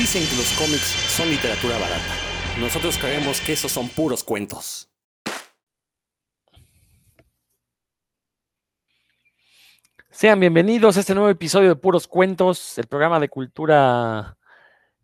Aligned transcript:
Dicen 0.00 0.26
que 0.26 0.36
los 0.36 0.50
cómics 0.52 0.96
son 1.14 1.28
literatura 1.28 1.76
barata. 1.76 2.14
Nosotros 2.58 2.96
creemos 2.96 3.38
que 3.42 3.52
esos 3.52 3.70
son 3.70 3.86
puros 3.90 4.24
cuentos. 4.24 4.88
Sean 10.10 10.40
bienvenidos 10.40 10.96
a 10.96 11.00
este 11.00 11.14
nuevo 11.14 11.28
episodio 11.28 11.68
de 11.68 11.76
Puros 11.76 12.08
Cuentos, 12.08 12.78
el 12.78 12.86
programa 12.86 13.20
de 13.20 13.28
cultura 13.28 14.38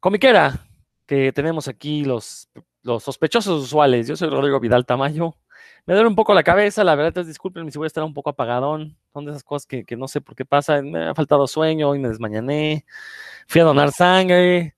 comiquera 0.00 0.66
que 1.04 1.30
tenemos 1.30 1.68
aquí 1.68 2.06
los, 2.06 2.48
los 2.82 3.02
sospechosos 3.02 3.64
usuales. 3.64 4.08
Yo 4.08 4.16
soy 4.16 4.30
Rodrigo 4.30 4.60
Vidal 4.60 4.86
Tamayo. 4.86 5.36
Me 5.84 5.92
duele 5.92 6.08
un 6.08 6.16
poco 6.16 6.32
la 6.32 6.42
cabeza, 6.42 6.84
la 6.84 6.94
verdad 6.94 7.18
es, 7.18 7.26
disculpen 7.26 7.70
si 7.70 7.76
voy 7.76 7.84
a 7.84 7.88
estar 7.88 8.02
un 8.02 8.14
poco 8.14 8.30
apagadón. 8.30 8.96
Son 9.12 9.26
de 9.26 9.32
esas 9.32 9.44
cosas 9.44 9.66
que, 9.66 9.84
que 9.84 9.94
no 9.94 10.08
sé 10.08 10.22
por 10.22 10.34
qué 10.34 10.46
pasa. 10.46 10.80
Me 10.80 11.08
ha 11.08 11.14
faltado 11.14 11.46
sueño, 11.46 11.90
hoy 11.90 11.98
me 11.98 12.08
desmañané. 12.08 12.86
Fui 13.46 13.60
a 13.60 13.64
donar 13.64 13.92
sangre. 13.92 14.75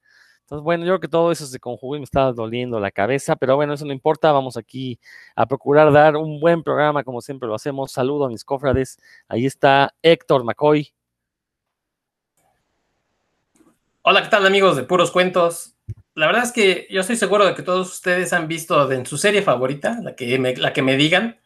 Entonces, 0.49 0.65
bueno, 0.65 0.87
yo 0.87 0.93
creo 0.93 1.01
que 1.01 1.09
todo 1.09 1.31
eso 1.31 1.45
se 1.45 1.61
conjugó 1.61 1.97
y 1.97 1.99
me 1.99 2.05
estaba 2.05 2.33
doliendo 2.33 2.81
la 2.81 2.91
cabeza, 2.91 3.37
pero 3.37 3.55
bueno, 3.55 3.75
eso 3.75 3.85
no 3.85 3.93
importa, 3.93 4.33
vamos 4.33 4.57
aquí 4.57 4.99
a 5.37 5.45
procurar 5.45 5.93
dar 5.93 6.17
un 6.17 6.41
buen 6.41 6.63
programa 6.63 7.05
como 7.05 7.21
siempre 7.21 7.47
lo 7.47 7.55
hacemos. 7.55 7.93
Saludo 7.93 8.25
a 8.25 8.29
mis 8.31 8.47
cofrades. 8.47 8.99
Ahí 9.29 9.45
está 9.45 9.93
Héctor 10.01 10.45
McCoy. 10.45 10.91
Hola, 14.01 14.23
¿qué 14.23 14.31
tal 14.31 14.47
amigos 14.47 14.75
de 14.77 14.85
Puros 14.85 15.11
Cuentos? 15.11 15.75
La 16.15 16.27
verdad 16.29 16.45
es 16.45 16.53
que 16.53 16.87
yo 16.89 17.03
estoy 17.03 17.17
seguro 17.17 17.45
de 17.45 17.55
que 17.55 17.63
todos 17.63 17.93
ustedes 17.93 18.33
han 18.33 18.49
visto 18.49 18.91
en 18.91 19.05
su 19.05 19.19
serie 19.19 19.43
favorita, 19.43 20.01
la 20.03 20.17
que 20.17 20.39
me, 20.39 20.57
la 20.57 20.73
que 20.73 20.81
me 20.81 20.97
digan, 20.97 21.39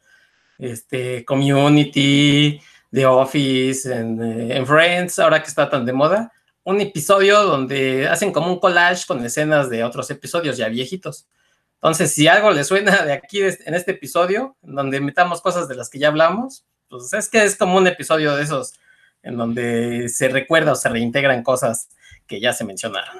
este, 0.61 1.25
Community, 1.25 2.61
The 2.93 3.07
Office, 3.07 3.93
en, 3.93 4.23
eh, 4.23 4.57
en 4.57 4.65
Friends, 4.65 5.19
ahora 5.19 5.43
que 5.43 5.49
está 5.49 5.69
tan 5.69 5.85
de 5.85 5.93
moda 5.93 6.33
un 6.65 6.81
episodio 6.81 7.43
donde 7.43 8.09
hacen 8.09 8.33
como 8.33 8.49
un 8.49 8.61
collage 8.61 9.07
con 9.07 9.25
escenas 9.25 9.69
de 9.69 9.85
otros 9.85 10.11
episodios 10.11 10.57
ya 10.57 10.69
viejitos. 10.69 11.27
Entonces, 11.75 12.15
si 12.15 12.29
algo 12.29 12.51
le 12.53 12.63
suena 12.63 13.05
de 13.05 13.13
aquí 13.13 13.41
en 13.43 13.75
este 13.75 13.93
episodio, 13.93 14.57
donde 14.63 15.01
metamos 15.01 15.41
cosas 15.41 15.67
de 15.69 15.75
las 15.75 15.91
que 15.91 15.99
ya 15.99 16.09
hablamos, 16.09 16.65
pues 16.89 17.13
es 17.13 17.29
que 17.29 17.43
es 17.43 17.57
como 17.57 17.77
un 17.77 17.87
episodio 17.87 18.37
de 18.37 18.45
esos 18.45 18.75
en 19.23 19.37
donde 19.37 20.09
se 20.09 20.29
recuerda 20.29 20.73
o 20.73 20.77
se 20.77 20.89
reintegran 20.89 21.43
cosas 21.43 21.89
que 22.27 22.41
ya 22.41 22.53
se 22.53 22.65
mencionaron. 22.65 23.17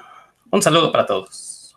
Un 0.51 0.61
saludo 0.61 0.91
para 0.91 1.05
todos. 1.05 1.75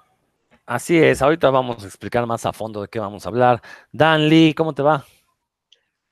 Así 0.65 0.99
es, 0.99 1.23
ahorita 1.23 1.51
vamos 1.51 1.83
a 1.85 1.87
explicar 1.87 2.27
más 2.27 2.45
a 2.45 2.53
fondo 2.53 2.83
de 2.83 2.89
qué 2.89 2.99
vamos 2.99 3.25
a 3.25 3.29
hablar. 3.29 3.63
Dan 3.93 4.29
Lee, 4.29 4.53
¿cómo 4.55 4.75
te 4.75 4.83
va? 4.83 5.05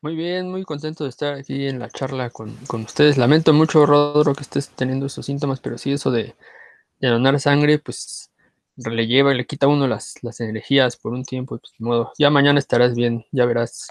Muy 0.04 0.16
bien, 0.16 0.50
muy 0.50 0.64
contento 0.64 1.04
de 1.04 1.08
estar 1.08 1.32
aquí 1.32 1.66
en 1.66 1.78
la 1.78 1.88
charla 1.88 2.28
con, 2.28 2.58
ustedes. 2.70 3.16
Lamento 3.16 3.54
mucho, 3.54 3.86
Rodro, 3.86 4.34
que 4.34 4.42
estés 4.42 4.68
teniendo 4.68 5.06
esos 5.06 5.24
síntomas, 5.24 5.60
pero 5.60 5.78
sí, 5.78 5.92
eso 5.92 6.10
de, 6.10 6.34
donar 7.00 7.40
sangre, 7.40 7.78
pues 7.78 8.30
le 8.76 9.06
lleva 9.06 9.32
y 9.32 9.38
le 9.38 9.46
quita 9.46 9.64
a 9.64 9.70
uno 9.70 9.88
las, 9.88 10.22
las 10.22 10.40
energías 10.40 10.98
por 10.98 11.14
un 11.14 11.24
tiempo. 11.24 11.56
Pues, 11.56 11.72
de 11.78 11.86
modo, 11.86 12.12
ya 12.18 12.28
mañana 12.28 12.58
estarás 12.58 12.94
bien, 12.94 13.24
ya 13.32 13.46
verás. 13.46 13.88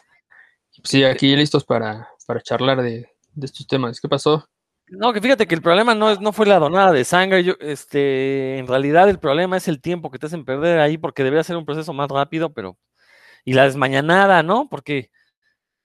Pues, 0.77 0.87
sí, 0.87 1.03
aquí 1.03 1.35
listos 1.35 1.65
para, 1.65 2.07
para 2.27 2.41
charlar 2.41 2.83
de, 2.83 3.09
estos 3.41 3.65
temas. 3.65 3.99
¿Qué 3.99 4.07
pasó? 4.07 4.47
No, 4.89 5.13
que 5.13 5.19
fíjate 5.19 5.47
que 5.47 5.55
el 5.55 5.63
problema 5.63 5.95
no, 5.95 6.11
es, 6.11 6.19
no 6.19 6.31
fue 6.31 6.45
la 6.45 6.59
donada 6.59 6.91
de 6.91 7.05
sangre. 7.05 7.43
Yo, 7.43 7.53
este, 7.59 8.59
en 8.59 8.67
realidad 8.67 9.09
el 9.09 9.17
problema 9.17 9.57
es 9.57 9.67
el 9.67 9.81
tiempo 9.81 10.11
que 10.11 10.19
te 10.19 10.27
hacen 10.27 10.45
perder 10.45 10.77
ahí, 10.77 10.99
porque 10.99 11.23
debería 11.23 11.43
ser 11.43 11.57
un 11.57 11.65
proceso 11.65 11.91
más 11.91 12.07
rápido, 12.09 12.53
pero. 12.53 12.77
Y 13.43 13.53
la 13.53 13.63
desmañanada, 13.63 14.43
¿no? 14.43 14.69
Porque 14.69 15.09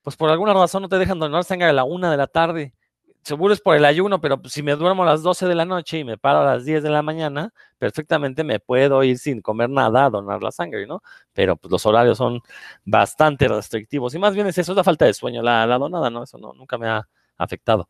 pues 0.09 0.17
por 0.17 0.31
alguna 0.31 0.55
razón 0.55 0.81
no 0.81 0.89
te 0.89 0.97
dejan 0.97 1.19
donar 1.19 1.43
sangre 1.43 1.67
a 1.67 1.71
la 1.71 1.83
una 1.83 2.09
de 2.09 2.17
la 2.17 2.25
tarde. 2.25 2.73
Seguro 3.21 3.53
es 3.53 3.61
por 3.61 3.75
el 3.75 3.85
ayuno, 3.85 4.19
pero 4.19 4.41
pues, 4.41 4.53
si 4.53 4.63
me 4.63 4.75
duermo 4.75 5.03
a 5.03 5.05
las 5.05 5.21
12 5.21 5.45
de 5.45 5.53
la 5.53 5.65
noche 5.65 5.99
y 5.99 6.03
me 6.03 6.17
paro 6.17 6.39
a 6.39 6.45
las 6.45 6.65
10 6.65 6.81
de 6.81 6.89
la 6.89 7.03
mañana, 7.03 7.53
perfectamente 7.77 8.43
me 8.43 8.59
puedo 8.59 9.03
ir 9.03 9.19
sin 9.19 9.39
comer 9.39 9.69
nada 9.69 10.05
a 10.05 10.09
donar 10.09 10.41
la 10.41 10.51
sangre, 10.51 10.87
¿no? 10.87 11.03
Pero 11.31 11.57
pues 11.57 11.71
los 11.71 11.85
horarios 11.85 12.17
son 12.17 12.41
bastante 12.83 13.47
restrictivos. 13.47 14.15
Y 14.15 14.17
más 14.17 14.33
bien 14.33 14.47
es 14.47 14.57
eso, 14.57 14.71
es 14.71 14.77
la 14.77 14.83
falta 14.83 15.05
de 15.05 15.13
sueño, 15.13 15.43
la, 15.43 15.67
la 15.67 15.77
donada, 15.77 16.09
¿no? 16.09 16.23
Eso 16.23 16.39
no, 16.39 16.53
nunca 16.53 16.79
me 16.79 16.87
ha 16.87 17.07
afectado. 17.37 17.87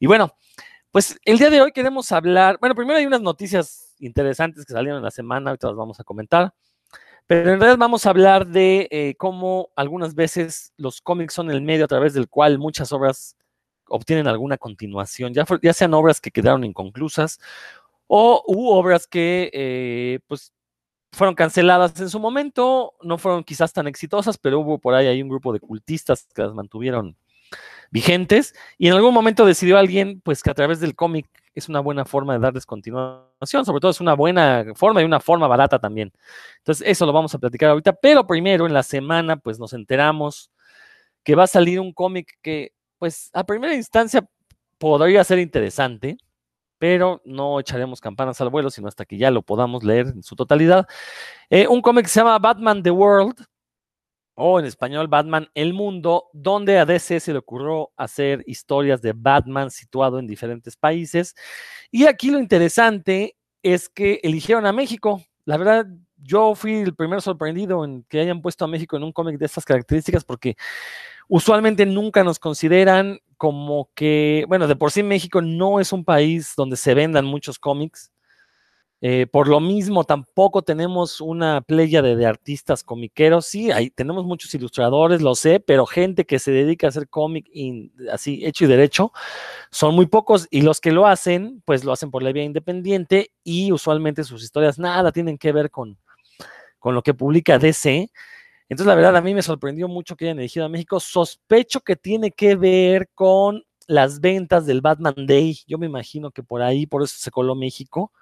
Y 0.00 0.06
bueno, 0.06 0.34
pues 0.90 1.18
el 1.26 1.36
día 1.36 1.50
de 1.50 1.60
hoy 1.60 1.72
queremos 1.72 2.10
hablar, 2.12 2.56
bueno, 2.60 2.74
primero 2.74 2.98
hay 2.98 3.04
unas 3.04 3.20
noticias 3.20 3.94
interesantes 3.98 4.64
que 4.64 4.72
salieron 4.72 4.96
en 5.00 5.04
la 5.04 5.10
semana, 5.10 5.50
ahorita 5.50 5.66
las 5.66 5.76
vamos 5.76 6.00
a 6.00 6.04
comentar. 6.04 6.54
Pero 7.26 7.52
en 7.52 7.60
realidad 7.60 7.78
vamos 7.78 8.06
a 8.06 8.10
hablar 8.10 8.46
de 8.46 8.88
eh, 8.90 9.14
cómo 9.16 9.70
algunas 9.76 10.14
veces 10.14 10.72
los 10.76 11.00
cómics 11.00 11.34
son 11.34 11.50
el 11.50 11.62
medio 11.62 11.84
a 11.84 11.88
través 11.88 12.14
del 12.14 12.28
cual 12.28 12.58
muchas 12.58 12.92
obras 12.92 13.36
obtienen 13.88 14.26
alguna 14.26 14.56
continuación, 14.58 15.34
ya, 15.34 15.72
sean 15.74 15.94
obras 15.94 16.20
que 16.20 16.30
quedaron 16.30 16.64
inconclusas 16.64 17.38
o 18.06 18.42
obras 18.46 19.06
que 19.06 19.50
eh, 19.52 20.20
pues 20.26 20.52
fueron 21.12 21.34
canceladas 21.34 22.00
en 22.00 22.08
su 22.08 22.18
momento, 22.18 22.94
no 23.02 23.18
fueron 23.18 23.44
quizás 23.44 23.72
tan 23.72 23.86
exitosas, 23.86 24.38
pero 24.38 24.60
hubo 24.60 24.78
por 24.78 24.94
ahí 24.94 25.06
hay 25.06 25.22
un 25.22 25.28
grupo 25.28 25.52
de 25.52 25.60
cultistas 25.60 26.26
que 26.34 26.42
las 26.42 26.54
mantuvieron 26.54 27.16
vigentes 27.90 28.54
y 28.78 28.88
en 28.88 28.94
algún 28.94 29.12
momento 29.12 29.44
decidió 29.44 29.76
alguien 29.76 30.22
pues 30.22 30.42
que 30.42 30.50
a 30.50 30.54
través 30.54 30.80
del 30.80 30.96
cómic 30.96 31.26
es 31.54 31.68
una 31.68 31.80
buena 31.80 32.04
forma 32.04 32.34
de 32.34 32.40
darles 32.40 32.66
continuación, 32.66 33.64
sobre 33.64 33.80
todo 33.80 33.90
es 33.90 34.00
una 34.00 34.14
buena 34.14 34.64
forma 34.74 35.02
y 35.02 35.04
una 35.04 35.20
forma 35.20 35.46
barata 35.46 35.78
también. 35.78 36.12
Entonces 36.58 36.86
eso 36.86 37.06
lo 37.06 37.12
vamos 37.12 37.34
a 37.34 37.38
platicar 37.38 37.70
ahorita, 37.70 37.92
pero 37.94 38.26
primero 38.26 38.66
en 38.66 38.72
la 38.72 38.82
semana 38.82 39.36
pues 39.36 39.58
nos 39.58 39.72
enteramos 39.72 40.50
que 41.22 41.34
va 41.34 41.44
a 41.44 41.46
salir 41.48 41.80
un 41.80 41.92
cómic 41.92 42.38
que 42.42 42.72
pues 42.98 43.30
a 43.32 43.44
primera 43.44 43.74
instancia 43.74 44.26
podría 44.78 45.24
ser 45.24 45.38
interesante, 45.38 46.16
pero 46.78 47.20
no 47.24 47.60
echaremos 47.60 48.00
campanas 48.00 48.40
al 48.40 48.48
vuelo, 48.50 48.70
sino 48.70 48.88
hasta 48.88 49.04
que 49.04 49.18
ya 49.18 49.30
lo 49.30 49.42
podamos 49.42 49.84
leer 49.84 50.08
en 50.08 50.22
su 50.22 50.34
totalidad. 50.34 50.86
Eh, 51.50 51.68
un 51.68 51.80
cómic 51.82 52.04
que 52.06 52.10
se 52.10 52.20
llama 52.20 52.38
Batman 52.38 52.82
The 52.82 52.90
World, 52.90 53.44
o 54.44 54.58
en 54.58 54.66
español 54.66 55.06
Batman 55.06 55.48
El 55.54 55.72
Mundo, 55.72 56.24
donde 56.32 56.76
a 56.76 56.84
DC 56.84 57.20
se 57.20 57.32
le 57.32 57.38
ocurrió 57.38 57.92
hacer 57.96 58.42
historias 58.48 59.00
de 59.00 59.12
Batman 59.12 59.70
situado 59.70 60.18
en 60.18 60.26
diferentes 60.26 60.74
países. 60.74 61.36
Y 61.92 62.06
aquí 62.06 62.28
lo 62.32 62.40
interesante 62.40 63.36
es 63.62 63.88
que 63.88 64.18
eligieron 64.24 64.66
a 64.66 64.72
México. 64.72 65.22
La 65.44 65.56
verdad, 65.56 65.86
yo 66.16 66.56
fui 66.56 66.74
el 66.80 66.92
primer 66.96 67.22
sorprendido 67.22 67.84
en 67.84 68.02
que 68.08 68.18
hayan 68.18 68.42
puesto 68.42 68.64
a 68.64 68.68
México 68.68 68.96
en 68.96 69.04
un 69.04 69.12
cómic 69.12 69.38
de 69.38 69.46
estas 69.46 69.64
características 69.64 70.24
porque 70.24 70.56
usualmente 71.28 71.86
nunca 71.86 72.24
nos 72.24 72.40
consideran 72.40 73.20
como 73.36 73.90
que, 73.94 74.44
bueno, 74.48 74.66
de 74.66 74.74
por 74.74 74.90
sí 74.90 75.04
México 75.04 75.40
no 75.40 75.78
es 75.78 75.92
un 75.92 76.04
país 76.04 76.54
donde 76.56 76.76
se 76.76 76.94
vendan 76.94 77.26
muchos 77.26 77.60
cómics. 77.60 78.10
Eh, 79.04 79.26
por 79.26 79.48
lo 79.48 79.58
mismo, 79.58 80.04
tampoco 80.04 80.62
tenemos 80.62 81.20
una 81.20 81.60
playa 81.60 82.02
de, 82.02 82.24
artistas 82.24 82.84
comiqueros. 82.84 83.46
Sí, 83.46 83.68
tenemos 83.96 84.24
muchos 84.24 84.54
ilustradores, 84.54 85.20
lo 85.20 85.34
sé, 85.34 85.58
pero 85.58 85.86
gente 85.86 86.24
que 86.24 86.38
se 86.38 86.52
dedica 86.52 86.86
a 86.86 86.90
hacer 86.90 87.08
cómic 87.08 87.50
así 88.12 88.46
hecho 88.46 88.64
y 88.64 88.68
derecho 88.68 89.12
son 89.72 89.96
muy 89.96 90.06
pocos 90.06 90.46
y 90.52 90.62
los 90.62 90.80
que 90.80 90.92
lo 90.92 91.08
hacen, 91.08 91.62
pues 91.64 91.82
lo 91.82 91.90
hacen 91.90 92.12
por 92.12 92.22
la 92.22 92.30
vía 92.30 92.44
independiente 92.44 93.32
y 93.42 93.72
usualmente 93.72 94.22
sus 94.22 94.44
historias 94.44 94.78
nada 94.78 95.10
tienen 95.10 95.36
que 95.36 95.50
ver 95.50 95.72
con, 95.72 95.98
con 96.78 96.94
lo 96.94 97.02
que 97.02 97.12
publica 97.12 97.58
DC. 97.58 98.08
Entonces, 98.68 98.86
la 98.86 98.94
verdad, 98.94 99.16
a 99.16 99.20
mí 99.20 99.34
me 99.34 99.42
sorprendió 99.42 99.88
mucho 99.88 100.14
que 100.14 100.26
hayan 100.26 100.38
elegido 100.38 100.66
a 100.66 100.68
México. 100.68 101.00
Sospecho 101.00 101.80
que 101.80 101.96
tiene 101.96 102.30
que 102.30 102.54
ver 102.54 103.08
con 103.16 103.64
las 103.88 104.20
ventas 104.20 104.64
del 104.64 104.80
Batman 104.80 105.26
Day. 105.26 105.58
Yo 105.66 105.76
me 105.76 105.86
imagino 105.86 106.30
que 106.30 106.44
por 106.44 106.62
ahí, 106.62 106.86
por 106.86 107.02
eso 107.02 107.16
se 107.18 107.32
coló 107.32 107.56
México 107.56 108.12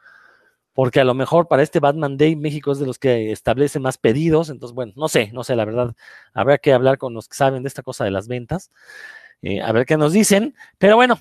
porque 0.72 1.00
a 1.00 1.04
lo 1.04 1.14
mejor 1.14 1.48
para 1.48 1.62
este 1.62 1.80
Batman 1.80 2.16
Day 2.16 2.36
México 2.36 2.72
es 2.72 2.78
de 2.78 2.86
los 2.86 2.98
que 2.98 3.32
establece 3.32 3.80
más 3.80 3.98
pedidos, 3.98 4.50
entonces 4.50 4.74
bueno, 4.74 4.92
no 4.96 5.08
sé, 5.08 5.30
no 5.32 5.44
sé, 5.44 5.56
la 5.56 5.64
verdad, 5.64 5.94
habrá 6.32 6.58
que 6.58 6.72
hablar 6.72 6.98
con 6.98 7.14
los 7.14 7.28
que 7.28 7.36
saben 7.36 7.62
de 7.62 7.68
esta 7.68 7.82
cosa 7.82 8.04
de 8.04 8.10
las 8.10 8.28
ventas, 8.28 8.70
eh, 9.42 9.60
a 9.62 9.72
ver 9.72 9.86
qué 9.86 9.96
nos 9.96 10.12
dicen, 10.12 10.54
pero 10.78 10.96
bueno, 10.96 11.20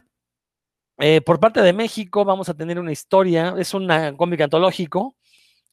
eh, 0.97 1.21
por 1.21 1.39
parte 1.39 1.61
de 1.61 1.73
México 1.73 2.25
vamos 2.25 2.49
a 2.49 2.53
tener 2.53 2.79
una 2.79 2.91
historia, 2.91 3.55
es 3.57 3.73
un 3.73 3.87
cómic 4.17 4.41
antológico, 4.41 5.15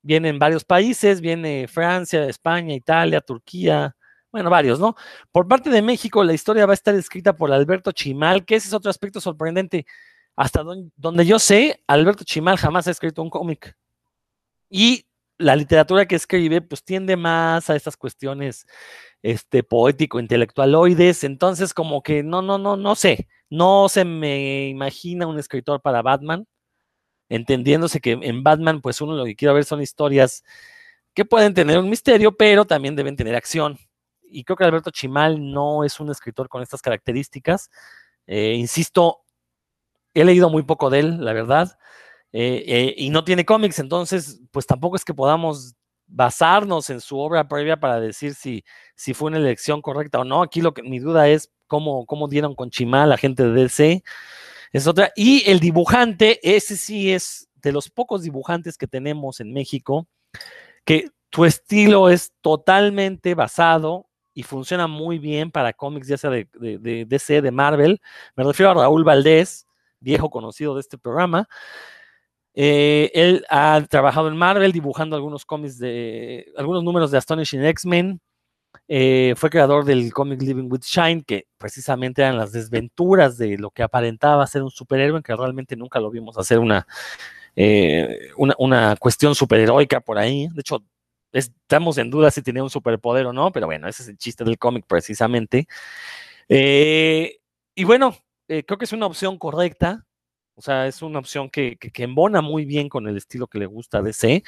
viene 0.02 0.28
en 0.28 0.38
varios 0.38 0.64
países, 0.64 1.20
viene 1.20 1.66
Francia, 1.68 2.24
España, 2.26 2.74
Italia, 2.74 3.20
Turquía, 3.20 3.96
bueno, 4.30 4.50
varios, 4.50 4.78
¿no? 4.78 4.94
Por 5.32 5.48
parte 5.48 5.70
de 5.70 5.82
México 5.82 6.22
la 6.22 6.32
historia 6.32 6.66
va 6.66 6.72
a 6.72 6.74
estar 6.74 6.94
escrita 6.94 7.34
por 7.34 7.52
Alberto 7.52 7.90
Chimal, 7.92 8.44
que 8.44 8.56
ese 8.56 8.68
es 8.68 8.74
otro 8.74 8.90
aspecto 8.90 9.20
sorprendente 9.20 9.86
hasta 10.36 10.62
donde 10.96 11.26
yo 11.26 11.38
sé, 11.38 11.82
Alberto 11.86 12.24
Chimal 12.24 12.58
jamás 12.58 12.86
ha 12.86 12.90
escrito 12.90 13.22
un 13.22 13.30
cómic. 13.30 13.76
Y 14.68 15.06
la 15.38 15.56
literatura 15.56 16.06
que 16.06 16.16
escribe, 16.16 16.60
pues 16.60 16.84
tiende 16.84 17.16
más 17.16 17.68
a 17.70 17.76
estas 17.76 17.96
cuestiones 17.96 18.66
este, 19.22 19.62
poético-intelectualoides. 19.62 21.24
Entonces, 21.24 21.74
como 21.74 22.02
que 22.02 22.22
no, 22.22 22.42
no, 22.42 22.58
no, 22.58 22.76
no 22.76 22.94
sé. 22.94 23.28
No 23.50 23.88
se 23.88 24.04
me 24.04 24.68
imagina 24.68 25.26
un 25.26 25.38
escritor 25.38 25.80
para 25.80 26.02
Batman, 26.02 26.46
entendiéndose 27.28 28.00
que 28.00 28.12
en 28.12 28.42
Batman, 28.42 28.80
pues 28.80 29.00
uno 29.00 29.14
lo 29.14 29.24
que 29.24 29.36
quiere 29.36 29.54
ver 29.54 29.64
son 29.64 29.82
historias 29.82 30.44
que 31.14 31.24
pueden 31.24 31.54
tener 31.54 31.78
un 31.78 31.88
misterio, 31.88 32.36
pero 32.36 32.66
también 32.66 32.96
deben 32.96 33.16
tener 33.16 33.34
acción. 33.36 33.78
Y 34.22 34.44
creo 34.44 34.56
que 34.56 34.64
Alberto 34.64 34.90
Chimal 34.90 35.52
no 35.52 35.84
es 35.84 36.00
un 36.00 36.10
escritor 36.10 36.48
con 36.48 36.62
estas 36.62 36.82
características. 36.82 37.70
Eh, 38.26 38.54
insisto, 38.54 39.22
He 40.16 40.24
leído 40.24 40.50
muy 40.50 40.62
poco 40.62 40.90
de 40.90 41.00
él, 41.00 41.24
la 41.24 41.32
verdad. 41.32 41.78
eh, 42.32 42.64
eh, 42.66 42.94
y 42.96 43.10
no 43.10 43.24
tiene 43.24 43.44
cómics, 43.44 43.78
entonces, 43.78 44.40
pues 44.50 44.66
tampoco 44.66 44.96
es 44.96 45.04
que 45.04 45.14
podamos 45.14 45.74
basarnos 46.06 46.90
en 46.90 47.00
su 47.00 47.18
obra 47.18 47.48
previa 47.48 47.78
para 47.78 48.00
decir 48.00 48.34
si, 48.34 48.64
si 48.94 49.14
fue 49.14 49.28
una 49.28 49.38
elección 49.38 49.82
correcta 49.82 50.20
o 50.20 50.24
no. 50.24 50.42
Aquí 50.42 50.60
lo 50.62 50.72
que 50.72 50.82
mi 50.82 50.98
duda 50.98 51.28
es 51.28 51.50
cómo, 51.66 52.06
cómo 52.06 52.28
dieron 52.28 52.54
con 52.54 52.70
Chimal 52.70 53.08
la 53.10 53.18
gente 53.18 53.42
de 53.42 53.50
DC. 53.50 54.02
Es 54.72 54.86
otra. 54.86 55.12
Y 55.16 55.48
el 55.50 55.60
dibujante, 55.60 56.40
ese 56.42 56.76
sí 56.76 57.12
es 57.12 57.48
de 57.56 57.72
los 57.72 57.90
pocos 57.90 58.22
dibujantes 58.22 58.78
que 58.78 58.86
tenemos 58.86 59.40
en 59.40 59.52
México, 59.52 60.06
que 60.84 61.10
tu 61.30 61.44
estilo 61.44 62.08
es 62.08 62.32
totalmente 62.40 63.34
basado 63.34 64.08
y 64.34 64.42
funciona 64.42 64.86
muy 64.86 65.18
bien 65.18 65.50
para 65.50 65.72
cómics, 65.72 66.08
ya 66.08 66.18
sea 66.18 66.30
de, 66.30 66.46
DC, 67.08 67.42
de 67.42 67.50
Marvel. 67.50 68.00
Me 68.36 68.44
refiero 68.44 68.70
a 68.70 68.74
Raúl 68.74 69.02
Valdés, 69.02 69.65
viejo 70.06 70.30
conocido 70.30 70.74
de 70.74 70.80
este 70.80 70.96
programa. 70.96 71.48
Eh, 72.54 73.10
él 73.12 73.44
ha 73.50 73.82
trabajado 73.90 74.28
en 74.28 74.36
Marvel 74.36 74.72
dibujando 74.72 75.14
algunos 75.16 75.44
cómics 75.44 75.78
de 75.78 76.50
algunos 76.56 76.82
números 76.82 77.10
de 77.10 77.18
Astonishing 77.18 77.64
X-Men. 77.64 78.20
Eh, 78.88 79.34
fue 79.36 79.50
creador 79.50 79.84
del 79.84 80.12
cómic 80.12 80.40
Living 80.40 80.68
with 80.70 80.82
Shine, 80.82 81.22
que 81.24 81.46
precisamente 81.58 82.22
eran 82.22 82.38
las 82.38 82.52
desventuras 82.52 83.36
de 83.36 83.58
lo 83.58 83.70
que 83.70 83.82
aparentaba 83.82 84.46
ser 84.46 84.62
un 84.62 84.70
superhéroe, 84.70 85.22
que 85.22 85.34
realmente 85.34 85.76
nunca 85.76 85.98
lo 85.98 86.10
vimos 86.10 86.38
hacer 86.38 86.58
una, 86.60 86.86
eh, 87.56 88.30
una, 88.36 88.54
una, 88.58 88.96
cuestión 88.96 89.34
superheroica 89.34 90.00
por 90.00 90.18
ahí. 90.18 90.48
De 90.52 90.60
hecho, 90.60 90.84
estamos 91.32 91.98
en 91.98 92.10
duda 92.10 92.30
si 92.30 92.42
tenía 92.42 92.62
un 92.62 92.70
superpoder 92.70 93.26
o 93.26 93.32
no, 93.32 93.50
pero 93.50 93.66
bueno, 93.66 93.88
ese 93.88 94.02
es 94.04 94.08
el 94.08 94.18
chiste 94.18 94.44
del 94.44 94.58
cómic 94.58 94.84
precisamente. 94.86 95.66
Y 96.48 97.84
bueno, 97.84 98.16
eh, 98.48 98.64
creo 98.64 98.78
que 98.78 98.84
es 98.84 98.92
una 98.92 99.06
opción 99.06 99.38
correcta. 99.38 100.06
O 100.54 100.62
sea, 100.62 100.86
es 100.86 101.02
una 101.02 101.18
opción 101.18 101.50
que, 101.50 101.76
que, 101.76 102.02
embona 102.02 102.40
muy 102.40 102.64
bien 102.64 102.88
con 102.88 103.06
el 103.08 103.16
estilo 103.18 103.46
que 103.46 103.58
le 103.58 103.66
gusta 103.66 103.98
a 103.98 104.02
DC. 104.02 104.42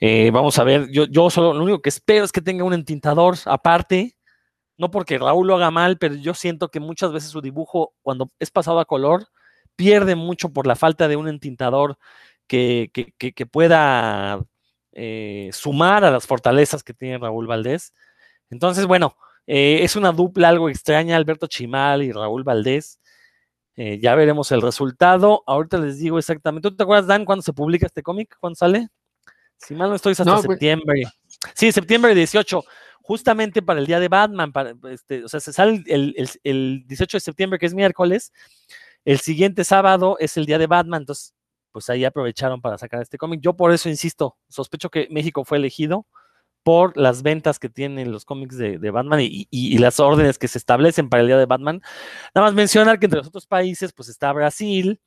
Eh, 0.00 0.30
vamos 0.30 0.58
a 0.58 0.64
ver, 0.64 0.90
yo, 0.90 1.06
yo 1.06 1.30
solo 1.30 1.54
lo 1.54 1.62
único 1.62 1.80
que 1.80 1.88
espero 1.88 2.24
es 2.24 2.32
que 2.32 2.42
tenga 2.42 2.64
un 2.64 2.74
entintador 2.74 3.36
aparte. 3.46 4.16
No 4.78 4.90
porque 4.90 5.18
Raúl 5.18 5.46
lo 5.46 5.56
haga 5.56 5.70
mal, 5.70 5.98
pero 5.98 6.14
yo 6.16 6.34
siento 6.34 6.70
que 6.70 6.80
muchas 6.80 7.12
veces 7.12 7.30
su 7.30 7.40
dibujo, 7.40 7.94
cuando 8.02 8.30
es 8.40 8.50
pasado 8.50 8.80
a 8.80 8.84
color, 8.84 9.28
pierde 9.76 10.16
mucho 10.16 10.50
por 10.52 10.66
la 10.66 10.76
falta 10.76 11.08
de 11.08 11.16
un 11.16 11.28
entintador 11.28 11.98
que, 12.46 12.90
que, 12.92 13.46
pueda 13.46 14.44
eh, 14.92 15.50
sumar 15.52 16.04
a 16.04 16.10
las 16.10 16.26
fortalezas 16.26 16.82
que 16.82 16.94
tiene 16.94 17.18
Raúl 17.18 17.46
Valdés. 17.46 17.94
Entonces, 18.50 18.86
bueno, 18.86 19.16
es 19.46 19.96
una 19.96 20.12
dupla 20.12 20.48
algo 20.48 20.68
extraña, 20.68 21.16
Alberto 21.16 21.46
Chimal 21.46 22.02
y 22.02 22.12
Raúl 22.12 22.44
Valdés. 22.44 22.98
Eh, 23.76 23.98
ya 24.00 24.14
veremos 24.14 24.52
el 24.52 24.62
resultado. 24.62 25.42
Ahorita 25.46 25.78
les 25.78 25.98
digo 25.98 26.18
exactamente. 26.18 26.68
¿Tú 26.68 26.76
te 26.76 26.82
acuerdas, 26.82 27.06
Dan, 27.06 27.24
cuándo 27.24 27.42
se 27.42 27.52
publica 27.52 27.86
este 27.86 28.02
cómic? 28.02 28.36
¿Cuándo 28.38 28.56
sale? 28.56 28.88
Si 29.56 29.74
mal 29.74 29.88
no 29.88 29.96
estoy, 29.96 30.12
hasta 30.12 30.24
pues 30.24 30.42
septiembre. 30.42 31.04
Sí, 31.54 31.70
septiembre 31.72 32.14
18, 32.14 32.64
justamente 33.00 33.62
para 33.62 33.80
el 33.80 33.86
día 33.86 34.00
de 34.00 34.08
Batman. 34.08 34.52
Para, 34.52 34.74
este, 34.90 35.24
o 35.24 35.28
sea, 35.28 35.40
se 35.40 35.52
sale 35.52 35.82
el, 35.86 36.14
el, 36.16 36.28
el 36.42 36.84
18 36.86 37.16
de 37.16 37.20
septiembre, 37.20 37.58
que 37.58 37.66
es 37.66 37.74
miércoles. 37.74 38.32
El 39.04 39.20
siguiente 39.20 39.64
sábado 39.64 40.16
es 40.18 40.36
el 40.36 40.46
día 40.46 40.58
de 40.58 40.66
Batman. 40.66 41.02
Entonces, 41.02 41.34
pues 41.70 41.88
ahí 41.88 42.04
aprovecharon 42.04 42.60
para 42.60 42.76
sacar 42.76 43.00
este 43.00 43.18
cómic. 43.18 43.40
Yo 43.40 43.54
por 43.54 43.72
eso 43.72 43.88
insisto, 43.88 44.36
sospecho 44.48 44.90
que 44.90 45.08
México 45.10 45.44
fue 45.44 45.58
elegido 45.58 46.06
por 46.62 46.96
las 46.96 47.22
ventas 47.22 47.58
que 47.58 47.68
tienen 47.68 48.12
los 48.12 48.24
cómics 48.24 48.56
de, 48.56 48.78
Batman 48.90 49.20
y, 49.22 49.78
las 49.78 50.00
órdenes 50.00 50.38
que 50.38 50.48
se 50.48 50.58
establecen 50.58 51.08
para 51.08 51.22
el 51.22 51.26
día 51.26 51.38
de 51.38 51.46
Batman. 51.46 51.82
Nada 52.34 52.46
más 52.46 52.54
mencionar 52.54 52.98
que 52.98 53.06
entre 53.06 53.18
los 53.18 53.28
otros 53.28 53.46
países, 53.46 53.92
pues 53.92 54.08
está 54.08 54.32
Brasil, 54.32 55.00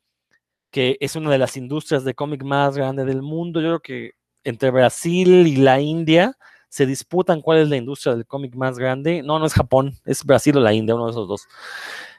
que 0.70 0.96
es 1.00 1.16
una 1.16 1.30
de 1.30 1.38
las 1.38 1.56
industrias 1.56 2.04
de 2.04 2.14
cómic 2.14 2.42
más 2.42 2.76
grande 2.76 3.04
del 3.04 3.22
mundo. 3.22 3.60
Yo 3.60 3.68
creo 3.68 3.80
que 3.80 4.10
entre 4.44 4.70
Brasil 4.70 5.46
y 5.46 5.56
la 5.56 5.80
India 5.80 6.36
se 6.68 6.86
disputan 6.86 7.40
cuál 7.40 7.58
es 7.58 7.68
la 7.68 7.76
industria 7.76 8.14
del 8.14 8.26
cómic 8.26 8.54
más 8.54 8.78
grande. 8.78 9.22
No, 9.22 9.38
no 9.38 9.46
es 9.46 9.54
Japón, 9.54 9.94
es 10.04 10.24
Brasil 10.24 10.56
o 10.56 10.60
la 10.60 10.74
India, 10.74 10.94
uno 10.94 11.06
de 11.06 11.12
esos 11.12 11.28
dos. 11.28 11.48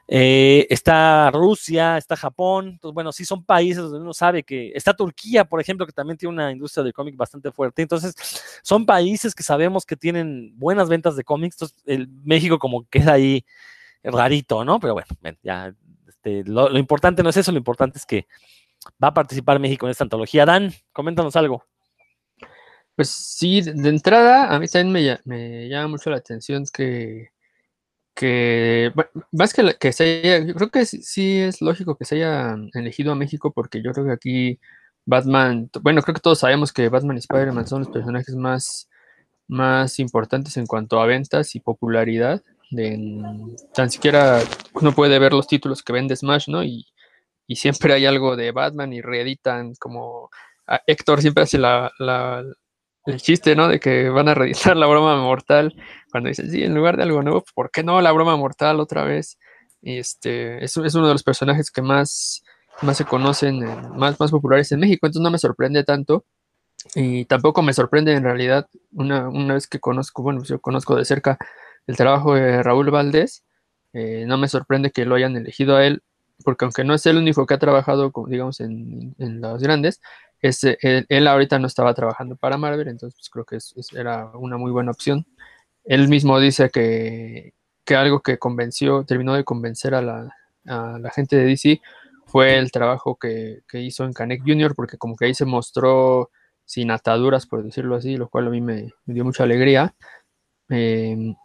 Eh, 0.09 0.65
está 0.69 1.29
Rusia, 1.31 1.97
está 1.97 2.15
Japón, 2.15 2.69
entonces 2.69 2.93
bueno, 2.93 3.11
sí 3.11 3.25
son 3.25 3.43
países 3.43 3.83
donde 3.83 3.99
uno 3.99 4.13
sabe 4.13 4.41
que 4.43 4.71
está 4.73 4.93
Turquía, 4.93 5.43
por 5.43 5.59
ejemplo, 5.59 5.85
que 5.85 5.91
también 5.91 6.17
tiene 6.17 6.33
una 6.33 6.49
industria 6.49 6.81
de 6.85 6.93
cómic 6.93 7.17
bastante 7.17 7.51
fuerte, 7.51 7.81
entonces 7.81 8.15
son 8.63 8.85
países 8.85 9.35
que 9.35 9.43
sabemos 9.43 9.85
que 9.85 9.97
tienen 9.97 10.57
buenas 10.57 10.87
ventas 10.87 11.17
de 11.17 11.25
cómics, 11.25 11.55
entonces 11.55 12.07
México 12.23 12.57
como 12.57 12.87
queda 12.89 13.13
ahí 13.13 13.43
rarito, 14.01 14.63
¿no? 14.63 14.79
Pero 14.79 14.93
bueno, 14.93 15.07
ya 15.43 15.73
este, 16.07 16.43
lo, 16.45 16.77
importante 16.77 17.21
no 17.21 17.29
es 17.29 17.37
eso, 17.37 17.51
lo 17.51 17.57
importante 17.57 17.97
es 17.97 18.05
que 18.05 18.27
va 19.03 19.09
a 19.09 19.13
participar 19.13 19.59
México 19.59 19.87
en 19.87 19.91
esta 19.91 20.05
antología. 20.05 20.45
Dan, 20.45 20.73
coméntanos 20.93 21.35
algo. 21.35 21.65
Pues 22.95 23.09
sí, 23.09 23.61
de 23.61 23.89
entrada 23.89 24.53
a 24.53 24.59
mí 24.59 24.67
también 24.67 25.19
me 25.25 25.69
llama 25.69 25.89
mucho 25.89 26.09
la 26.09 26.17
atención 26.17 26.63
que 26.73 27.29
que 28.17 28.91
más 29.31 29.53
que, 29.53 29.75
que 29.79 29.93
se 29.93 30.21
haya, 30.23 30.53
creo 30.53 30.69
que 30.69 30.85
sí, 30.85 31.39
es 31.39 31.61
lógico 31.61 31.95
que 31.95 32.05
se 32.05 32.15
haya 32.15 32.55
elegido 32.73 33.11
a 33.11 33.15
México 33.15 33.53
porque 33.53 33.83
yo 33.83 33.91
creo 33.91 34.07
que 34.07 34.11
aquí 34.11 34.59
Batman, 35.05 35.69
bueno, 35.81 36.01
creo 36.01 36.15
que 36.15 36.21
todos 36.21 36.39
sabemos 36.39 36.73
que 36.73 36.89
Batman 36.89 37.17
y 37.17 37.19
Spider-Man 37.19 37.67
son 37.67 37.81
los 37.81 37.89
personajes 37.89 38.35
más, 38.35 38.89
más 39.47 39.99
importantes 39.99 40.57
en 40.57 40.65
cuanto 40.65 40.99
a 40.99 41.05
ventas 41.05 41.55
y 41.55 41.59
popularidad. 41.59 42.43
De, 42.71 42.99
tan 43.73 43.91
siquiera 43.91 44.41
uno 44.73 44.93
puede 44.93 45.19
ver 45.19 45.33
los 45.33 45.47
títulos 45.47 45.83
que 45.83 45.93
vende 45.93 46.15
Smash, 46.15 46.49
¿no? 46.49 46.63
Y, 46.63 46.87
y 47.45 47.55
siempre 47.57 47.93
hay 47.93 48.05
algo 48.07 48.35
de 48.35 48.51
Batman 48.51 48.93
y 48.93 49.01
reeditan 49.01 49.75
como 49.75 50.29
Héctor 50.87 51.21
siempre 51.21 51.43
hace 51.43 51.57
la, 51.59 51.91
el 53.07 53.21
chiste, 53.21 53.55
¿no? 53.55 53.67
De 53.67 53.79
que 53.79 54.09
van 54.09 54.29
a 54.29 54.33
reeditar 54.33 54.75
la 54.77 54.87
broma 54.87 55.19
mortal. 55.21 55.73
Cuando 56.11 56.29
dicen, 56.29 56.51
sí, 56.51 56.63
en 56.63 56.75
lugar 56.75 56.97
de 56.97 57.03
algo 57.03 57.23
nuevo, 57.23 57.43
¿por 57.55 57.71
qué 57.71 57.83
no 57.83 57.99
la 58.01 58.11
broma 58.11 58.35
mortal 58.35 58.79
otra 58.79 59.03
vez? 59.03 59.39
Este, 59.81 60.63
es, 60.63 60.75
uno 60.77 61.07
de 61.07 61.13
los 61.13 61.23
personajes 61.23 61.71
que 61.71 61.81
más, 61.81 62.43
más 62.81 62.97
se 62.97 63.05
conocen, 63.05 63.59
más, 63.95 64.19
más 64.19 64.31
populares 64.31 64.71
en 64.71 64.81
México, 64.81 65.07
entonces 65.07 65.23
no 65.23 65.31
me 65.31 65.39
sorprende 65.39 65.83
tanto. 65.83 66.25
Y 66.95 67.25
tampoco 67.25 67.61
me 67.61 67.73
sorprende 67.73 68.13
en 68.13 68.23
realidad, 68.23 68.67
una, 68.91 69.29
una 69.29 69.55
vez 69.55 69.67
que 69.67 69.79
conozco, 69.79 70.21
bueno, 70.21 70.43
yo 70.43 70.59
conozco 70.59 70.95
de 70.95 71.05
cerca 71.05 71.37
el 71.87 71.95
trabajo 71.95 72.35
de 72.35 72.61
Raúl 72.63 72.91
Valdés, 72.91 73.43
eh, 73.93 74.25
no 74.27 74.37
me 74.37 74.47
sorprende 74.47 74.91
que 74.91 75.05
lo 75.05 75.15
hayan 75.15 75.35
elegido 75.37 75.75
a 75.75 75.85
él, 75.85 76.03
porque 76.43 76.65
aunque 76.65 76.83
no 76.83 76.93
es 76.93 77.05
el 77.05 77.17
único 77.17 77.45
que 77.45 77.53
ha 77.55 77.59
trabajado, 77.59 78.11
digamos, 78.27 78.59
en, 78.59 79.15
en 79.17 79.41
los 79.41 79.61
grandes, 79.61 80.01
él, 80.41 81.27
ahorita 81.27 81.59
no 81.59 81.67
estaba 81.67 81.93
trabajando 81.93 82.35
para 82.35 82.57
Marvel, 82.57 82.87
entonces 82.87 83.17
pues, 83.19 83.29
creo 83.29 83.45
que 83.45 83.99
era 83.99 84.31
una 84.35 84.57
muy 84.57 84.71
buena 84.71 84.91
opción. 84.91 85.25
Él 85.83 86.07
mismo 86.07 86.39
dice 86.39 86.69
que, 86.69 87.53
algo 87.95 88.21
que 88.21 88.37
convenció, 88.37 89.05
terminó 89.05 89.33
de 89.33 89.43
convencer 89.43 89.95
a 89.95 90.01
la, 90.01 91.11
gente 91.11 91.37
de 91.37 91.45
DC 91.45 91.81
fue 92.25 92.57
el 92.57 92.71
trabajo 92.71 93.17
que, 93.17 93.61
hizo 93.73 94.03
en 94.03 94.13
Canek 94.13 94.41
Junior, 94.41 94.75
porque 94.75 94.97
como 94.97 95.15
que 95.15 95.25
ahí 95.25 95.33
se 95.33 95.45
mostró 95.45 96.29
sin 96.65 96.91
ataduras, 96.91 97.45
por 97.47 97.63
decirlo 97.63 97.95
así, 97.95 98.17
lo 98.17 98.29
cual 98.29 98.47
a 98.47 98.49
mí 98.49 98.61
me, 98.61 98.93
dio 99.05 99.23
mucha 99.23 99.43
alegría. 99.43 99.95
Em, 100.69 101.35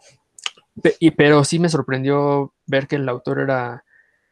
y, 0.99 1.11
pero 1.11 1.43
sí 1.45 1.59
me 1.59 1.69
sorprendió 1.69 2.53
ver 2.65 2.87
que 2.87 2.97
el 2.97 3.07
autor 3.07 3.39
era 3.39 3.83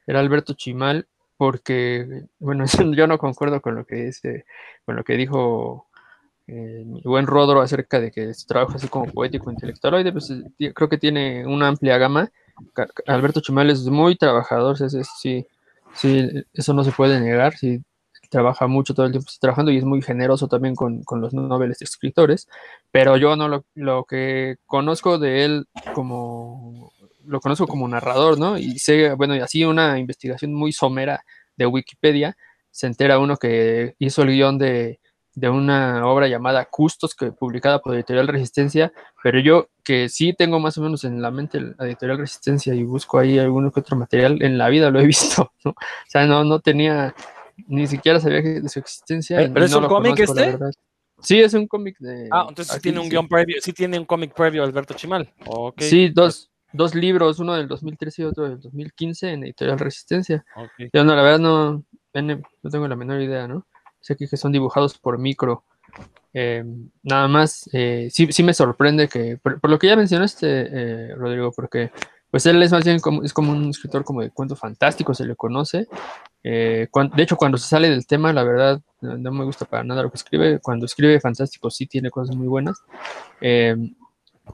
Alberto 0.07 0.53
Chimal 0.53 1.07
porque, 1.41 2.25
bueno, 2.37 2.65
yo 2.95 3.07
no 3.07 3.17
concuerdo 3.17 3.61
con 3.61 3.73
lo 3.73 3.83
que 3.83 3.95
dice, 3.95 4.45
con 4.85 4.95
lo 4.95 5.03
que 5.03 5.17
dijo 5.17 5.87
eh, 6.45 6.83
mi 6.85 7.01
buen 7.01 7.25
Rodro 7.25 7.61
acerca 7.61 7.99
de 7.99 8.11
que 8.11 8.35
su 8.35 8.45
trabajo 8.45 8.73
así 8.75 8.87
como 8.87 9.11
poético 9.11 9.49
intelectual, 9.49 10.07
pues, 10.13 10.29
eh, 10.29 10.71
creo 10.71 10.87
que 10.87 10.99
tiene 10.99 11.47
una 11.47 11.69
amplia 11.69 11.97
gama. 11.97 12.29
Alberto 13.07 13.41
Chimal 13.41 13.71
es 13.71 13.87
muy 13.87 14.15
trabajador, 14.17 14.77
sí, 14.77 15.43
sí, 15.95 16.29
eso 16.53 16.73
no 16.75 16.83
se 16.83 16.91
puede 16.91 17.19
negar, 17.19 17.57
sí, 17.57 17.81
trabaja 18.29 18.67
mucho 18.67 18.93
todo 18.93 19.07
el 19.07 19.11
tiempo 19.11 19.31
trabajando 19.39 19.71
y 19.71 19.77
es 19.77 19.83
muy 19.83 20.03
generoso 20.03 20.47
también 20.47 20.75
con, 20.75 21.03
los 21.19 21.33
noveles 21.33 21.81
escritores, 21.81 22.47
pero 22.91 23.17
yo 23.17 23.35
no 23.35 23.47
lo, 23.47 23.65
lo 23.73 24.03
que 24.03 24.57
conozco 24.67 25.17
de 25.17 25.45
él 25.45 25.65
como 25.95 26.90
lo 27.25 27.39
conozco 27.39 27.67
como 27.67 27.87
narrador, 27.87 28.39
¿no? 28.39 28.57
Y 28.57 28.79
sé, 28.79 29.13
bueno, 29.13 29.35
y 29.35 29.39
así 29.39 29.63
una 29.63 29.99
investigación 29.99 30.53
muy 30.53 30.71
somera 30.71 31.23
de 31.55 31.65
Wikipedia, 31.65 32.37
se 32.71 32.87
entera 32.87 33.19
uno 33.19 33.37
que 33.37 33.95
hizo 33.99 34.23
el 34.23 34.29
guion 34.29 34.57
de, 34.57 34.99
una 35.35 36.05
obra 36.07 36.27
llamada 36.27 36.65
Custos, 36.65 37.15
que 37.15 37.31
publicada 37.31 37.79
por 37.79 37.95
Editorial 37.95 38.27
Resistencia, 38.27 38.91
pero 39.23 39.39
yo 39.39 39.69
que 39.83 40.09
sí 40.09 40.33
tengo 40.33 40.59
más 40.59 40.77
o 40.77 40.81
menos 40.81 41.03
en 41.03 41.21
la 41.21 41.31
mente 41.31 41.59
la 41.59 41.85
Editorial 41.85 42.17
Resistencia 42.17 42.73
y 42.73 42.83
busco 42.83 43.19
ahí 43.19 43.39
alguno 43.39 43.71
que 43.71 43.79
otro 43.79 43.97
material, 43.97 44.41
en 44.41 44.57
la 44.57 44.69
vida 44.69 44.89
lo 44.89 44.99
he 44.99 45.05
visto, 45.07 45.51
¿no? 45.63 45.71
O 45.71 46.09
sea, 46.09 46.25
no, 46.25 46.43
no 46.43 46.59
tenía, 46.59 47.13
ni 47.67 47.87
siquiera 47.87 48.19
sabía 48.19 48.41
de 48.41 48.69
su 48.69 48.79
existencia. 48.79 49.37
¿Pero 49.53 49.65
es 49.65 49.73
un 49.73 49.87
cómic 49.87 50.19
este? 50.19 50.57
Sí, 51.21 51.39
es 51.39 51.53
un 51.53 51.67
cómic 51.67 51.97
de... 51.99 52.27
Ah, 52.31 52.47
entonces 52.49 52.73
sí 52.73 52.81
tiene 52.81 52.99
un 52.99 53.07
guion 53.07 53.27
previo, 53.27 53.57
sí 53.61 53.73
tiene 53.73 53.99
un 53.99 54.05
cómic 54.05 54.33
previo 54.33 54.63
Alberto 54.63 54.95
Chimal. 54.95 55.31
Okay. 55.45 55.87
Sí, 55.87 56.09
dos, 56.09 56.50
dos 56.73 56.95
libros, 56.95 57.39
uno 57.39 57.53
del 57.53 57.67
2013 57.67 58.21
y 58.21 58.25
otro 58.25 58.49
del 58.49 58.59
2015 58.59 59.31
en 59.31 59.43
Editorial 59.43 59.79
Resistencia. 59.79 60.45
Yo 60.93 61.03
no, 61.03 61.15
la 61.15 61.21
verdad 61.21 61.39
no, 61.39 61.83
no 62.13 62.69
tengo 62.69 62.87
la 62.87 62.95
menor 62.95 63.21
idea, 63.21 63.47
¿no? 63.47 63.65
sé 64.01 64.15
que 64.15 64.37
son 64.37 64.51
dibujados 64.51 64.97
por 64.97 65.17
micro. 65.17 65.63
Eh, 66.33 66.63
nada 67.03 67.27
más, 67.27 67.69
eh, 67.73 68.09
sí, 68.11 68.31
sí 68.31 68.43
me 68.43 68.53
sorprende 68.53 69.07
que, 69.07 69.37
por, 69.37 69.69
lo 69.69 69.79
que 69.79 69.87
ya 69.87 69.95
mencionaste, 69.95 70.47
eh, 70.47 71.15
Rodrigo, 71.15 71.51
porque 71.51 71.91
pues 72.29 72.45
él 72.45 72.63
es 72.63 72.71
más 72.71 72.85
bien 72.85 72.99
como, 72.99 73.23
es 73.23 73.33
como 73.33 73.51
un 73.51 73.69
escritor 73.69 74.03
como 74.05 74.21
de 74.21 74.31
cuento 74.31 74.55
fantástico, 74.55 75.13
se 75.13 75.25
le 75.25 75.35
conoce. 75.35 75.87
de 76.43 76.87
hecho, 77.17 77.35
cuando 77.35 77.57
se 77.57 77.67
sale 77.67 77.89
del 77.89 78.07
tema, 78.07 78.31
la 78.31 78.43
verdad, 78.43 78.81
no, 79.01 79.31
me 79.31 79.43
gusta 79.43 79.65
para 79.65 79.83
nada 79.83 80.03
lo 80.03 80.11
que 80.11 80.17
escribe. 80.17 80.59
Cuando 80.59 80.85
escribe 80.85 81.19
fantástico, 81.19 81.69
sí 81.69 81.87
tiene 81.87 82.09
cosas 82.09 82.35
muy 82.35 82.47
buenas. 82.47 82.81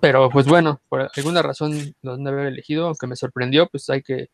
Pero 0.01 0.29
pues 0.29 0.47
bueno, 0.47 0.81
por 0.89 1.09
alguna 1.15 1.41
razón 1.41 1.95
lo 2.01 2.13
han 2.13 2.23
de 2.23 2.31
haber 2.31 2.47
elegido, 2.47 2.87
aunque 2.87 3.07
me 3.07 3.15
sorprendió, 3.15 3.67
pues 3.67 3.89
hay 3.89 4.01
que, 4.01 4.29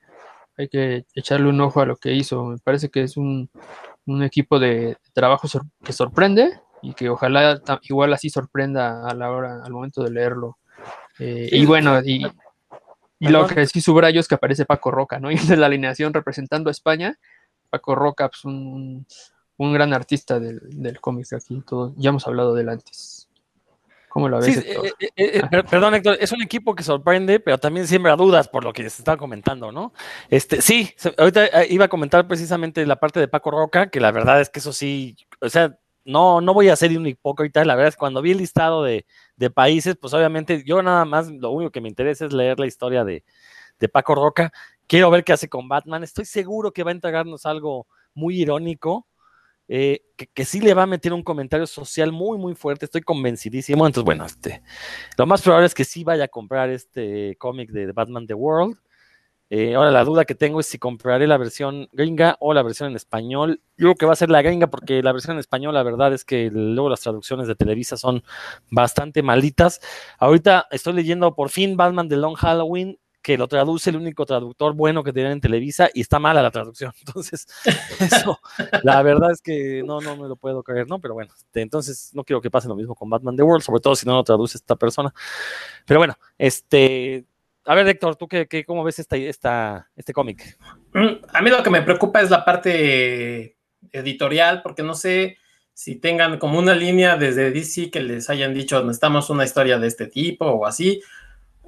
hay 0.58 0.68
que 0.70 1.06
echarle 1.16 1.50
un 1.50 1.62
ojo 1.62 1.82
a 1.82 1.86
lo 1.86 1.98
que 1.98 2.14
hizo. 2.14 2.46
Me 2.46 2.58
parece 2.58 2.90
que 2.90 3.04
es 3.04 3.18
un, 3.18 3.50
un 4.06 4.24
equipo 4.24 4.60
de 4.60 4.98
trabajo 5.14 5.48
que 5.84 5.94
sorprende 5.94 6.60
y 6.82 6.94
que 6.94 7.10
ojalá 7.10 7.62
igual 7.84 8.14
así 8.14 8.30
sorprenda 8.30 9.08
a 9.08 9.14
la 9.16 9.32
hora, 9.32 9.62
al 9.64 9.72
momento 9.72 10.04
de 10.04 10.12
leerlo. 10.12 10.58
Eh, 11.20 11.50
y 11.52 11.66
bueno, 11.66 12.02
y, 12.04 12.26
lo 13.20 13.48
que 13.48 13.66
sí 13.68 13.80
subrayo 13.80 14.20
es 14.20 14.28
que 14.28 14.36
aparece 14.36 14.66
Paco 14.66 14.92
Roca, 14.92 15.20
¿no? 15.20 15.32
Y 15.32 15.38
de 15.38 15.58
la 15.58 15.68
alineación 15.68 16.14
representando 16.14 16.70
a 16.70 16.72
España, 16.72 17.18
Paco 17.70 17.96
Roca, 17.96 18.28
pues 18.28 18.44
un, 18.46 19.06
un 19.58 19.74
gran 19.74 19.94
artista 19.94 20.40
del, 20.40 20.60
del 20.70 21.00
cómic 21.00 21.32
aquí, 21.34 21.62
todo, 21.66 21.94
ya 21.96 22.10
hemos 22.10 22.28
hablado 22.28 22.54
de 22.54 22.64
él 22.64 22.70
antes. 22.70 23.13
¿Cómo 24.14 24.30
lo 24.30 24.40
ves? 24.40 24.58
Eh, 24.60 24.94
eh, 25.16 25.42
perdón, 25.68 25.96
Héctor, 25.96 26.18
es 26.20 26.32
un 26.32 26.44
equipo 26.44 26.76
que 26.76 26.84
sorprende, 26.84 27.40
pero 27.40 27.58
también 27.58 27.88
siembra 27.88 28.16
dudas 28.16 28.48
por 28.48 28.64
lo 28.64 28.72
que 28.72 28.84
se 28.84 29.02
está 29.02 29.18
comentando, 29.18 29.72
¿no? 29.72 29.92
Este, 30.30 30.62
sí, 30.62 30.94
ahorita 31.18 31.66
iba 31.66 31.86
a 31.86 31.88
comentar 31.88 32.28
precisamente 32.28 32.86
la 32.86 33.00
parte 33.00 33.20
de 33.20 33.28
Paco 33.28 33.50
Roca, 33.50 33.90
que 33.90 34.00
la 34.00 34.12
verdad 34.12 34.40
es 34.40 34.52
que 34.52 34.60
eso 34.60 34.72
sí, 34.72 35.18
o 35.42 35.50
sea, 35.50 35.80
no, 36.06 36.42
no 36.42 36.54
voy 36.54 36.70
a 36.70 36.76
ser 36.76 36.96
un 36.96 37.08
hipócrita, 37.08 37.66
la 37.66 37.74
verdad 37.74 37.88
es 37.90 37.96
que 37.96 38.02
cuando 38.02 38.22
vi 38.22 38.34
el 38.34 38.38
listado 38.38 38.84
de, 38.84 39.04
países, 39.52 39.98
pues 40.00 40.14
obviamente 40.14 40.64
yo 40.64 40.84
nada 40.84 41.06
más 41.06 41.32
lo 41.32 41.50
único 41.50 41.72
que 41.72 41.82
me 41.82 41.90
interesa 41.90 42.26
es 42.26 42.34
leer 42.34 42.60
la 42.60 42.68
historia 42.68 43.04
de, 43.04 43.24
Paco 43.92 44.14
Roca. 44.14 44.54
Quiero 44.86 45.10
ver 45.10 45.24
qué 45.24 45.34
hace 45.34 45.50
con 45.50 45.68
Batman. 45.68 46.04
Estoy 46.04 46.26
seguro 46.26 46.72
que 46.72 46.84
va 46.84 46.92
a 46.92 46.94
entregarnos 46.94 47.48
algo 47.48 47.88
muy 48.14 48.40
irónico, 48.40 49.08
eh, 49.68 50.04
que, 50.34 50.46
sí 50.46 50.60
le 50.60 50.74
va 50.74 50.84
a 50.84 50.88
meter 50.88 51.14
un 51.14 51.24
comentario 51.24 51.68
social 51.68 52.12
muy, 52.12 52.38
muy 52.38 52.56
fuerte. 52.56 52.86
Estoy 52.86 53.02
convencidísimo. 53.02 53.86
Entonces, 53.86 54.06
bueno, 54.06 54.26
este, 54.26 54.62
lo 55.18 55.26
más 55.26 55.42
probable 55.42 55.68
es 55.68 55.74
que 55.74 55.86
sí 55.86 56.04
vaya 56.04 56.26
a 56.26 56.28
comprar 56.28 56.70
este 56.70 57.36
cómic 57.38 57.72
de 57.72 57.92
Batman 57.92 58.28
The 58.28 58.34
World. 58.34 58.78
Eh, 59.56 59.76
ahora 59.76 59.92
la 59.92 60.04
duda 60.04 60.26
que 60.26 60.34
tengo 60.34 60.60
es 60.60 60.66
si 60.66 60.80
compraré 60.80 61.28
la 61.28 61.38
versión 61.38 61.88
gringa 61.92 62.38
o 62.40 62.56
la 62.56 62.64
versión 62.64 62.90
en 62.90 62.96
español. 62.96 63.62
Yo 63.78 63.86
creo 63.86 63.96
que 63.96 64.06
va 64.08 64.14
a 64.14 64.16
ser 64.16 64.32
la 64.32 64.42
gringa 64.42 64.68
porque 64.68 65.04
la 65.04 65.12
versión 65.12 65.36
en 65.36 65.40
español, 65.40 65.76
la 65.76 65.84
verdad 65.84 66.12
es 66.12 66.26
que 66.26 66.50
luego 66.52 66.90
las 66.90 67.02
traducciones 67.02 67.48
de 67.48 67.54
Televisa 67.54 67.96
son 67.96 68.24
bastante 68.72 69.22
malitas. 69.22 69.80
Ahorita 70.18 70.68
estoy 70.72 70.94
leyendo 70.94 71.36
por 71.36 71.50
fin 71.50 71.78
Batman 71.78 72.08
de 72.10 72.18
Long 72.18 72.36
Halloween, 72.36 72.98
que 73.24 73.38
lo 73.38 73.48
traduce 73.48 73.90
el 73.90 73.96
único 73.96 74.26
traductor 74.26 74.74
bueno 74.74 75.02
que 75.02 75.14
tiene 75.14 75.32
en 75.32 75.40
Televisa 75.40 75.90
y 75.94 76.02
está 76.02 76.20
mala 76.20 76.44
la 76.44 76.52
traducción. 76.52 76.92
Entonces, 77.08 77.48
eso, 78.00 78.40
la 78.84 79.02
verdad 79.02 79.32
es 79.32 79.42
que 79.42 79.82
no, 79.84 80.02
no 80.02 80.18
me 80.18 80.28
lo 80.28 80.36
puedo 80.36 80.62
creer, 80.62 80.88
¿no? 80.88 81.00
Pero 81.00 81.14
bueno, 81.14 81.34
este, 81.36 81.62
entonces 81.62 82.12
no 82.14 82.24
quiero 82.26 82.42
que 82.42 82.52
pase 82.52 82.68
lo 82.68 82.76
mismo 82.76 82.94
con 82.94 83.10
Batman 83.10 83.38
The 83.38 83.44
World, 83.44 83.64
sobre 83.64 83.80
todo 83.80 83.96
si 83.96 84.06
no 84.06 84.14
lo 84.16 84.24
traduce 84.24 84.58
esta 84.58 84.76
persona. 84.76 85.14
Pero 85.86 86.02
bueno, 86.02 86.16
este, 86.38 87.26
a 87.66 87.76
ver, 87.76 87.88
Héctor, 87.88 88.18
¿tú 88.18 88.28
qué, 88.28 88.66
cómo 88.68 88.84
ves 88.84 89.00
esta, 89.00 89.16
esta, 89.16 89.90
este 89.96 90.12
cómic? 90.12 90.58
A 91.32 91.42
mí 91.42 91.50
lo 91.50 91.64
que 91.64 91.70
me 91.70 91.82
preocupa 91.82 92.22
es 92.22 92.30
la 92.30 92.44
parte 92.44 93.58
editorial, 93.94 94.62
porque 94.62 94.84
no 94.84 94.96
sé 94.96 95.38
si 95.74 95.96
tengan 95.96 96.40
como 96.40 96.60
una 96.60 96.76
línea 96.76 97.16
desde 97.16 97.52
DC 97.52 97.90
que 97.90 98.02
les 98.02 98.30
hayan 98.30 98.54
dicho, 98.54 98.84
necesitamos 98.84 99.30
una 99.30 99.46
historia 99.46 99.80
de 99.80 99.88
este 99.88 100.08
tipo 100.08 100.46
o 100.46 100.66
así. 100.66 101.02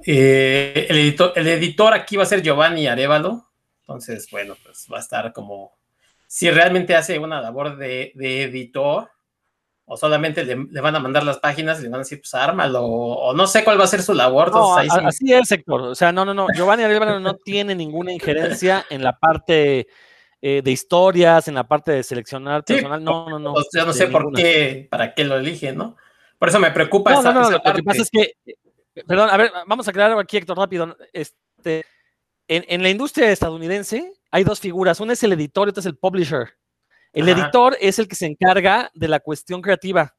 Eh, 0.04 0.86
el, 0.88 0.98
editor, 0.98 1.32
el 1.36 1.48
editor 1.48 1.94
aquí 1.94 2.16
va 2.16 2.24
a 2.24 2.26
ser 2.26 2.42
Giovanni 2.42 2.86
Arevalo, 2.86 3.50
entonces, 3.80 4.28
bueno, 4.30 4.56
pues 4.62 4.86
va 4.92 4.98
a 4.98 5.00
estar 5.00 5.32
como, 5.32 5.76
si 6.26 6.50
realmente 6.50 6.94
hace 6.94 7.18
una 7.18 7.40
labor 7.40 7.76
de, 7.76 8.12
de 8.14 8.42
editor, 8.44 9.10
o 9.88 9.96
solamente 9.96 10.44
le, 10.44 10.56
van 10.80 10.96
a 10.96 11.00
mandar 11.00 11.22
las 11.22 11.38
páginas 11.38 11.78
y 11.78 11.84
le 11.84 11.88
van 11.88 12.00
a 12.00 12.02
decir, 12.02 12.18
pues 12.18 12.34
ármalo, 12.34 12.84
o, 12.84 13.32
no 13.32 13.46
sé 13.46 13.62
cuál 13.62 13.78
va 13.78 13.84
a 13.84 13.88
ser 13.88 14.02
su 14.02 14.14
labor. 14.14 14.50
Así 15.04 15.32
es, 15.32 15.48
sector. 15.48 15.80
O 15.80 15.94
sea, 15.94 16.10
no, 16.10 16.24
no, 16.24 16.34
no. 16.34 16.48
Giovanni 16.54 16.82
Arevalo 16.82 17.20
no 17.20 17.36
tiene 17.36 17.74
ninguna 17.74 18.12
injerencia 18.12 18.84
en 18.90 19.04
la 19.04 19.16
parte 19.16 19.86
eh, 20.42 20.60
de 20.62 20.70
historias, 20.72 21.46
en 21.46 21.54
la 21.54 21.68
parte 21.68 21.92
de 21.92 22.02
seleccionar 22.02 22.64
personal. 22.64 23.02
no, 23.02 23.30
no, 23.30 23.38
no. 23.38 23.54
yo 23.72 23.86
no 23.86 23.92
sé 23.92 24.08
por 24.08 24.32
qué, 24.32 24.88
para 24.90 25.14
qué 25.14 25.22
lo 25.24 25.36
eligen, 25.36 25.76
¿no? 25.76 25.96
Por 26.36 26.48
eso 26.48 26.58
me 26.58 26.72
preocupa 26.72 27.12
esa, 27.12 27.32
no, 27.32 27.42
no, 27.42 27.50
Lo 27.50 27.62
que 27.62 27.82
pasa 27.84 28.02
es 28.02 28.10
que, 28.10 28.32
perdón, 29.06 29.30
a 29.30 29.36
ver, 29.36 29.52
vamos 29.66 29.86
a 29.86 29.90
aclarar 29.90 30.18
aquí, 30.18 30.36
Héctor, 30.36 30.56
rápido. 30.56 30.96
Este, 31.12 31.84
en, 32.48 32.64
en 32.68 32.82
la 32.82 32.90
industria 32.90 33.30
estadounidense 33.30 34.12
hay 34.30 34.44
dos 34.44 34.60
figuras. 34.60 35.00
Uno 35.00 35.12
es 35.12 35.22
el 35.22 35.32
editor 35.32 35.68
y 35.68 35.70
otro 35.70 35.80
es 35.80 35.86
el 35.86 35.96
publisher. 35.96 36.56
El 37.12 37.28
editor 37.28 37.76
es 37.80 37.98
el 37.98 38.08
que 38.08 38.14
se 38.14 38.26
encarga 38.26 38.90
de 38.94 39.08
la 39.08 39.20
cuestión 39.20 39.62
creativa 39.62 40.14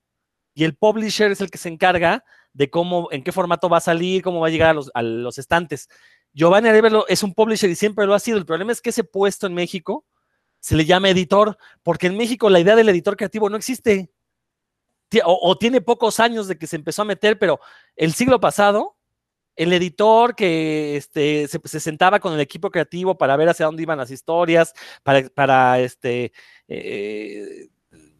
y 0.58 0.64
el 0.64 0.76
publisher 0.76 1.32
es 1.32 1.40
el 1.40 1.52
que 1.52 1.60
se 1.60 1.70
encarga 1.70 2.24
de 2.52 2.72
cómo, 2.72 3.10
en 3.12 3.24
qué 3.24 3.32
formato 3.32 3.70
va 3.70 3.78
a 3.78 3.82
salir, 3.82 4.24
cómo 4.24 4.40
va 4.40 4.48
a 4.48 4.50
llegar 4.50 4.76
a 4.96 5.02
los, 5.04 5.38
estantes. 5.38 5.88
Giovanni 6.34 6.70
Arevalo 6.70 7.06
es 7.08 7.22
un 7.22 7.36
publisher 7.36 7.70
y 7.70 7.76
siempre 7.76 8.08
lo 8.08 8.16
ha 8.16 8.20
sido. 8.20 8.40
El 8.40 8.48
problema 8.48 8.72
es 8.72 8.82
que 8.82 8.90
ese 8.90 9.04
puesto 9.04 9.46
en 9.46 9.54
México 9.54 10.08
se 10.60 10.76
le 10.76 10.86
llama 10.86 11.10
editor, 11.10 11.60
porque 11.84 12.08
en 12.08 12.18
México 12.18 12.50
la 12.50 12.60
idea 12.60 12.76
del 12.76 12.90
editor 12.90 13.16
creativo 13.16 13.48
no 13.52 13.58
existe. 13.58 14.10
O, 15.24 15.58
tiene 15.58 15.82
pocos 15.82 16.20
años 16.20 16.48
de 16.48 16.58
que 16.58 16.68
se 16.68 16.76
empezó 16.76 17.02
a 17.02 17.06
meter, 17.06 17.40
pero 17.40 17.60
el 17.96 18.14
siglo 18.14 18.40
pasado, 18.40 18.98
el 19.56 19.72
editor 19.74 20.36
que 20.36 20.98
este, 20.98 21.48
se, 21.48 21.80
sentaba 21.80 22.20
con 22.20 22.34
el 22.34 22.40
equipo 22.42 22.70
creativo 22.70 23.18
para 23.18 23.38
ver 23.38 23.50
hacia 23.50 23.66
dónde 23.66 23.84
iban 23.84 23.98
las 23.98 24.12
historias, 24.12 24.74
para, 25.04 25.24
para 25.30 25.80
este, 25.80 26.34
eh, 26.68 27.70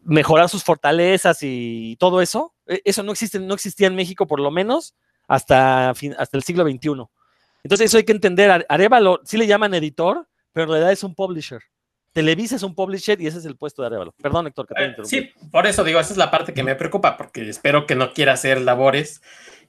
mejorar 0.02 0.48
sus 0.48 0.64
fortalezas 0.64 1.38
y 1.42 1.96
todo 2.00 2.22
eso, 2.22 2.54
e, 2.66 2.80
eso 2.84 3.02
no, 3.02 3.12
existe, 3.12 3.38
no 3.38 3.54
existía 3.54 3.86
en 3.86 3.96
México 3.96 4.26
por 4.26 4.40
lo 4.40 4.50
menos 4.50 4.94
hasta, 5.28 5.90
hasta 5.90 6.36
el 6.36 6.42
siglo 6.42 6.64
XXI. 6.64 7.04
Entonces 7.62 7.86
eso 7.86 7.98
hay 7.98 8.04
que 8.04 8.12
entender. 8.12 8.66
Arevalo 8.68 9.20
sí 9.24 9.36
le 9.36 9.46
llaman 9.46 9.74
editor, 9.74 10.26
pero 10.52 10.64
en 10.64 10.70
realidad 10.70 10.92
es 10.92 11.04
un 11.04 11.14
publisher. 11.14 11.60
Televisa 12.12 12.56
es 12.56 12.62
un 12.62 12.74
publisher 12.74 13.20
y 13.20 13.26
ese 13.26 13.38
es 13.38 13.44
el 13.44 13.56
puesto 13.56 13.82
de 13.82 13.86
Arevalo. 13.86 14.12
Perdón, 14.20 14.46
Héctor, 14.46 14.66
que 14.66 14.74
te 14.74 14.84
eh, 14.84 15.04
Sí, 15.04 15.30
por 15.50 15.66
eso 15.66 15.84
digo, 15.84 16.00
esa 16.00 16.12
es 16.12 16.16
la 16.16 16.30
parte 16.30 16.52
que 16.54 16.62
me 16.62 16.74
preocupa, 16.74 17.16
porque 17.16 17.48
espero 17.48 17.86
que 17.86 17.94
no 17.94 18.12
quiera 18.12 18.32
hacer 18.32 18.60
labores 18.60 19.22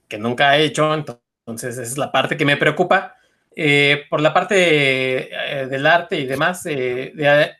que 0.08 0.18
nunca 0.18 0.50
ha 0.50 0.58
hecho, 0.58 0.92
entonces 0.92 1.78
esa 1.78 1.82
es 1.82 1.96
la 1.96 2.10
parte 2.10 2.36
que 2.36 2.44
me 2.44 2.56
preocupa. 2.56 3.14
Eh, 3.54 4.04
por 4.08 4.20
la 4.20 4.32
parte 4.32 5.30
eh, 5.32 5.66
del 5.66 5.86
arte 5.86 6.18
y 6.18 6.26
demás, 6.26 6.64
eh, 6.66 7.12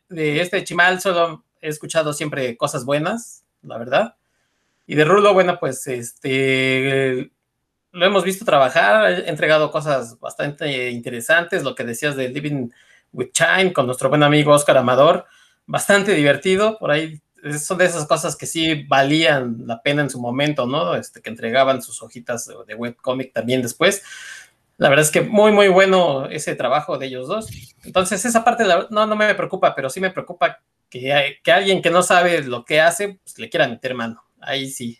de, 0.09 0.41
este 0.41 0.63
Chimal 0.65 1.01
solo 1.01 1.45
he 1.61 1.69
escuchado 1.69 2.13
siempre 2.13 2.57
cosas 2.57 2.85
buenas, 2.85 3.45
la 3.63 3.79
verdad. 3.79 4.17
Y 4.87 4.95
de 4.95 5.05
Rulo, 5.05 5.35
bueno, 5.35 5.59
pues 5.59 5.87
este 5.87 7.31
lo 7.93 8.07
hemos 8.07 8.23
visto 8.23 8.45
trabajar, 8.45 9.05
ha 9.05 9.19
entregado 9.29 9.71
cosas 9.73 10.19
bastante 10.21 10.91
interesantes, 10.91 11.65
lo 11.65 11.75
que 11.75 11.85
decías 11.85 12.15
de 12.15 12.29
Living 12.29 12.71
with 13.12 13.31
Chime 13.33 13.73
con 13.73 13.87
nuestro 13.87 14.09
buen 14.09 14.23
amigo 14.23 14.52
Oscar 14.52 14.79
Amador, 14.79 15.26
bastante 15.67 16.14
divertido, 16.14 16.79
por 16.79 16.90
ahí 16.90 17.21
son 17.59 17.79
de 17.79 17.87
esas 17.87 18.07
cosas 18.07 18.37
que 18.37 18.47
sí 18.47 18.85
valían 18.85 19.59
la 19.67 19.83
pena 19.83 20.02
en 20.02 20.11
su 20.11 20.21
momento, 20.21 20.67
¿no? 20.67 20.95
Este, 20.95 21.23
que 21.23 21.31
entregaban 21.31 21.83
sus 21.83 22.02
hojitas 22.02 22.47
de, 22.47 22.55
de 22.67 22.75
webcomic 22.75 23.33
también 23.33 23.62
después. 23.62 24.02
La 24.76 24.88
verdad 24.88 25.05
es 25.05 25.11
que 25.11 25.21
muy, 25.21 25.52
muy 25.52 25.69
bueno 25.69 26.26
ese 26.26 26.55
trabajo 26.55 26.99
de 26.99 27.07
ellos 27.07 27.29
dos. 27.29 27.49
Entonces, 27.85 28.25
esa 28.25 28.45
parte 28.45 28.64
no, 28.90 29.07
no 29.07 29.17
me 29.17 29.35
preocupa, 29.35 29.75
pero 29.75 29.90
sí 29.90 30.00
me 30.00 30.11
preocupa 30.11 30.61
que, 30.88 31.38
que 31.43 31.52
alguien 31.52 31.83
que 31.83 31.90
no 31.90 32.02
sabe 32.02 32.43
lo 32.43 32.64
que 32.64 32.81
hace, 32.81 33.21
pues 33.23 33.38
le 33.38 33.50
quiera 33.50 33.69
meter 33.69 33.95
mano. 33.95 34.23
Ahí 34.40 34.71
sí. 34.71 34.99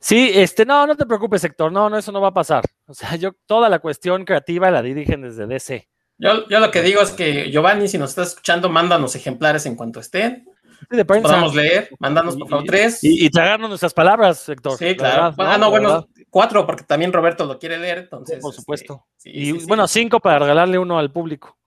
Sí, 0.00 0.30
este, 0.34 0.64
no, 0.64 0.86
no 0.86 0.96
te 0.96 1.06
preocupes, 1.06 1.42
Héctor, 1.44 1.72
no, 1.72 1.90
no, 1.90 1.98
eso 1.98 2.12
no 2.12 2.20
va 2.20 2.28
a 2.28 2.34
pasar. 2.34 2.64
O 2.86 2.94
sea, 2.94 3.16
yo 3.16 3.32
toda 3.46 3.68
la 3.68 3.80
cuestión 3.80 4.24
creativa 4.24 4.70
la 4.70 4.82
dirigen 4.82 5.22
desde 5.22 5.46
DC. 5.46 5.88
Yo, 6.18 6.48
yo 6.48 6.60
lo 6.60 6.70
que 6.70 6.82
digo 6.82 7.00
es 7.00 7.10
que, 7.10 7.50
Giovanni, 7.50 7.88
si 7.88 7.98
nos 7.98 8.10
estás 8.10 8.28
escuchando, 8.28 8.68
mándanos 8.68 9.14
ejemplares 9.14 9.66
en 9.66 9.76
cuanto 9.76 10.00
estén. 10.00 10.46
Sí, 10.90 11.04
Podamos 11.04 11.54
leer, 11.54 11.90
mándanos 11.98 12.36
por 12.36 12.48
favor 12.48 12.64
tres. 12.64 13.02
Y, 13.02 13.26
y, 13.26 13.30
tragarnos 13.30 13.68
nuestras 13.68 13.92
palabras, 13.92 14.48
Héctor. 14.48 14.78
Sí, 14.78 14.96
claro. 14.96 15.34
ah, 15.36 15.58
no, 15.58 15.70
bueno, 15.70 16.08
cuatro, 16.30 16.64
porque 16.64 16.84
también 16.84 17.12
Roberto 17.12 17.44
lo 17.44 17.58
quiere 17.58 17.78
leer, 17.78 17.98
entonces. 17.98 18.38
por 18.40 18.50
este, 18.50 18.60
supuesto. 18.60 19.06
y 19.24 19.52
bueno, 19.66 19.88
cinco 19.88 20.20
para 20.20 20.38
regalarle 20.38 20.78
uno 20.78 20.98
al 20.98 21.10
público. 21.10 21.57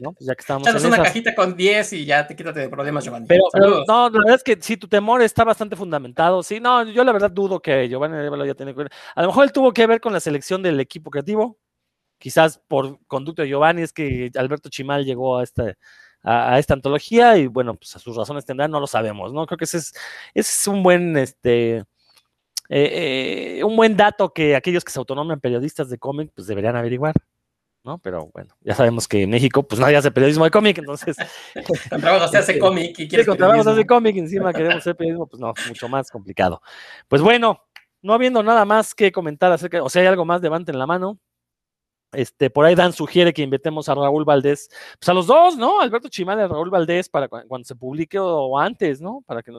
¿No? 0.00 0.12
Pues 0.12 0.26
ya 0.26 0.34
que 0.34 0.40
estamos 0.40 0.66
en 0.66 0.86
una 0.86 1.02
cajita 1.02 1.34
con 1.34 1.56
diez 1.56 1.92
y 1.92 2.04
ya 2.04 2.26
te 2.26 2.36
quítate 2.36 2.60
de 2.60 2.68
problemas, 2.68 3.04
Giovanni. 3.04 3.26
Pero, 3.26 3.42
no, 3.86 4.08
la 4.10 4.18
verdad 4.18 4.34
es 4.34 4.42
que 4.42 4.58
sí, 4.60 4.76
tu 4.76 4.88
temor 4.88 5.22
está 5.22 5.44
bastante 5.44 5.76
fundamentado. 5.76 6.42
Sí, 6.42 6.60
no, 6.60 6.84
yo 6.84 7.04
la 7.04 7.12
verdad 7.12 7.30
dudo 7.30 7.60
que 7.60 7.88
Giovanni 7.88 8.46
ya 8.46 8.54
tiene 8.54 8.72
que 8.72 8.84
ver. 8.84 8.92
A 9.14 9.22
lo 9.22 9.28
mejor 9.28 9.44
él 9.44 9.52
tuvo 9.52 9.72
que 9.72 9.86
ver 9.86 10.00
con 10.00 10.12
la 10.12 10.20
selección 10.20 10.62
del 10.62 10.80
equipo 10.80 11.10
creativo. 11.10 11.58
Quizás 12.18 12.60
por 12.68 12.98
conducto 13.06 13.42
de 13.42 13.48
Giovanni 13.48 13.82
es 13.82 13.92
que 13.92 14.30
Alberto 14.36 14.68
Chimal 14.68 15.04
llegó 15.04 15.38
a 15.38 15.42
este 15.42 15.76
a, 16.22 16.58
esta 16.58 16.74
antología 16.74 17.36
y 17.36 17.46
bueno, 17.46 17.74
pues 17.74 17.96
a 17.96 17.98
sus 17.98 18.16
razones 18.16 18.44
tendrán, 18.44 18.70
no 18.70 18.80
lo 18.80 18.86
sabemos, 18.86 19.32
¿no? 19.32 19.46
Creo 19.46 19.58
que 19.58 19.64
ese 19.64 19.78
es, 19.78 19.92
ese 20.34 20.52
es 20.52 20.66
un 20.66 20.82
buen, 20.82 21.16
este, 21.16 21.78
eh, 22.68 23.58
eh, 23.58 23.64
un 23.64 23.76
buen 23.76 23.96
dato 23.96 24.32
que 24.32 24.54
aquellos 24.54 24.84
que 24.84 24.92
se 24.92 24.98
autonomen 24.98 25.40
periodistas 25.40 25.88
de 25.88 25.98
cómic, 25.98 26.30
pues 26.34 26.46
deberían 26.46 26.76
averiguar. 26.76 27.14
¿No? 27.84 27.98
Pero 27.98 28.30
bueno, 28.32 28.54
ya 28.60 28.74
sabemos 28.74 29.08
que 29.08 29.22
en 29.22 29.30
México, 29.30 29.62
pues 29.62 29.80
nadie 29.80 29.96
hace 29.96 30.10
periodismo 30.10 30.44
de 30.44 30.50
cómic, 30.50 30.78
entonces. 30.78 31.16
con 31.90 32.00
trabajo 32.00 32.28
se 32.28 32.38
hace 32.38 32.58
cómic 32.58 32.98
y 32.98 33.08
quieres. 33.08 33.26
con 33.26 33.36
trabajo 33.36 33.62
se 33.62 33.70
hace 33.70 33.86
cómic, 33.86 34.16
encima 34.16 34.52
queremos 34.52 34.76
hacer 34.76 34.96
periodismo, 34.96 35.26
pues 35.26 35.40
no, 35.40 35.52
mucho 35.68 35.88
más 35.88 36.10
complicado. 36.10 36.60
Pues 37.08 37.22
bueno, 37.22 37.64
no 38.02 38.12
habiendo 38.12 38.42
nada 38.42 38.64
más 38.64 38.94
que 38.94 39.12
comentar 39.12 39.52
acerca, 39.52 39.82
o 39.82 39.88
sea, 39.88 40.02
hay 40.02 40.08
algo 40.08 40.24
más, 40.24 40.40
levanten 40.42 40.78
la 40.78 40.86
mano. 40.86 41.18
Este, 42.12 42.50
por 42.50 42.64
ahí 42.64 42.74
Dan 42.74 42.92
sugiere 42.92 43.32
que 43.32 43.42
invitemos 43.42 43.88
a 43.88 43.94
Raúl 43.94 44.24
Valdés, 44.24 44.68
pues 44.98 45.08
a 45.08 45.14
los 45.14 45.28
dos, 45.28 45.56
¿no? 45.56 45.80
Alberto 45.80 46.08
Chimal 46.08 46.40
y 46.40 46.46
Raúl 46.46 46.68
Valdés 46.68 47.08
para 47.08 47.28
cuando 47.28 47.64
se 47.64 47.76
publique 47.76 48.18
o, 48.18 48.58
antes, 48.58 49.00
¿no? 49.00 49.22
Para 49.26 49.42
que 49.42 49.52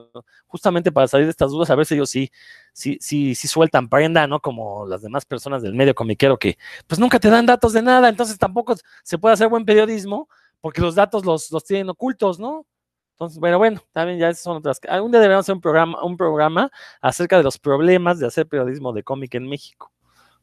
justamente 0.48 0.92
para 0.92 1.08
salir 1.08 1.28
de 1.28 1.32
estas 1.32 1.52
dudas, 1.52 1.70
a 1.70 1.76
ver 1.76 1.86
si 1.86 1.94
ellos 1.94 2.10
sí, 2.10 2.30
sí, 2.74 2.98
sí, 3.00 3.36
sí 3.36 3.48
sueltan 3.48 3.88
prenda, 3.88 4.28
¿no? 4.28 4.42
Como 4.42 4.86
las 4.86 5.02
demás 5.02 5.26
personas 5.26 5.62
del 5.62 5.74
medio 5.76 5.96
comiquero 5.96 6.38
que 6.38 6.58
pues 6.88 7.00
nunca 7.00 7.20
te 7.20 7.30
dan 7.30 7.46
datos 7.46 7.72
de 7.72 7.82
nada, 7.82 8.10
entonces 8.10 8.38
tampoco 8.38 8.76
se 9.04 9.18
puede 9.18 9.34
hacer 9.34 9.48
buen 9.48 9.64
periodismo 9.64 10.28
porque 10.60 10.82
los 10.82 10.96
datos 10.96 11.26
los, 11.26 11.52
los 11.52 11.64
tienen 11.64 11.90
ocultos, 11.90 12.38
¿no? 12.38 12.66
Entonces, 13.14 13.40
bueno, 13.40 13.60
bueno, 13.60 13.82
también 13.94 14.20
ya 14.20 14.34
son 14.34 14.58
otras. 14.58 14.80
Algún 14.90 15.12
día 15.12 15.22
deberíamos 15.22 15.46
hacer 15.46 15.56
un 15.56 15.62
programa, 15.62 16.04
un 16.04 16.18
programa 16.18 16.72
acerca 17.02 17.38
de 17.38 17.44
los 17.44 17.60
problemas 17.60 18.20
de 18.20 18.26
hacer 18.28 18.48
periodismo 18.48 18.92
de 18.94 19.04
cómic 19.04 19.36
en 19.36 19.48
México, 19.48 19.92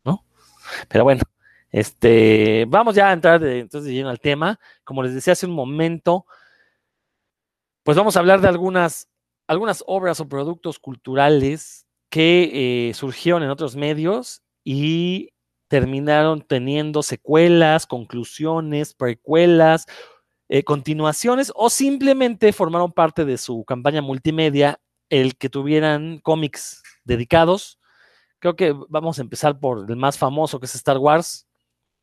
¿no? 0.04 0.24
Pero 0.88 1.04
bueno, 1.04 1.22
este, 1.70 2.64
vamos 2.68 2.94
ya 2.94 3.10
a 3.10 3.12
entrar 3.12 3.40
de, 3.40 3.60
entonces 3.60 3.92
lleno 3.92 4.08
al 4.08 4.20
tema. 4.20 4.58
Como 4.84 5.02
les 5.02 5.14
decía 5.14 5.32
hace 5.32 5.46
un 5.46 5.52
momento, 5.52 6.26
pues 7.82 7.96
vamos 7.96 8.16
a 8.16 8.20
hablar 8.20 8.40
de 8.40 8.48
algunas, 8.48 9.08
algunas 9.46 9.82
obras 9.86 10.20
o 10.20 10.28
productos 10.28 10.78
culturales 10.78 11.86
que 12.10 12.88
eh, 12.90 12.94
surgieron 12.94 13.42
en 13.42 13.50
otros 13.50 13.76
medios 13.76 14.42
y 14.64 15.30
terminaron 15.68 16.40
teniendo 16.42 17.02
secuelas, 17.02 17.86
conclusiones, 17.86 18.94
precuelas, 18.94 19.86
eh, 20.48 20.64
continuaciones 20.64 21.52
o 21.54 21.68
simplemente 21.68 22.52
formaron 22.54 22.92
parte 22.92 23.26
de 23.26 23.36
su 23.36 23.64
campaña 23.64 24.00
multimedia 24.00 24.80
el 25.10 25.36
que 25.36 25.50
tuvieran 25.50 26.20
cómics 26.20 26.82
dedicados. 27.04 27.78
Creo 28.38 28.56
que 28.56 28.74
vamos 28.88 29.18
a 29.18 29.22
empezar 29.22 29.58
por 29.60 29.90
el 29.90 29.96
más 29.96 30.16
famoso 30.16 30.60
que 30.60 30.66
es 30.66 30.74
Star 30.74 30.98
Wars. 30.98 31.47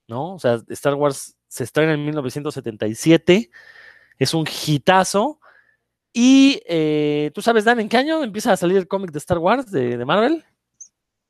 ¿No? 0.07 0.35
O 0.35 0.39
sea, 0.39 0.61
Star 0.69 0.95
Wars 0.95 1.35
se 1.47 1.63
estrena 1.63 1.93
en 1.93 2.03
1977, 2.03 3.49
es 4.19 4.33
un 4.33 4.45
hitazo. 4.47 5.39
Y 6.13 6.61
eh, 6.67 7.31
tú 7.33 7.41
sabes, 7.41 7.65
Dan, 7.65 7.79
¿en 7.79 7.89
qué 7.89 7.97
año 7.97 8.23
empieza 8.23 8.53
a 8.53 8.57
salir 8.57 8.77
el 8.77 8.87
cómic 8.87 9.11
de 9.11 9.19
Star 9.19 9.37
Wars 9.37 9.69
de, 9.71 10.03
Marvel? 10.05 10.43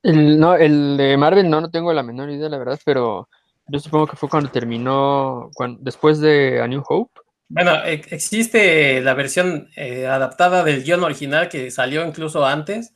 El, 0.02 0.38
no, 0.38 0.54
el 0.54 0.96
de 0.96 1.16
Marvel 1.16 1.50
no, 1.50 1.60
no 1.60 1.70
tengo 1.70 1.92
la 1.92 2.04
menor 2.04 2.30
idea, 2.30 2.48
la 2.48 2.58
verdad, 2.58 2.78
pero 2.84 3.28
yo 3.68 3.80
supongo 3.80 4.06
que 4.06 4.16
fue 4.16 4.28
cuando 4.28 4.50
terminó, 4.50 5.50
después 5.80 6.20
de 6.20 6.60
A 6.60 6.68
New 6.68 6.84
Hope. 6.88 7.20
Bueno, 7.48 7.72
e, 7.84 7.94
existe 8.10 9.00
la 9.00 9.14
versión 9.14 9.68
eh, 9.76 10.06
adaptada 10.06 10.62
del 10.62 10.84
guion 10.84 11.02
original 11.02 11.48
que 11.48 11.70
salió 11.70 12.06
incluso 12.06 12.46
antes, 12.46 12.92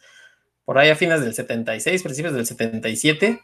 por 0.64 0.78
ahí 0.78 0.90
a 0.90 0.96
fines 0.96 1.20
del 1.20 1.34
76, 1.34 2.02
principios 2.02 2.34
del 2.34 2.46
77, 2.46 3.40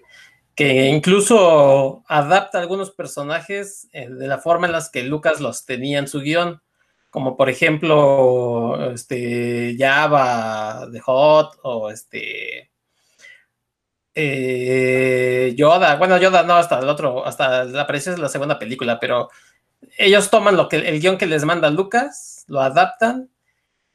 que 0.56 0.86
incluso 0.86 2.02
adapta 2.08 2.58
algunos 2.58 2.90
personajes 2.90 3.88
eh, 3.92 4.08
de 4.08 4.26
la 4.26 4.38
forma 4.38 4.66
en 4.66 4.72
las 4.72 4.90
que 4.90 5.02
Lucas 5.02 5.40
los 5.40 5.66
tenía 5.66 5.98
en 5.98 6.08
su 6.08 6.20
guion, 6.20 6.62
como 7.10 7.36
por 7.36 7.50
ejemplo 7.50 8.90
este, 8.90 9.76
Java 9.78 10.86
de 10.90 11.00
Hot 11.00 11.58
o 11.62 11.90
este 11.90 12.70
eh, 14.14 15.52
Yoda, 15.56 15.96
bueno 15.96 16.16
Yoda 16.16 16.42
no 16.42 16.54
hasta 16.54 16.78
el 16.78 16.88
otro, 16.88 17.26
hasta 17.26 17.64
la 17.64 17.82
aparición 17.82 18.16
de 18.16 18.22
la 18.22 18.30
segunda 18.30 18.58
película, 18.58 18.98
pero 18.98 19.28
ellos 19.98 20.30
toman 20.30 20.56
lo 20.56 20.70
que 20.70 20.76
el 20.76 21.00
guion 21.00 21.18
que 21.18 21.26
les 21.26 21.44
manda 21.44 21.68
Lucas, 21.70 22.44
lo 22.48 22.62
adaptan 22.62 23.30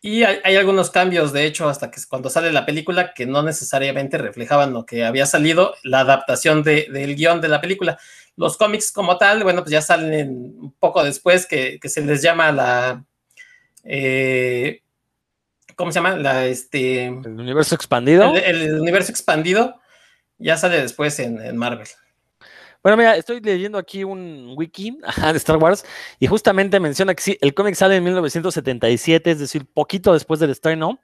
y 0.03 0.23
hay, 0.23 0.55
algunos 0.55 0.89
cambios, 0.89 1.31
de 1.31 1.45
hecho, 1.45 1.69
hasta 1.69 1.91
que 1.91 2.01
cuando 2.09 2.31
sale 2.31 2.51
la 2.51 2.65
película, 2.65 3.13
que 3.13 3.27
no 3.27 3.43
necesariamente 3.43 4.17
reflejaban 4.17 4.73
lo 4.73 4.83
que 4.83 5.05
había 5.05 5.27
salido, 5.27 5.75
la 5.83 5.99
adaptación 5.99 6.63
del 6.63 7.15
guion 7.15 7.39
de 7.39 7.47
la 7.47 7.61
película. 7.61 7.99
Los 8.35 8.57
cómics 8.57 8.91
como 8.91 9.19
tal, 9.19 9.43
bueno, 9.43 9.61
pues 9.61 9.71
ya 9.71 9.81
salen 9.83 10.55
un 10.59 10.73
poco 10.79 11.03
después, 11.03 11.45
que, 11.45 11.79
se 11.83 12.01
les 12.01 12.23
llama 12.23 12.51
la... 12.51 13.05
Eh, 13.83 14.81
¿Cómo 15.75 15.91
se 15.91 15.99
llama? 15.99 16.15
La, 16.15 16.47
este, 16.47 17.05
el 17.05 17.39
universo 17.39 17.75
expandido. 17.75 18.33
El, 18.35 18.79
universo 18.79 19.11
expandido 19.11 19.79
ya 20.39 20.57
sale 20.57 20.81
después 20.81 21.19
en 21.19 21.55
Marvel. 21.55 21.87
Bueno, 22.83 22.97
mira, 22.97 23.15
estoy 23.15 23.39
leyendo 23.41 23.77
aquí 23.77 24.03
un 24.03 24.53
wiki 24.57 24.97
de 25.31 25.37
Star 25.37 25.57
Wars 25.57 25.85
y 26.19 26.27
justamente 26.27 26.79
menciona 26.79 27.13
que 27.13 27.21
sí, 27.21 27.37
el 27.41 27.53
cómic 27.53 27.75
sale 27.75 27.97
en 27.97 28.03
1977, 28.03 29.31
es 29.31 29.39
decir, 29.39 29.65
poquito 29.71 30.13
después 30.13 30.39
del 30.39 30.49
estreno. 30.49 30.99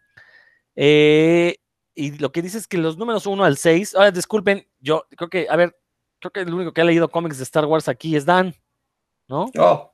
Eh, 0.75 1.57
y 1.93 2.17
lo 2.17 2.31
que 2.31 2.41
dice 2.41 2.57
es 2.57 2.67
que 2.67 2.77
los 2.77 2.97
números 2.97 3.25
1 3.25 3.43
al 3.43 3.57
6, 3.57 3.95
ahora 3.95 4.11
disculpen, 4.11 4.67
yo 4.79 5.05
creo 5.15 5.29
que, 5.29 5.47
a 5.49 5.55
ver, 5.55 5.75
creo 6.19 6.31
que 6.31 6.41
el 6.41 6.53
único 6.53 6.73
que 6.73 6.81
ha 6.81 6.85
leído 6.85 7.09
cómics 7.09 7.37
de 7.37 7.43
Star 7.43 7.65
Wars 7.65 7.87
aquí 7.87 8.15
es 8.15 8.25
Dan, 8.25 8.55
¿no? 9.27 9.45
Oh. 9.57 9.93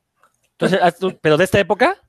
Entonces, 0.52 0.78
ah, 0.82 0.92
¿pero 1.20 1.36
de 1.36 1.44
esta 1.44 1.58
época? 1.58 2.00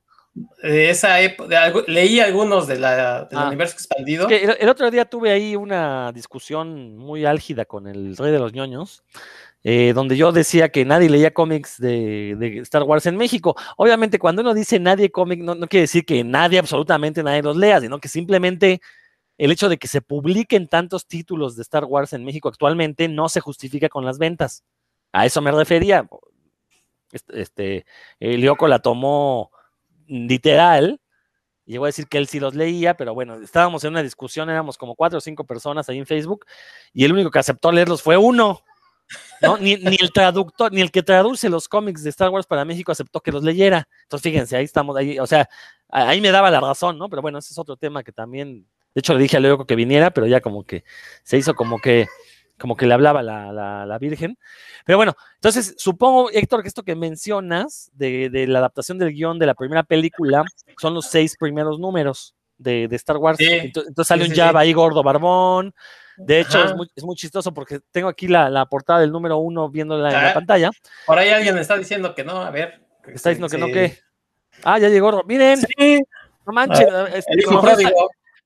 De 0.62 0.90
esa 0.90 1.18
época, 1.20 1.72
leí 1.86 2.20
algunos 2.20 2.66
de 2.66 2.78
la, 2.78 3.24
del 3.24 3.38
ah. 3.38 3.46
universo 3.46 3.74
expandido. 3.74 4.28
el, 4.28 4.68
otro 4.68 4.90
día 4.90 5.06
tuve 5.06 5.30
ahí 5.30 5.56
una 5.56 6.12
discusión 6.12 6.98
muy 6.98 7.24
álgida 7.24 7.64
con 7.64 7.86
el 7.86 8.16
rey 8.18 8.32
de 8.32 8.38
los 8.38 8.52
ñoños, 8.52 9.02
eh, 9.68 9.94
donde 9.94 10.16
yo 10.16 10.30
decía 10.30 10.68
que 10.68 10.84
nadie 10.84 11.10
leía 11.10 11.34
cómics 11.34 11.80
de, 11.80 12.60
Star 12.62 12.84
Wars 12.84 13.04
en 13.06 13.16
México. 13.16 13.56
Obviamente, 13.76 14.20
cuando 14.20 14.42
uno 14.42 14.54
dice 14.54 14.78
nadie 14.78 15.10
cómic, 15.10 15.40
no, 15.40 15.58
quiere 15.66 15.80
decir 15.80 16.06
que 16.06 16.22
nadie, 16.22 16.60
absolutamente 16.60 17.20
nadie 17.24 17.42
los 17.42 17.56
lea, 17.56 17.80
sino 17.80 17.98
que 17.98 18.06
simplemente 18.06 18.80
el 19.36 19.50
hecho 19.50 19.68
de 19.68 19.76
que 19.76 19.88
se 19.88 20.02
publiquen 20.02 20.68
tantos 20.68 21.08
títulos 21.08 21.56
de 21.56 21.62
Star 21.62 21.84
Wars 21.84 22.12
en 22.12 22.24
México 22.24 22.48
actualmente 22.48 23.08
no 23.08 23.28
se 23.28 23.40
justifica 23.40 23.88
con 23.88 24.04
las 24.04 24.18
ventas. 24.18 24.62
A 25.10 25.26
eso 25.26 25.42
me 25.42 25.50
refería. 25.50 26.08
Este, 27.10 27.40
este 27.40 27.86
la 28.20 28.78
tomó 28.78 29.50
literal, 30.06 31.00
llegó 31.64 31.86
a 31.86 31.88
decir 31.88 32.06
que 32.06 32.18
él 32.18 32.28
sí 32.28 32.38
los 32.38 32.54
leía, 32.54 32.96
pero 32.96 33.14
bueno, 33.14 33.34
estábamos 33.34 33.82
en 33.82 33.90
una 33.90 34.04
discusión, 34.04 34.48
éramos 34.48 34.78
como 34.78 34.94
cuatro 34.94 35.18
o 35.18 35.20
cinco 35.20 35.42
personas 35.42 35.88
ahí 35.88 35.98
en 35.98 36.06
Facebook, 36.06 36.46
y 36.92 37.04
el 37.04 37.12
único 37.12 37.32
que 37.32 37.40
aceptó 37.40 37.72
leerlos 37.72 38.00
fue 38.00 38.16
uno. 38.16 38.62
¿No? 39.42 39.56
Ni, 39.58 39.72
el 39.72 40.12
traductor, 40.12 40.72
ni 40.72 40.80
el 40.80 40.90
que 40.90 41.02
traduce 41.02 41.48
los 41.48 41.68
cómics 41.68 42.02
de 42.02 42.10
Star 42.10 42.30
Wars 42.30 42.46
para 42.46 42.64
México 42.64 42.92
aceptó 42.92 43.20
que 43.20 43.32
los 43.32 43.42
leyera. 43.42 43.88
Entonces, 44.02 44.30
fíjense, 44.30 44.56
ahí 44.56 44.64
estamos, 44.64 44.96
ahí, 44.96 45.18
o 45.18 45.26
sea, 45.26 45.48
ahí 45.88 46.20
me 46.20 46.30
daba 46.30 46.50
la 46.50 46.60
razón, 46.60 46.98
¿no? 46.98 47.08
Pero 47.08 47.22
bueno, 47.22 47.38
ese 47.38 47.52
es 47.52 47.58
otro 47.58 47.76
tema 47.76 48.02
que 48.02 48.12
también, 48.12 48.66
de 48.94 49.00
hecho 49.00 49.14
le 49.14 49.20
dije 49.20 49.36
a 49.36 49.40
Leo 49.40 49.66
que 49.66 49.76
viniera, 49.76 50.10
pero 50.10 50.26
ya 50.26 50.40
como 50.40 50.64
que 50.64 50.84
se 51.22 51.36
hizo 51.36 51.54
como 51.54 51.78
que, 51.78 52.06
como 52.58 52.76
que 52.76 52.86
le 52.86 52.94
hablaba 52.94 53.22
la, 53.22 53.52
la, 53.86 53.98
Virgen. 53.98 54.38
Pero 54.84 54.98
bueno, 54.98 55.14
entonces 55.34 55.74
supongo, 55.78 56.30
Héctor, 56.30 56.62
que 56.62 56.68
esto 56.68 56.82
que 56.82 56.96
mencionas 56.96 57.90
de, 57.94 58.30
de 58.30 58.46
la 58.46 58.60
adaptación 58.60 58.98
del 58.98 59.12
guion 59.12 59.38
de 59.38 59.46
la 59.46 59.54
primera 59.54 59.82
película 59.82 60.44
son 60.78 60.94
los 60.94 61.06
seis 61.06 61.36
primeros 61.38 61.78
números 61.78 62.35
de, 62.58 62.88
Star 62.92 63.16
Wars. 63.16 63.38
entonces, 63.40 64.06
sale 64.06 64.24
un 64.24 64.34
Java 64.34 64.60
ahí 64.60 64.72
gordo, 64.72 65.02
barbón, 65.02 65.74
de 66.16 66.40
hecho, 66.40 66.64
es 66.94 67.04
muy, 67.04 67.16
chistoso 67.16 67.52
porque 67.52 67.80
tengo 67.90 68.08
aquí 68.08 68.26
la, 68.26 68.66
portada 68.66 69.00
del 69.00 69.12
número 69.12 69.36
uno 69.38 69.68
viéndola 69.68 70.08
en 70.08 70.14
la 70.14 70.30
ah, 70.30 70.34
pantalla. 70.34 70.70
Por 71.06 71.18
ahí 71.18 71.28
alguien 71.28 71.58
está 71.58 71.76
diciendo 71.76 72.14
que 72.14 72.24
no, 72.24 72.38
a 72.38 72.50
ver. 72.50 72.80
Está 73.06 73.30
diciendo 73.30 73.48
que 73.48 73.58
no, 73.58 73.66
¿qué? 73.66 73.98
Ah, 74.64 74.78
ya 74.78 74.88
llegó. 74.88 75.22
Miren, 75.24 75.60
no 76.46 76.52
manches. 76.52 76.88
Ah, 76.90 77.08
este, 77.12 77.42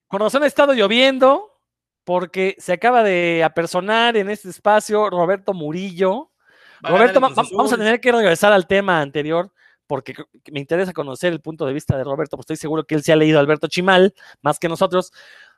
con, 0.09 0.21
razón, 0.21 0.43
ha 0.43 0.47
estado 0.47 0.73
lloviendo 0.73 1.61
porque 2.03 2.57
se 2.59 2.73
acaba 2.73 3.05
de 3.05 3.45
apersonar 3.45 4.17
en 4.17 4.31
este 4.31 4.51
espacio 4.51 5.09
Roberto 5.09 5.55
Murillo. 5.55 6.33
Roberto, 6.83 7.21
vamos 7.21 7.73
a 7.73 7.77
tener 7.77 8.01
que 8.01 8.11
regresar 8.11 8.53
al 8.53 8.67
tema 8.67 9.01
anterior 9.01 9.53
porque 9.91 10.15
me 10.53 10.61
interesa 10.61 10.93
conocer 10.93 11.33
el 11.33 11.41
punto 11.41 11.67
de 11.67 11.73
vista 11.73 11.97
de 11.97 12.05
Roberto, 12.05 12.37
pues 12.37 12.45
estoy 12.45 12.55
seguro 12.59 12.85
que 12.85 12.95
él 12.95 13.03
se 13.03 13.13
ha 13.13 13.17
leído 13.17 13.41
Alberto 13.41 13.67
Chimal 13.67 14.15
más 14.41 14.61
que 14.61 14.69
nosotros. 14.69 15.13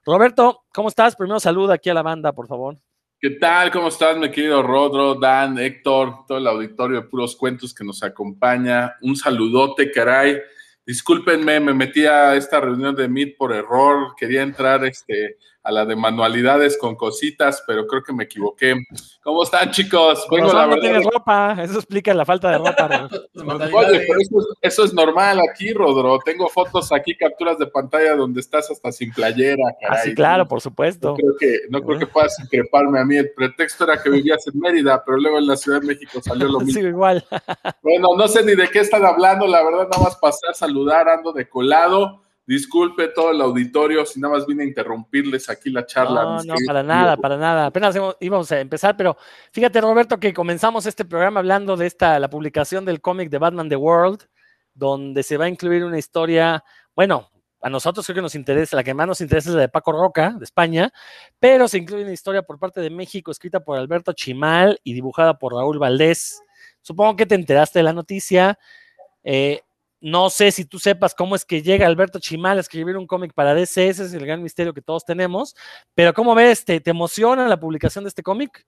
Roberto, 0.06 0.64
¿cómo 0.72 0.88
estás? 0.88 1.16
Primero 1.16 1.38
saluda 1.38 1.74
aquí 1.74 1.90
a 1.90 1.94
la 1.94 2.00
banda, 2.00 2.32
por 2.32 2.48
favor. 2.48 2.78
¿Qué 3.20 3.28
tal? 3.32 3.70
¿Cómo 3.70 3.88
estás, 3.88 4.16
mi 4.16 4.30
querido 4.30 4.62
Rodro, 4.62 5.16
Dan, 5.16 5.58
Héctor, 5.58 6.24
todo 6.26 6.38
el 6.38 6.46
auditorio 6.46 7.02
de 7.02 7.08
Puros 7.08 7.36
Cuentos 7.36 7.74
que 7.74 7.84
nos 7.84 8.02
acompaña? 8.02 8.96
Un 9.02 9.16
saludote, 9.16 9.90
caray. 9.90 10.40
Discúlpenme, 10.86 11.60
me 11.60 11.74
metí 11.74 12.06
a 12.06 12.34
esta 12.34 12.58
reunión 12.58 12.96
de 12.96 13.08
Meet 13.08 13.36
por 13.36 13.52
error. 13.52 14.14
Quería 14.16 14.40
entrar 14.40 14.82
este, 14.86 15.36
a 15.64 15.70
la 15.70 15.84
de 15.86 15.94
manualidades 15.94 16.76
con 16.76 16.96
cositas, 16.96 17.62
pero 17.66 17.86
creo 17.86 18.02
que 18.02 18.12
me 18.12 18.24
equivoqué. 18.24 18.74
¿Cómo 19.22 19.44
están, 19.44 19.70
chicos? 19.70 20.26
Vengo, 20.30 20.52
la 20.52 20.62
no 20.64 20.68
verdad. 20.70 20.80
tienes 20.82 21.04
ropa, 21.04 21.56
eso 21.62 21.74
explica 21.78 22.12
la 22.14 22.24
falta 22.24 22.50
de 22.50 22.58
ropa. 22.58 23.08
Oye, 23.34 24.00
pero 24.06 24.20
eso, 24.20 24.38
es- 24.40 24.46
eso 24.60 24.84
es 24.84 24.92
normal 24.92 25.38
aquí, 25.48 25.72
Rodro. 25.72 26.18
Tengo 26.24 26.48
fotos 26.48 26.90
aquí, 26.92 27.16
capturas 27.16 27.58
de 27.58 27.66
pantalla 27.68 28.16
donde 28.16 28.40
estás 28.40 28.70
hasta 28.70 28.90
sin 28.90 29.12
playera, 29.12 29.62
Ah, 29.68 29.76
caray. 29.88 30.08
sí, 30.08 30.14
claro, 30.14 30.48
por 30.48 30.56
No 30.56 30.60
supuesto. 30.60 31.14
creo 31.14 31.36
que, 31.38 31.58
no 31.70 31.80
creo 31.82 31.98
que 31.98 32.06
puedas 32.06 32.36
increparme 32.40 32.98
a 32.98 33.04
mí. 33.04 33.16
El 33.16 33.30
pretexto 33.32 33.84
era 33.84 34.02
que 34.02 34.10
vivías 34.10 34.44
en 34.52 34.58
Mérida, 34.58 35.02
pero 35.04 35.18
luego 35.18 35.38
en 35.38 35.46
la 35.46 35.56
Ciudad 35.56 35.80
de 35.80 35.86
México 35.86 36.20
salió 36.22 36.48
lo 36.48 36.58
mismo. 36.60 36.80
Sí, 36.80 36.86
igual. 36.86 37.24
Bueno, 37.82 38.08
no 38.16 38.26
sé 38.26 38.44
ni 38.44 38.54
de 38.56 38.68
qué 38.68 38.80
están 38.80 39.04
hablando, 39.04 39.46
la 39.46 39.62
verdad, 39.62 39.88
nada 39.90 40.02
más 40.02 40.16
pasé 40.16 40.48
a 40.50 40.54
saludar, 40.54 41.08
ando 41.08 41.32
de 41.32 41.48
colado. 41.48 42.20
Disculpe 42.52 43.08
todo 43.08 43.30
el 43.30 43.40
auditorio, 43.40 44.04
si 44.04 44.20
nada 44.20 44.34
más 44.34 44.46
vine 44.46 44.62
a 44.62 44.66
interrumpirles 44.66 45.48
aquí 45.48 45.70
la 45.70 45.86
charla. 45.86 46.22
No, 46.22 46.42
no, 46.44 46.54
para 46.66 46.82
nada, 46.82 47.16
para 47.16 47.38
nada. 47.38 47.64
Apenas 47.64 47.96
íbamos 48.20 48.52
a 48.52 48.60
empezar, 48.60 48.94
pero 48.94 49.16
fíjate, 49.52 49.80
Roberto, 49.80 50.20
que 50.20 50.34
comenzamos 50.34 50.84
este 50.84 51.06
programa 51.06 51.40
hablando 51.40 51.78
de 51.78 51.86
esta, 51.86 52.18
la 52.18 52.28
publicación 52.28 52.84
del 52.84 53.00
cómic 53.00 53.30
de 53.30 53.38
Batman 53.38 53.70
The 53.70 53.76
World, 53.76 54.28
donde 54.74 55.22
se 55.22 55.38
va 55.38 55.46
a 55.46 55.48
incluir 55.48 55.82
una 55.82 55.96
historia, 55.96 56.62
bueno, 56.94 57.30
a 57.62 57.70
nosotros 57.70 58.04
creo 58.04 58.16
que 58.16 58.20
nos 58.20 58.34
interesa, 58.34 58.76
la 58.76 58.84
que 58.84 58.92
más 58.92 59.06
nos 59.06 59.22
interesa 59.22 59.48
es 59.48 59.54
la 59.54 59.62
de 59.62 59.68
Paco 59.70 59.92
Roca, 59.92 60.34
de 60.36 60.44
España, 60.44 60.92
pero 61.40 61.68
se 61.68 61.78
incluye 61.78 62.02
una 62.02 62.12
historia 62.12 62.42
por 62.42 62.58
parte 62.58 62.82
de 62.82 62.90
México, 62.90 63.30
escrita 63.30 63.60
por 63.60 63.78
Alberto 63.78 64.12
Chimal 64.12 64.78
y 64.84 64.92
dibujada 64.92 65.38
por 65.38 65.54
Raúl 65.54 65.78
Valdés. 65.78 66.42
Supongo 66.82 67.16
que 67.16 67.24
te 67.24 67.34
enteraste 67.34 67.78
de 67.78 67.82
la 67.84 67.94
noticia. 67.94 68.58
Eh, 69.24 69.62
no 70.02 70.30
sé 70.30 70.50
si 70.50 70.64
tú 70.64 70.78
sepas 70.78 71.14
cómo 71.14 71.36
es 71.36 71.44
que 71.44 71.62
llega 71.62 71.86
Alberto 71.86 72.18
Chimal 72.18 72.58
a 72.58 72.60
escribir 72.60 72.96
un 72.96 73.06
cómic 73.06 73.32
para 73.32 73.54
DC, 73.54 73.88
ese 73.88 74.04
es 74.04 74.12
el 74.12 74.26
gran 74.26 74.42
misterio 74.42 74.74
que 74.74 74.82
todos 74.82 75.04
tenemos. 75.04 75.54
Pero 75.94 76.12
¿cómo 76.12 76.34
ves? 76.34 76.64
¿Te, 76.64 76.80
te 76.80 76.90
emociona 76.90 77.48
la 77.48 77.58
publicación 77.58 78.04
de 78.04 78.08
este 78.08 78.22
cómic? 78.22 78.66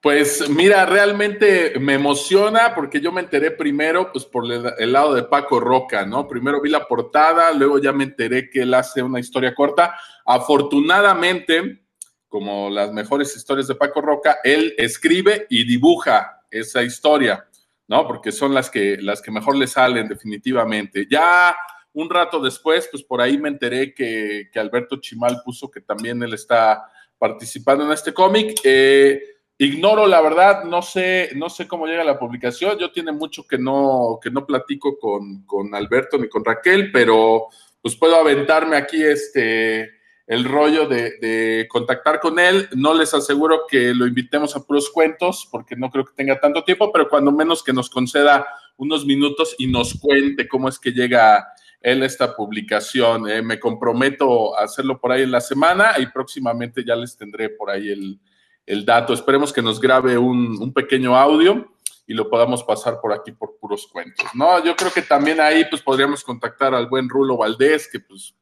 Pues 0.00 0.50
mira, 0.50 0.84
realmente 0.84 1.78
me 1.78 1.94
emociona 1.94 2.74
porque 2.74 3.00
yo 3.00 3.12
me 3.12 3.20
enteré 3.20 3.52
primero, 3.52 4.10
pues 4.10 4.24
por 4.24 4.44
el, 4.44 4.72
el 4.76 4.92
lado 4.92 5.14
de 5.14 5.22
Paco 5.22 5.60
Roca, 5.60 6.04
¿no? 6.04 6.26
Primero 6.26 6.60
vi 6.60 6.70
la 6.70 6.88
portada, 6.88 7.52
luego 7.52 7.78
ya 7.78 7.92
me 7.92 8.02
enteré 8.02 8.50
que 8.50 8.62
él 8.62 8.74
hace 8.74 9.00
una 9.00 9.20
historia 9.20 9.54
corta. 9.54 9.94
Afortunadamente, 10.26 11.84
como 12.26 12.68
las 12.70 12.90
mejores 12.92 13.36
historias 13.36 13.68
de 13.68 13.76
Paco 13.76 14.00
Roca, 14.00 14.38
él 14.42 14.74
escribe 14.78 15.46
y 15.48 15.64
dibuja 15.64 16.42
esa 16.50 16.82
historia, 16.82 17.46
¿no? 17.88 18.06
Porque 18.06 18.32
son 18.32 18.54
las 18.54 18.70
que, 18.70 18.96
las 19.00 19.20
que 19.20 19.30
mejor 19.30 19.56
le 19.56 19.66
salen 19.66 20.08
definitivamente. 20.08 21.06
Ya 21.10 21.54
un 21.92 22.08
rato 22.08 22.40
después, 22.40 22.88
pues 22.90 23.02
por 23.02 23.20
ahí 23.20 23.38
me 23.38 23.48
enteré 23.48 23.94
que, 23.94 24.48
que 24.52 24.58
Alberto 24.58 25.00
Chimal 25.00 25.42
puso 25.44 25.70
que 25.70 25.80
también 25.80 26.22
él 26.22 26.34
está 26.34 26.84
participando 27.18 27.84
en 27.84 27.92
este 27.92 28.12
cómic. 28.14 28.60
Eh, 28.64 29.22
Ignoro, 29.58 30.06
la 30.06 30.20
verdad, 30.20 30.64
no 30.64 30.82
sé, 30.82 31.30
no 31.36 31.48
sé 31.48 31.68
cómo 31.68 31.86
llega 31.86 32.02
la 32.02 32.18
publicación. 32.18 32.78
Yo 32.78 32.90
tiene 32.90 33.12
mucho 33.12 33.46
que 33.46 33.58
no, 33.58 34.18
que 34.20 34.30
no 34.30 34.44
platico 34.44 34.98
con, 34.98 35.44
con 35.44 35.74
Alberto 35.74 36.18
ni 36.18 36.28
con 36.28 36.44
Raquel, 36.44 36.90
pero 36.90 37.46
pues 37.80 37.94
puedo 37.94 38.16
aventarme 38.16 38.76
aquí 38.76 39.02
este 39.02 40.01
el 40.26 40.44
rollo 40.44 40.86
de, 40.86 41.66
contactar 41.68 42.20
con 42.20 42.38
él. 42.38 42.68
No 42.74 42.94
les 42.94 43.14
aseguro 43.14 43.62
que 43.68 43.94
lo 43.94 44.06
invitemos 44.06 44.54
a 44.56 44.62
puros 44.64 44.90
cuentos, 44.90 45.48
porque 45.50 45.76
no 45.76 45.90
creo 45.90 46.04
que 46.04 46.14
tenga 46.14 46.40
tanto 46.40 46.64
tiempo, 46.64 46.92
pero 46.92 47.08
cuando 47.08 47.32
menos 47.32 47.62
que 47.62 47.72
nos 47.72 47.90
conceda 47.90 48.46
unos 48.76 49.04
minutos 49.04 49.54
y 49.58 49.66
nos 49.66 49.94
cuente 49.94 50.48
cómo 50.48 50.68
es 50.68 50.78
que 50.78 50.92
llega 50.92 51.46
él 51.80 52.02
a 52.02 52.06
esta 52.06 52.34
publicación. 52.34 53.28
Eh, 53.28 53.42
me 53.42 53.58
comprometo 53.58 54.56
a 54.56 54.64
hacerlo 54.64 55.00
por 55.00 55.12
ahí 55.12 55.22
en 55.22 55.30
la 55.30 55.40
semana 55.40 55.94
y 55.98 56.06
próximamente 56.06 56.84
ya 56.84 56.96
les 56.96 57.16
tendré 57.16 57.50
por 57.50 57.70
ahí 57.70 57.90
el, 57.90 58.20
el 58.66 58.84
dato. 58.84 59.12
Esperemos 59.12 59.52
que 59.52 59.62
nos 59.62 59.80
grabe 59.80 60.16
un, 60.16 60.56
un, 60.60 60.72
pequeño 60.72 61.16
audio 61.16 61.72
y 62.06 62.14
lo 62.14 62.28
podamos 62.30 62.62
pasar 62.62 63.00
por 63.00 63.12
aquí 63.12 63.32
por 63.32 63.56
puros 63.58 63.86
cuentos. 63.86 64.26
No, 64.34 64.64
yo 64.64 64.76
creo 64.76 64.92
que 64.92 65.02
también 65.02 65.40
ahí 65.40 65.64
pues 65.68 65.82
podríamos 65.82 66.22
contactar 66.22 66.74
al 66.74 66.86
buen 66.86 67.08
Rulo 67.08 67.36
Valdés, 67.36 67.88
que 67.90 68.00
pues 68.00 68.34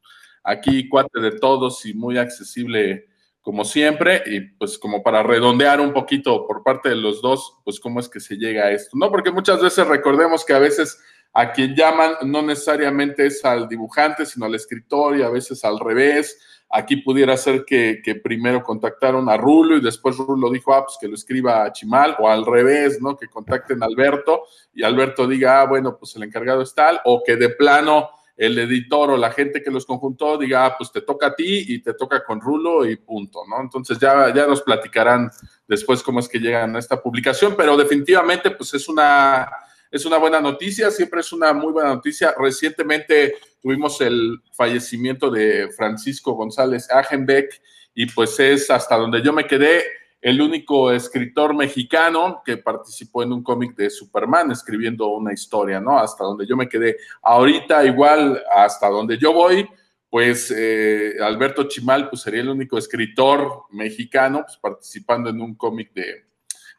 aquí 0.43 0.89
cuate 0.89 1.21
de 1.21 1.33
todos 1.33 1.85
y 1.87 1.95
muy 1.95 2.19
accesible 2.19 3.07
como 3.43 3.65
siempre, 3.65 4.23
y 4.27 4.41
pues 4.41 4.79
como 4.79 5.03
para 5.03 5.23
redondear 5.23 5.81
un 5.81 5.95
poquito 5.95 6.47
por 6.47 6.63
parte 6.63 6.91
de 6.91 6.97
los 6.97 7.23
dos, 7.23 7.59
pues 7.65 7.81
cómo 7.81 7.99
es 7.99 8.09
que 8.09 8.21
se 8.21 8.37
llega 8.37 8.65
a 8.65 8.71
esto, 8.71 8.97
¿no? 8.99 9.11
Porque 9.11 9.31
muchas 9.31 9.63
veces 9.63 9.87
recordemos 9.87 10.45
que 10.45 10.53
a 10.53 10.59
veces 10.59 11.01
a 11.33 11.53
quien 11.53 11.75
llaman 11.75 12.15
no 12.27 12.43
necesariamente 12.43 13.27
es 13.27 13.45
al 13.45 13.69
dibujante, 13.69 14.27
sino 14.27 14.47
al 14.47 14.55
escritor 14.55 15.17
y 15.17 15.23
a 15.23 15.31
veces 15.31 15.65
al 15.65 15.79
revés. 15.79 16.39
Aquí 16.69 16.97
pudiera 16.97 17.37
ser 17.37 17.65
que, 17.65 18.03
primero 18.23 18.63
contactaron 18.63 19.29
a 19.29 19.37
Rulo 19.37 19.77
y 19.77 19.81
después 19.81 20.17
Rulo 20.19 20.51
dijo, 20.51 20.75
ah, 20.75 20.85
pues 20.85 20.99
que 21.01 21.09
lo 21.09 21.15
escriba 21.15 21.65
a 21.65 21.73
Chimal, 21.73 22.17
o 22.19 22.29
al 22.29 22.45
revés, 22.45 23.01
¿no? 23.01 23.17
Que 23.17 23.27
contacten 23.27 23.83
a 23.83 23.87
Alberto 23.87 24.43
y 24.75 24.83
Alberto 24.83 25.27
diga, 25.27 25.63
ah, 25.63 25.67
bueno, 25.67 25.97
pues 25.99 26.15
el 26.17 26.25
encargado 26.25 26.63
es 26.63 26.75
tal, 26.75 27.01
o 27.05 27.23
que 27.25 27.37
de 27.37 27.49
plano 27.49 28.11
el 28.41 28.59
editor 28.59 29.11
o 29.11 29.19
la 29.19 29.31
gente 29.33 29.63
que 29.63 29.71
los 29.71 29.85
conjuntó 29.85 30.39
diga, 30.39 30.65
ah, 30.65 30.75
pues 30.79 30.91
te 30.91 31.03
toca 31.03 31.27
a 31.27 31.35
ti 31.35 31.63
y 31.69 31.83
te 31.83 31.93
toca 31.93 32.25
con 32.25 32.41
Rulo 32.41 32.89
y 32.89 32.97
punto, 32.97 33.43
¿no? 33.47 33.61
Entonces 33.61 33.99
ya, 33.99 34.33
ya 34.35 34.47
nos 34.47 34.63
platicarán 34.63 35.31
después 35.69 36.03
cómo 36.03 36.21
es 36.21 36.29
que 36.29 36.39
llegan 36.39 36.75
a 36.75 36.79
esta 36.79 37.03
publicación, 37.03 37.55
pero 37.55 37.77
definitivamente 37.77 38.51
pues 38.53 38.73
es 38.73 38.89
una, 38.89 39.47
es 39.91 40.07
una 40.07 40.17
buena 40.17 40.41
noticia, 40.41 40.91
siempre 40.91 41.21
es 41.21 41.35
una 41.35 41.53
muy 41.53 41.71
buena 41.71 41.91
noticia. 41.91 42.35
Recientemente 42.39 43.35
tuvimos 43.61 44.01
el 44.01 44.41
fallecimiento 44.55 45.31
de 45.31 45.69
Francisco 45.77 46.33
González 46.33 46.91
Agenbeck 46.91 47.61
y 47.95 48.07
pues 48.07 48.41
es 48.41 48.71
hasta 48.71 48.97
donde 48.97 49.21
yo 49.21 49.35
me 49.35 49.47
quedé 49.47 49.85
el 50.21 50.41
único 50.41 50.93
escritor 50.93 51.55
mexicano 51.55 52.43
que 52.45 52.59
participó 52.59 53.23
en 53.23 53.33
un 53.33 53.43
cómic 53.43 53.75
de 53.75 53.89
Superman 53.89 54.51
escribiendo 54.51 55.09
una 55.09 55.33
historia, 55.33 55.81
¿no? 55.81 55.99
Hasta 55.99 56.25
donde 56.25 56.47
yo 56.47 56.57
me 56.57 56.69
quedé. 56.69 56.97
Ahorita 57.23 57.85
igual, 57.85 58.43
hasta 58.55 58.89
donde 58.89 59.17
yo 59.17 59.33
voy, 59.33 59.67
pues 60.11 60.53
eh, 60.55 61.15
Alberto 61.23 61.65
Chimal 61.69 62.11
pues 62.11 62.23
sería 62.23 62.43
el 62.43 62.51
único 62.51 62.77
escritor 62.77 63.65
mexicano 63.71 64.43
pues, 64.43 64.59
participando 64.59 65.31
en 65.31 65.41
un 65.41 65.55
cómic 65.55 65.93
de, 65.95 66.27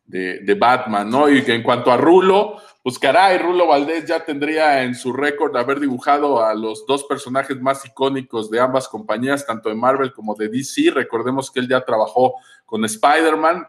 de, 0.05 0.39
de, 0.39 0.53
Batman, 0.53 1.09
¿no? 1.09 1.29
Y 1.29 1.41
que 1.43 1.55
en 1.55 1.63
cuanto 1.63 1.91
a 1.91 1.97
Rulo, 1.97 2.57
pues 2.83 2.97
caray, 2.97 3.37
Rulo 3.37 3.67
Valdés 3.67 4.05
ya 4.05 4.25
tendría 4.25 4.83
en 4.83 4.95
su 4.95 5.13
récord 5.13 5.55
haber 5.55 5.79
dibujado 5.79 6.43
a 6.43 6.55
los 6.55 6.85
dos 6.87 7.03
personajes 7.03 7.59
más 7.61 7.85
icónicos 7.85 8.49
de 8.49 8.59
ambas 8.59 8.87
compañías, 8.87 9.45
tanto 9.45 9.69
de 9.69 9.75
Marvel 9.75 10.11
como 10.13 10.33
de 10.33 10.49
DC. 10.49 10.89
Recordemos 10.91 11.51
que 11.51 11.59
él 11.59 11.69
ya 11.69 11.81
trabajó 11.81 12.35
con 12.65 12.83
Spider-Man, 12.83 13.67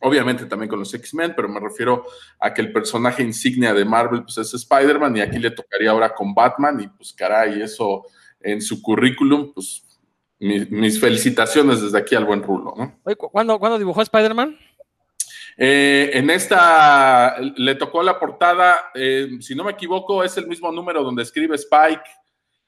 obviamente 0.00 0.46
también 0.46 0.70
con 0.70 0.78
los 0.78 0.94
X-Men, 0.94 1.34
pero 1.36 1.48
me 1.48 1.60
refiero 1.60 2.06
a 2.40 2.54
que 2.54 2.62
el 2.62 2.72
personaje 2.72 3.22
insignia 3.22 3.74
de 3.74 3.84
Marvel 3.84 4.22
pues 4.22 4.38
es 4.38 4.54
Spider-Man 4.54 5.18
y 5.18 5.20
aquí 5.20 5.38
le 5.38 5.50
tocaría 5.50 5.90
ahora 5.90 6.14
con 6.14 6.32
Batman 6.34 6.80
y 6.80 6.88
pues 6.88 7.12
caray, 7.12 7.60
eso 7.60 8.06
en 8.40 8.62
su 8.62 8.80
currículum, 8.80 9.52
pues 9.52 9.84
mis, 10.38 11.00
felicitaciones 11.00 11.82
desde 11.82 11.98
aquí 11.98 12.14
al 12.14 12.24
buen 12.24 12.42
Rulo, 12.42 12.74
¿no? 12.76 13.16
¿cuándo, 13.16 13.58
¿cuándo 13.58 13.78
dibujó 13.78 14.00
Spider-Man? 14.02 14.56
Eh, 15.60 16.10
en 16.14 16.30
esta 16.30 17.36
le 17.40 17.74
tocó 17.74 18.00
la 18.04 18.20
portada, 18.20 18.92
eh, 18.94 19.28
si 19.40 19.56
no 19.56 19.64
me 19.64 19.72
equivoco, 19.72 20.22
es 20.22 20.36
el 20.36 20.46
mismo 20.46 20.70
número 20.70 21.02
donde 21.02 21.24
escribe 21.24 21.56
Spike, 21.56 22.04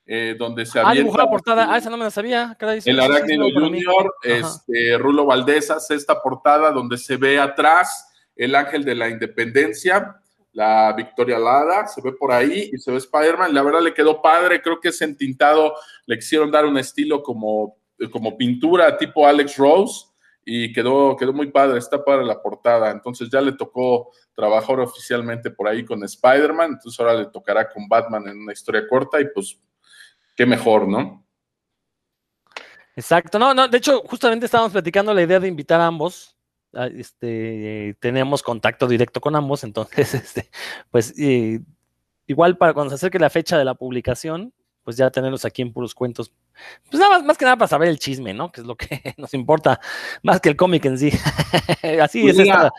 eh, 0.05 0.35
donde 0.37 0.67
se 0.67 0.81
Ah, 0.81 0.93
dibujó 0.93 1.17
la 1.19 1.31
portada, 1.31 1.73
ah, 1.73 1.79
esa 1.79 1.89
no 1.89 1.97
me 1.97 2.03
la 2.03 2.11
sabía. 2.11 2.57
Caray, 2.59 2.81
el 2.85 2.99
Arácnido 2.99 3.47
Junior, 3.55 4.13
este, 4.25 4.99
Rulo 4.99 5.25
Valdés 5.25 5.71
hace 5.71 5.95
esta 5.95 6.21
portada 6.21 6.73
donde 6.73 6.99
se 6.99 7.17
ve 7.17 7.39
atrás 7.39 8.09
el 8.35 8.57
ángel 8.57 8.85
de 8.85 8.97
la 8.97 9.09
independencia, 9.09 10.17
la 10.51 10.93
Victoria 10.97 11.39
Lada, 11.39 11.87
se 11.87 12.03
ve 12.03 12.11
por 12.11 12.33
ahí 12.33 12.71
y 12.73 12.79
se 12.79 12.91
ve 12.91 12.97
Spider-Man. 12.97 13.55
La 13.55 13.63
verdad 13.63 13.83
le 13.83 13.95
quedó 13.95 14.21
padre, 14.21 14.61
creo 14.61 14.81
que 14.81 14.89
es 14.89 15.01
entintado, 15.01 15.75
le 16.07 16.17
quisieron 16.17 16.51
dar 16.51 16.67
un 16.67 16.77
estilo 16.77 17.23
como, 17.23 17.77
como 18.11 18.37
pintura 18.37 18.99
tipo 18.99 19.29
Alex 19.29 19.57
Rose 19.59 20.10
y 20.53 20.73
quedó, 20.73 21.17
quedó 21.17 21.33
muy 21.33 21.47
padre, 21.53 21.79
está 21.79 22.05
para 22.05 22.25
la 22.25 22.43
portada. 22.43 22.91
Entonces 22.91 23.31
ya 23.31 23.41
le 23.41 23.53
tocó 23.53 24.11
trabajar 24.35 24.81
oficialmente 24.81 25.49
por 25.49 25.69
ahí 25.69 25.85
con 25.85 26.03
Spider-Man, 26.03 26.73
entonces 26.73 26.99
ahora 26.99 27.15
le 27.15 27.27
tocará 27.27 27.69
con 27.69 27.87
Batman 27.87 28.27
en 28.27 28.37
una 28.37 28.53
historia 28.53 28.85
corta 28.89 29.21
y 29.21 29.27
pues 29.33 29.61
qué 30.35 30.45
mejor, 30.47 30.89
¿no? 30.89 31.25
Exacto, 32.97 33.39
no, 33.39 33.55
no, 33.55 33.69
de 33.69 33.79
hecho, 33.79 34.03
justamente 34.03 34.47
estábamos 34.47 34.73
platicando 34.73 35.15
la 35.15 35.23
idea 35.23 35.39
de 35.39 35.47
invitar 35.47 35.81
a 35.81 35.87
ambos. 35.87 36.37
Este, 36.97 37.97
tenemos 38.01 38.43
contacto 38.43 38.89
directo 38.89 39.21
con 39.21 39.37
ambos, 39.37 39.63
entonces, 39.63 40.15
este, 40.15 40.51
pues, 40.91 41.17
eh, 41.17 41.61
igual 42.27 42.59
para 42.59 42.75
cuando 42.75 42.91
se 42.91 42.97
acerque 42.97 43.21
la 43.21 43.31
fecha 43.31 43.57
de 43.57 43.65
la 43.65 43.75
publicación, 43.75 44.53
pues 44.85 44.97
ya 44.97 45.11
tenerlos 45.11 45.45
aquí 45.45 45.63
en 45.63 45.73
puros 45.73 45.95
cuentos. 45.95 46.33
Pues 46.91 47.01
nada 47.01 47.19
más, 47.19 47.25
más 47.25 47.39
que 47.39 47.45
nada 47.45 47.57
para 47.57 47.69
saber 47.69 47.89
el 47.89 47.99
chisme, 47.99 48.35
¿no? 48.35 48.51
Que 48.51 48.61
es 48.61 48.67
lo 48.67 48.77
que 48.77 48.89
nos 49.19 49.35
importa, 49.35 49.81
más 50.23 50.41
que 50.41 50.49
el 50.49 50.57
cómic 50.57 50.85
en 50.85 50.99
sí. 50.99 51.11
Así 52.03 52.23
pues 52.23 52.39
es 52.39 52.43
mira, 52.45 52.55
esta. 52.55 52.73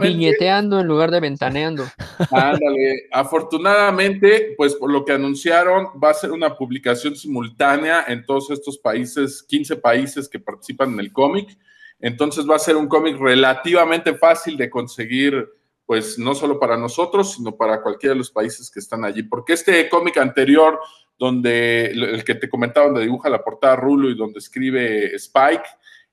Viñeteando 0.00 0.80
en 0.80 0.86
lugar 0.86 1.10
de 1.10 1.20
ventaneando. 1.20 1.84
Ándale, 2.30 3.08
afortunadamente, 3.10 4.54
pues 4.56 4.74
por 4.74 4.90
lo 4.90 5.04
que 5.04 5.12
anunciaron, 5.12 5.88
va 6.02 6.10
a 6.10 6.14
ser 6.14 6.32
una 6.32 6.56
publicación 6.56 7.16
simultánea 7.16 8.04
en 8.06 8.24
todos 8.24 8.50
estos 8.50 8.78
países, 8.78 9.42
15 9.42 9.76
países 9.76 10.28
que 10.28 10.38
participan 10.38 10.92
en 10.92 11.00
el 11.00 11.12
cómic. 11.12 11.56
Entonces 11.98 12.48
va 12.48 12.56
a 12.56 12.60
ser 12.60 12.76
un 12.76 12.88
cómic 12.88 13.18
relativamente 13.18 14.14
fácil 14.14 14.56
de 14.56 14.70
conseguir, 14.70 15.48
pues 15.90 16.20
no 16.20 16.36
solo 16.36 16.60
para 16.60 16.76
nosotros, 16.76 17.34
sino 17.34 17.56
para 17.56 17.82
cualquiera 17.82 18.12
de 18.12 18.18
los 18.18 18.30
países 18.30 18.70
que 18.70 18.78
están 18.78 19.04
allí. 19.04 19.24
Porque 19.24 19.54
este 19.54 19.88
cómic 19.88 20.18
anterior, 20.18 20.78
donde 21.18 21.86
el 21.86 22.22
que 22.22 22.36
te 22.36 22.48
comentaba, 22.48 22.86
donde 22.86 23.00
dibuja 23.02 23.28
la 23.28 23.42
portada 23.42 23.74
Rulo 23.74 24.08
y 24.08 24.14
donde 24.14 24.38
escribe 24.38 25.12
Spike, 25.16 25.64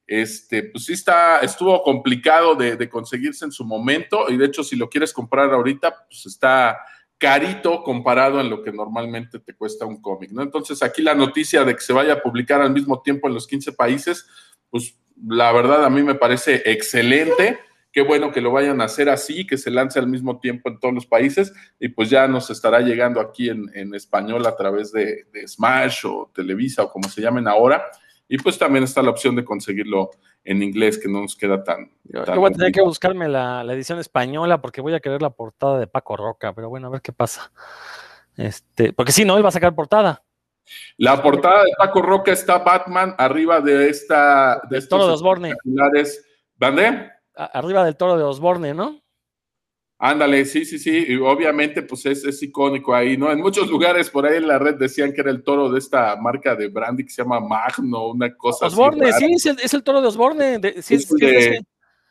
este, 0.07 0.63
pues 0.63 0.85
sí 0.85 0.93
está, 0.93 1.41
estuvo 1.41 1.83
complicado 1.83 2.55
de, 2.55 2.75
de 2.75 2.89
conseguirse 2.89 3.45
en 3.45 3.51
su 3.51 3.65
momento 3.65 4.31
y 4.31 4.37
de 4.37 4.47
hecho 4.47 4.63
si 4.63 4.75
lo 4.75 4.89
quieres 4.89 5.13
comprar 5.13 5.53
ahorita, 5.53 6.07
pues 6.09 6.25
está 6.25 6.79
carito 7.19 7.83
comparado 7.83 8.41
en 8.41 8.49
lo 8.49 8.63
que 8.63 8.71
normalmente 8.71 9.37
te 9.37 9.53
cuesta 9.53 9.85
un 9.85 10.01
cómic, 10.01 10.31
¿no? 10.31 10.41
Entonces 10.41 10.81
aquí 10.81 11.03
la 11.03 11.13
noticia 11.13 11.63
de 11.63 11.75
que 11.75 11.81
se 11.81 11.93
vaya 11.93 12.13
a 12.13 12.23
publicar 12.23 12.63
al 12.63 12.73
mismo 12.73 13.03
tiempo 13.03 13.27
en 13.27 13.35
los 13.35 13.45
15 13.45 13.73
países, 13.73 14.25
pues 14.71 14.97
la 15.23 15.51
verdad 15.51 15.85
a 15.85 15.91
mí 15.91 16.01
me 16.01 16.15
parece 16.15 16.63
excelente. 16.65 17.59
Qué 17.91 18.01
bueno 18.01 18.31
que 18.31 18.41
lo 18.41 18.51
vayan 18.51 18.81
a 18.81 18.85
hacer 18.85 19.09
así, 19.09 19.47
que 19.47 19.57
se 19.57 19.71
lance 19.71 19.97
al 19.97 20.07
mismo 20.07 20.39
tiempo 20.39 20.69
en 20.69 20.79
todos 20.79 20.93
los 20.93 21.05
países 21.05 21.53
y 21.79 21.87
pues 21.89 22.09
ya 22.09 22.27
nos 22.27 22.49
estará 22.49 22.81
llegando 22.81 23.19
aquí 23.19 23.49
en, 23.49 23.71
en 23.73 23.95
español 23.95 24.45
a 24.45 24.55
través 24.55 24.91
de, 24.91 25.25
de 25.31 25.47
Smash 25.47 26.05
o 26.05 26.31
Televisa 26.33 26.83
o 26.83 26.91
como 26.91 27.09
se 27.09 27.21
llamen 27.21 27.47
ahora. 27.47 27.83
Y 28.29 28.37
pues 28.37 28.59
también 28.59 28.83
está 28.83 29.01
la 29.01 29.11
opción 29.11 29.35
de 29.35 29.45
conseguirlo 29.45 30.11
en 30.43 30.61
inglés, 30.61 30.97
que 30.97 31.07
no 31.07 31.21
nos 31.21 31.35
queda 31.35 31.63
tan... 31.63 31.91
Yo, 32.03 32.23
tan 32.23 32.35
yo 32.35 32.41
voy 32.41 32.51
a 32.51 32.53
tener 32.53 32.71
que 32.71 32.81
buscarme 32.81 33.27
la, 33.29 33.63
la 33.63 33.73
edición 33.73 33.99
española 33.99 34.61
porque 34.61 34.81
voy 34.81 34.93
a 34.93 34.99
querer 34.99 35.21
la 35.21 35.29
portada 35.29 35.79
de 35.79 35.87
Paco 35.87 36.17
Roca, 36.17 36.53
pero 36.53 36.69
bueno, 36.69 36.87
a 36.87 36.89
ver 36.89 37.01
qué 37.01 37.13
pasa. 37.13 37.51
Este, 38.35 38.93
porque 38.93 39.11
sí, 39.11 39.23
no, 39.25 39.37
él 39.37 39.45
va 39.45 39.49
a 39.49 39.53
sacar 39.53 39.73
portada. 39.73 40.23
La 40.97 41.21
portada 41.23 41.63
de 41.63 41.71
Paco 41.77 42.01
Roca 42.01 42.33
está 42.33 42.59
Batman 42.59 43.15
arriba 43.17 43.61
de 43.61 43.89
esta... 43.89 44.61
De 44.69 44.77
estos 44.77 44.99
toro 44.99 45.07
de 45.07 45.13
Osborne. 45.13 45.49
espectaculares. 45.49 46.25
Arriba 47.37 47.85
del 47.85 47.95
toro 47.95 48.17
de 48.17 48.23
Osborne, 48.23 48.73
¿no? 48.73 48.99
Ándale, 49.99 50.45
sí, 50.45 50.63
sí, 50.65 50.77
sí. 50.77 51.05
Y 51.07 51.15
obviamente, 51.17 51.81
pues 51.81 52.05
es, 52.05 52.23
es 52.23 52.41
icónico 52.43 52.93
ahí, 52.93 53.17
¿no? 53.17 53.31
En 53.31 53.39
muchos 53.39 53.67
lugares 53.69 54.09
por 54.09 54.25
ahí 54.25 54.37
en 54.37 54.47
la 54.47 54.59
red 54.59 54.75
decían 54.75 55.11
que 55.11 55.21
era 55.21 55.31
el 55.31 55.43
toro 55.43 55.69
de 55.71 55.79
esta 55.79 56.15
marca 56.17 56.55
de 56.55 56.67
brandy 56.67 57.03
que 57.03 57.09
se 57.09 57.23
llama 57.23 57.39
Magno, 57.39 58.09
una 58.09 58.35
cosa 58.35 58.67
así 58.67 58.73
Osborne, 58.75 59.11
sí, 59.13 59.25
es 59.33 59.45
el, 59.47 59.59
es 59.59 59.73
el 59.73 59.83
toro 59.83 60.01
de 60.01 60.07
Osborne. 60.07 60.59
de- 60.59 60.81
sí, 60.83 60.95
Es 60.95 61.09
de-. 61.09 61.61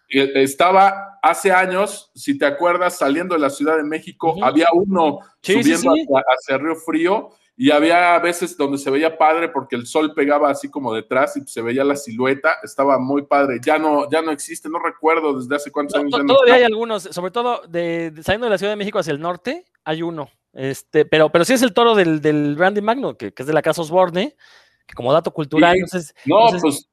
Y 0.09 0.21
Estaba 0.41 1.19
hace 1.23 1.51
años, 1.51 2.11
si 2.15 2.39
te 2.39 2.47
acuerdas, 2.47 2.97
saliendo 2.99 3.35
de 3.35 3.41
la 3.41 3.51
Ciudad 3.51 3.77
de 3.77 3.83
México, 3.85 4.37
había 4.43 4.69
uno 4.73 5.19
sí, 5.43 5.55
subiendo 5.55 5.93
sí. 5.95 6.03
Hacia, 6.03 6.25
hacia 6.55 6.59
Río 6.59 6.77
Frío 6.77 7.31
y 7.57 7.71
había 7.71 8.19
veces 8.19 8.57
donde 8.57 8.77
se 8.79 8.90
veía 8.90 9.16
padre 9.16 9.49
porque 9.49 9.77
el 9.77 9.87
sol 9.87 10.12
pegaba 10.14 10.51
así 10.51 10.71
como 10.71 10.92
detrás 10.92 11.37
y 11.37 11.47
se 11.47 11.62
veía 11.62 11.85
la 11.85 11.97
silueta, 11.97 12.57
estaba 12.62 12.99
muy 12.99 13.23
padre. 13.23 13.59
Ya 13.64 13.79
no, 13.79 14.11
ya 14.11 14.21
no 14.21 14.31
existe, 14.31 14.69
no 14.69 14.79
recuerdo 14.79 15.38
desde 15.40 15.57
hace 15.57 15.71
cuántos 15.73 15.95
No, 15.97 16.03
años. 16.03 16.25
no 16.25 16.35
todavía 16.35 16.55
hay 16.55 16.64
algunos, 16.64 17.05
sobre 17.05 17.31
todo 17.31 17.62
de, 17.66 18.11
de- 18.11 18.23
saliendo 18.23 18.47
de 18.47 18.51
la 18.51 18.59
Ciudad 18.59 18.73
de 18.73 18.77
México 18.77 18.99
hacia 18.99 19.12
el 19.12 19.21
norte, 19.21 19.64
hay 19.85 20.03
uno. 20.03 20.29
Este, 20.53 21.05
pero, 21.07 21.31
pero 21.31 21.45
sí 21.45 21.53
es 21.55 21.62
el 21.62 21.73
toro 21.73 21.95
del, 21.95 22.21
del 22.21 22.57
Brandy 22.57 22.81
Magno, 22.83 23.16
que, 23.16 23.33
que 23.33 23.42
es 23.42 23.47
de 23.47 23.53
la 23.55 23.62
casa 23.62 23.81
Osborne, 23.83 24.37
que 24.87 24.95
como 24.95 25.12
dato 25.12 25.31
cultural, 25.31 25.77
Sí. 25.87 26.01
si- 26.01 26.12
No, 26.27 26.47
Entonces- 26.47 26.62
pues 26.62 26.88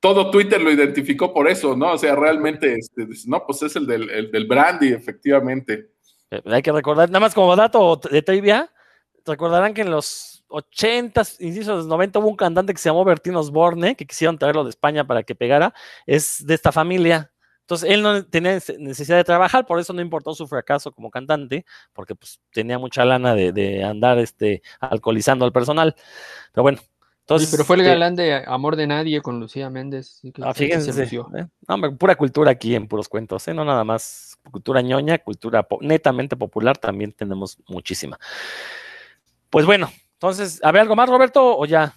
todo 0.00 0.30
Twitter 0.30 0.60
lo 0.60 0.70
identificó 0.72 1.32
por 1.32 1.46
eso, 1.48 1.76
¿no? 1.76 1.92
O 1.92 1.98
sea, 1.98 2.16
realmente, 2.16 2.74
este, 2.74 3.06
no, 3.26 3.44
pues 3.46 3.62
es 3.62 3.76
el 3.76 3.86
del, 3.86 4.08
el 4.10 4.30
del 4.32 4.46
brandy, 4.46 4.92
efectivamente. 4.92 5.90
Eh, 6.30 6.40
Hay 6.46 6.62
que 6.62 6.72
recordar, 6.72 7.10
nada 7.10 7.20
más 7.20 7.34
como 7.34 7.54
dato 7.54 8.00
de 8.10 8.22
trivia, 8.22 8.72
recordarán 9.26 9.74
que 9.74 9.82
en 9.82 9.90
los 9.90 10.44
80s, 10.48 11.36
inicios 11.40 11.66
de 11.66 11.74
los 11.74 11.86
90 11.86 12.18
hubo 12.18 12.28
un 12.28 12.36
cantante 12.36 12.72
que 12.72 12.78
se 12.80 12.88
llamó 12.88 13.04
Bertín 13.04 13.36
Osborne, 13.36 13.94
que 13.96 14.06
quisieron 14.06 14.38
traerlo 14.38 14.64
de 14.64 14.70
España 14.70 15.06
para 15.06 15.22
que 15.22 15.34
pegara, 15.34 15.72
es 16.06 16.44
de 16.46 16.54
esta 16.54 16.72
familia. 16.72 17.30
Entonces 17.60 17.88
él 17.90 18.02
no 18.02 18.24
tenía 18.24 18.56
nece- 18.56 18.78
necesidad 18.78 19.16
de 19.16 19.22
trabajar, 19.24 19.64
por 19.64 19.78
eso 19.78 19.92
no 19.92 20.00
importó 20.00 20.34
su 20.34 20.48
fracaso 20.48 20.90
como 20.90 21.08
cantante, 21.10 21.64
porque 21.92 22.16
pues 22.16 22.40
tenía 22.52 22.78
mucha 22.80 23.04
lana 23.04 23.34
de, 23.36 23.52
de 23.52 23.84
andar 23.84 24.18
este, 24.18 24.60
alcoholizando 24.80 25.44
al 25.44 25.52
personal. 25.52 25.94
Pero 26.52 26.62
bueno, 26.64 26.78
Sí, 26.80 27.34
entonces... 27.34 27.50
pero 27.52 27.64
fue 27.64 27.76
el 27.76 27.82
este, 27.82 27.92
galán 27.92 28.16
de 28.16 28.42
Amor 28.44 28.74
de 28.74 28.88
Nadie 28.88 29.20
con 29.22 29.38
Lucía 29.38 29.70
Méndez. 29.70 30.18
que 30.20 30.32
Ah, 30.42 30.52
sí 30.52 30.68
se 30.68 31.06
fíjense. 31.06 31.16
¿eh? 31.36 31.46
No, 31.68 31.96
pura 31.96 32.16
cultura 32.16 32.50
aquí 32.50 32.74
en 32.74 32.88
puros 32.88 33.08
cuentos, 33.08 33.46
¿eh? 33.46 33.54
no 33.54 33.64
nada 33.64 33.84
más 33.84 34.36
cultura 34.50 34.80
ñoña, 34.82 35.18
cultura 35.18 35.62
po- 35.62 35.78
netamente 35.80 36.34
popular, 36.36 36.76
también 36.76 37.12
tenemos 37.12 37.56
muchísima. 37.68 38.18
Pues 39.50 39.66
bueno, 39.66 39.90
entonces, 40.12 40.60
¿a 40.62 40.70
ver 40.70 40.82
algo 40.82 40.94
más, 40.94 41.08
Roberto? 41.08 41.58
¿O 41.58 41.66
ya? 41.66 41.92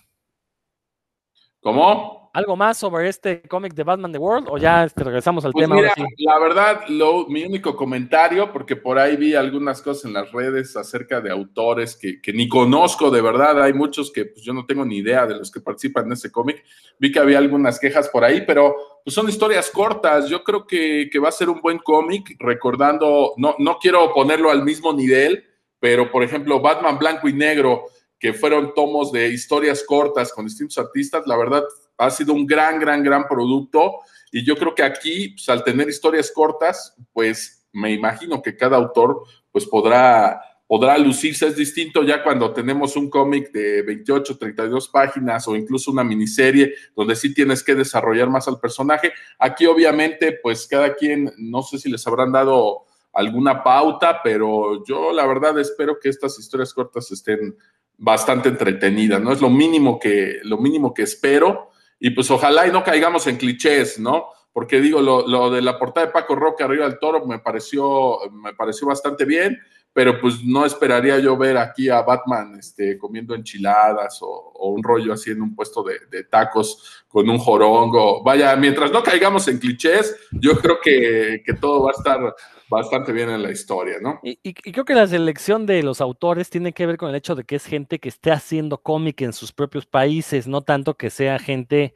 ¿Cómo? 1.61 2.31
¿Algo 2.33 2.55
más 2.55 2.79
sobre 2.79 3.07
este 3.09 3.43
cómic 3.43 3.75
de 3.75 3.83
Batman 3.83 4.11
The 4.11 4.17
World? 4.17 4.47
¿O 4.49 4.57
ya 4.57 4.85
este, 4.85 5.03
regresamos 5.03 5.45
al 5.45 5.51
Pues 5.51 5.65
tema? 5.65 5.75
mira, 5.75 5.93
sí? 5.95 6.01
la 6.17 6.39
verdad, 6.39 6.81
lo, 6.87 7.27
mi 7.27 7.45
único 7.45 7.75
comentario, 7.75 8.51
porque 8.51 8.75
por 8.75 8.97
ahí 8.97 9.15
vi 9.17 9.35
algunas 9.35 9.83
cosas 9.83 10.05
en 10.05 10.13
las 10.13 10.31
redes 10.31 10.75
acerca 10.75 11.21
de 11.21 11.29
autores 11.29 11.95
que, 11.95 12.19
que 12.19 12.33
ni 12.33 12.49
conozco 12.49 13.11
de 13.11 13.21
verdad, 13.21 13.61
hay 13.61 13.73
muchos 13.73 14.11
que 14.11 14.25
pues, 14.25 14.43
yo 14.43 14.51
no 14.51 14.65
tengo 14.65 14.83
ni 14.83 14.97
idea 14.97 15.27
de 15.27 15.35
los 15.35 15.51
que 15.51 15.61
participan 15.61 16.07
en 16.07 16.13
ese 16.13 16.31
cómic, 16.31 16.63
vi 16.97 17.11
que 17.11 17.19
había 17.19 17.37
algunas 17.37 17.79
quejas 17.79 18.09
por 18.09 18.23
ahí, 18.23 18.43
pero 18.47 18.75
pues, 19.03 19.13
son 19.13 19.29
historias 19.29 19.69
cortas, 19.69 20.27
yo 20.27 20.43
creo 20.43 20.65
que, 20.65 21.09
que 21.11 21.19
va 21.19 21.29
a 21.29 21.33
ser 21.33 21.49
un 21.49 21.61
buen 21.61 21.77
cómic, 21.77 22.35
recordando, 22.39 23.35
no, 23.37 23.53
no 23.59 23.77
quiero 23.77 24.11
ponerlo 24.11 24.49
al 24.49 24.63
mismo 24.63 24.91
nivel, 24.91 25.52
pero 25.83 26.09
por 26.09 26.23
ejemplo, 26.23 26.61
Batman 26.61 26.97
Blanco 26.97 27.27
y 27.27 27.33
Negro, 27.33 27.87
que 28.17 28.31
fueron 28.31 28.73
tomos 28.73 29.11
de 29.11 29.27
historias 29.27 29.83
cortas 29.85 30.31
con 30.31 30.45
distintos 30.45 30.77
artistas, 30.77 31.27
la 31.27 31.35
verdad 31.35 31.61
ha 31.97 32.09
sido 32.09 32.31
un 32.31 32.47
gran, 32.47 32.79
gran, 32.79 33.03
gran 33.03 33.27
producto. 33.27 33.95
Y 34.31 34.45
yo 34.45 34.55
creo 34.55 34.73
que 34.73 34.83
aquí, 34.83 35.31
pues, 35.31 35.49
al 35.49 35.61
tener 35.61 35.89
historias 35.89 36.31
cortas, 36.31 36.95
pues 37.11 37.67
me 37.73 37.91
imagino 37.91 38.41
que 38.41 38.55
cada 38.55 38.77
autor 38.77 39.23
pues 39.51 39.65
podrá, 39.65 40.41
podrá 40.65 40.97
lucirse. 40.97 41.47
Es 41.47 41.57
distinto 41.57 42.01
ya 42.01 42.23
cuando 42.23 42.53
tenemos 42.53 42.95
un 42.95 43.09
cómic 43.09 43.51
de 43.51 43.81
28, 43.81 44.37
32 44.37 44.87
páginas 44.87 45.49
o 45.49 45.55
incluso 45.57 45.91
una 45.91 46.05
miniserie 46.05 46.75
donde 46.95 47.17
sí 47.17 47.33
tienes 47.33 47.61
que 47.61 47.75
desarrollar 47.75 48.29
más 48.29 48.47
al 48.47 48.57
personaje. 48.57 49.11
Aquí 49.37 49.65
obviamente 49.65 50.39
pues 50.41 50.65
cada 50.65 50.95
quien, 50.95 51.29
no 51.39 51.61
sé 51.61 51.77
si 51.77 51.91
les 51.91 52.07
habrán 52.07 52.31
dado 52.31 52.85
alguna 53.13 53.63
pauta, 53.63 54.21
pero 54.23 54.83
yo 54.83 55.13
la 55.13 55.25
verdad 55.25 55.57
espero 55.59 55.99
que 55.99 56.09
estas 56.09 56.37
historias 56.39 56.73
cortas 56.73 57.11
estén 57.11 57.55
bastante 57.97 58.49
entretenidas, 58.49 59.21
¿no? 59.21 59.31
Es 59.31 59.41
lo 59.41 59.49
mínimo 59.49 59.99
que, 59.99 60.39
lo 60.43 60.57
mínimo 60.57 60.93
que 60.93 61.03
espero. 61.03 61.69
Y 61.99 62.09
pues 62.09 62.29
ojalá 62.31 62.67
y 62.67 62.71
no 62.71 62.83
caigamos 62.83 63.27
en 63.27 63.37
clichés, 63.37 63.99
¿no? 63.99 64.27
Porque 64.51 64.81
digo, 64.81 65.01
lo, 65.01 65.27
lo 65.27 65.49
de 65.49 65.61
la 65.61 65.79
portada 65.79 66.07
de 66.07 66.11
Paco 66.11 66.35
Roca 66.35 66.65
arriba 66.65 66.85
del 66.85 66.99
toro 66.99 67.25
me 67.25 67.39
pareció, 67.39 68.19
me 68.31 68.53
pareció 68.53 68.87
bastante 68.87 69.25
bien, 69.25 69.57
pero 69.93 70.19
pues 70.19 70.43
no 70.43 70.65
esperaría 70.65 71.19
yo 71.19 71.37
ver 71.37 71.57
aquí 71.57 71.87
a 71.89 72.01
Batman 72.01 72.57
este, 72.59 72.97
comiendo 72.97 73.35
enchiladas 73.35 74.19
o, 74.21 74.27
o 74.27 74.69
un 74.69 74.83
rollo 74.83 75.13
así 75.13 75.31
en 75.31 75.41
un 75.41 75.55
puesto 75.55 75.83
de, 75.83 75.99
de, 76.09 76.23
tacos 76.23 77.03
con 77.07 77.29
un 77.29 77.37
jorongo. 77.37 78.23
Vaya, 78.23 78.55
mientras 78.55 78.91
no 78.91 79.03
caigamos 79.03 79.47
en 79.47 79.59
clichés, 79.59 80.15
yo 80.31 80.57
creo 80.57 80.79
que, 80.81 81.43
que 81.45 81.53
todo 81.53 81.83
va 81.83 81.91
a 81.91 81.97
estar 81.97 82.35
bastante 82.73 83.11
bien 83.13 83.29
en 83.29 83.41
la 83.43 83.51
historia, 83.51 83.97
¿no? 84.01 84.19
Y, 84.23 84.53
creo 84.53 84.85
que 84.85 84.95
la 84.95 85.07
selección 85.07 85.65
de 85.65 85.81
los 85.83 86.01
autores 86.01 86.49
tiene 86.49 86.73
que 86.73 86.85
ver 86.85 86.97
con 86.97 87.09
el 87.09 87.15
hecho 87.15 87.35
de 87.35 87.43
que 87.43 87.55
es 87.55 87.65
gente 87.65 87.99
que 87.99 88.09
esté 88.09 88.31
haciendo 88.31 88.79
cómic 88.79 89.21
en 89.21 89.33
sus 89.33 89.51
propios 89.51 89.85
países, 89.85 90.47
no 90.47 90.61
tanto 90.61 90.95
que 90.95 91.09
sea 91.09 91.39
gente 91.39 91.93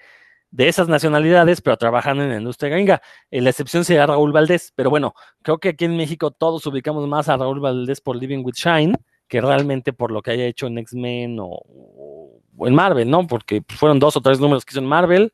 de 0.52 0.68
esas 0.70 0.88
nacionalidades, 0.88 1.62
pero 1.62 1.78
trabajando 1.78 2.24
en 2.24 2.30
la 2.30 2.38
industria 2.38 2.70
gringa. 2.70 3.02
En 3.32 3.44
la 3.44 3.50
excepción 3.50 3.84
sería 3.84 4.06
Raúl 4.06 4.32
Valdés, 4.32 4.72
pero 4.76 4.90
bueno, 4.90 5.14
creo 5.42 5.60
que 5.60 5.70
aquí 5.70 5.86
en 5.86 5.98
México 5.98 6.32
todos 6.32 6.66
ubicamos 6.66 7.08
más 7.08 7.28
a 7.30 7.38
Raúl 7.38 7.60
Valdés 7.60 8.00
por 8.02 8.16
Living 8.16 8.44
with 8.44 8.56
Shine 8.56 8.96
que 9.28 9.42
realmente 9.42 9.94
por 9.94 10.12
lo 10.12 10.22
que 10.22 10.32
haya 10.32 10.46
hecho 10.46 10.68
en 10.68 10.78
X-Men 10.78 11.40
o, 11.40 11.48
o, 11.48 12.68
en 12.68 12.74
Marvel, 12.74 13.10
¿no? 13.10 13.28
Porque 13.28 13.62
fueron 13.68 14.00
dos 14.00 14.16
o 14.16 14.22
tres 14.22 14.40
números 14.40 14.66
que 14.66 14.72
hizo 14.72 14.80
en 14.80 14.86
Marvel, 14.86 15.32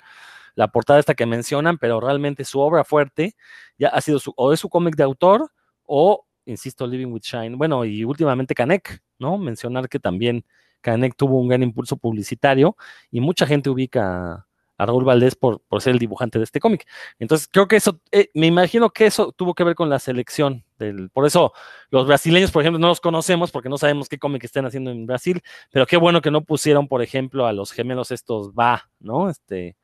la 0.55 0.67
portada 0.69 0.99
esta 0.99 1.15
que 1.15 1.25
mencionan, 1.25 1.77
pero 1.77 1.99
realmente 1.99 2.45
su 2.45 2.59
obra 2.59 2.83
fuerte 2.83 3.35
ya 3.77 3.89
ha 3.89 4.01
sido 4.01 4.19
su, 4.19 4.33
o 4.35 4.53
es 4.53 4.59
su 4.59 4.69
cómic 4.69 4.95
de 4.95 5.03
autor 5.03 5.51
o, 5.83 6.25
insisto, 6.45 6.87
Living 6.87 7.11
with 7.11 7.23
Shine. 7.23 7.55
Bueno, 7.55 7.85
y 7.85 8.03
últimamente 8.03 8.55
Canek, 8.55 9.01
¿no? 9.19 9.37
Mencionar 9.37 9.89
que 9.89 9.99
también 9.99 10.45
Canek 10.81 11.15
tuvo 11.15 11.39
un 11.39 11.47
gran 11.47 11.63
impulso 11.63 11.97
publicitario 11.97 12.75
y 13.11 13.21
mucha 13.21 13.47
gente 13.47 13.69
ubica 13.69 14.47
a 14.77 14.85
Raúl 14.85 15.05
Valdés 15.05 15.35
por, 15.35 15.61
por 15.61 15.81
ser 15.81 15.93
el 15.93 15.99
dibujante 15.99 16.39
de 16.39 16.45
este 16.45 16.59
cómic. 16.59 16.87
Entonces, 17.19 17.47
creo 17.47 17.67
que 17.67 17.75
eso, 17.75 17.99
eh, 18.11 18.29
me 18.33 18.47
imagino 18.47 18.89
que 18.89 19.05
eso 19.05 19.31
tuvo 19.31 19.53
que 19.53 19.63
ver 19.63 19.75
con 19.75 19.89
la 19.89 19.99
selección. 19.99 20.65
Del, 20.77 21.09
por 21.09 21.25
eso 21.25 21.53
los 21.89 22.07
brasileños, 22.07 22.51
por 22.51 22.61
ejemplo, 22.61 22.79
no 22.79 22.87
los 22.87 22.99
conocemos 22.99 23.51
porque 23.51 23.69
no 23.69 23.77
sabemos 23.77 24.09
qué 24.09 24.17
cómic 24.17 24.43
están 24.43 24.65
haciendo 24.65 24.91
en 24.91 25.05
Brasil, 25.05 25.41
pero 25.71 25.85
qué 25.85 25.97
bueno 25.97 26.21
que 26.21 26.31
no 26.31 26.43
pusieron, 26.43 26.87
por 26.87 27.01
ejemplo, 27.01 27.45
a 27.45 27.53
los 27.53 27.71
gemelos 27.71 28.11
estos 28.11 28.51
Va, 28.51 28.89
¿no? 28.99 29.29
Este, 29.29 29.77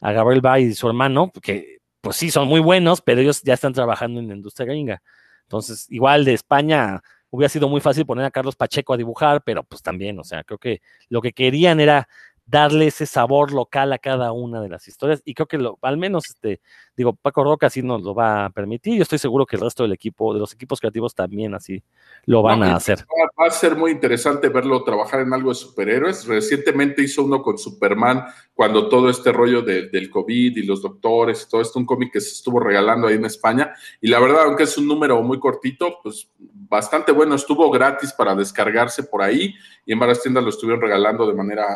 a 0.00 0.12
Gabriel 0.12 0.44
Va 0.44 0.58
y 0.58 0.74
su 0.74 0.88
hermano, 0.88 1.30
que 1.42 1.78
pues 2.00 2.16
sí, 2.16 2.30
son 2.30 2.48
muy 2.48 2.60
buenos, 2.60 3.02
pero 3.02 3.20
ellos 3.20 3.42
ya 3.42 3.54
están 3.54 3.72
trabajando 3.72 4.20
en 4.20 4.28
la 4.28 4.34
industria 4.34 4.66
gringa. 4.66 5.02
Entonces, 5.42 5.86
igual 5.90 6.24
de 6.24 6.34
España 6.34 7.02
hubiera 7.30 7.48
sido 7.48 7.68
muy 7.68 7.80
fácil 7.80 8.06
poner 8.06 8.24
a 8.24 8.30
Carlos 8.30 8.56
Pacheco 8.56 8.94
a 8.94 8.96
dibujar, 8.96 9.42
pero 9.44 9.62
pues 9.62 9.82
también, 9.82 10.18
o 10.18 10.24
sea, 10.24 10.42
creo 10.44 10.58
que 10.58 10.80
lo 11.08 11.20
que 11.20 11.32
querían 11.32 11.80
era 11.80 12.08
darle 12.50 12.88
ese 12.88 13.06
sabor 13.06 13.52
local 13.52 13.92
a 13.92 13.98
cada 13.98 14.32
una 14.32 14.60
de 14.60 14.68
las 14.68 14.88
historias 14.88 15.22
y 15.24 15.34
creo 15.34 15.46
que 15.46 15.56
lo, 15.56 15.78
al 15.82 15.96
menos 15.96 16.24
este 16.28 16.60
digo 16.96 17.12
Paco 17.12 17.44
Roca 17.44 17.70
sí 17.70 17.80
nos 17.80 18.02
lo 18.02 18.12
va 18.12 18.46
a 18.46 18.50
permitir 18.50 18.96
yo 18.96 19.02
estoy 19.02 19.18
seguro 19.18 19.46
que 19.46 19.54
el 19.54 19.62
resto 19.62 19.84
del 19.84 19.92
equipo 19.92 20.34
de 20.34 20.40
los 20.40 20.52
equipos 20.52 20.80
creativos 20.80 21.14
también 21.14 21.54
así 21.54 21.82
lo 22.26 22.42
van 22.42 22.62
a 22.64 22.74
hacer. 22.74 23.06
va, 23.38 23.46
a 23.46 23.50
ser 23.50 23.76
muy 23.76 23.92
interesante 23.92 24.48
verlo 24.48 24.82
trabajar 24.82 25.20
en 25.20 25.32
algo 25.32 25.50
de 25.50 25.54
superhéroes. 25.54 26.26
Recientemente 26.26 27.02
hizo 27.02 27.24
uno 27.24 27.42
con 27.42 27.56
Superman 27.56 28.24
cuando 28.52 28.88
todo 28.88 29.08
este 29.08 29.32
rollo 29.32 29.62
del 29.62 30.10
COVID 30.10 30.56
y 30.56 30.62
los 30.64 30.82
doctores 30.82 31.48
todo 31.48 31.60
esto 31.60 31.78
un 31.78 31.86
cómic 31.86 32.12
que 32.12 32.20
se 32.20 32.32
estuvo 32.32 32.58
regalando 32.58 33.06
ahí 33.06 33.14
en 33.14 33.24
España 33.24 33.72
y 34.00 34.08
la 34.08 34.18
verdad 34.18 34.44
aunque 34.44 34.64
es 34.64 34.76
un 34.76 34.88
número 34.88 35.22
muy 35.22 35.38
cortito 35.38 35.98
pues 36.02 36.28
bastante 36.38 37.12
bueno 37.12 37.36
estuvo 37.36 37.70
gratis 37.70 38.12
para 38.12 38.34
descargarse 38.34 39.04
por 39.04 39.22
ahí 39.22 39.54
y 39.86 39.92
en 39.92 39.98
varias 39.98 40.20
tiendas 40.20 40.42
lo 40.42 40.50
estuvieron 40.50 40.82
regalando 40.82 41.26
de 41.26 41.34
manera 41.34 41.66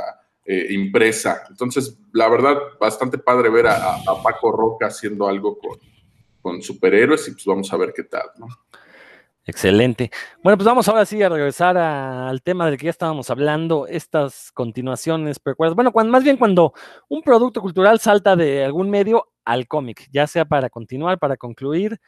eh, 0.47 0.75
impresa. 0.75 1.43
Entonces, 1.49 1.99
la 2.13 2.29
verdad, 2.29 2.59
bastante 2.79 3.17
padre 3.17 3.49
ver 3.49 3.67
a, 3.67 3.99
Paco 4.23 4.53
Roca 4.53 4.87
haciendo 4.87 5.27
algo 5.27 5.59
con, 6.43 6.61
superhéroes 6.61 7.27
y 7.29 7.31
pues 7.31 7.47
vamos 7.47 7.73
a 7.73 7.77
ver 7.79 7.95
qué 7.97 8.03
tal, 8.03 8.27
¿no? 8.39 8.49
Excelente. 9.47 10.11
Bueno, 10.43 10.59
pues 10.59 10.67
vamos 10.67 10.87
ahora 10.89 11.07
sí 11.07 11.23
a 11.23 11.31
regresar 11.31 11.79
al 11.79 12.43
tema 12.43 12.67
del 12.67 12.77
que 12.77 12.85
ya 12.85 12.91
estábamos 12.91 13.31
hablando, 13.31 13.87
estas 13.87 14.53
continuaciones, 14.53 15.39
precuelas. 15.39 15.75
Bueno, 15.75 15.93
más 16.11 16.23
bien 16.23 16.37
cuando 16.37 16.75
un 17.09 17.23
producto 17.23 17.63
cultural 17.63 17.99
salta 17.99 18.37
de 18.37 18.65
algún 18.65 18.91
medio 18.91 19.33
al 19.47 19.67
cómic, 19.67 20.09
ya 20.13 20.27
sea 20.27 20.45
para 20.45 20.69
continuar, 20.69 21.19
para 21.19 21.39
concluir, 21.39 21.99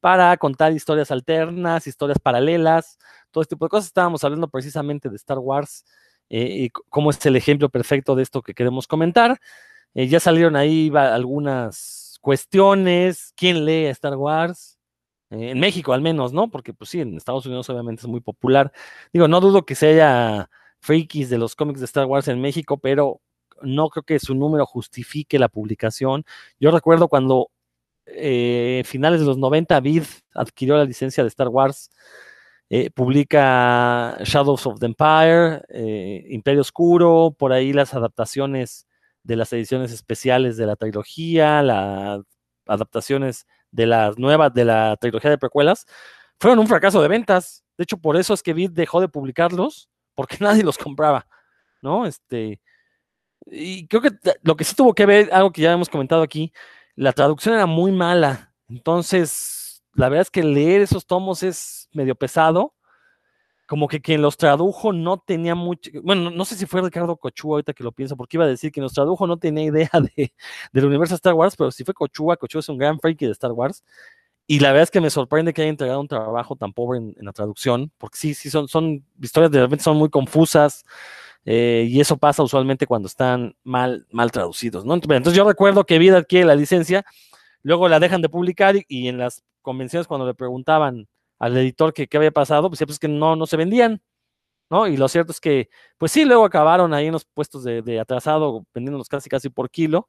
para 0.00 0.36
contar 0.36 0.72
historias 0.72 1.10
alternas, 1.10 1.86
historias 1.86 2.18
paralelas, 2.18 2.98
todo 3.30 3.42
este 3.42 3.54
tipo 3.54 3.66
de 3.66 3.70
cosas. 3.70 3.86
Estábamos 3.86 4.22
hablando 4.24 4.48
precisamente 4.48 5.08
de 5.08 5.16
Star 5.16 5.38
Wars 5.38 5.84
eh, 6.28 6.64
y 6.64 6.70
cómo 6.70 7.10
es 7.10 7.24
el 7.26 7.36
ejemplo 7.36 7.68
perfecto 7.68 8.14
de 8.16 8.22
esto 8.22 8.42
que 8.42 8.54
queremos 8.54 8.86
comentar. 8.86 9.38
Eh, 9.94 10.08
ya 10.08 10.20
salieron 10.20 10.56
ahí 10.56 10.90
algunas 10.94 12.18
cuestiones, 12.20 13.32
quién 13.36 13.64
lee 13.64 13.86
Star 13.86 14.16
Wars, 14.16 14.78
eh, 15.30 15.50
en 15.50 15.60
México 15.60 15.92
al 15.92 16.02
menos, 16.02 16.32
¿no? 16.32 16.50
Porque 16.50 16.74
pues 16.74 16.90
sí, 16.90 17.00
en 17.00 17.16
Estados 17.16 17.46
Unidos 17.46 17.68
obviamente 17.70 18.00
es 18.02 18.08
muy 18.08 18.20
popular. 18.20 18.72
Digo, 19.12 19.28
no 19.28 19.40
dudo 19.40 19.64
que 19.64 19.74
se 19.74 19.88
haya 19.88 20.50
freakies 20.80 21.30
de 21.30 21.38
los 21.38 21.54
cómics 21.56 21.80
de 21.80 21.86
Star 21.86 22.06
Wars 22.06 22.28
en 22.28 22.40
México, 22.40 22.78
pero 22.78 23.20
no 23.62 23.88
creo 23.88 24.02
que 24.04 24.18
su 24.18 24.34
número 24.34 24.66
justifique 24.66 25.38
la 25.38 25.48
publicación. 25.48 26.24
Yo 26.60 26.70
recuerdo 26.70 27.08
cuando 27.08 27.50
finales 28.84 29.20
de 29.20 29.26
los 29.26 29.36
90 29.36 29.80
Vid 29.80 30.04
adquirió 30.32 30.76
la 30.76 30.84
licencia 30.84 31.24
de 31.24 31.28
Star 31.28 31.48
Wars, 31.48 31.90
eh, 32.68 32.90
publica 32.90 34.16
Shadows 34.24 34.66
of 34.66 34.80
the 34.80 34.86
Empire, 34.86 35.62
eh, 35.68 36.26
Imperio 36.30 36.62
Oscuro, 36.62 37.34
por 37.38 37.52
ahí 37.52 37.72
las 37.72 37.94
adaptaciones 37.94 38.86
de 39.22 39.36
las 39.36 39.52
ediciones 39.52 39.92
especiales 39.92 40.56
de 40.56 40.66
la 40.66 40.76
trilogía, 40.76 41.62
las 41.62 42.22
adaptaciones 42.66 43.46
de 43.70 43.86
las 43.86 44.18
nuevas, 44.18 44.52
de 44.54 44.64
la 44.64 44.96
trilogía 45.00 45.30
de 45.30 45.38
precuelas, 45.38 45.86
fueron 46.40 46.58
un 46.58 46.66
fracaso 46.68 47.02
de 47.02 47.08
ventas. 47.08 47.64
De 47.76 47.84
hecho, 47.84 47.98
por 47.98 48.16
eso 48.16 48.34
es 48.34 48.42
que 48.42 48.52
Vid 48.54 48.70
dejó 48.70 49.00
de 49.00 49.08
publicarlos, 49.08 49.88
porque 50.14 50.38
nadie 50.40 50.62
los 50.64 50.78
compraba, 50.78 51.26
¿no? 51.82 52.06
Este, 52.06 52.60
y 53.46 53.86
creo 53.88 54.02
que 54.02 54.10
lo 54.42 54.56
que 54.56 54.64
sí 54.64 54.74
tuvo 54.74 54.94
que 54.94 55.06
ver, 55.06 55.30
algo 55.32 55.52
que 55.52 55.62
ya 55.62 55.72
hemos 55.72 55.88
comentado 55.88 56.22
aquí, 56.22 56.52
la 56.96 57.12
traducción 57.12 57.54
era 57.54 57.66
muy 57.66 57.92
mala. 57.92 58.52
Entonces, 58.68 59.65
la 59.96 60.08
verdad 60.08 60.22
es 60.22 60.30
que 60.30 60.42
leer 60.42 60.82
esos 60.82 61.06
tomos 61.06 61.42
es 61.42 61.88
medio 61.92 62.14
pesado. 62.14 62.74
Como 63.66 63.88
que 63.88 64.00
quien 64.00 64.22
los 64.22 64.36
tradujo 64.36 64.92
no 64.92 65.18
tenía 65.18 65.56
mucho. 65.56 65.90
Bueno, 66.04 66.30
no 66.30 66.44
sé 66.44 66.54
si 66.54 66.66
fue 66.66 66.82
Ricardo 66.82 67.16
Cochua 67.16 67.56
ahorita 67.56 67.72
que 67.72 67.82
lo 67.82 67.90
pienso, 67.90 68.16
porque 68.16 68.36
iba 68.36 68.44
a 68.44 68.48
decir 68.48 68.70
que 68.70 68.80
los 68.80 68.92
tradujo 68.92 69.26
no 69.26 69.38
tenía 69.38 69.64
idea 69.64 69.90
de, 70.16 70.32
del 70.72 70.84
universo 70.84 71.16
Star 71.16 71.34
Wars, 71.34 71.56
pero 71.56 71.72
si 71.72 71.82
fue 71.82 71.92
Cochua, 71.92 72.36
Cochua 72.36 72.60
es 72.60 72.68
un 72.68 72.78
gran 72.78 73.00
freaky 73.00 73.26
de 73.26 73.32
Star 73.32 73.50
Wars. 73.50 73.82
Y 74.46 74.60
la 74.60 74.68
verdad 74.68 74.84
es 74.84 74.90
que 74.92 75.00
me 75.00 75.10
sorprende 75.10 75.52
que 75.52 75.62
haya 75.62 75.70
entregado 75.70 76.00
un 76.00 76.06
trabajo 76.06 76.54
tan 76.54 76.72
pobre 76.72 76.98
en, 76.98 77.16
la 77.20 77.32
traducción, 77.32 77.90
porque 77.98 78.16
sí, 78.16 78.34
sí, 78.34 78.48
son, 78.50 78.68
son 78.68 79.04
historias 79.20 79.50
de 79.50 79.60
repente 79.60 79.82
son 79.82 79.96
muy 79.96 80.10
confusas. 80.10 80.84
Eh, 81.44 81.86
y 81.88 82.00
eso 82.00 82.16
pasa 82.16 82.42
usualmente 82.42 82.86
cuando 82.86 83.06
están 83.06 83.56
mal, 83.64 84.06
mal 84.10 84.32
traducidos, 84.32 84.84
¿no? 84.84 84.94
Entonces 84.94 85.34
yo 85.34 85.46
recuerdo 85.46 85.84
que 85.84 85.98
Vida 85.98 86.18
adquiere 86.18 86.44
la 86.44 86.56
licencia, 86.56 87.04
luego 87.66 87.88
la 87.88 87.98
dejan 87.98 88.22
de 88.22 88.28
publicar 88.28 88.76
y 88.86 89.08
en 89.08 89.18
las 89.18 89.42
convenciones 89.60 90.06
cuando 90.06 90.24
le 90.24 90.34
preguntaban 90.34 91.08
al 91.40 91.56
editor 91.56 91.92
que 91.92 92.06
qué 92.06 92.16
había 92.16 92.30
pasado, 92.30 92.70
pues, 92.70 92.80
pues 92.86 93.00
que 93.00 93.08
no, 93.08 93.34
no 93.34 93.44
se 93.46 93.56
vendían, 93.56 94.00
¿no? 94.70 94.86
Y 94.86 94.96
lo 94.96 95.08
cierto 95.08 95.32
es 95.32 95.40
que, 95.40 95.68
pues 95.98 96.12
sí, 96.12 96.24
luego 96.24 96.44
acabaron 96.44 96.94
ahí 96.94 97.06
en 97.06 97.12
los 97.12 97.24
puestos 97.24 97.64
de, 97.64 97.98
atrasado, 97.98 98.64
vendiéndolos 98.72 99.08
casi 99.08 99.28
casi 99.28 99.48
por 99.48 99.68
kilo, 99.68 100.08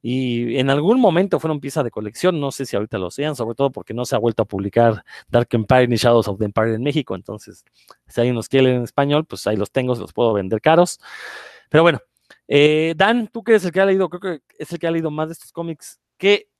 y 0.00 0.58
en 0.58 0.70
algún 0.70 1.00
momento 1.00 1.40
fueron 1.40 1.58
pieza 1.58 1.82
de 1.82 1.90
colección, 1.90 2.38
no 2.38 2.52
sé 2.52 2.66
si 2.66 2.76
ahorita 2.76 2.98
lo 2.98 3.10
sean, 3.10 3.34
sobre 3.34 3.56
todo 3.56 3.72
porque 3.72 3.94
no 3.94 4.04
se 4.04 4.14
ha 4.14 4.20
vuelto 4.20 4.44
a 4.44 4.46
publicar 4.46 5.04
Dark 5.26 5.48
Empire 5.50 5.88
ni 5.88 5.96
Shadows 5.96 6.28
of 6.28 6.38
the 6.38 6.44
Empire 6.44 6.72
en 6.72 6.84
México, 6.84 7.16
entonces, 7.16 7.64
si 8.06 8.20
alguien 8.20 8.36
nos 8.36 8.48
quiere 8.48 8.76
en 8.76 8.84
español, 8.84 9.26
pues 9.26 9.44
ahí 9.48 9.56
los 9.56 9.72
tengo, 9.72 9.96
se 9.96 10.02
los 10.02 10.12
puedo 10.12 10.32
vender 10.34 10.60
caros. 10.60 11.00
Pero 11.68 11.82
bueno, 11.82 11.98
eh, 12.46 12.94
Dan, 12.96 13.26
tú 13.26 13.42
que 13.42 13.52
eres 13.52 13.64
el 13.64 13.72
que 13.72 13.80
ha 13.80 13.86
leído, 13.86 14.08
creo 14.08 14.20
que 14.20 14.44
es 14.56 14.70
el 14.72 14.78
que 14.78 14.86
ha 14.86 14.90
leído 14.92 15.10
más 15.10 15.26
de 15.26 15.32
estos 15.32 15.50
cómics, 15.50 16.00
¿qué, 16.16 16.51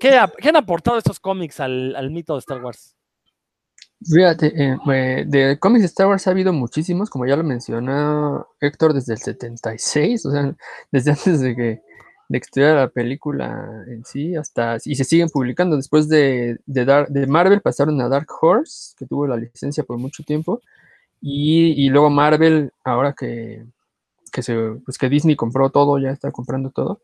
¿Qué, 0.00 0.16
han 0.16 0.56
aportado 0.56 0.96
estos 0.96 1.20
cómics 1.20 1.60
al, 1.60 2.10
mito 2.10 2.32
de 2.32 2.38
Star 2.38 2.64
Wars? 2.64 2.96
Fíjate, 4.02 4.50
eh, 4.56 5.24
de 5.26 5.58
cómics 5.58 5.82
de 5.82 5.86
Star 5.86 6.06
Wars 6.06 6.26
ha 6.26 6.30
habido 6.30 6.54
muchísimos, 6.54 7.10
como 7.10 7.26
ya 7.26 7.36
lo 7.36 7.44
mencionó 7.44 8.48
Héctor, 8.60 8.94
desde 8.94 9.12
el 9.12 9.18
76, 9.18 10.24
o 10.24 10.30
sea, 10.30 10.56
desde 10.90 11.10
antes 11.10 11.40
de 11.40 11.54
que, 11.54 11.82
de 12.30 12.38
estudiar 12.38 12.76
la 12.76 12.88
película 12.88 13.84
en 13.88 14.02
sí, 14.06 14.34
hasta, 14.36 14.78
y 14.86 14.94
se 14.94 15.04
siguen 15.04 15.28
publicando. 15.28 15.76
Después 15.76 16.08
de, 16.08 16.58
de, 16.64 17.26
Marvel 17.26 17.60
pasaron 17.60 18.00
a 18.00 18.08
Dark 18.08 18.28
Horse, 18.40 18.94
que 18.96 19.04
tuvo 19.04 19.26
la 19.26 19.36
licencia 19.36 19.84
por 19.84 19.98
mucho 19.98 20.22
tiempo, 20.22 20.62
y, 21.20 21.90
luego 21.90 22.08
Marvel, 22.08 22.72
ahora 22.84 23.12
que, 23.12 23.66
se, 24.32 24.56
pues 24.82 24.96
que 24.96 25.10
Disney 25.10 25.36
compró 25.36 25.68
todo, 25.68 25.98
ya 25.98 26.10
está 26.10 26.30
comprando 26.30 26.70
todo, 26.70 27.02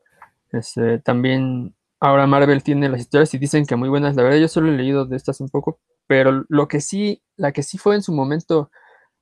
este, 0.50 0.98
también 1.00 1.74
Ahora 2.00 2.26
Marvel 2.26 2.62
tiene 2.62 2.88
las 2.88 3.00
historias 3.00 3.32
y 3.34 3.38
dicen 3.38 3.64
que 3.64 3.76
muy 3.76 3.88
buenas. 3.88 4.16
La 4.16 4.22
verdad, 4.22 4.38
yo 4.38 4.48
solo 4.48 4.68
he 4.68 4.76
leído 4.76 5.06
de 5.06 5.16
estas 5.16 5.40
un 5.40 5.48
poco, 5.48 5.80
pero 6.06 6.44
lo 6.48 6.68
que 6.68 6.80
sí, 6.80 7.22
la 7.36 7.52
que 7.52 7.62
sí 7.62 7.78
fue 7.78 7.94
en 7.94 8.02
su 8.02 8.12
momento, 8.12 8.70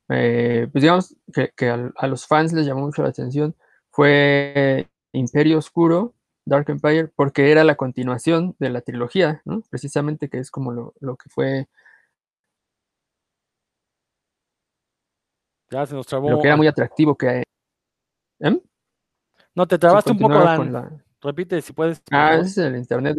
eh, 0.09 0.67
pues 0.71 0.81
digamos 0.81 1.15
que, 1.33 1.69
a, 1.69 2.07
los 2.07 2.27
fans 2.27 2.51
les 2.53 2.65
llamó 2.65 2.81
mucho 2.81 3.01
la 3.01 3.09
atención, 3.09 3.55
fue 3.91 4.89
Imperio 5.13 5.57
Oscuro, 5.57 6.15
Dark 6.45 6.69
Empire, 6.69 7.07
porque 7.15 7.51
era 7.51 7.63
la 7.63 7.75
continuación 7.75 8.55
de 8.59 8.69
la 8.69 8.81
trilogía, 8.81 9.41
¿no? 9.45 9.61
Precisamente 9.69 10.29
que 10.29 10.39
es 10.39 10.51
como 10.51 10.73
lo, 10.73 11.15
que 11.15 11.29
fue. 11.29 11.67
Ya 15.71 15.85
se 15.85 15.95
nos 15.95 16.05
trabó. 16.05 16.29
Lo 16.29 16.41
que 16.41 16.47
era 16.47 16.57
muy 16.57 16.67
atractivo 16.67 17.15
que. 17.17 17.43
¿eh? 18.41 18.61
No, 19.55 19.65
te 19.65 19.79
trabaste 19.79 20.11
un 20.11 20.19
poco, 20.19 20.39
Dan. 20.39 21.03
Repite 21.25 21.59
si 21.61 21.73
puedes. 21.73 22.03
Ah, 22.11 22.35
ese 22.35 22.49
es 22.49 22.57
el 22.57 22.75
internet. 22.75 23.17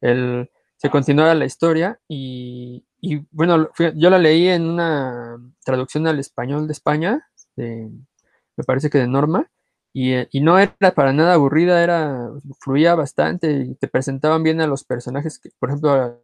El, 0.00 0.50
se 0.76 0.90
continúa 0.90 1.34
la 1.34 1.44
historia 1.44 2.00
y, 2.08 2.82
bueno, 3.30 3.68
yo 3.94 4.10
la 4.10 4.18
leí 4.18 4.48
en 4.48 4.62
una 4.62 5.36
traducción 5.64 6.06
al 6.06 6.18
español 6.18 6.66
de 6.66 6.72
España, 6.72 7.28
me 7.56 8.64
parece 8.66 8.88
que 8.88 8.98
de 8.98 9.06
Norma, 9.06 9.50
y, 9.92 10.14
no 10.40 10.58
era 10.58 10.92
para 10.94 11.12
nada 11.12 11.34
aburrida, 11.34 11.82
era 11.82 12.30
fluía 12.60 12.94
bastante 12.94 13.50
y 13.50 13.74
te 13.74 13.88
presentaban 13.88 14.42
bien 14.42 14.60
a 14.60 14.66
los 14.66 14.84
personajes, 14.84 15.38
que, 15.38 15.50
por 15.58 15.70
ejemplo, 15.70 16.20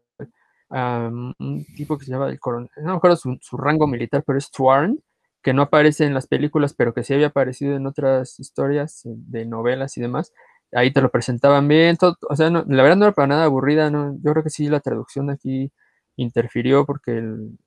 a, 0.70 1.08
un 1.08 1.66
tipo 1.76 1.98
que 1.98 2.06
se 2.06 2.10
llama 2.10 2.28
el 2.28 2.40
coronel, 2.40 2.70
no 2.76 2.92
me 2.92 2.96
acuerdo 2.96 3.16
su, 3.16 3.36
su 3.40 3.56
rango 3.58 3.86
militar, 3.86 4.22
pero 4.26 4.38
es 4.38 4.50
Twarn, 4.50 4.98
que 5.42 5.52
no 5.52 5.62
aparece 5.62 6.04
en 6.04 6.14
las 6.14 6.26
películas, 6.26 6.74
pero 6.74 6.94
que 6.94 7.04
sí 7.04 7.14
había 7.14 7.28
aparecido 7.28 7.76
en 7.76 7.86
otras 7.86 8.38
historias 8.38 9.04
eh, 9.06 9.10
de 9.14 9.44
novelas 9.44 9.96
y 9.96 10.00
demás. 10.00 10.32
Ahí 10.72 10.92
te 10.92 11.02
lo 11.02 11.10
presentaban 11.10 11.68
bien, 11.68 11.98
o 12.00 12.36
sea, 12.36 12.48
la 12.48 12.82
verdad 12.82 12.96
no 12.96 13.04
era 13.04 13.14
para 13.14 13.28
nada 13.28 13.44
aburrida, 13.44 13.90
¿no? 13.90 14.16
yo 14.22 14.32
creo 14.32 14.42
que 14.42 14.48
sí 14.48 14.68
la 14.68 14.80
traducción 14.80 15.28
aquí 15.28 15.70
interfirió 16.16 16.86
porque, 16.86 17.18
el, 17.18 17.58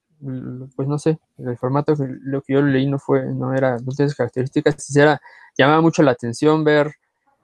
pues 0.75 0.87
no 0.87 0.97
sé, 0.97 1.19
el 1.37 1.55
formato 1.57 1.95
que 1.95 2.07
lo 2.07 2.41
que 2.41 2.53
yo 2.53 2.63
leí 2.63 2.87
no 2.87 2.97
fue, 2.97 3.25
no 3.25 3.53
era, 3.53 3.77
no 3.77 3.91
tiene 3.91 4.11
características, 4.11 4.95
era, 4.95 5.21
llamaba 5.55 5.81
mucho 5.81 6.01
la 6.01 6.11
atención 6.11 6.63
ver 6.63 6.95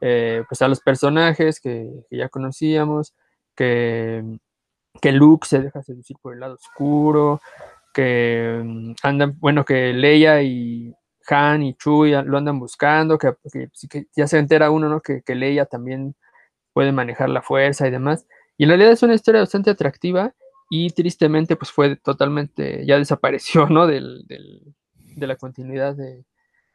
eh, 0.02 0.44
pues 0.50 0.64
a 0.64 0.68
los 0.68 0.80
personajes 0.80 1.60
que, 1.60 1.88
ya 2.10 2.28
conocíamos, 2.30 3.14
que, 3.56 4.24
que 5.00 5.12
Luke 5.12 5.48
se 5.48 5.60
deja 5.60 5.84
seducir 5.84 6.18
por 6.24 6.34
el 6.34 6.40
lado 6.40 6.56
oscuro, 6.56 7.40
que 7.94 8.62
mm, 8.64 8.94
andan, 9.04 9.38
bueno, 9.40 9.66
que 9.66 9.94
Leia 9.94 10.42
y 10.44 10.94
Han 11.28 11.64
y 11.64 11.76
Chewie 11.76 12.24
lo 12.24 12.38
andan 12.38 12.60
buscando, 12.60 13.18
que, 13.18 13.36
ya 14.16 14.28
se 14.28 14.38
entera 14.40 14.72
uno, 14.72 14.90
¿no? 14.90 15.02
Que, 15.02 15.22
que 15.22 15.36
Leia 15.36 15.66
también 15.66 16.16
puede 16.74 16.92
manejar 16.92 17.30
la 17.30 17.42
fuerza 17.42 17.88
y 17.88 17.92
demás. 17.92 18.26
Y 18.58 18.64
en 18.64 18.70
realidad 18.70 18.92
es 18.92 19.04
una 19.04 19.16
historia 19.16 19.42
bastante 19.42 19.70
atractiva 19.70 20.34
y 20.70 20.90
tristemente 20.92 21.56
pues 21.56 21.72
fue 21.72 21.98
totalmente, 21.98 22.86
ya 22.86 22.98
desapareció, 22.98 23.66
¿no? 23.70 23.88
Del, 23.88 24.26
del, 24.28 24.74
de 24.94 25.28
la 25.28 25.36
continuidad 25.36 25.96
de, 25.96 26.24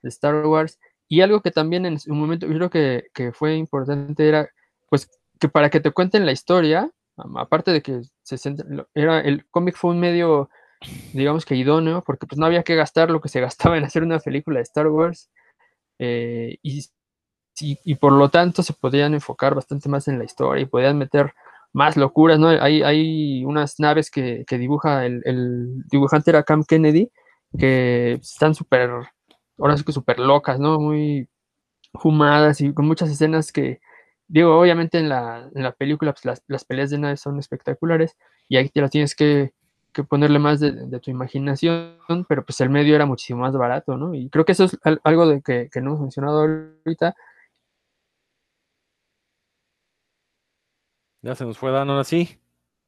Star 0.02 0.46
Wars. 0.46 0.78
Y 1.08 1.20
algo 1.20 1.40
que 1.40 1.50
también 1.50 1.84
en 1.84 1.98
un 2.06 2.20
momento, 2.20 2.46
yo 2.46 2.54
creo 2.54 2.70
que, 2.70 3.08
que, 3.12 3.32
fue 3.32 3.56
importante 3.56 4.28
era, 4.28 4.48
pues, 4.88 5.10
que 5.40 5.48
para 5.48 5.68
que 5.68 5.80
te 5.80 5.90
cuenten 5.90 6.26
la 6.26 6.32
historia, 6.32 6.90
aparte 7.16 7.72
de 7.72 7.82
que 7.82 8.02
se 8.22 8.36
era, 8.94 9.20
el 9.20 9.46
cómic 9.50 9.76
fue 9.76 9.90
un 9.90 10.00
medio, 10.00 10.48
digamos 11.12 11.44
que 11.44 11.56
idóneo, 11.56 12.02
porque 12.02 12.26
pues 12.26 12.38
no 12.38 12.46
había 12.46 12.62
que 12.62 12.76
gastar 12.76 13.10
lo 13.10 13.20
que 13.20 13.28
se 13.28 13.40
gastaba 13.40 13.76
en 13.78 13.84
hacer 13.84 14.02
una 14.02 14.18
película 14.18 14.58
de 14.58 14.62
Star 14.64 14.88
Wars. 14.88 15.30
Eh, 15.98 16.58
y, 16.62 16.84
y, 17.60 17.94
por 17.94 18.12
lo 18.12 18.28
tanto 18.28 18.62
se 18.62 18.74
podían 18.74 19.14
enfocar 19.14 19.54
bastante 19.54 19.88
más 19.88 20.08
en 20.08 20.18
la 20.18 20.24
historia 20.24 20.62
y 20.62 20.66
podían 20.66 20.98
meter 20.98 21.32
más 21.72 21.96
locuras, 21.96 22.38
¿no? 22.38 22.48
Hay, 22.48 22.82
hay 22.82 23.44
unas 23.44 23.80
naves 23.80 24.10
que, 24.10 24.44
que 24.46 24.58
dibuja 24.58 25.06
el, 25.06 25.22
el, 25.24 25.82
dibujante 25.90 26.30
era 26.30 26.42
Cam 26.42 26.64
Kennedy, 26.64 27.10
que 27.58 28.12
están 28.14 28.54
súper, 28.54 28.90
ahora 29.58 29.76
sí 29.76 29.84
que 29.84 29.92
súper 29.92 30.18
locas, 30.18 30.58
¿no? 30.60 30.78
Muy 30.80 31.28
fumadas 31.94 32.60
y 32.60 32.72
con 32.74 32.86
muchas 32.86 33.10
escenas 33.10 33.52
que, 33.52 33.80
digo, 34.28 34.58
obviamente 34.58 34.98
en 34.98 35.08
la, 35.08 35.50
en 35.54 35.62
la 35.62 35.72
película 35.72 36.12
pues 36.12 36.24
las, 36.24 36.42
las, 36.46 36.64
peleas 36.64 36.90
de 36.90 36.98
naves 36.98 37.20
son 37.20 37.38
espectaculares 37.38 38.16
y 38.48 38.56
ahí 38.56 38.68
te 38.68 38.80
las 38.80 38.90
tienes 38.90 39.14
que, 39.14 39.52
que 39.96 40.04
ponerle 40.04 40.38
más 40.38 40.60
de, 40.60 41.00
tu 41.00 41.10
imaginación, 41.10 41.96
pero 42.28 42.44
pues 42.44 42.60
el 42.60 42.68
medio 42.68 42.94
era 42.94 43.06
muchísimo 43.06 43.40
más 43.40 43.54
barato, 43.56 43.96
¿no? 43.96 44.14
Y 44.14 44.28
creo 44.28 44.44
que 44.44 44.52
eso 44.52 44.64
es 44.64 44.78
algo 45.04 45.26
de 45.26 45.40
que, 45.40 45.70
no 45.80 45.90
hemos 45.90 46.00
mencionado 46.02 46.40
ahorita, 46.84 47.14
Ya 51.22 51.34
se 51.34 51.44
nos 51.44 51.58
fue 51.58 51.72
dando 51.72 51.98
así. 51.98 52.38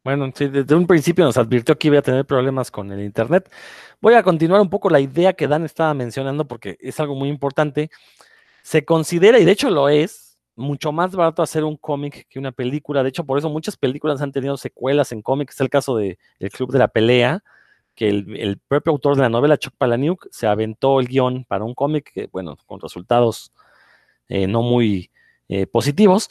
Bueno, 0.04 0.30
desde 0.38 0.74
un 0.74 0.86
principio 0.86 1.24
nos 1.24 1.38
advirtió 1.38 1.76
que 1.78 1.88
iba 1.88 1.98
a 1.98 2.02
tener 2.02 2.24
problemas 2.26 2.70
con 2.70 2.92
el 2.92 3.02
Internet. 3.02 3.50
Voy 4.00 4.14
a 4.14 4.22
continuar 4.22 4.60
un 4.60 4.70
poco 4.70 4.90
la 4.90 5.00
idea 5.00 5.32
que 5.32 5.48
Dan 5.48 5.64
estaba 5.64 5.92
mencionando 5.94 6.46
porque 6.46 6.76
es 6.80 7.00
algo 7.00 7.14
muy 7.14 7.30
importante. 7.30 7.90
Se 8.62 8.84
considera, 8.84 9.38
y 9.40 9.44
de 9.46 9.52
hecho 9.52 9.70
lo 9.70 9.88
es, 9.88 10.27
mucho 10.58 10.92
más 10.92 11.14
barato 11.14 11.42
hacer 11.42 11.64
un 11.64 11.76
cómic 11.76 12.26
que 12.28 12.38
una 12.38 12.52
película. 12.52 13.02
De 13.02 13.08
hecho, 13.08 13.24
por 13.24 13.38
eso 13.38 13.48
muchas 13.48 13.76
películas 13.76 14.20
han 14.20 14.32
tenido 14.32 14.56
secuelas 14.56 15.12
en 15.12 15.22
cómics. 15.22 15.54
Es 15.54 15.60
el 15.60 15.70
caso 15.70 15.96
de 15.96 16.18
El 16.38 16.50
Club 16.50 16.72
de 16.72 16.78
la 16.78 16.88
Pelea, 16.88 17.42
que 17.94 18.08
el, 18.08 18.36
el 18.36 18.58
propio 18.58 18.92
autor 18.92 19.16
de 19.16 19.22
la 19.22 19.28
novela, 19.28 19.56
Chuck 19.56 19.74
Palahniuk, 19.78 20.28
se 20.30 20.46
aventó 20.46 21.00
el 21.00 21.08
guion 21.08 21.44
para 21.44 21.64
un 21.64 21.74
cómic, 21.74 22.12
que, 22.12 22.26
bueno, 22.26 22.56
con 22.66 22.80
resultados 22.80 23.52
eh, 24.28 24.46
no 24.46 24.62
muy 24.62 25.10
eh, 25.48 25.66
positivos. 25.66 26.30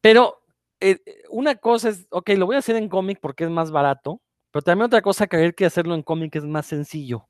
Pero 0.00 0.42
eh, 0.80 0.98
una 1.30 1.56
cosa 1.56 1.90
es, 1.90 2.06
ok, 2.10 2.30
lo 2.30 2.46
voy 2.46 2.56
a 2.56 2.60
hacer 2.60 2.76
en 2.76 2.88
cómic 2.88 3.18
porque 3.20 3.44
es 3.44 3.50
más 3.50 3.70
barato, 3.70 4.20
pero 4.50 4.62
también 4.62 4.86
otra 4.86 5.02
cosa, 5.02 5.26
creer 5.26 5.54
que 5.54 5.66
hacerlo 5.66 5.94
en 5.94 6.02
cómic 6.02 6.36
es 6.36 6.44
más 6.44 6.66
sencillo. 6.66 7.28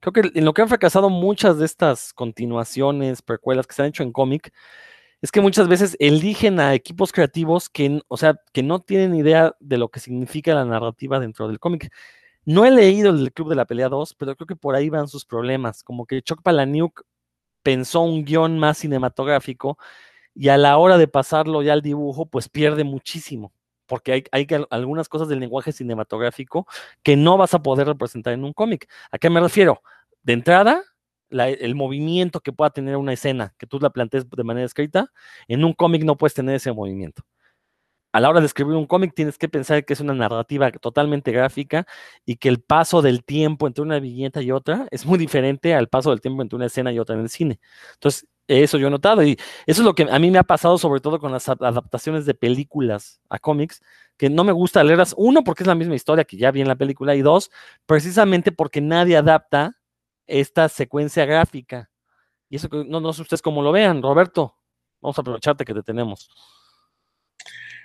Creo 0.00 0.12
que 0.12 0.38
en 0.38 0.44
lo 0.44 0.54
que 0.54 0.62
han 0.62 0.68
fracasado 0.68 1.10
muchas 1.10 1.58
de 1.58 1.66
estas 1.66 2.12
continuaciones, 2.12 3.22
precuelas 3.22 3.66
que 3.66 3.74
se 3.74 3.82
han 3.82 3.88
hecho 3.88 4.02
en 4.04 4.12
cómic, 4.12 4.52
es 5.20 5.32
que 5.32 5.40
muchas 5.40 5.68
veces 5.68 5.96
eligen 5.98 6.60
a 6.60 6.74
equipos 6.74 7.12
creativos 7.12 7.68
que, 7.68 8.00
o 8.08 8.16
sea, 8.16 8.40
que 8.52 8.62
no 8.62 8.80
tienen 8.80 9.14
idea 9.14 9.56
de 9.60 9.78
lo 9.78 9.88
que 9.88 10.00
significa 10.00 10.54
la 10.54 10.64
narrativa 10.64 11.18
dentro 11.18 11.48
del 11.48 11.58
cómic. 11.58 11.92
No 12.44 12.64
he 12.64 12.70
leído 12.70 13.10
el 13.10 13.32
Club 13.32 13.50
de 13.50 13.56
la 13.56 13.66
Pelea 13.66 13.88
2, 13.88 14.14
pero 14.14 14.36
creo 14.36 14.46
que 14.46 14.56
por 14.56 14.74
ahí 14.74 14.88
van 14.88 15.08
sus 15.08 15.24
problemas. 15.24 15.82
Como 15.82 16.06
que 16.06 16.22
Chuck 16.22 16.42
Palahniuk 16.42 17.02
pensó 17.62 18.00
un 18.00 18.24
guion 18.24 18.58
más 18.58 18.78
cinematográfico 18.78 19.78
y 20.34 20.48
a 20.48 20.56
la 20.56 20.78
hora 20.78 20.98
de 20.98 21.08
pasarlo 21.08 21.62
ya 21.62 21.72
al 21.72 21.82
dibujo, 21.82 22.26
pues 22.26 22.48
pierde 22.48 22.84
muchísimo, 22.84 23.52
porque 23.86 24.12
hay, 24.12 24.24
hay 24.30 24.46
algunas 24.70 25.08
cosas 25.08 25.28
del 25.28 25.40
lenguaje 25.40 25.72
cinematográfico 25.72 26.66
que 27.02 27.16
no 27.16 27.36
vas 27.36 27.54
a 27.54 27.62
poder 27.62 27.88
representar 27.88 28.34
en 28.34 28.44
un 28.44 28.52
cómic. 28.52 28.88
¿A 29.10 29.18
qué 29.18 29.30
me 29.30 29.40
refiero? 29.40 29.82
De 30.22 30.34
entrada, 30.34 30.84
el 31.30 31.74
movimiento 31.74 32.40
que 32.40 32.52
pueda 32.52 32.70
tener 32.70 32.96
una 32.96 33.12
escena, 33.12 33.54
que 33.58 33.66
tú 33.66 33.78
la 33.80 33.90
plantees 33.90 34.28
de 34.28 34.44
manera 34.44 34.66
escrita, 34.66 35.12
en 35.48 35.64
un 35.64 35.72
cómic 35.72 36.04
no 36.04 36.16
puedes 36.16 36.34
tener 36.34 36.56
ese 36.56 36.72
movimiento. 36.72 37.22
A 38.12 38.20
la 38.20 38.30
hora 38.30 38.40
de 38.40 38.46
escribir 38.46 38.74
un 38.74 38.86
cómic 38.86 39.12
tienes 39.14 39.36
que 39.36 39.48
pensar 39.48 39.84
que 39.84 39.92
es 39.92 40.00
una 40.00 40.14
narrativa 40.14 40.70
totalmente 40.72 41.30
gráfica 41.30 41.86
y 42.24 42.36
que 42.36 42.48
el 42.48 42.60
paso 42.60 43.02
del 43.02 43.22
tiempo 43.22 43.66
entre 43.66 43.82
una 43.82 44.00
viñeta 44.00 44.40
y 44.40 44.50
otra 44.50 44.88
es 44.90 45.04
muy 45.04 45.18
diferente 45.18 45.74
al 45.74 45.88
paso 45.88 46.10
del 46.10 46.20
tiempo 46.20 46.42
entre 46.42 46.56
una 46.56 46.66
escena 46.66 46.90
y 46.90 46.98
otra 46.98 47.16
en 47.16 47.22
el 47.22 47.28
cine. 47.28 47.60
Entonces, 47.94 48.26
eso 48.48 48.78
yo 48.78 48.88
he 48.88 48.90
notado 48.90 49.22
y 49.22 49.32
eso 49.66 49.82
es 49.82 49.84
lo 49.84 49.94
que 49.94 50.06
a 50.10 50.18
mí 50.18 50.30
me 50.30 50.38
ha 50.38 50.42
pasado 50.42 50.78
sobre 50.78 51.00
todo 51.00 51.20
con 51.20 51.32
las 51.32 51.48
adaptaciones 51.48 52.24
de 52.24 52.34
películas 52.34 53.20
a 53.28 53.38
cómics, 53.38 53.82
que 54.16 54.30
no 54.30 54.42
me 54.42 54.52
gusta 54.52 54.82
leerlas, 54.82 55.14
uno 55.18 55.44
porque 55.44 55.62
es 55.62 55.66
la 55.66 55.74
misma 55.74 55.94
historia 55.94 56.24
que 56.24 56.38
ya 56.38 56.50
vi 56.50 56.62
en 56.62 56.68
la 56.68 56.76
película 56.76 57.14
y 57.14 57.22
dos, 57.22 57.50
precisamente 57.86 58.50
porque 58.52 58.80
nadie 58.80 59.16
adapta 59.16 59.77
esta 60.28 60.68
secuencia 60.68 61.24
gráfica. 61.24 61.90
Y 62.48 62.56
eso 62.56 62.68
que 62.68 62.84
no, 62.84 63.00
no 63.00 63.12
sé 63.12 63.22
ustedes 63.22 63.42
cómo 63.42 63.62
lo 63.62 63.72
vean, 63.72 64.02
Roberto, 64.02 64.54
vamos 65.00 65.18
a 65.18 65.22
aprovecharte 65.22 65.64
que 65.64 65.74
te 65.74 65.82
tenemos. 65.82 66.30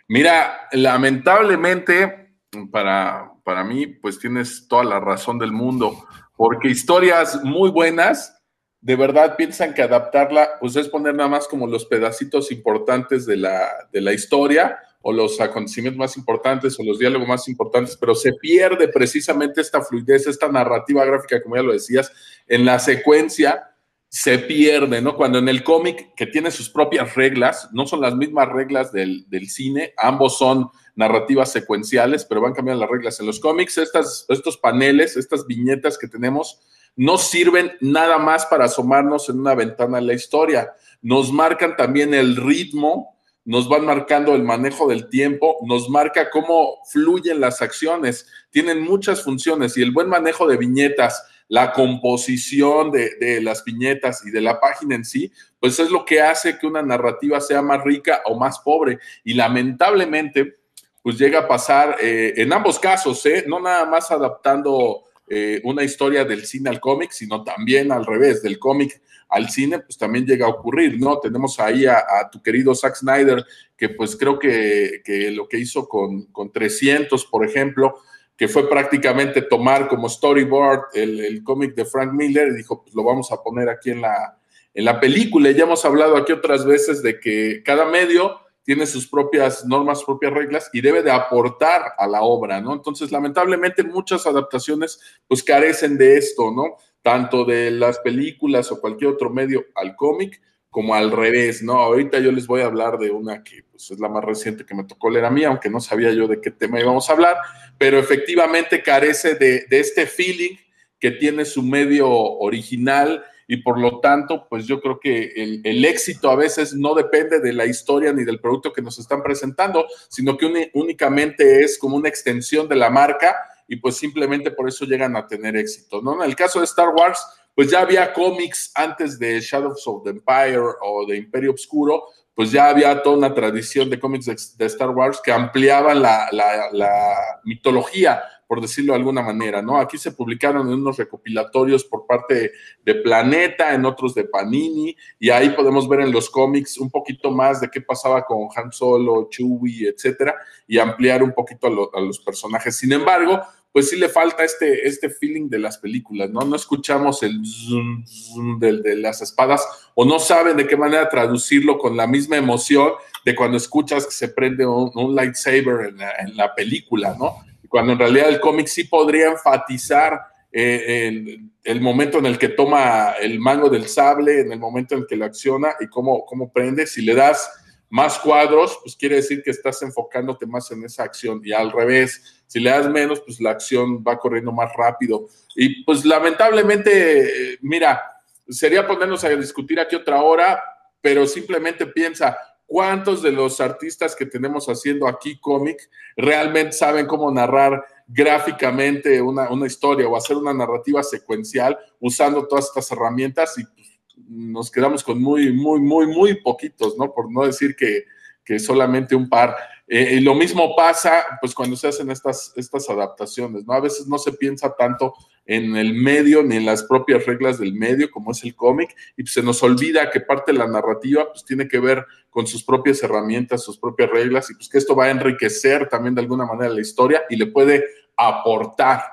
Mira, 0.07 0.67
lamentablemente 0.73 2.37
para, 2.71 3.31
para 3.43 3.63
mí, 3.63 3.87
pues 3.87 4.19
tienes 4.19 4.67
toda 4.67 4.83
la 4.83 4.99
razón 4.99 5.39
del 5.39 5.51
mundo, 5.51 6.05
porque 6.35 6.69
historias 6.69 7.43
muy 7.43 7.71
buenas 7.71 8.39
de 8.83 8.97
verdad 8.97 9.37
piensan 9.37 9.73
que 9.73 9.81
adaptarla, 9.81 10.59
pues 10.59 10.75
es 10.75 10.89
poner 10.89 11.15
nada 11.15 11.29
más 11.29 11.47
como 11.47 11.67
los 11.67 11.85
pedacitos 11.85 12.51
importantes 12.51 13.25
de 13.25 13.37
la, 13.37 13.71
de 13.93 14.01
la 14.01 14.11
historia 14.11 14.77
o 15.05 15.11
los 15.11 15.39
acontecimientos 15.41 15.99
más 15.99 16.17
importantes 16.17 16.79
o 16.79 16.83
los 16.83 16.97
diálogos 16.97 17.27
más 17.27 17.47
importantes, 17.49 17.97
pero 17.97 18.15
se 18.15 18.31
pierde 18.33 18.87
precisamente 18.87 19.59
esta 19.59 19.81
fluidez, 19.81 20.25
esta 20.27 20.47
narrativa 20.47 21.03
gráfica, 21.03 21.43
como 21.43 21.57
ya 21.57 21.61
lo 21.61 21.73
decías, 21.73 22.11
en 22.47 22.63
la 22.63 22.79
secuencia 22.79 23.69
se 24.07 24.39
pierde, 24.39 25.01
¿no? 25.01 25.17
Cuando 25.17 25.39
en 25.39 25.49
el 25.49 25.63
cómic, 25.63 26.13
que 26.15 26.25
tiene 26.25 26.51
sus 26.51 26.69
propias 26.69 27.15
reglas, 27.15 27.67
no 27.73 27.85
son 27.85 27.99
las 27.99 28.15
mismas 28.15 28.47
reglas 28.47 28.93
del, 28.93 29.27
del, 29.27 29.49
cine, 29.49 29.93
ambos 29.97 30.37
son 30.37 30.69
narrativas 30.95 31.51
secuenciales, 31.51 32.23
pero 32.23 32.39
van 32.39 32.53
cambiando 32.53 32.81
las 32.81 32.91
reglas. 32.91 33.19
En 33.19 33.25
los 33.25 33.39
cómics, 33.39 33.77
estas, 33.79 34.25
estos 34.29 34.57
paneles, 34.57 35.17
estas 35.17 35.45
viñetas 35.47 35.97
que 35.97 36.07
tenemos, 36.07 36.61
no 36.95 37.17
sirven 37.17 37.73
nada 37.81 38.19
más 38.19 38.45
para 38.45 38.65
asomarnos 38.65 39.27
en 39.29 39.39
una 39.39 39.55
ventana 39.55 39.97
en 39.97 40.07
la 40.07 40.13
historia. 40.13 40.71
Nos 41.01 41.33
marcan 41.33 41.75
también 41.75 42.13
el 42.13 42.35
ritmo, 42.35 43.12
nos 43.45 43.67
van 43.67 43.85
marcando 43.85 44.35
el 44.35 44.43
manejo 44.43 44.87
del 44.87 45.09
tiempo, 45.09 45.57
nos 45.63 45.89
marca 45.89 46.29
cómo 46.29 46.79
fluyen 46.89 47.41
las 47.41 47.61
acciones. 47.61 48.27
Tienen 48.49 48.81
muchas 48.81 49.23
funciones 49.23 49.77
y 49.77 49.81
el 49.81 49.91
buen 49.91 50.07
manejo 50.07 50.47
de 50.47 50.57
viñetas, 50.57 51.25
la 51.49 51.73
composición 51.73 52.89
de, 52.91 53.41
las 53.41 53.63
viñetas 53.65 54.25
y 54.25 54.31
de 54.31 54.41
la 54.41 54.59
página 54.59 54.95
en 54.95 55.03
sí, 55.03 55.31
pues 55.59 55.77
es 55.79 55.91
lo 55.91 56.05
que 56.05 56.21
hace 56.21 56.57
que 56.57 56.65
una 56.65 56.81
narrativa 56.81 57.39
sea 57.41 57.61
más 57.61 57.83
rica 57.83 58.21
o 58.25 58.39
más 58.39 58.59
pobre. 58.59 58.99
Y 59.23 59.33
lamentablemente, 59.33 60.59
pues 61.01 61.17
llega 61.17 61.39
a 61.39 61.47
pasar 61.47 61.97
eh, 62.01 62.33
en 62.37 62.53
ambos 62.53 62.79
casos, 62.79 63.25
¿eh? 63.25 63.43
no 63.45 63.59
nada 63.59 63.85
más 63.85 64.09
adaptando 64.09 65.03
eh, 65.27 65.61
una 65.65 65.83
historia 65.83 66.23
del 66.23 66.45
cine 66.45 66.69
al 66.69 66.79
cómic, 66.79 67.11
sino 67.11 67.43
también 67.43 67.91
al 67.91 68.05
revés, 68.05 68.41
del 68.41 68.57
cómic 68.57 69.01
al 69.33 69.49
cine, 69.49 69.79
pues 69.79 69.97
también 69.97 70.25
llega 70.25 70.45
a 70.45 70.49
ocurrir, 70.49 70.99
¿no? 70.99 71.19
Tenemos 71.19 71.59
ahí 71.59 71.87
a, 71.87 72.03
tu 72.31 72.41
querido 72.41 72.75
Zack 72.75 72.95
Snyder, 72.95 73.43
que 73.75 73.89
pues 73.89 74.15
creo 74.15 74.37
que, 74.37 75.01
que 75.03 75.31
lo 75.31 75.47
que 75.47 75.57
hizo 75.57 75.89
con, 75.89 76.25
con, 76.25 76.51
300, 76.51 77.25
por 77.25 77.43
ejemplo, 77.43 77.95
que 78.37 78.47
fue 78.47 78.69
prácticamente 78.69 79.41
tomar 79.41 79.87
como 79.87 80.07
storyboard 80.07 80.81
el, 80.93 81.19
el 81.19 81.43
cómic 81.43 81.73
de 81.73 81.85
Frank 81.85 82.13
Miller 82.13 82.49
y 82.49 82.57
dijo, 82.57 82.83
pues 82.83 82.93
lo 82.93 83.03
vamos 83.03 83.31
a 83.31 83.41
poner 83.41 83.69
aquí 83.69 83.89
en 83.89 84.01
la, 84.01 84.37
en 84.71 84.85
la 84.85 84.99
película. 84.99 85.49
Ya 85.49 85.63
hemos 85.63 85.83
hablado 85.83 86.15
aquí 86.15 86.31
otras 86.31 86.63
veces 86.63 87.01
de 87.01 87.19
que 87.19 87.63
cada 87.65 87.85
medio 87.85 88.39
tiene 88.63 88.85
sus 88.85 89.07
propias 89.07 89.65
normas, 89.65 90.03
propias 90.03 90.33
reglas 90.33 90.69
y 90.73 90.81
debe 90.81 91.03
de 91.03 91.11
aportar 91.11 91.93
a 91.97 92.07
la 92.07 92.21
obra, 92.21 92.61
¿no? 92.61 92.73
Entonces, 92.73 93.11
lamentablemente 93.11 93.83
muchas 93.83 94.25
adaptaciones 94.25 94.99
pues 95.27 95.43
carecen 95.43 95.97
de 95.97 96.17
esto, 96.17 96.51
¿no? 96.51 96.77
Tanto 97.01 97.43
de 97.45 97.71
las 97.71 97.99
películas 97.99 98.71
o 98.71 98.79
cualquier 98.79 99.11
otro 99.11 99.29
medio 99.29 99.65
al 99.75 99.95
cómic 99.95 100.41
como 100.69 100.95
al 100.95 101.11
revés, 101.11 101.61
¿no? 101.61 101.73
Ahorita 101.73 102.19
yo 102.19 102.31
les 102.31 102.47
voy 102.47 102.61
a 102.61 102.65
hablar 102.65 102.97
de 102.97 103.11
una 103.11 103.43
que 103.43 103.63
pues, 103.69 103.91
es 103.91 103.99
la 103.99 104.09
más 104.09 104.23
reciente 104.23 104.65
que 104.65 104.73
me 104.73 104.85
tocó 104.85 105.09
leer 105.09 105.25
a 105.25 105.29
mí, 105.29 105.43
aunque 105.43 105.69
no 105.69 105.79
sabía 105.79 106.11
yo 106.11 106.27
de 106.27 106.41
qué 106.41 106.49
tema 106.49 106.79
íbamos 106.79 107.09
a 107.09 107.13
hablar, 107.13 107.37
pero 107.77 107.99
efectivamente 107.99 108.81
carece 108.81 109.35
de, 109.35 109.65
de 109.69 109.79
este 109.79 110.07
feeling 110.07 110.55
que 110.99 111.11
tiene 111.11 111.45
su 111.45 111.61
medio 111.61 112.09
original 112.09 113.23
y 113.53 113.57
por 113.57 113.79
lo 113.79 113.99
tanto, 113.99 114.47
pues 114.49 114.65
yo 114.65 114.81
creo 114.81 114.99
que 114.99 115.31
el, 115.35 115.61
el, 115.63 115.85
éxito 115.85 116.31
a 116.31 116.35
veces 116.35 116.73
no 116.73 116.95
depende 116.95 117.39
de 117.39 117.53
la 117.53 117.67
historia 117.67 118.11
ni 118.11 118.23
del 118.23 118.39
producto 118.39 118.73
que 118.73 118.81
nos 118.81 118.97
están 118.97 119.21
presentando, 119.21 119.85
sino 120.09 120.35
que 120.35 120.71
únicamente 120.73 121.63
es 121.63 121.77
como 121.77 121.95
una 121.95 122.09
extensión 122.09 122.67
de 122.67 122.77
la 122.77 122.89
marca 122.89 123.35
y 123.67 123.75
pues 123.75 123.95
simplemente 123.97 124.49
por 124.49 124.67
eso 124.67 124.85
llegan 124.85 125.15
a 125.15 125.27
tener 125.27 125.55
éxito, 125.55 126.01
¿no? 126.01 126.15
En 126.15 126.27
el 126.27 126.35
caso 126.35 126.57
de 126.57 126.65
Star 126.65 126.89
Wars, 126.95 127.23
pues 127.53 127.69
ya 127.69 127.81
había 127.81 128.11
cómics 128.11 128.71
antes 128.73 129.19
de 129.19 129.39
Shadows 129.39 129.85
of 129.85 130.03
the 130.03 130.09
Empire 130.09 130.73
o 130.81 131.05
de 131.05 131.17
Imperio 131.17 131.51
Obscuro, 131.51 132.05
pues 132.33 132.51
ya 132.51 132.69
había 132.69 133.03
toda 133.03 133.17
una 133.17 133.35
tradición 133.35 133.87
de 133.91 133.99
cómics 133.99 134.57
de, 134.57 134.65
Star 134.65 134.89
Wars 134.89 135.21
que 135.23 135.31
ampliaban 135.31 136.01
la, 136.01 136.27
la, 136.31 137.39
mitología, 137.43 138.23
por 138.47 138.61
decirlo 138.61 138.93
de 138.93 138.99
alguna 138.99 139.21
manera, 139.21 139.61
¿no? 139.61 139.77
Aquí 139.77 139.97
se 139.97 140.11
publicaron 140.11 140.67
en 140.67 140.75
unos 140.75 140.97
recopilatorios 140.97 141.83
por 141.85 142.05
parte 142.05 142.51
de 142.83 142.95
Planeta, 142.95 143.73
en 143.73 143.85
otros 143.85 144.13
de 144.13 144.25
Panini, 144.25 144.95
y 145.19 145.29
ahí 145.29 145.49
podemos 145.49 145.87
ver 145.87 146.01
en 146.01 146.11
los 146.11 146.29
cómics 146.29 146.77
un 146.77 146.89
poquito 146.89 147.31
más 147.31 147.61
de 147.61 147.69
qué 147.69 147.81
pasaba 147.81 148.25
con 148.25 148.47
Han 148.55 148.71
Solo, 148.71 149.27
Chewie, 149.29 149.89
etcétera, 149.89 150.35
y 150.67 150.79
ampliar 150.79 151.23
un 151.23 151.33
poquito 151.33 151.67
a, 151.93 152.01
los 152.01 152.19
personajes. 152.19 152.75
Sin 152.75 152.91
embargo, 152.91 153.41
pues 153.71 153.89
sí 153.89 153.95
le 153.97 154.07
falta 154.07 154.43
este, 154.43 154.87
este 154.87 155.09
feeling 155.09 155.49
de 155.49 155.57
las 155.57 155.79
películas, 155.79 156.29
¿no? 156.29 156.41
No 156.41 156.55
escuchamos 156.55 157.23
el 157.23 157.41
zoom, 157.43 158.05
zoom 158.05 158.59
de, 158.59 158.95
las 158.97 159.21
espadas 159.21 159.65
o 159.95 160.05
no 160.05 160.19
saben 160.19 160.57
de 160.57 160.67
qué 160.67 160.77
manera 160.77 161.09
traducirlo 161.09 161.79
con 161.79 161.97
la 161.97 162.05
misma 162.05 162.37
emoción 162.37 162.91
de 163.25 163.35
cuando 163.35 163.57
escuchas 163.57 164.05
que 164.05 164.11
se 164.11 164.27
prende 164.27 164.65
un, 164.65 165.15
lightsaber 165.15 165.93
en 166.19 166.37
la, 166.37 166.53
película, 166.53 167.15
¿no? 167.17 167.37
Cuando 167.73 167.93
en 167.93 167.97
realidad 167.97 168.29
el 168.29 168.39
cómic 168.39 168.67
sí 168.67 168.83
podría 168.83 169.31
enfatizar 169.31 170.21
eh, 170.51 171.39
el, 171.63 171.81
momento 171.81 172.19
en 172.19 172.27
el 172.27 172.37
que 172.37 172.49
toma 172.49 173.13
el 173.19 173.39
mango 173.39 173.67
del 173.67 173.87
sable, 173.87 174.41
en 174.41 174.51
el 174.51 174.59
momento 174.59 174.93
en 174.93 175.07
que 175.07 175.15
lo 175.15 175.25
acciona 175.25 175.73
y 175.79 175.87
cómo, 175.87 176.23
cómo 176.23 176.53
prende. 176.53 176.85
Si 176.85 177.01
le 177.01 177.15
das 177.15 177.49
más 177.89 178.19
cuadros, 178.19 178.77
pues 178.83 178.95
quiere 178.95 179.15
decir 179.15 179.41
que 179.41 179.49
estás 179.49 179.81
enfocándote 179.81 180.45
más 180.45 180.69
en 180.69 180.83
esa 180.83 181.01
acción 181.01 181.41
y 181.43 181.51
al 181.51 181.71
revés 181.71 182.43
si 182.45 182.59
le 182.59 182.69
das 182.69 182.87
menos, 182.87 183.21
pues 183.21 183.41
la 183.41 183.49
acción 183.49 184.03
va 184.07 184.19
corriendo 184.19 184.51
más 184.51 184.71
rápido. 184.77 185.27
Y 185.55 185.83
pues 185.83 186.05
lamentablemente, 186.05 187.57
mira, 187.61 188.03
sería 188.47 188.85
ponernos 188.85 189.23
a 189.23 189.29
discutir 189.29 189.79
aquí 189.79 189.95
otra 189.95 190.21
hora, 190.21 190.63
pero 191.01 191.25
simplemente 191.25 191.87
piensa, 191.87 192.37
¿cuántos 192.73 193.21
de 193.21 193.31
los 193.31 193.61
artistas 193.61 194.15
que 194.15 194.25
tenemos 194.25 194.65
haciendo 194.65 195.07
aquí 195.07 195.37
cómic 195.39 195.77
realmente 196.17 196.71
saben 196.71 197.05
cómo 197.05 197.29
narrar 197.29 197.85
gráficamente 198.07 199.21
una, 199.21 199.47
historia 199.67 200.07
o 200.07 200.15
hacer 200.15 200.37
una 200.37 200.55
narrativa 200.55 201.03
secuencial 201.03 201.77
usando 201.99 202.47
todas 202.47 202.65
estas 202.65 202.91
herramientas? 202.91 203.59
Y 203.59 203.65
pues, 203.65 203.99
nos 204.27 204.71
quedamos 204.71 205.03
con 205.03 205.21
muy, 205.21 205.53
muy, 205.53 205.81
muy, 205.81 206.07
muy 206.07 206.41
poquitos, 206.41 206.97
¿no? 206.97 207.13
Por 207.13 207.31
no 207.31 207.45
decir 207.45 207.75
que, 207.75 208.05
que 208.43 208.59
solamente 208.59 209.15
un 209.15 209.29
par. 209.29 209.55
Eh, 209.87 210.15
y 210.15 210.19
lo 210.21 210.33
mismo 210.35 210.75
pasa 210.75 211.23
pues 211.39 211.53
cuando 211.53 211.75
se 211.75 211.87
hacen 211.87 212.09
estas, 212.09 212.53
estas 212.55 212.89
adaptaciones, 212.89 213.65
¿no? 213.65 213.73
A 213.73 213.79
veces 213.79 214.07
no 214.07 214.17
se 214.17 214.33
piensa 214.33 214.73
tanto 214.75 215.13
en 215.45 215.75
el 215.75 215.93
medio 215.93 216.41
ni 216.41 216.55
en 216.55 216.65
las 216.65 216.83
propias 216.83 217.25
reglas 217.25 217.59
del 217.59 217.73
medio 217.73 218.09
como 218.09 218.31
es 218.31 218.43
el 218.43 218.55
cómic 218.55 218.95
y 219.17 219.25
se 219.25 219.43
nos 219.43 219.61
olvida 219.61 220.09
que 220.09 220.21
parte 220.21 220.53
de 220.53 220.57
la 220.57 220.67
narrativa 220.67 221.27
pues 221.29 221.43
tiene 221.43 221.67
que 221.67 221.79
ver 221.79 222.05
con 222.29 222.47
sus 222.47 222.63
propias 222.63 223.03
herramientas, 223.03 223.63
sus 223.63 223.77
propias 223.77 224.09
reglas 224.09 224.49
y 224.49 224.55
pues 224.55 224.69
que 224.69 224.77
esto 224.77 224.95
va 224.95 225.05
a 225.05 225.11
enriquecer 225.11 225.89
también 225.89 226.15
de 226.15 226.21
alguna 226.21 226.45
manera 226.45 226.73
la 226.73 226.81
historia 226.81 227.23
y 227.29 227.35
le 227.35 227.47
puede 227.47 227.83
aportar, 228.15 229.03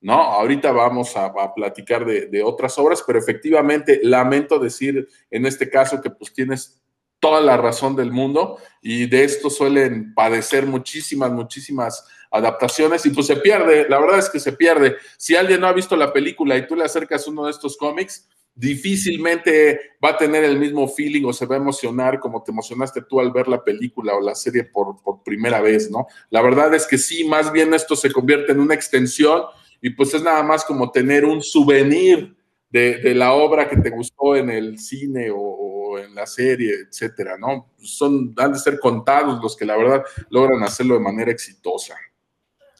¿no? 0.00 0.14
Ahorita 0.14 0.72
vamos 0.72 1.16
a, 1.16 1.32
platicar 1.54 2.04
de, 2.04 2.26
de, 2.26 2.42
otras 2.42 2.76
obras, 2.78 3.02
pero 3.06 3.18
efectivamente 3.18 4.00
lamento 4.02 4.58
decir 4.58 5.08
en 5.30 5.46
este 5.46 5.70
caso 5.70 6.00
que 6.00 6.10
pues 6.10 6.32
tienes 6.32 6.82
toda 7.20 7.40
la 7.40 7.56
razón 7.56 7.96
del 7.96 8.12
mundo 8.12 8.58
y 8.82 9.06
de 9.06 9.24
esto 9.24 9.50
suelen 9.50 10.14
padecer 10.14 10.66
muchísimas, 10.66 11.32
muchísimas 11.32 12.06
adaptaciones 12.30 13.06
y 13.06 13.10
pues 13.10 13.26
se 13.26 13.36
pierde, 13.36 13.88
la 13.88 13.98
verdad 13.98 14.18
es 14.18 14.28
que 14.28 14.40
se 14.40 14.52
pierde. 14.52 14.96
Si 15.16 15.36
alguien 15.36 15.60
no 15.60 15.66
ha 15.66 15.72
visto 15.72 15.96
la 15.96 16.12
película 16.12 16.56
y 16.56 16.66
tú 16.66 16.76
le 16.76 16.84
acercas 16.84 17.26
uno 17.26 17.46
de 17.46 17.50
estos 17.50 17.76
cómics, 17.76 18.28
difícilmente 18.54 19.96
va 20.02 20.10
a 20.10 20.16
tener 20.16 20.42
el 20.42 20.58
mismo 20.58 20.88
feeling 20.88 21.24
o 21.26 21.32
se 21.32 21.44
va 21.46 21.56
a 21.56 21.58
emocionar 21.58 22.18
como 22.18 22.42
te 22.42 22.52
emocionaste 22.52 23.02
tú 23.02 23.20
al 23.20 23.30
ver 23.30 23.48
la 23.48 23.62
película 23.62 24.14
o 24.14 24.20
la 24.20 24.34
serie 24.34 24.64
por, 24.64 25.02
por 25.02 25.22
primera 25.22 25.60
vez, 25.60 25.90
¿no? 25.90 26.06
La 26.30 26.40
verdad 26.40 26.72
es 26.74 26.86
que 26.86 26.96
sí, 26.96 27.24
más 27.24 27.52
bien 27.52 27.74
esto 27.74 27.94
se 27.94 28.10
convierte 28.10 28.52
en 28.52 28.60
una 28.60 28.74
extensión 28.74 29.42
y 29.82 29.90
pues 29.90 30.14
es 30.14 30.22
nada 30.22 30.42
más 30.42 30.64
como 30.64 30.90
tener 30.90 31.26
un 31.26 31.42
souvenir 31.42 32.34
de, 32.70 32.98
de 32.98 33.14
la 33.14 33.34
obra 33.34 33.68
que 33.68 33.76
te 33.76 33.90
gustó 33.90 34.34
en 34.34 34.48
el 34.48 34.78
cine 34.78 35.30
o, 35.30 35.65
en 35.98 36.14
la 36.14 36.26
serie, 36.26 36.72
etcétera, 36.88 37.36
¿no? 37.38 37.72
Son, 37.78 38.34
han 38.36 38.52
de 38.52 38.58
ser 38.58 38.78
contados 38.78 39.42
los 39.42 39.56
que 39.56 39.64
la 39.64 39.76
verdad 39.76 40.04
logran 40.30 40.62
hacerlo 40.62 40.94
de 40.94 41.00
manera 41.00 41.30
exitosa. 41.30 41.94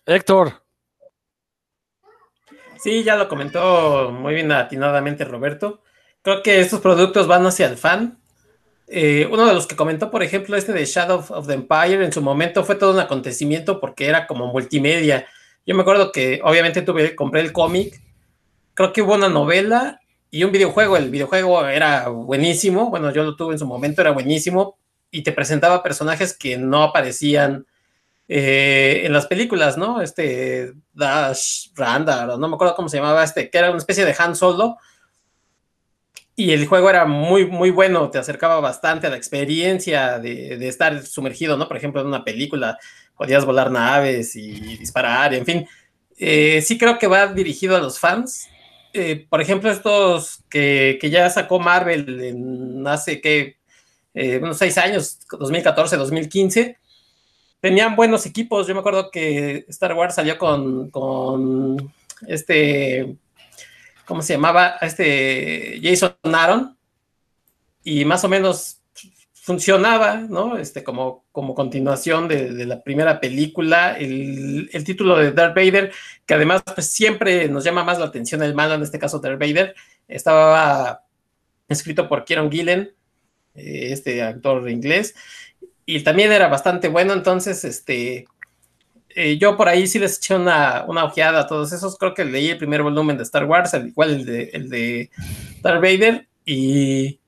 Héctor. 0.05 0.63
Sí, 2.79 3.03
ya 3.03 3.17
lo 3.17 3.29
comentó 3.29 4.11
muy 4.13 4.35
bien 4.35 4.53
atinadamente 4.53 5.25
Roberto. 5.25 5.83
Creo 6.23 6.43
que 6.43 6.61
estos 6.61 6.81
productos 6.81 7.27
van 7.27 7.47
hacia 7.47 7.67
el 7.67 7.77
fan. 7.77 8.19
Eh, 8.89 9.29
uno 9.31 9.47
de 9.47 9.55
los 9.55 9.67
que 9.67 9.75
comentó, 9.75 10.11
por 10.11 10.23
ejemplo, 10.23 10.57
este 10.57 10.73
de 10.73 10.85
Shadow 10.85 11.25
of 11.31 11.47
the 11.47 11.55
Empire, 11.55 12.05
en 12.05 12.13
su 12.13 12.23
momento 12.23 12.65
fue 12.65 12.77
todo 12.77 12.93
un 12.93 13.01
acontecimiento 13.01 13.81
porque 13.81 14.07
era 14.07 14.27
como 14.27 14.47
multimedia. 14.53 15.27
Yo 15.65 15.75
me 15.75 15.83
acuerdo 15.83 16.13
que 16.13 16.41
obviamente 16.45 16.83
tuve, 16.83 17.17
compré 17.17 17.41
el 17.41 17.53
cómic, 17.53 18.01
creo 18.75 18.93
que 18.93 19.03
hubo 19.03 19.15
una 19.15 19.29
novela 19.29 20.01
y 20.37 20.45
un 20.45 20.53
videojuego. 20.53 20.99
El 20.99 21.11
videojuego 21.11 21.67
era 21.67 22.09
buenísimo, 22.09 22.91
bueno, 22.91 23.11
yo 23.11 23.25
lo 23.25 23.37
tuve 23.37 23.55
en 23.55 23.59
su 23.59 23.67
momento, 23.67 24.03
era 24.03 24.11
buenísimo, 24.11 24.77
y 25.11 25.23
te 25.23 25.33
presentaba 25.33 25.83
personajes 25.83 26.37
que 26.37 26.59
no 26.59 26.83
aparecían 26.83 27.67
eh, 28.29 29.03
en 29.05 29.15
las 29.15 29.27
películas, 29.27 29.79
¿no? 29.79 30.03
Este 30.03 30.75
Dash 30.93 31.69
Randall, 31.75 32.39
no 32.39 32.49
me 32.49 32.55
acuerdo 32.55 32.75
cómo 32.75 32.91
se 32.91 32.99
llamaba 32.99 33.25
este, 33.25 33.49
que 33.49 33.57
era 33.57 33.71
una 33.71 33.79
especie 33.79 34.05
de 34.05 34.15
Han 34.19 34.37
Solo. 34.37 34.77
Y 36.39 36.53
el 36.53 36.67
juego 36.67 36.91
era 36.91 37.07
muy, 37.07 37.47
muy 37.47 37.71
bueno, 37.71 38.11
te 38.11 38.19
acercaba 38.19 38.61
bastante 38.61 39.07
a 39.07 39.11
la 39.11 39.17
experiencia 39.17 40.19
de, 40.19 40.69
estar 40.69 41.07
sumergido, 41.07 41.57
¿no? 41.57 41.67
Por 41.67 41.79
ejemplo, 41.79 42.03
en 42.03 42.09
una 42.09 42.25
película, 42.25 42.79
podías 43.17 43.47
volar 43.47 43.71
naves 43.71 44.37
y 44.37 44.77
disparar, 44.77 45.33
en 45.33 45.47
fin. 45.47 45.67
Eh, 46.19 46.61
sí 46.61 46.77
creo 46.77 46.99
que 46.99 47.07
va 47.07 47.27
dirigido 47.29 47.75
a 47.75 47.81
los 47.81 47.99
fans, 47.99 48.51
eh, 48.97 49.27
por 49.29 49.41
ejemplo, 49.41 49.71
estos 49.71 50.43
que, 50.49 50.99
ya 51.03 51.29
sacó 51.31 51.61
Marvel 51.61 52.21
en 52.23 52.87
hace 52.87 53.21
que 53.21 53.57
eh, 54.15 54.39
unos 54.43 54.57
seis 54.57 54.79
años, 54.79 55.19
2014, 55.31 55.97
2015, 55.97 56.79
tenían 57.61 57.95
buenos 57.95 58.25
equipos. 58.25 58.67
Yo 58.67 58.75
me 58.75 58.81
acuerdo 58.81 59.11
que 59.11 59.67
Star 59.69 59.93
Wars 59.93 60.15
salió 60.15 60.39
con, 60.39 60.91
con 60.91 61.93
este, 62.27 63.17
¿cómo 64.07 64.23
se 64.23 64.33
llamaba? 64.35 64.77
Este 64.81 65.79
Jason 65.83 66.17
Aaron. 66.23 66.77
Y 67.85 68.05
más 68.05 68.25
o 68.25 68.29
menos 68.29 68.81
funcionaba, 69.47 70.17
¿no? 70.17 70.59
Este, 70.59 70.83
como, 70.83 71.25
como 71.31 71.55
continuación 71.55 72.27
de, 72.27 72.67
la 72.67 72.83
primera 72.83 73.21
película, 73.21 73.97
el, 73.97 74.69
título 74.85 75.17
de 75.17 75.31
Darth 75.31 75.55
Vader, 75.55 75.93
que 76.27 76.35
además 76.35 76.65
pues, 76.65 76.89
siempre 76.89 77.49
nos 77.49 77.63
llama 77.63 77.85
más 77.85 78.01
la 78.01 78.07
atención 78.07 78.43
el 78.43 78.57
malo, 78.57 78.75
en 78.75 78.83
este 78.83 78.99
caso 78.99 79.21
Darth 79.21 79.39
Vader, 79.39 79.77
estaba 80.09 81.05
escrito 81.69 82.09
por 82.09 82.25
Kieron 82.25 82.51
Gillen, 82.51 82.93
eh, 83.55 83.93
este 83.93 84.21
actor 84.21 84.69
inglés, 84.69 85.15
y 85.85 86.01
también 86.01 86.33
era 86.33 86.49
bastante 86.49 86.89
bueno, 86.89 87.13
entonces, 87.13 87.63
este, 87.63 88.27
eh, 89.11 89.39
yo 89.39 89.57
por 89.57 89.69
ahí 89.69 89.87
sí 89.87 90.01
les 90.01 90.19
eché 90.19 90.35
una, 90.35 90.85
una, 90.89 91.05
ojeada 91.05 91.43
a 91.43 91.47
todos 91.47 91.73
esos, 91.73 91.97
creo 91.97 92.15
que 92.15 92.25
leí 92.25 92.49
el 92.49 92.59
primer 92.59 92.83
volumen 92.83 93.17
de 93.17 93.23
Star 93.23 93.45
Wars, 93.45 93.75
igual 93.75 94.11
el 94.11 94.25
de, 94.27 94.51
el 94.55 94.69
de 94.69 95.11
Darth 95.63 95.81
Vader, 95.81 96.27
y 96.45 97.21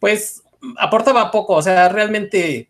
pues 0.00 0.42
aportaba 0.78 1.30
poco, 1.30 1.54
o 1.54 1.62
sea, 1.62 1.88
realmente 1.88 2.68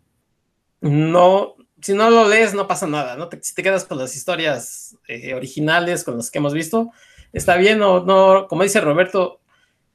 no, 0.80 1.57
si 1.80 1.94
no 1.94 2.11
lo 2.11 2.28
lees 2.28 2.55
no 2.55 2.66
pasa 2.66 2.86
nada, 2.86 3.16
¿no? 3.16 3.28
si 3.40 3.55
te 3.55 3.62
quedas 3.62 3.84
con 3.84 3.99
las 3.99 4.16
historias 4.16 4.97
eh, 5.09 5.34
originales, 5.34 6.05
con 6.05 6.16
las 6.16 6.30
que 6.30 6.38
hemos 6.38 6.55
visto, 6.55 6.90
está 7.32 7.57
bien 7.57 7.82
o 7.82 8.05
no, 8.05 8.47
como 8.49 8.62
dice 8.62 8.80
Roberto, 8.80 9.40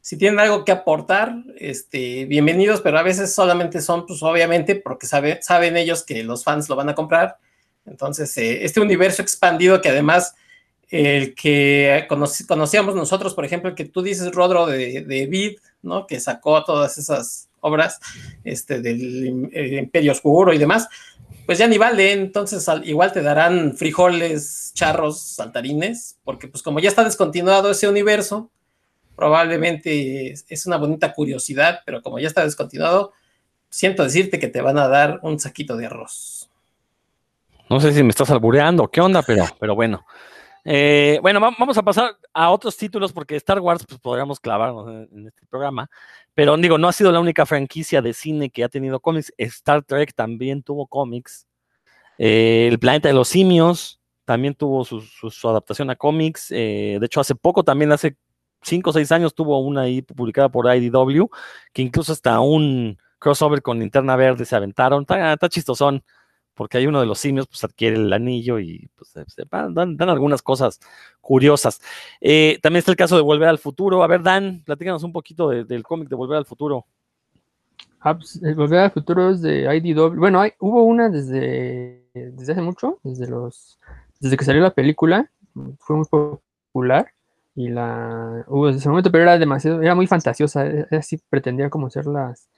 si 0.01 0.17
tienen 0.17 0.39
algo 0.39 0.65
que 0.65 0.71
aportar, 0.71 1.35
este, 1.57 2.25
bienvenidos, 2.25 2.81
pero 2.81 2.97
a 2.97 3.03
veces 3.03 3.33
solamente 3.33 3.81
son, 3.81 4.07
pues 4.07 4.23
obviamente, 4.23 4.75
porque 4.75 5.05
saben 5.05 5.77
ellos 5.77 6.03
que 6.03 6.23
los 6.23 6.43
fans 6.43 6.67
lo 6.69 6.75
van 6.75 6.89
a 6.89 6.95
comprar. 6.95 7.37
Entonces, 7.85 8.35
eh, 8.37 8.65
este 8.65 8.79
universo 8.79 9.21
expandido 9.21 9.79
que 9.79 9.89
además 9.89 10.33
el 10.89 11.35
que 11.35 12.05
conocíamos 12.09 12.95
nosotros, 12.95 13.33
por 13.33 13.45
ejemplo, 13.45 13.69
el 13.69 13.75
que 13.75 13.85
tú 13.85 14.01
dices, 14.01 14.31
Rodro, 14.31 14.65
de, 14.65 15.01
de 15.01 15.25
Vid, 15.27 15.57
¿no? 15.81 16.05
Que 16.05 16.19
sacó 16.19 16.63
todas 16.63 16.97
esas 16.97 17.47
obras 17.61 17.99
este, 18.43 18.81
del 18.81 19.49
eh, 19.53 19.79
Imperio 19.79 20.11
Oscuro 20.11 20.53
y 20.53 20.57
demás, 20.57 20.87
pues 21.45 21.57
ya 21.57 21.67
ni 21.67 21.77
vale, 21.77 22.11
entonces 22.11 22.65
igual 22.83 23.11
te 23.11 23.21
darán 23.21 23.75
frijoles, 23.75 24.71
charros, 24.73 25.21
saltarines, 25.21 26.17
porque 26.23 26.47
pues 26.47 26.61
como 26.61 26.79
ya 26.79 26.89
está 26.89 27.03
descontinuado 27.03 27.71
ese 27.71 27.87
universo, 27.87 28.51
probablemente 29.15 30.31
es 30.31 30.65
una 30.65 30.77
bonita 30.77 31.13
curiosidad, 31.13 31.81
pero 31.85 32.01
como 32.01 32.19
ya 32.19 32.27
está 32.27 32.43
descontinuado, 32.43 33.13
siento 33.69 34.03
decirte 34.03 34.39
que 34.39 34.47
te 34.47 34.61
van 34.61 34.77
a 34.77 34.87
dar 34.87 35.19
un 35.23 35.39
saquito 35.39 35.77
de 35.77 35.87
arroz. 35.87 36.49
No 37.69 37.79
sé 37.79 37.93
si 37.93 38.03
me 38.03 38.09
estás 38.09 38.29
albureando, 38.29 38.89
qué 38.89 39.01
onda, 39.01 39.23
pero, 39.23 39.45
pero 39.59 39.75
bueno. 39.75 40.05
Eh, 40.63 41.19
bueno, 41.21 41.39
va- 41.39 41.55
vamos 41.57 41.77
a 41.77 41.83
pasar 41.83 42.17
a 42.33 42.51
otros 42.51 42.77
títulos 42.77 43.13
porque 43.13 43.35
Star 43.35 43.59
Wars 43.59 43.85
pues, 43.87 43.99
podríamos 43.99 44.39
clavarnos 44.39 44.87
en, 45.11 45.27
este 45.27 45.45
programa, 45.47 45.89
pero 46.33 46.55
digo, 46.57 46.77
no 46.77 46.87
ha 46.87 46.93
sido 46.93 47.11
la 47.11 47.19
única 47.19 47.45
franquicia 47.45 48.01
de 48.01 48.13
cine 48.13 48.49
que 48.49 48.63
ha 48.63 48.69
tenido 48.69 48.99
cómics. 48.99 49.33
Star 49.37 49.83
Trek 49.83 50.13
también 50.13 50.63
tuvo 50.63 50.87
cómics. 50.87 51.47
Eh, 52.17 52.67
el 52.69 52.79
planeta 52.79 53.07
de 53.07 53.15
los 53.15 53.27
simios 53.27 53.99
también 54.25 54.53
tuvo 54.55 54.85
su 54.85 55.49
adaptación 55.49 55.89
a 55.89 55.95
cómics. 55.95 56.51
Eh, 56.51 56.97
de 56.99 57.05
hecho, 57.05 57.19
hace 57.19 57.35
poco, 57.35 57.63
también 57.63 57.91
hace 57.91 58.15
5 58.61 58.91
o 58.91 58.93
6 58.93 59.11
años, 59.11 59.33
tuvo 59.35 59.59
una 59.59 59.81
ahí 59.81 60.01
publicada 60.01 60.49
por 60.49 60.73
IDW, 60.73 61.29
que 61.73 61.81
incluso 61.81 62.13
hasta 62.13 62.39
un 62.39 62.97
crossover 63.19 63.61
con 63.61 63.79
Linterna 63.79 64.15
Verde 64.15 64.45
se 64.45 64.55
aventaron. 64.55 65.01
Está, 65.01 65.33
está 65.33 65.49
chistosón, 65.49 66.03
porque 66.61 66.77
hay 66.77 66.85
uno 66.85 66.99
de 66.99 67.07
los 67.07 67.17
simios, 67.17 67.47
pues 67.47 67.63
adquiere 67.63 67.95
el 67.95 68.13
anillo 68.13 68.59
y 68.59 68.87
pues, 68.95 69.15
dan, 69.35 69.97
algunas 69.99 70.43
cosas 70.43 70.79
curiosas. 71.19 71.81
Eh, 72.19 72.59
también 72.61 72.77
está 72.77 72.91
el 72.91 72.97
caso 72.97 73.15
de 73.15 73.23
Volver 73.23 73.49
al 73.49 73.57
Futuro. 73.57 74.03
A 74.03 74.07
ver, 74.07 74.21
Dan, 74.21 74.61
platícanos 74.63 75.01
un 75.01 75.11
poquito 75.11 75.49
de- 75.49 75.63
del 75.63 75.81
cómic 75.81 76.07
de 76.07 76.15
Volver 76.15 76.37
al 76.37 76.45
Futuro. 76.45 76.85
Ah, 77.99 78.15
pues, 78.15 78.39
Volver 78.55 78.77
al 78.81 78.91
Futuro 78.91 79.31
es 79.31 79.41
de 79.41 79.75
IDW. 79.75 80.19
Bueno, 80.19 80.43
hubo 80.59 80.83
una 80.83 81.09
desde, 81.09 82.05
desde 82.13 82.51
hace 82.51 82.61
mucho, 82.61 82.99
desde 83.01 83.27
los 83.27 83.79
desde 84.19 84.37
que 84.37 84.45
salió 84.45 84.61
la 84.61 84.75
película, 84.75 85.31
fue 85.79 85.95
muy 85.95 86.05
popular 86.05 87.07
y 87.55 87.69
la 87.69 88.45
hubo 88.45 88.67
desde 88.67 88.81
ese 88.81 88.89
momento, 88.89 89.09
pero 89.11 89.23
era 89.23 89.39
demasiado, 89.39 89.81
era 89.81 89.95
muy 89.95 90.05
fantasiosa, 90.05 90.67
e- 90.67 90.85
era 90.91 90.99
así 90.99 91.19
pretendía 91.27 91.71
como 91.71 91.89
ser 91.89 92.05
las 92.05 92.49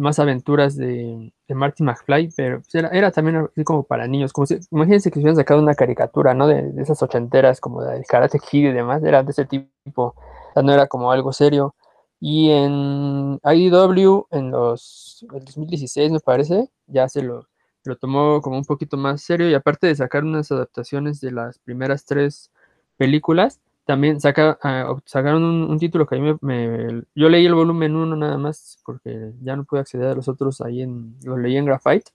más 0.00 0.18
aventuras 0.18 0.76
de, 0.76 1.32
de 1.46 1.54
Marty 1.54 1.82
McFly, 1.82 2.32
pero 2.36 2.60
pues, 2.60 2.74
era, 2.74 2.88
era 2.88 3.10
también 3.10 3.36
así 3.36 3.64
como 3.64 3.82
para 3.84 4.06
niños, 4.06 4.32
como 4.32 4.46
si, 4.46 4.58
imagínense 4.70 5.10
que 5.10 5.14
se 5.14 5.20
hubieran 5.20 5.36
sacado 5.36 5.60
una 5.60 5.74
caricatura, 5.74 6.34
¿no? 6.34 6.46
De, 6.46 6.62
de 6.72 6.82
esas 6.82 7.02
ochenteras, 7.02 7.60
como 7.60 7.82
de 7.82 8.02
Karate 8.04 8.38
Kid 8.38 8.70
y 8.70 8.72
demás, 8.72 9.02
era 9.04 9.22
de 9.22 9.30
ese 9.30 9.44
tipo, 9.44 10.14
o 10.54 10.62
no 10.62 10.72
era 10.72 10.86
como 10.86 11.12
algo 11.12 11.32
serio. 11.32 11.74
Y 12.18 12.50
en 12.50 13.40
IDW, 13.44 14.26
en 14.30 14.50
los 14.50 15.26
el 15.32 15.44
2016 15.44 16.12
me 16.12 16.20
parece, 16.20 16.68
ya 16.86 17.08
se 17.08 17.22
lo, 17.22 17.46
lo 17.84 17.96
tomó 17.96 18.40
como 18.42 18.56
un 18.56 18.64
poquito 18.64 18.96
más 18.96 19.22
serio 19.22 19.48
y 19.48 19.54
aparte 19.54 19.86
de 19.86 19.96
sacar 19.96 20.24
unas 20.24 20.50
adaptaciones 20.52 21.20
de 21.20 21.32
las 21.32 21.58
primeras 21.58 22.04
tres 22.04 22.50
películas, 22.96 23.60
también 23.90 24.20
saca, 24.20 24.56
ah, 24.62 24.94
sacaron 25.04 25.42
un, 25.42 25.78
título 25.80 26.06
que 26.06 26.14
a 26.14 26.18
mí 26.20 26.32
me, 26.42 27.02
Yo 27.12 27.28
leí 27.28 27.44
el 27.44 27.56
volumen 27.56 27.96
1 27.96 28.14
nada 28.14 28.38
más 28.38 28.80
porque 28.84 29.32
ya 29.42 29.56
no 29.56 29.64
pude 29.64 29.80
acceder 29.80 30.06
a 30.06 30.14
los 30.14 30.28
otros 30.28 30.60
ahí 30.60 30.82
en... 30.82 31.16
Los 31.24 31.40
leí 31.40 31.56
en 31.56 31.64
Graphite 31.64 32.12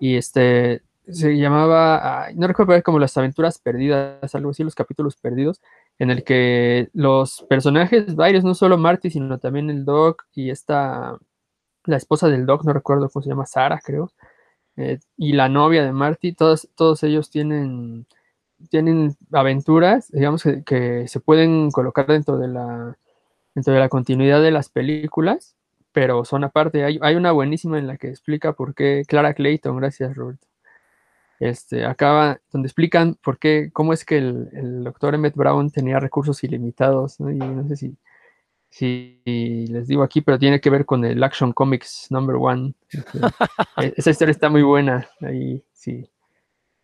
y 0.00 0.16
este 0.16 0.82
se 1.06 1.36
llamaba, 1.36 2.24
ay, 2.24 2.36
no 2.36 2.46
recuerdo, 2.46 2.72
era 2.72 2.80
como 2.80 2.98
las 2.98 3.18
aventuras 3.18 3.58
perdidas, 3.58 4.34
algo 4.34 4.50
así, 4.50 4.64
los 4.64 4.74
capítulos 4.74 5.16
perdidos, 5.16 5.60
en 5.98 6.10
el 6.10 6.24
que 6.24 6.88
los 6.94 7.44
personajes, 7.50 8.14
varios, 8.14 8.42
no 8.42 8.54
solo 8.54 8.78
Marty, 8.78 9.10
sino 9.10 9.38
también 9.38 9.68
el 9.68 9.84
Doc 9.84 10.24
y 10.32 10.48
esta, 10.48 11.18
la 11.84 11.96
esposa 11.98 12.28
del 12.28 12.46
Doc, 12.46 12.64
no 12.64 12.72
recuerdo 12.72 13.10
cómo 13.10 13.22
se 13.22 13.28
llama, 13.28 13.44
Sara, 13.44 13.78
creo, 13.84 14.10
eh, 14.76 15.00
y 15.18 15.34
la 15.34 15.50
novia 15.50 15.84
de 15.84 15.92
Marty, 15.92 16.32
todos, 16.32 16.70
todos 16.76 17.02
ellos 17.02 17.28
tienen, 17.28 18.06
tienen 18.70 19.16
aventuras, 19.32 20.10
digamos, 20.12 20.42
que, 20.42 20.62
que 20.64 21.08
se 21.08 21.20
pueden 21.20 21.70
colocar 21.70 22.06
dentro 22.06 22.38
de 22.38 22.48
la, 22.48 22.96
dentro 23.54 23.74
de 23.74 23.80
la 23.80 23.88
continuidad 23.88 24.42
de 24.42 24.50
las 24.52 24.68
películas, 24.70 25.56
pero 25.92 26.24
son 26.24 26.44
aparte. 26.44 26.84
Hay, 26.84 26.98
hay 27.02 27.16
una 27.16 27.32
buenísima 27.32 27.78
en 27.78 27.86
la 27.88 27.96
que 27.98 28.08
explica 28.08 28.52
por 28.54 28.74
qué 28.74 29.04
Clara 29.08 29.34
Clayton, 29.34 29.76
gracias 29.78 30.14
Roberto, 30.16 30.46
este, 31.38 31.84
acaba, 31.86 32.40
donde 32.52 32.66
explican 32.68 33.14
por 33.22 33.38
qué, 33.38 33.70
cómo 33.72 33.92
es 33.92 34.04
que 34.04 34.18
el, 34.18 34.48
el 34.52 34.84
doctor 34.84 35.14
Emmett 35.14 35.34
Brown 35.34 35.70
tenía 35.70 35.98
recursos 35.98 36.44
ilimitados, 36.44 37.18
¿no? 37.18 37.30
Y 37.30 37.38
no 37.38 37.66
sé 37.68 37.76
si, 37.76 37.96
si 38.70 39.22
les 39.26 39.88
digo 39.88 40.02
aquí, 40.02 40.20
pero 40.22 40.38
tiene 40.38 40.60
que 40.60 40.70
ver 40.70 40.86
con 40.86 41.04
el 41.04 41.22
Action 41.22 41.52
Comics 41.52 42.08
Number 42.10 42.36
One. 42.36 42.74
Este, 42.90 43.18
e- 43.80 43.94
esa 43.96 44.10
historia 44.10 44.32
está 44.32 44.50
muy 44.50 44.62
buena, 44.62 45.08
ahí 45.22 45.64
sí. 45.72 46.08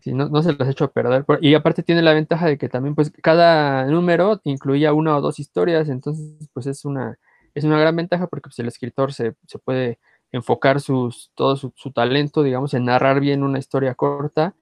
Sí, 0.07 0.13
no, 0.15 0.29
no 0.29 0.43
se 0.43 0.53
las 0.55 0.69
he 0.69 0.71
hecho 0.73 0.91
perder. 0.93 1.25
Y 1.41 1.55
aparte 1.55 1.83
tiene 1.83 2.03
la 2.03 2.15
ventaja 2.15 2.47
de 2.47 2.59
que 2.59 2.69
también, 2.69 2.95
pues, 2.95 3.11
cada 3.23 3.85
número 3.87 4.41
incluía 4.45 4.93
una 4.93 5.17
o 5.17 5.21
dos 5.21 5.39
historias, 5.41 5.89
entonces, 5.89 6.49
pues, 6.53 6.67
es 6.67 6.85
una, 6.85 7.19
es 7.55 7.65
una 7.65 7.79
gran 7.81 7.97
ventaja 7.97 8.27
porque 8.29 8.49
pues, 8.49 8.59
el 8.61 8.69
escritor 8.69 9.13
se, 9.13 9.35
se 9.47 9.59
puede 9.59 9.99
enfocar 10.33 10.81
sus, 10.81 11.33
todo 11.35 11.57
su, 11.57 11.73
talento, 11.93 12.43
digamos, 12.45 12.75
en 12.75 12.85
narrar 12.87 13.21
bien 13.21 13.43
una 13.43 13.59
historia 13.59 13.95
corta 13.95 14.55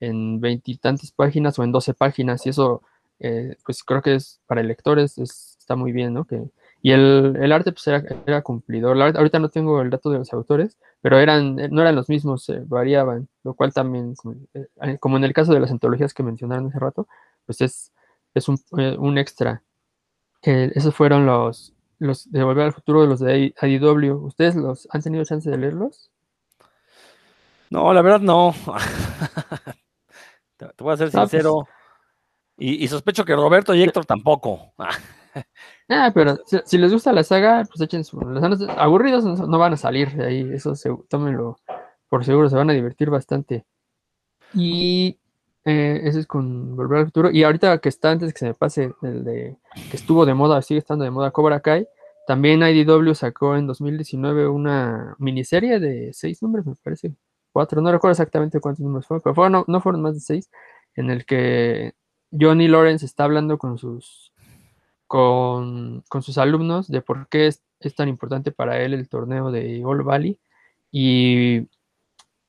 en 0.00 0.40
veintitantas 0.40 1.12
páginas 1.12 1.58
o 1.58 1.64
en 1.64 1.72
doce 1.72 1.94
páginas, 1.94 2.44
y 2.46 2.50
eso, 2.50 2.82
eh, 3.20 3.56
pues 3.64 3.84
creo 3.84 4.02
que 4.02 4.14
es 4.16 4.40
para 4.46 4.60
el 4.60 4.68
lector 4.68 4.98
es, 4.98 5.18
es- 5.18 5.56
está 5.58 5.76
muy 5.76 5.92
bien, 5.92 6.12
¿no? 6.14 6.24
Que, 6.24 6.42
y 6.82 6.90
el, 6.92 7.36
el 7.40 7.52
arte 7.52 7.72
pues 7.72 7.86
era, 7.86 8.42
cumplidor. 8.42 9.00
Ahorita 9.00 9.38
no 9.38 9.48
tengo 9.50 9.80
el 9.80 9.90
dato 9.90 10.10
de 10.10 10.18
los 10.18 10.32
autores, 10.32 10.76
pero 11.00 11.18
eran, 11.20 11.58
eh, 11.60 11.68
no 11.70 11.82
eran 11.82 11.94
los 11.96 12.08
mismos, 12.08 12.48
eh, 12.48 12.62
variaban, 12.66 13.28
lo 13.44 13.54
cual 13.54 13.72
también, 13.72 14.14
como, 14.14 14.34
eh, 14.54 14.98
como 15.00 15.16
en 15.16 15.24
el 15.24 15.32
caso 15.32 15.52
de 15.52 15.60
las 15.60 15.70
antologías 15.70 16.14
que 16.14 16.22
mencionaron 16.22 16.68
hace 16.68 16.78
rato, 16.78 17.08
pues 17.46 17.60
es, 17.60 17.92
es 18.34 18.48
un, 18.48 18.58
eh, 18.78 18.96
un 18.98 19.18
extra. 19.18 19.62
Eh, 20.42 20.70
esos 20.74 20.94
fueron 20.94 21.26
los, 21.26 21.72
los 21.98 22.30
de 22.30 22.42
Volver 22.44 22.66
al 22.66 22.72
Futuro, 22.72 23.06
los 23.06 23.20
de 23.20 23.54
IDW. 23.60 24.24
¿Ustedes 24.26 24.56
los 24.56 24.88
han 24.90 25.02
tenido 25.02 25.24
chance 25.24 25.48
de 25.50 25.58
leerlos? 25.58 26.10
No, 27.70 27.92
la 27.92 28.02
verdad 28.02 28.20
no. 28.20 28.54
te, 30.56 30.66
te 30.66 30.84
voy 30.84 30.94
a 30.94 30.96
ser 30.96 31.08
Ah, 31.08 31.10
pues. 31.12 31.30
sincero. 31.30 31.66
Y, 32.58 32.84
y 32.84 32.88
sospecho 32.88 33.24
que 33.24 33.34
Roberto 33.34 33.74
y 33.74 33.82
Héctor 33.82 34.04
tampoco. 34.06 34.72
Ah, 35.88 36.10
pero 36.14 36.36
si, 36.44 36.58
si 36.66 36.76
les 36.76 36.92
gusta 36.92 37.10
la 37.10 37.22
saga, 37.24 37.64
pues 37.64 37.80
echen 37.80 38.04
su. 38.04 38.20
Los 38.20 38.42
aburridos 38.76 39.24
no, 39.24 39.34
no 39.46 39.58
van 39.58 39.72
a 39.72 39.76
salir 39.78 40.10
de 40.14 40.26
ahí, 40.26 40.50
eso 40.52 40.74
se, 40.74 40.90
tómenlo 41.08 41.56
por 42.12 42.26
seguro, 42.26 42.50
se 42.50 42.56
van 42.56 42.68
a 42.68 42.74
divertir 42.74 43.08
bastante. 43.08 43.64
Y 44.54 45.18
eh, 45.64 46.00
ese 46.04 46.20
es 46.20 46.26
con 46.26 46.76
Volver 46.76 46.98
al 46.98 47.06
Futuro. 47.06 47.30
Y 47.30 47.42
ahorita 47.42 47.78
que 47.78 47.88
está, 47.88 48.10
antes 48.10 48.34
que 48.34 48.40
se 48.40 48.46
me 48.48 48.54
pase, 48.54 48.92
el 49.00 49.24
de 49.24 49.56
que 49.90 49.96
estuvo 49.96 50.26
de 50.26 50.34
moda, 50.34 50.60
sigue 50.60 50.78
estando 50.78 51.04
de 51.04 51.10
moda 51.10 51.30
Cobra 51.30 51.60
Kai. 51.60 51.88
También 52.26 52.62
IDW 52.62 53.14
sacó 53.14 53.56
en 53.56 53.66
2019 53.66 54.46
una 54.46 55.16
miniserie 55.18 55.80
de 55.80 56.12
seis 56.12 56.42
números, 56.42 56.66
me 56.66 56.74
parece. 56.84 57.14
Cuatro, 57.50 57.80
no 57.80 57.90
recuerdo 57.90 58.12
exactamente 58.12 58.60
cuántos 58.60 58.84
números 58.84 59.06
fueron, 59.06 59.22
pero 59.22 59.34
fueron- 59.34 59.64
no, 59.66 59.80
fueron 59.80 60.02
más 60.02 60.14
de 60.14 60.20
seis, 60.20 60.50
en 60.96 61.10
el 61.10 61.24
que 61.24 61.94
Johnny 62.30 62.68
Lawrence 62.68 63.06
está 63.06 63.24
hablando 63.24 63.56
con 63.56 63.78
sus 63.78 64.32
con, 65.06 66.02
con 66.08 66.22
sus 66.22 66.38
alumnos 66.38 66.88
de 66.88 67.02
por 67.02 67.28
qué 67.28 67.46
es, 67.48 67.62
es 67.80 67.94
tan 67.94 68.08
importante 68.08 68.52
para 68.52 68.80
él 68.82 68.94
el 68.94 69.08
torneo 69.08 69.50
de 69.50 69.82
All 69.84 70.02
Valley 70.02 70.38
y, 70.92 71.68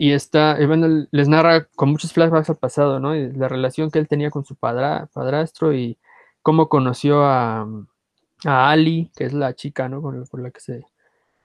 y 0.08 0.12
está, 0.14 0.58
y 0.62 0.66
bueno, 0.66 1.08
les 1.12 1.28
narra 1.30 1.68
con 1.76 1.90
muchos 1.92 2.14
flashbacks 2.14 2.50
al 2.50 2.58
pasado, 2.58 3.00
¿no? 3.00 3.14
La 3.16 3.48
relación 3.50 3.92
que 3.92 4.00
él 4.00 4.08
tenía 4.08 4.32
con 4.32 4.46
su 4.46 4.56
padra- 4.56 5.08
padrastro 5.14 5.74
y 5.74 5.98
cómo 6.42 6.70
conoció 6.70 7.24
a, 7.26 7.68
a 8.46 8.70
Ali, 8.72 9.12
que 9.16 9.26
es 9.26 9.34
la 9.34 9.54
chica, 9.56 9.90
¿no? 9.90 10.02
Con, 10.02 10.26
por 10.28 10.42
la 10.42 10.52
que 10.52 10.60
se, 10.60 10.86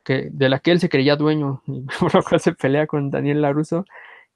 que, 0.05 0.31
de 0.33 0.49
la 0.49 0.61
que 0.61 0.73
él 0.73 0.81
se 0.81 0.89
creía 0.89 1.17
dueño 1.17 1.63
y 1.67 1.83
por 2.01 2.15
lo 2.15 2.23
cual 2.25 2.41
se 2.41 2.55
pelea 2.55 2.87
con 2.87 3.11
Daniel 3.11 3.43
Laruso 3.43 3.85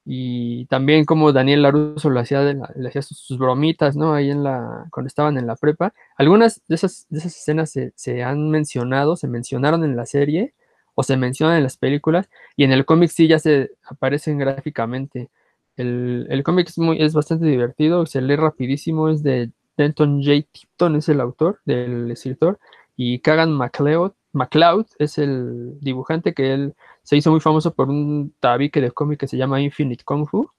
y 0.05 0.67
también 0.67 1.05
como 1.05 1.33
Daniel 1.33 1.63
Laruso 1.63 2.11
le 2.11 2.21
hacía, 2.21 2.41
de 2.41 2.55
la- 2.55 2.73
le 2.77 2.89
hacía 2.89 3.03
sus, 3.03 3.19
sus 3.19 3.39
bromitas, 3.39 3.97
¿no? 3.97 4.15
Ahí 4.15 4.31
en 4.31 4.45
la, 4.45 4.87
cuando 4.93 5.09
estaban 5.09 5.39
en 5.39 5.47
la 5.47 5.57
prepa. 5.57 5.95
Algunas 6.17 6.63
de 6.69 6.75
esas, 6.77 7.07
de 7.11 7.19
esas 7.21 7.37
escenas 7.37 7.71
se, 7.71 7.93
se 7.97 8.23
han 8.25 8.51
mencionado, 8.51 9.17
se 9.17 9.29
mencionaron 9.29 9.85
en 9.85 9.97
la 9.97 10.07
serie 10.07 10.55
o 10.95 11.03
se 11.03 11.17
mencionan 11.17 11.57
en 11.59 11.63
las 11.65 11.77
películas 11.77 12.29
y 12.57 12.65
en 12.65 12.73
el 12.73 12.85
cómic 12.85 13.11
sí 13.11 13.29
ya 13.29 13.39
se 13.39 13.71
aparecen 13.85 14.39
gráficamente. 14.39 15.31
El, 15.77 16.27
el 16.31 16.43
cómic 16.43 16.69
es, 16.99 17.15
bastante 17.15 17.47
divertido, 17.47 18.05
se 18.07 18.21
lee 18.21 18.37
rapidísimo, 18.37 19.09
es 19.09 19.23
de 19.23 19.51
Denton 19.77 20.23
J. 20.23 20.47
Tipton, 20.53 20.97
es 20.97 21.09
el 21.09 21.21
autor 21.21 21.61
del 21.65 22.11
escritor, 22.11 22.59
y 22.97 23.21
Kagan 23.21 23.53
MacLeod, 23.53 24.13
MacLeod 24.33 24.87
es 24.99 25.19
el 25.19 25.79
dibujante 25.81 26.35
que 26.35 26.53
él 26.53 26.75
se 27.03 27.17
hizo 27.17 27.31
muy 27.31 27.41
famoso 27.41 27.75
por 27.75 27.89
un 27.89 28.35
tabique 28.41 28.81
de 28.81 28.91
cómic 28.91 29.19
que 29.21 29.29
se 29.29 29.37
llama 29.39 29.61
Infinite 29.63 30.05
Kung 30.05 30.27
Fu, 30.27 30.51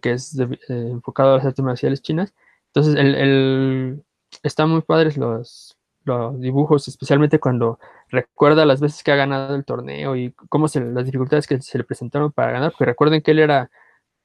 que 0.00 0.12
es 0.12 0.38
eh, 0.38 0.48
enfocado 0.68 1.34
a 1.34 1.36
las 1.36 1.46
artes 1.46 1.64
marciales 1.64 2.02
chinas. 2.02 2.34
Entonces, 2.68 2.94
el, 2.96 3.14
el- 3.14 4.02
están 4.42 4.70
muy 4.70 4.82
padres 4.82 5.16
los, 5.16 5.76
los 6.04 6.40
dibujos, 6.40 6.88
especialmente 6.88 7.38
cuando 7.38 7.78
recuerda 8.08 8.64
las 8.64 8.80
veces 8.80 9.02
que 9.02 9.12
ha 9.12 9.16
ganado 9.16 9.54
el 9.54 9.64
torneo 9.64 10.16
y 10.16 10.32
cómo 10.48 10.68
se, 10.68 10.80
las 10.80 11.04
dificultades 11.04 11.46
que 11.46 11.60
se 11.60 11.78
le 11.78 11.84
presentaron 11.84 12.32
para 12.32 12.52
ganar, 12.52 12.70
porque 12.72 12.86
recuerden 12.86 13.22
que 13.22 13.32
él 13.32 13.40
era 13.40 13.70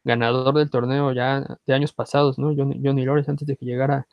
ganador 0.04 0.56
del 0.56 0.70
torneo 0.70 1.12
ya 1.14 1.58
de 1.66 1.74
años 1.74 1.94
pasados, 1.94 2.40
¿no? 2.40 2.54
Johnny, 2.56 2.82
Johnny 2.84 3.06
Lawrence, 3.06 3.32
antes 3.32 3.48
de 3.48 3.56
que 3.56 3.66
llegara 3.66 4.08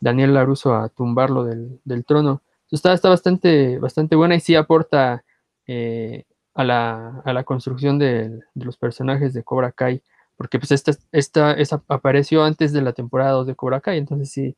Daniel 0.00 0.34
Laruso 0.34 0.74
a 0.74 0.88
tumbarlo 0.88 1.44
del, 1.44 1.80
del 1.84 2.04
trono. 2.04 2.42
Está, 2.70 2.92
está 2.92 3.08
bastante, 3.08 3.78
bastante 3.78 4.16
buena 4.16 4.34
y 4.34 4.40
sí 4.40 4.54
aporta 4.56 5.24
eh, 5.66 6.24
a, 6.54 6.64
la, 6.64 7.22
a 7.24 7.32
la 7.32 7.44
construcción 7.44 7.98
de, 7.98 8.40
los 8.54 8.76
personajes 8.76 9.34
de 9.34 9.44
Cobra 9.44 9.72
Kai 9.72 10.02
porque 10.36 10.58
pues 10.58 10.72
esta, 10.72 10.92
esta, 11.12 11.52
esta 11.52 11.82
apareció 11.88 12.42
antes 12.42 12.72
de 12.72 12.82
la 12.82 12.92
temporada 12.92 13.32
2 13.32 13.46
de 13.46 13.54
Cobra 13.54 13.80
Kai, 13.80 13.98
entonces 13.98 14.30
sí, 14.30 14.56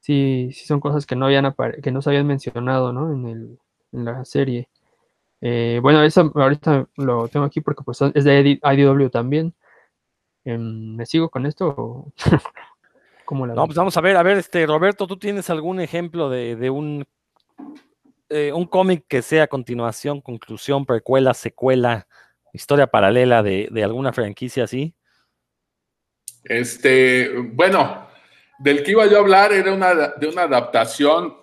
sí, 0.00 0.50
sí 0.52 0.66
son 0.66 0.80
cosas 0.80 1.06
que 1.06 1.16
no 1.16 1.26
habían 1.26 1.54
que 1.82 1.90
no 1.90 2.02
se 2.02 2.10
habían 2.10 2.26
mencionado, 2.26 2.92
¿no? 2.92 3.12
En, 3.12 3.26
el, 3.28 3.58
la 3.92 4.24
serie. 4.24 4.68
Eh, 5.40 5.78
bueno, 5.82 6.02
eso 6.02 6.32
ahorita 6.34 6.88
lo 6.96 7.28
tengo 7.28 7.46
aquí 7.46 7.60
porque 7.60 7.82
pues 7.84 8.00
es 8.02 8.24
de 8.24 8.60
IDW 8.62 9.08
también. 9.10 9.54
Em, 10.44 10.96
¿Me 10.96 11.06
sigo 11.06 11.28
con 11.28 11.46
esto? 11.46 12.12
no, 13.30 13.66
pues 13.66 13.76
vamos 13.76 13.96
a 13.96 14.00
ver, 14.00 14.16
a 14.16 14.22
ver, 14.22 14.38
este 14.38 14.66
Roberto, 14.66 15.06
¿tú 15.06 15.18
tienes 15.18 15.50
algún 15.50 15.80
ejemplo 15.80 16.30
de, 16.30 16.70
un, 16.70 17.06
eh, 18.30 18.52
un 18.52 18.66
cómic 18.66 19.04
que 19.06 19.22
sea 19.22 19.46
continuación, 19.46 20.20
conclusión, 20.20 20.86
precuela, 20.86 21.34
secuela, 21.34 22.06
historia 22.52 22.86
paralela 22.86 23.42
de, 23.42 23.68
de 23.70 23.84
alguna 23.84 24.12
franquicia 24.12 24.64
así? 24.64 24.94
Este, 26.44 27.30
bueno, 27.52 28.08
del 28.58 28.82
que 28.82 28.92
iba 28.92 29.06
yo 29.06 29.18
a 29.18 29.20
hablar 29.20 29.52
era 29.52 29.72
una, 29.72 29.94
de 29.94 30.26
una 30.26 30.42
adaptación 30.42 31.36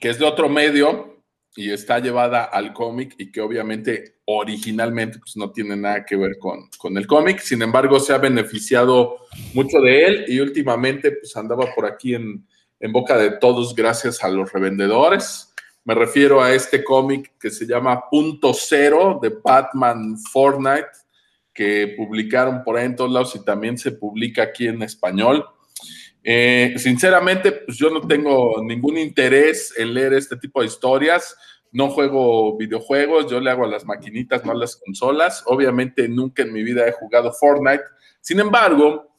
que 0.00 0.10
es 0.10 0.18
de 0.18 0.24
otro 0.24 0.48
medio 0.48 1.13
y 1.56 1.70
está 1.70 1.98
llevada 2.00 2.44
al 2.44 2.72
cómic 2.72 3.14
y 3.18 3.30
que 3.30 3.40
obviamente 3.40 4.18
originalmente 4.24 5.18
pues, 5.18 5.36
no 5.36 5.52
tiene 5.52 5.76
nada 5.76 6.04
que 6.04 6.16
ver 6.16 6.38
con, 6.38 6.68
con 6.78 6.96
el 6.96 7.06
cómic. 7.06 7.40
Sin 7.40 7.62
embargo, 7.62 8.00
se 8.00 8.12
ha 8.12 8.18
beneficiado 8.18 9.18
mucho 9.52 9.78
de 9.80 10.04
él 10.04 10.24
y 10.28 10.40
últimamente 10.40 11.12
pues 11.12 11.36
andaba 11.36 11.66
por 11.74 11.86
aquí 11.86 12.14
en, 12.14 12.44
en 12.80 12.92
boca 12.92 13.16
de 13.16 13.30
todos 13.38 13.74
gracias 13.74 14.22
a 14.24 14.28
los 14.28 14.52
revendedores. 14.52 15.54
Me 15.84 15.94
refiero 15.94 16.42
a 16.42 16.52
este 16.52 16.82
cómic 16.82 17.32
que 17.38 17.50
se 17.50 17.66
llama 17.66 18.08
Punto 18.10 18.52
Cero 18.54 19.18
de 19.22 19.28
Batman 19.28 20.16
Fortnite, 20.18 20.88
que 21.52 21.94
publicaron 21.96 22.64
por 22.64 22.76
ahí 22.76 22.86
en 22.86 22.96
todos 22.96 23.12
lados 23.12 23.36
y 23.36 23.44
también 23.44 23.78
se 23.78 23.92
publica 23.92 24.42
aquí 24.42 24.66
en 24.66 24.82
español. 24.82 25.44
Eh, 26.26 26.74
sinceramente, 26.78 27.52
pues 27.52 27.76
yo 27.76 27.90
no 27.90 28.00
tengo 28.00 28.62
ningún 28.64 28.96
interés 28.96 29.74
en 29.76 29.92
leer 29.92 30.14
este 30.14 30.36
tipo 30.36 30.60
de 30.60 30.66
historias. 30.66 31.36
No 31.70 31.90
juego 31.90 32.56
videojuegos, 32.56 33.30
yo 33.30 33.40
le 33.40 33.50
hago 33.50 33.64
a 33.64 33.68
las 33.68 33.84
maquinitas, 33.84 34.44
no 34.44 34.52
a 34.52 34.56
las 34.56 34.76
consolas. 34.76 35.44
Obviamente 35.46 36.08
nunca 36.08 36.42
en 36.42 36.52
mi 36.52 36.62
vida 36.62 36.88
he 36.88 36.92
jugado 36.92 37.32
Fortnite. 37.32 37.84
Sin 38.20 38.40
embargo, 38.40 39.14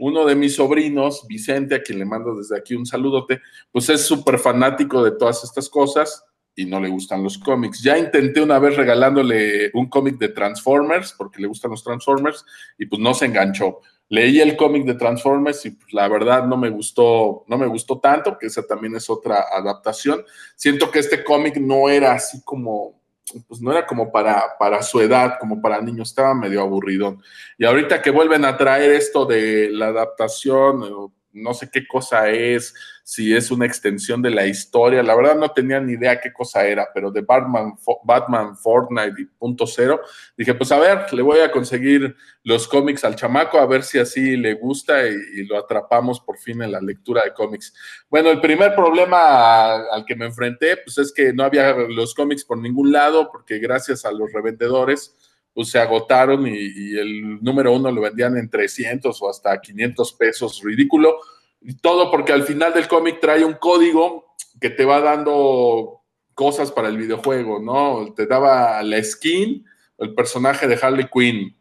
uno 0.00 0.26
de 0.26 0.34
mis 0.34 0.56
sobrinos, 0.56 1.26
Vicente, 1.28 1.74
a 1.74 1.82
quien 1.82 1.98
le 1.98 2.04
mando 2.04 2.34
desde 2.34 2.58
aquí 2.58 2.74
un 2.74 2.84
saludote, 2.84 3.40
pues 3.72 3.88
es 3.88 4.02
súper 4.02 4.38
fanático 4.38 5.02
de 5.02 5.12
todas 5.12 5.42
estas 5.44 5.68
cosas 5.68 6.24
y 6.54 6.66
no 6.66 6.80
le 6.80 6.88
gustan 6.88 7.22
los 7.22 7.38
cómics. 7.38 7.82
Ya 7.82 7.96
intenté 7.96 8.40
una 8.40 8.58
vez 8.58 8.76
regalándole 8.76 9.70
un 9.74 9.88
cómic 9.88 10.18
de 10.18 10.28
Transformers, 10.28 11.14
porque 11.16 11.40
le 11.40 11.48
gustan 11.48 11.70
los 11.70 11.82
Transformers, 11.82 12.44
y 12.78 12.86
pues 12.86 13.00
no 13.00 13.14
se 13.14 13.26
enganchó. 13.26 13.80
Leí 14.10 14.40
el 14.40 14.56
cómic 14.56 14.84
de 14.84 14.94
Transformers 14.94 15.64
y 15.66 15.70
pues, 15.70 15.92
la 15.92 16.08
verdad 16.08 16.44
no 16.44 16.56
me 16.56 16.68
gustó, 16.68 17.44
no 17.46 17.56
me 17.56 17.66
gustó 17.66 18.00
tanto, 18.00 18.36
que 18.36 18.46
esa 18.48 18.66
también 18.66 18.96
es 18.96 19.08
otra 19.08 19.46
adaptación. 19.52 20.24
Siento 20.56 20.90
que 20.90 20.98
este 20.98 21.22
cómic 21.22 21.58
no 21.58 21.88
era 21.88 22.12
así 22.12 22.42
como, 22.42 23.00
pues 23.46 23.60
no 23.60 23.70
era 23.70 23.86
como 23.86 24.10
para, 24.10 24.58
para 24.58 24.82
su 24.82 25.00
edad, 25.00 25.38
como 25.38 25.62
para 25.62 25.80
niños, 25.80 26.08
estaba 26.08 26.34
medio 26.34 26.60
aburrido. 26.60 27.18
Y 27.56 27.64
ahorita 27.64 28.02
que 28.02 28.10
vuelven 28.10 28.44
a 28.44 28.56
traer 28.56 28.90
esto 28.90 29.26
de 29.26 29.70
la 29.70 29.86
adaptación, 29.86 31.12
no 31.32 31.54
sé 31.54 31.70
qué 31.70 31.86
cosa 31.86 32.28
es, 32.28 32.74
si 33.04 33.34
es 33.34 33.50
una 33.50 33.66
extensión 33.66 34.22
de 34.22 34.30
la 34.30 34.46
historia. 34.46 35.02
La 35.02 35.14
verdad 35.14 35.36
no 35.36 35.50
tenía 35.50 35.80
ni 35.80 35.94
idea 35.94 36.20
qué 36.20 36.32
cosa 36.32 36.64
era, 36.66 36.88
pero 36.94 37.10
de 37.10 37.22
Batman, 37.22 37.74
Batman 38.04 38.56
Fortnite 38.56 39.20
y 39.20 39.24
punto 39.24 39.66
cero, 39.66 40.00
dije, 40.36 40.54
pues 40.54 40.70
a 40.72 40.78
ver, 40.78 41.12
le 41.12 41.22
voy 41.22 41.40
a 41.40 41.50
conseguir 41.50 42.14
los 42.44 42.68
cómics 42.68 43.04
al 43.04 43.16
chamaco, 43.16 43.58
a 43.58 43.66
ver 43.66 43.82
si 43.82 43.98
así 43.98 44.36
le 44.36 44.54
gusta 44.54 45.06
y, 45.06 45.44
lo 45.46 45.58
atrapamos 45.58 46.20
por 46.20 46.38
fin 46.38 46.62
en 46.62 46.72
la 46.72 46.80
lectura 46.80 47.24
de 47.24 47.32
cómics. 47.32 47.74
Bueno, 48.08 48.30
el 48.30 48.40
primer 48.40 48.74
problema 48.74 49.74
al 49.74 50.04
que 50.04 50.14
me 50.14 50.26
enfrenté, 50.26 50.76
pues 50.76 50.98
es 50.98 51.12
que 51.12 51.32
no 51.32 51.42
había 51.44 51.72
los 51.72 52.14
cómics 52.14 52.44
por 52.44 52.58
ningún 52.58 52.92
lado, 52.92 53.30
porque 53.32 53.58
gracias 53.58 54.04
a 54.04 54.12
los 54.12 54.32
revendedores, 54.32 55.16
pues 55.60 55.72
se 55.72 55.78
agotaron 55.78 56.46
y, 56.46 56.96
el 56.96 57.44
número 57.44 57.74
uno 57.74 57.90
lo 57.90 58.00
vendían 58.00 58.34
en 58.38 58.48
300 58.48 59.20
o 59.20 59.28
hasta 59.28 59.60
500 59.60 60.14
pesos, 60.14 60.62
ridículo. 60.64 61.18
Y 61.60 61.74
todo 61.76 62.10
porque 62.10 62.32
al 62.32 62.44
final 62.44 62.72
del 62.72 62.88
cómic 62.88 63.20
trae 63.20 63.44
un 63.44 63.52
código 63.52 64.34
que 64.58 64.70
te 64.70 64.86
va 64.86 65.02
dando 65.02 66.00
cosas 66.32 66.72
para 66.72 66.88
el 66.88 66.96
videojuego, 66.96 67.60
¿no? 67.60 68.14
Te 68.14 68.26
daba 68.26 68.82
la 68.82 69.04
skin, 69.04 69.66
el 69.98 70.14
personaje 70.14 70.66
de 70.66 70.78
Harley 70.80 71.08
Quinn. 71.12 71.54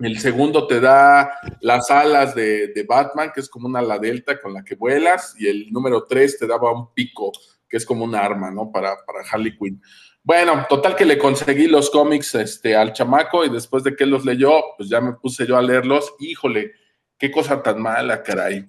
El 0.00 0.18
segundo 0.18 0.66
te 0.66 0.80
da 0.80 1.30
las 1.60 1.88
alas 1.92 2.34
de, 2.34 2.84
Batman, 2.88 3.30
que 3.32 3.42
es 3.42 3.48
como 3.48 3.68
una 3.68 3.78
ala 3.78 4.00
delta 4.00 4.40
con 4.40 4.54
la 4.54 4.64
que 4.64 4.74
vuelas. 4.74 5.36
Y 5.38 5.46
el 5.46 5.70
número 5.70 6.02
tres 6.02 6.36
te 6.36 6.48
daba 6.48 6.72
un 6.72 6.92
pico, 6.92 7.30
que 7.68 7.76
es 7.76 7.86
como 7.86 8.02
un 8.02 8.16
arma, 8.16 8.50
¿no? 8.50 8.72
Para, 8.72 8.96
para 9.06 9.20
Harley 9.30 9.56
Quinn. 9.56 9.80
Bueno, 10.26 10.66
total 10.68 10.96
que 10.96 11.04
le 11.04 11.18
conseguí 11.18 11.68
los 11.68 11.88
cómics 11.88 12.34
este, 12.34 12.74
al 12.74 12.92
chamaco 12.92 13.44
y 13.44 13.48
después 13.48 13.84
de 13.84 13.94
que 13.94 14.04
los 14.04 14.24
leyó, 14.24 14.50
pues 14.76 14.88
ya 14.88 15.00
me 15.00 15.12
puse 15.12 15.46
yo 15.46 15.56
a 15.56 15.62
leerlos. 15.62 16.14
Híjole, 16.18 16.72
qué 17.16 17.30
cosa 17.30 17.62
tan 17.62 17.80
mala, 17.80 18.24
caray. 18.24 18.66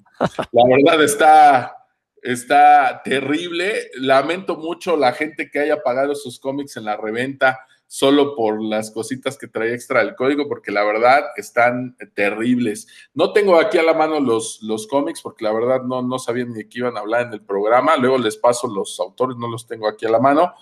La 0.51 0.64
verdad 0.70 1.03
está, 1.03 1.76
está 2.22 3.01
terrible. 3.03 3.89
Lamento 3.95 4.55
mucho 4.55 4.95
la 4.97 5.14
gente 5.14 5.49
que 5.49 5.58
haya 5.58 5.82
pagado 5.82 6.14
sus 6.14 6.39
cómics 6.39 6.78
en 6.78 6.86
la 6.86 6.95
reventa 6.95 7.60
solo 7.88 8.36
por 8.36 8.62
las 8.62 8.91
cositas 8.91 9.36
que 9.36 9.47
trae 9.47 9.74
extra 9.74 10.01
el 10.01 10.14
código, 10.14 10.47
porque 10.47 10.72
la 10.72 10.84
verdad 10.84 11.24
están 11.38 11.97
terribles. 12.14 12.86
No 13.16 13.34
tengo 13.34 13.60
aquí 13.60 13.80
a 13.80 13.84
la 13.84 13.95
mano 13.95 14.20
los, 14.20 14.62
los 14.62 14.86
cómics, 14.86 15.24
porque 15.24 15.45
la 15.45 15.53
verdad 15.53 15.82
no, 15.82 16.03
no 16.03 16.20
sabía 16.20 16.45
ni 16.45 16.53
de 16.53 16.70
qué 16.70 16.80
iban 16.80 16.97
a 16.97 16.99
hablar 16.99 17.26
en 17.26 17.34
el 17.34 17.41
programa. 17.41 17.97
Luego 17.97 18.20
les 18.20 18.38
paso 18.38 18.68
los 18.68 18.99
autores, 18.99 19.38
no 19.38 19.47
los 19.47 19.66
tengo 19.66 19.88
aquí 19.88 20.05
a 20.05 20.12
la 20.12 20.20
mano 20.20 20.53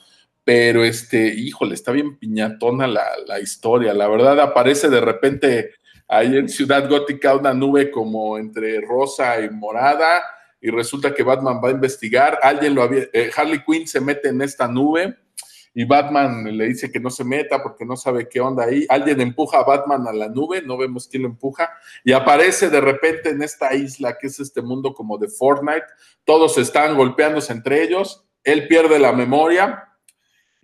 pero 0.45 0.85
este, 0.85 1.27
híjole, 1.27 1.73
está 1.73 1.91
bien 1.91 2.17
piñatona 2.17 2.87
la, 2.87 3.39
historia. 3.41 3.93
La 3.95 4.07
verdad, 4.07 4.39
aparece 4.39 4.89
de 4.89 5.01
repente 5.01 5.71
ahí 6.07 6.37
en 6.37 6.47
Ciudad 6.47 6.87
Gótica 6.87 7.35
una 7.35 7.53
nube 7.53 7.89
como 7.89 8.37
entre 8.37 8.79
rosa 8.79 9.41
y 9.41 9.49
morada, 9.49 10.23
y 10.61 10.69
resulta 10.69 11.13
que 11.13 11.23
Batman 11.23 11.59
va 11.63 11.69
a 11.69 11.71
investigar. 11.71 12.39
Alguien 12.43 12.75
lo 12.75 12.83
había, 12.83 13.05
eh, 13.11 13.31
Harley 13.35 13.63
Quinn 13.65 13.87
se 13.87 13.99
mete 13.99 14.29
en 14.29 14.41
esta 14.43 14.67
nube 14.67 15.17
y 15.73 15.83
Batman 15.83 16.45
le 16.55 16.67
dice 16.67 16.91
que 16.91 16.99
no 16.99 17.09
se 17.09 17.23
meta 17.23 17.61
porque 17.61 17.83
no 17.83 17.97
sabe 17.97 18.29
qué 18.29 18.39
onda 18.39 18.65
ahí. 18.65 18.85
Alguien 18.87 19.21
empuja 19.21 19.59
a 19.59 19.63
Batman 19.63 20.07
a 20.07 20.13
la 20.13 20.29
nube, 20.29 20.61
no 20.61 20.77
vemos 20.77 21.07
quién 21.07 21.23
lo 21.23 21.29
empuja, 21.29 21.71
y 22.03 22.13
aparece 22.13 22.69
de 22.69 22.81
repente 22.81 23.29
en 23.29 23.41
esta 23.41 23.73
isla 23.73 24.15
que 24.17 24.27
es 24.27 24.39
este 24.39 24.61
mundo 24.61 24.93
como 24.93 25.17
de 25.17 25.27
Fortnite. 25.27 25.87
Todos 26.23 26.59
están 26.59 26.95
golpeándose 26.95 27.51
entre 27.51 27.81
ellos. 27.81 28.23
Él 28.43 28.67
pierde 28.67 28.99
la 28.99 29.11
memoria 29.11 29.89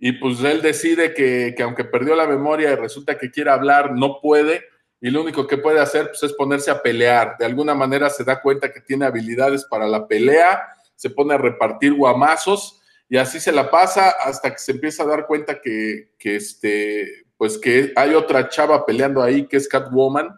y 0.04 0.10
pues 0.10 0.42
él 0.42 0.62
decide 0.62 1.14
que, 1.14 1.54
aunque 1.62 1.84
perdió 1.84 2.16
la 2.16 2.26
memoria 2.26 2.72
y 2.72 2.74
resulta 2.74 3.16
que 3.16 3.30
quiere 3.30 3.50
hablar, 3.50 3.92
no 3.92 4.20
puede, 4.20 4.64
y 5.00 5.10
lo 5.10 5.22
único 5.22 5.46
que 5.46 5.58
puede 5.58 5.78
hacer 5.78 6.08
pues, 6.08 6.24
es 6.24 6.32
ponerse 6.32 6.72
a 6.72 6.82
pelear. 6.82 7.36
De 7.38 7.44
alguna 7.44 7.72
manera 7.72 8.10
se 8.10 8.24
da 8.24 8.42
cuenta 8.42 8.72
que 8.72 8.80
tiene 8.80 9.04
habilidades 9.04 9.64
para 9.64 9.86
la 9.86 10.08
pelea, 10.08 10.60
se 10.96 11.08
pone 11.08 11.34
a 11.34 11.38
repartir 11.38 11.94
guamazos 11.94 12.82
y 13.08 13.16
así 13.16 13.38
se 13.38 13.52
la 13.52 13.70
pasa 13.70 14.10
hasta 14.10 14.50
que 14.50 14.58
se 14.58 14.72
empieza 14.72 15.04
a 15.04 15.06
dar 15.06 15.24
cuenta 15.24 15.60
que, 15.60 16.10
que, 16.18 16.34
este, 16.34 17.26
pues 17.36 17.56
que 17.56 17.92
hay 17.94 18.14
otra 18.14 18.48
chava 18.48 18.84
peleando 18.84 19.22
ahí 19.22 19.46
que 19.46 19.56
es 19.56 19.68
Catwoman 19.68 20.36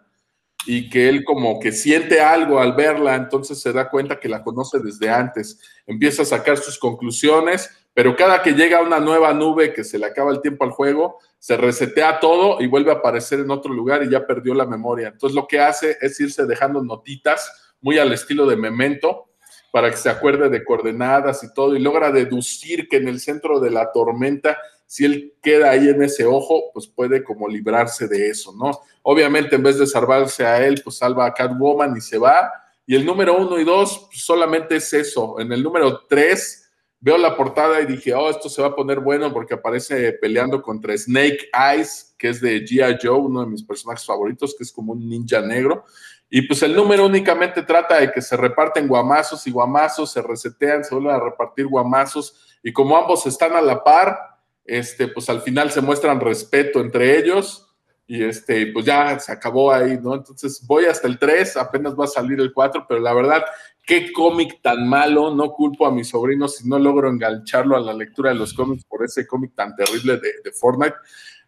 y 0.65 0.89
que 0.89 1.09
él 1.09 1.23
como 1.23 1.59
que 1.59 1.71
siente 1.71 2.21
algo 2.21 2.59
al 2.59 2.73
verla, 2.73 3.15
entonces 3.15 3.61
se 3.61 3.71
da 3.71 3.89
cuenta 3.89 4.19
que 4.19 4.29
la 4.29 4.43
conoce 4.43 4.79
desde 4.79 5.09
antes, 5.09 5.59
empieza 5.85 6.23
a 6.23 6.25
sacar 6.25 6.57
sus 6.57 6.79
conclusiones, 6.79 7.69
pero 7.93 8.15
cada 8.15 8.41
que 8.41 8.51
llega 8.51 8.81
una 8.81 8.99
nueva 8.99 9.33
nube 9.33 9.73
que 9.73 9.83
se 9.83 9.97
le 9.99 10.05
acaba 10.05 10.31
el 10.31 10.41
tiempo 10.41 10.65
al 10.65 10.71
juego, 10.71 11.19
se 11.39 11.55
resetea 11.55 12.19
todo 12.19 12.59
y 12.61 12.67
vuelve 12.67 12.91
a 12.91 12.95
aparecer 12.95 13.39
en 13.39 13.51
otro 13.51 13.73
lugar 13.73 14.03
y 14.03 14.09
ya 14.09 14.25
perdió 14.25 14.53
la 14.53 14.65
memoria. 14.65 15.09
Entonces 15.09 15.35
lo 15.35 15.47
que 15.47 15.59
hace 15.59 15.97
es 16.01 16.19
irse 16.19 16.45
dejando 16.45 16.83
notitas 16.83 17.73
muy 17.81 17.99
al 17.99 18.11
estilo 18.11 18.47
de 18.47 18.57
memento 18.57 19.29
para 19.71 19.91
que 19.91 19.97
se 19.97 20.09
acuerde 20.09 20.49
de 20.49 20.63
coordenadas 20.63 21.43
y 21.43 21.53
todo 21.53 21.75
y 21.75 21.79
logra 21.79 22.11
deducir 22.11 22.87
que 22.87 22.97
en 22.97 23.07
el 23.07 23.19
centro 23.19 23.59
de 23.59 23.69
la 23.69 23.91
tormenta 23.91 24.57
si 24.85 25.05
él 25.05 25.33
queda 25.41 25.71
ahí 25.71 25.89
en 25.89 26.03
ese 26.03 26.25
ojo, 26.25 26.71
pues 26.73 26.87
puede 26.87 27.23
como 27.23 27.47
librarse 27.47 28.07
de 28.07 28.29
eso, 28.29 28.53
¿no? 28.53 28.71
Obviamente 29.03 29.55
en 29.55 29.63
vez 29.63 29.77
de 29.77 29.87
salvarse 29.87 30.45
a 30.45 30.65
él, 30.65 30.81
pues 30.83 30.97
salva 30.97 31.25
a 31.25 31.33
Catwoman 31.33 31.95
y 31.97 32.01
se 32.01 32.17
va. 32.17 32.51
Y 32.85 32.95
el 32.95 33.05
número 33.05 33.37
uno 33.37 33.59
y 33.59 33.63
dos 33.63 34.07
pues, 34.07 34.23
solamente 34.23 34.75
es 34.75 34.93
eso. 34.93 35.39
En 35.39 35.51
el 35.51 35.63
número 35.63 36.03
tres 36.07 36.69
veo 36.99 37.17
la 37.17 37.35
portada 37.35 37.81
y 37.81 37.85
dije, 37.85 38.13
oh, 38.13 38.29
esto 38.29 38.49
se 38.49 38.61
va 38.61 38.69
a 38.69 38.75
poner 38.75 38.99
bueno 38.99 39.31
porque 39.31 39.53
aparece 39.53 40.13
peleando 40.13 40.61
contra 40.61 40.97
Snake 40.97 41.49
Eyes, 41.53 42.15
que 42.17 42.29
es 42.29 42.41
de 42.41 42.63
G.I. 42.63 42.97
Joe, 43.01 43.19
uno 43.19 43.41
de 43.41 43.47
mis 43.47 43.63
personajes 43.63 44.05
favoritos, 44.05 44.55
que 44.57 44.63
es 44.63 44.71
como 44.71 44.93
un 44.93 45.07
ninja 45.07 45.41
negro. 45.41 45.83
Y 46.29 46.41
pues 46.43 46.63
el 46.63 46.75
número 46.75 47.05
únicamente 47.05 47.61
trata 47.61 47.99
de 47.99 48.11
que 48.11 48.21
se 48.21 48.35
reparten 48.35 48.87
guamazos 48.87 49.45
y 49.45 49.51
guamazos, 49.51 50.11
se 50.11 50.21
resetean, 50.21 50.83
se 50.83 50.95
vuelven 50.95 51.15
a 51.15 51.19
repartir 51.19 51.67
guamazos. 51.67 52.57
Y 52.63 52.73
como 52.73 52.97
ambos 52.97 53.25
están 53.27 53.53
a 53.53 53.61
la 53.61 53.83
par, 53.83 54.34
este, 54.65 55.07
pues 55.07 55.29
al 55.29 55.41
final 55.41 55.71
se 55.71 55.81
muestran 55.81 56.19
respeto 56.19 56.81
entre 56.81 57.17
ellos 57.17 57.61
y 58.07 58.23
este, 58.23 58.67
pues 58.67 58.85
ya 58.85 59.17
se 59.19 59.31
acabó 59.31 59.71
ahí, 59.71 59.97
¿no? 60.01 60.15
Entonces 60.15 60.63
voy 60.67 60.85
hasta 60.85 61.07
el 61.07 61.17
3, 61.17 61.57
apenas 61.57 61.95
va 61.97 62.05
a 62.05 62.07
salir 62.07 62.39
el 62.39 62.53
4, 62.53 62.85
pero 62.87 62.99
la 62.99 63.13
verdad, 63.13 63.43
qué 63.83 64.11
cómic 64.11 64.61
tan 64.61 64.87
malo, 64.87 65.33
no 65.33 65.51
culpo 65.51 65.87
a 65.87 65.91
mi 65.91 66.03
sobrino 66.03 66.47
si 66.47 66.67
no 66.67 66.77
logro 66.77 67.09
engancharlo 67.09 67.75
a 67.75 67.79
la 67.79 67.93
lectura 67.93 68.29
de 68.29 68.35
los 68.35 68.53
cómics 68.53 68.85
por 68.85 69.03
ese 69.03 69.25
cómic 69.25 69.53
tan 69.55 69.75
terrible 69.75 70.17
de, 70.17 70.33
de, 70.43 70.51
Fortnite. 70.51 70.95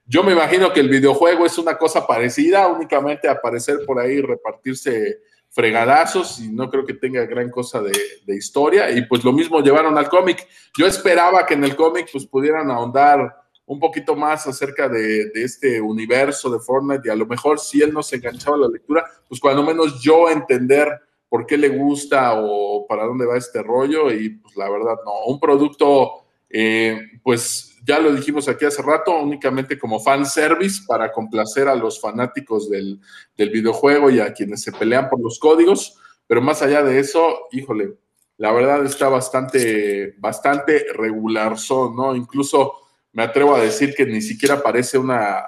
Yo 0.05 0.24
me 0.24 0.32
imagino 0.32 0.72
que 0.72 0.80
el 0.80 0.89
videojuego 0.89 1.45
es 1.45 1.57
una 1.57 1.78
cosa 1.78 2.07
parecida, 2.07 2.68
únicamente 2.68 3.28
aparecer 3.28 3.80
por 3.86 3.99
ahí 3.99 4.13
y 4.13 4.22
repartirse 4.22 5.20
fregadazos 5.58 6.39
y 6.39 6.49
no 6.49 6.70
creo 6.70 6.86
que 6.86 6.93
tenga 6.93 7.26
gran 7.26 7.49
cosa 7.49 7.82
de, 7.82 7.91
historia. 8.36 8.91
Y 8.91 9.08
pues 9.08 9.24
lo 9.24 9.34
mismo 9.34 9.60
llevaron 9.60 9.97
al 9.97 10.08
cómic. 10.08 10.47
Yo 10.78 10.86
esperaba 10.86 11.47
que 11.47 11.55
en 11.55 11.64
el 11.64 11.76
cómic 11.76 12.10
pues 12.12 12.28
pudieran 12.28 12.70
ahondar 12.70 13.36
un 13.66 13.80
poquito 13.80 14.16
más 14.16 14.45
acerca 14.45 14.88
de, 14.88 15.32
este 15.34 15.82
universo 15.82 16.51
de 16.51 16.60
Fortnite 16.60 17.08
y 17.08 17.10
a 17.10 17.16
lo 17.16 17.26
mejor 17.26 17.60
si 17.60 17.82
él 17.82 17.91
no 17.91 18.03
se 18.03 18.18
enganchaba 18.18 18.55
a 18.55 18.60
la 18.60 18.68
lectura, 18.68 19.03
pues 19.28 19.41
cuando 19.41 19.64
menos 19.64 19.99
yo 19.99 20.30
entender 20.30 20.89
por 21.28 21.47
qué 21.47 21.58
le 21.58 21.70
gusta 21.70 22.36
o 22.36 22.86
para 22.86 23.05
dónde 23.05 23.26
va 23.26 23.36
este 23.36 23.64
rollo. 23.64 24.12
Y 24.12 24.30
pues 24.30 24.55
la 24.58 24.70
verdad 24.70 24.97
no, 25.03 25.26
un 25.26 25.39
producto 25.39 26.24
eh, 26.51 27.01
pues 27.24 27.76
ya 27.88 28.00
lo 28.00 28.14
dijimos 28.14 28.50
aquí 28.50 28.66
hace 28.66 28.82
rato, 28.82 29.18
únicamente 29.18 29.80
como 29.80 30.00
fan 30.02 30.26
service 30.26 30.82
para 30.86 31.12
complacer 31.12 31.70
a 31.70 31.76
los 31.76 32.02
fanáticos 32.02 32.70
del, 32.70 33.00
del 33.38 33.50
videojuego 33.50 34.10
y 34.10 34.20
a 34.20 34.34
quienes 34.34 34.62
se 34.62 34.74
pelean 34.74 35.10
por 35.10 35.22
los 35.22 35.40
códigos, 35.40 35.98
pero 36.28 36.42
más 36.42 36.62
allá 36.62 36.84
de 36.84 37.00
eso, 37.00 37.48
híjole, 37.52 37.94
la 38.38 38.52
verdad 38.52 38.86
está 38.86 39.10
bastante, 39.10 40.16
bastante 40.20 40.86
regular, 40.94 41.56
¿no? 41.96 42.16
Incluso 42.16 42.74
me 43.14 43.24
atrevo 43.24 43.56
a 43.56 43.62
decir 43.62 43.96
que 43.96 44.06
ni 44.06 44.22
siquiera 44.22 44.62
parece 44.62 44.98
una, 44.98 45.44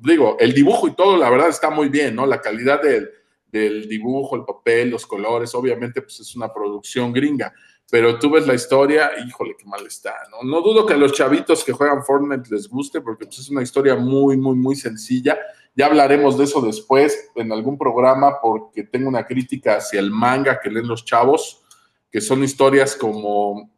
digo, 0.00 0.36
el 0.38 0.54
dibujo 0.54 0.88
y 0.88 0.94
todo, 0.94 1.16
la 1.16 1.28
verdad 1.28 1.48
está 1.48 1.70
muy 1.70 1.88
bien, 1.88 2.14
¿no? 2.14 2.24
La 2.24 2.40
calidad 2.40 2.80
del, 2.80 3.88
dibujo, 3.88 4.36
el 4.36 4.44
papel, 4.44 4.90
los 4.90 5.06
colores, 5.06 5.54
obviamente 5.54 6.00
pues 6.00 6.20
es 6.20 6.34
una 6.36 6.52
producción 6.52 7.12
gringa, 7.12 7.52
pero 7.90 8.18
tú 8.18 8.30
ves 8.30 8.46
la 8.46 8.54
historia, 8.54 9.10
híjole, 9.26 9.56
qué 9.58 9.64
mal 9.66 9.84
está, 9.86 10.14
¿no? 10.30 10.48
No 10.48 10.62
dudo 10.62 10.86
que 10.86 10.94
a 10.94 10.96
los 10.96 11.12
chavitos 11.12 11.64
que 11.64 11.72
juegan 11.72 12.04
Fortnite 12.04 12.48
les 12.50 12.68
guste, 12.68 13.00
porque 13.00 13.26
pues, 13.26 13.40
es 13.40 13.50
una 13.50 13.62
historia 13.62 13.96
muy, 13.96 14.36
muy, 14.36 14.56
muy 14.56 14.76
sencilla. 14.76 15.38
Ya 15.74 15.86
hablaremos 15.86 16.38
de 16.38 16.44
eso 16.44 16.60
después 16.60 17.30
en 17.34 17.50
algún 17.52 17.76
programa, 17.76 18.40
porque 18.40 18.84
tengo 18.84 19.08
una 19.08 19.26
crítica 19.26 19.76
hacia 19.76 19.98
el 19.98 20.10
manga 20.10 20.60
que 20.60 20.70
leen 20.70 20.86
los 20.86 21.04
chavos, 21.04 21.62
que 22.10 22.20
son 22.20 22.44
historias 22.44 22.94
como 22.94 23.70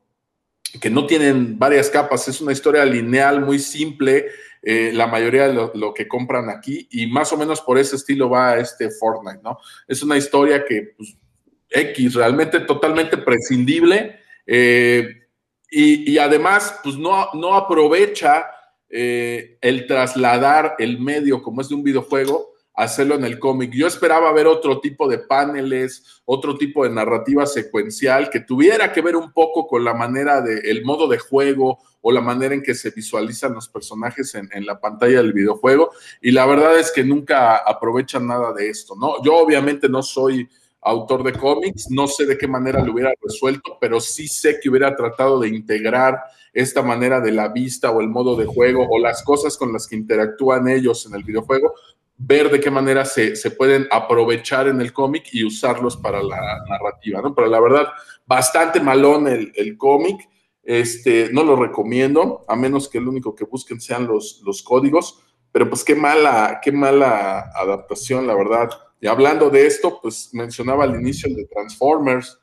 que 0.80 0.90
no 0.90 1.06
tienen 1.06 1.58
varias 1.58 1.90
capas, 1.90 2.28
es 2.28 2.40
una 2.40 2.52
historia 2.52 2.84
lineal 2.84 3.44
muy 3.44 3.58
simple, 3.58 4.26
eh, 4.62 4.90
la 4.94 5.06
mayoría 5.06 5.48
de 5.48 5.70
lo, 5.74 5.92
que 5.92 6.08
compran 6.08 6.48
aquí, 6.48 6.88
y 6.90 7.06
más 7.06 7.32
o 7.32 7.36
menos 7.36 7.60
por 7.60 7.78
ese 7.78 7.96
estilo 7.96 8.30
va 8.30 8.56
este 8.56 8.90
Fortnite, 8.90 9.40
¿no? 9.42 9.58
Es 9.86 10.02
una 10.02 10.16
historia 10.16 10.64
que, 10.64 10.94
pues, 10.96 11.16
X, 11.74 12.14
realmente 12.14 12.60
totalmente 12.60 13.16
prescindible, 13.16 14.18
eh, 14.46 15.22
y, 15.74 16.18
además, 16.18 16.80
pues 16.82 16.96
no, 16.96 17.28
no 17.32 17.54
aprovecha 17.54 18.44
eh, 18.90 19.56
el 19.62 19.86
trasladar 19.86 20.74
el 20.78 21.00
medio 21.00 21.42
como 21.42 21.62
es 21.62 21.70
de 21.70 21.74
un 21.74 21.82
videojuego 21.82 22.52
hacerlo 22.74 23.14
en 23.14 23.24
el 23.24 23.38
cómic. 23.38 23.72
Yo 23.72 23.86
esperaba 23.86 24.32
ver 24.32 24.46
otro 24.46 24.80
tipo 24.80 25.08
de 25.08 25.18
paneles, 25.18 26.22
otro 26.24 26.56
tipo 26.56 26.84
de 26.84 26.90
narrativa 26.90 27.46
secuencial 27.46 28.30
que 28.30 28.40
tuviera 28.40 28.92
que 28.92 29.02
ver 29.02 29.16
un 29.16 29.32
poco 29.32 29.66
con 29.66 29.84
la 29.84 29.94
manera 29.94 30.40
de, 30.40 30.58
el 30.70 30.84
modo 30.84 31.08
de 31.08 31.18
juego 31.18 31.78
o 32.00 32.10
la 32.10 32.20
manera 32.20 32.54
en 32.54 32.62
que 32.62 32.74
se 32.74 32.90
visualizan 32.90 33.54
los 33.54 33.68
personajes 33.68 34.34
en, 34.34 34.48
en, 34.52 34.66
la 34.66 34.80
pantalla 34.80 35.18
del 35.18 35.32
videojuego. 35.32 35.92
Y 36.20 36.32
la 36.32 36.46
verdad 36.46 36.78
es 36.78 36.90
que 36.90 37.04
nunca 37.04 37.56
aprovechan 37.56 38.26
nada 38.26 38.52
de 38.52 38.68
esto, 38.68 38.94
¿no? 38.96 39.22
Yo 39.22 39.36
obviamente 39.36 39.88
no 39.88 40.02
soy 40.02 40.48
autor 40.82 41.22
de 41.22 41.32
cómics, 41.32 41.90
no 41.90 42.06
sé 42.08 42.26
de 42.26 42.36
qué 42.36 42.48
manera 42.48 42.82
lo 42.82 42.92
hubiera 42.92 43.12
resuelto, 43.22 43.78
pero 43.80 44.00
sí 44.00 44.26
sé 44.26 44.58
que 44.60 44.68
hubiera 44.68 44.94
tratado 44.96 45.38
de 45.40 45.48
integrar 45.48 46.18
esta 46.52 46.82
manera 46.82 47.20
de 47.20 47.32
la 47.32 47.48
vista 47.48 47.90
o 47.90 48.00
el 48.00 48.08
modo 48.08 48.36
de 48.36 48.46
juego 48.46 48.86
o 48.90 48.98
las 48.98 49.22
cosas 49.22 49.56
con 49.56 49.72
las 49.72 49.86
que 49.86 49.96
interactúan 49.96 50.68
ellos 50.68 51.06
en 51.06 51.14
el 51.14 51.22
videojuego 51.22 51.72
ver 52.24 52.50
de 52.50 52.60
qué 52.60 52.70
manera 52.70 53.04
se, 53.04 53.34
pueden 53.50 53.86
aprovechar 53.90 54.68
en 54.68 54.80
el 54.80 54.92
cómic 54.92 55.24
y 55.32 55.44
usarlos 55.44 55.96
para 55.96 56.22
la 56.22 56.40
narrativa, 56.68 57.20
¿no? 57.20 57.34
Pero 57.34 57.48
la 57.48 57.60
verdad, 57.60 57.88
bastante 58.26 58.80
malón 58.80 59.26
el, 59.26 59.76
cómic, 59.76 60.28
este, 60.62 61.30
no 61.32 61.42
lo 61.42 61.56
recomiendo, 61.56 62.44
a 62.48 62.54
menos 62.54 62.88
que 62.88 62.98
el 62.98 63.08
único 63.08 63.34
que 63.34 63.44
busquen 63.44 63.80
sean 63.80 64.06
los, 64.06 64.40
los 64.44 64.62
códigos, 64.62 65.20
pero 65.50 65.68
pues 65.68 65.82
qué 65.84 65.94
mala, 65.94 66.60
qué 66.62 66.70
mala 66.70 67.50
adaptación, 67.54 68.26
la 68.26 68.34
verdad. 68.34 68.70
Y 69.02 69.08
hablando 69.08 69.50
de 69.50 69.66
esto, 69.66 69.98
pues 70.00 70.30
mencionaba 70.32 70.84
al 70.84 70.94
inicio 70.94 71.28
el 71.28 71.34
de 71.34 71.44
Transformers, 71.46 72.38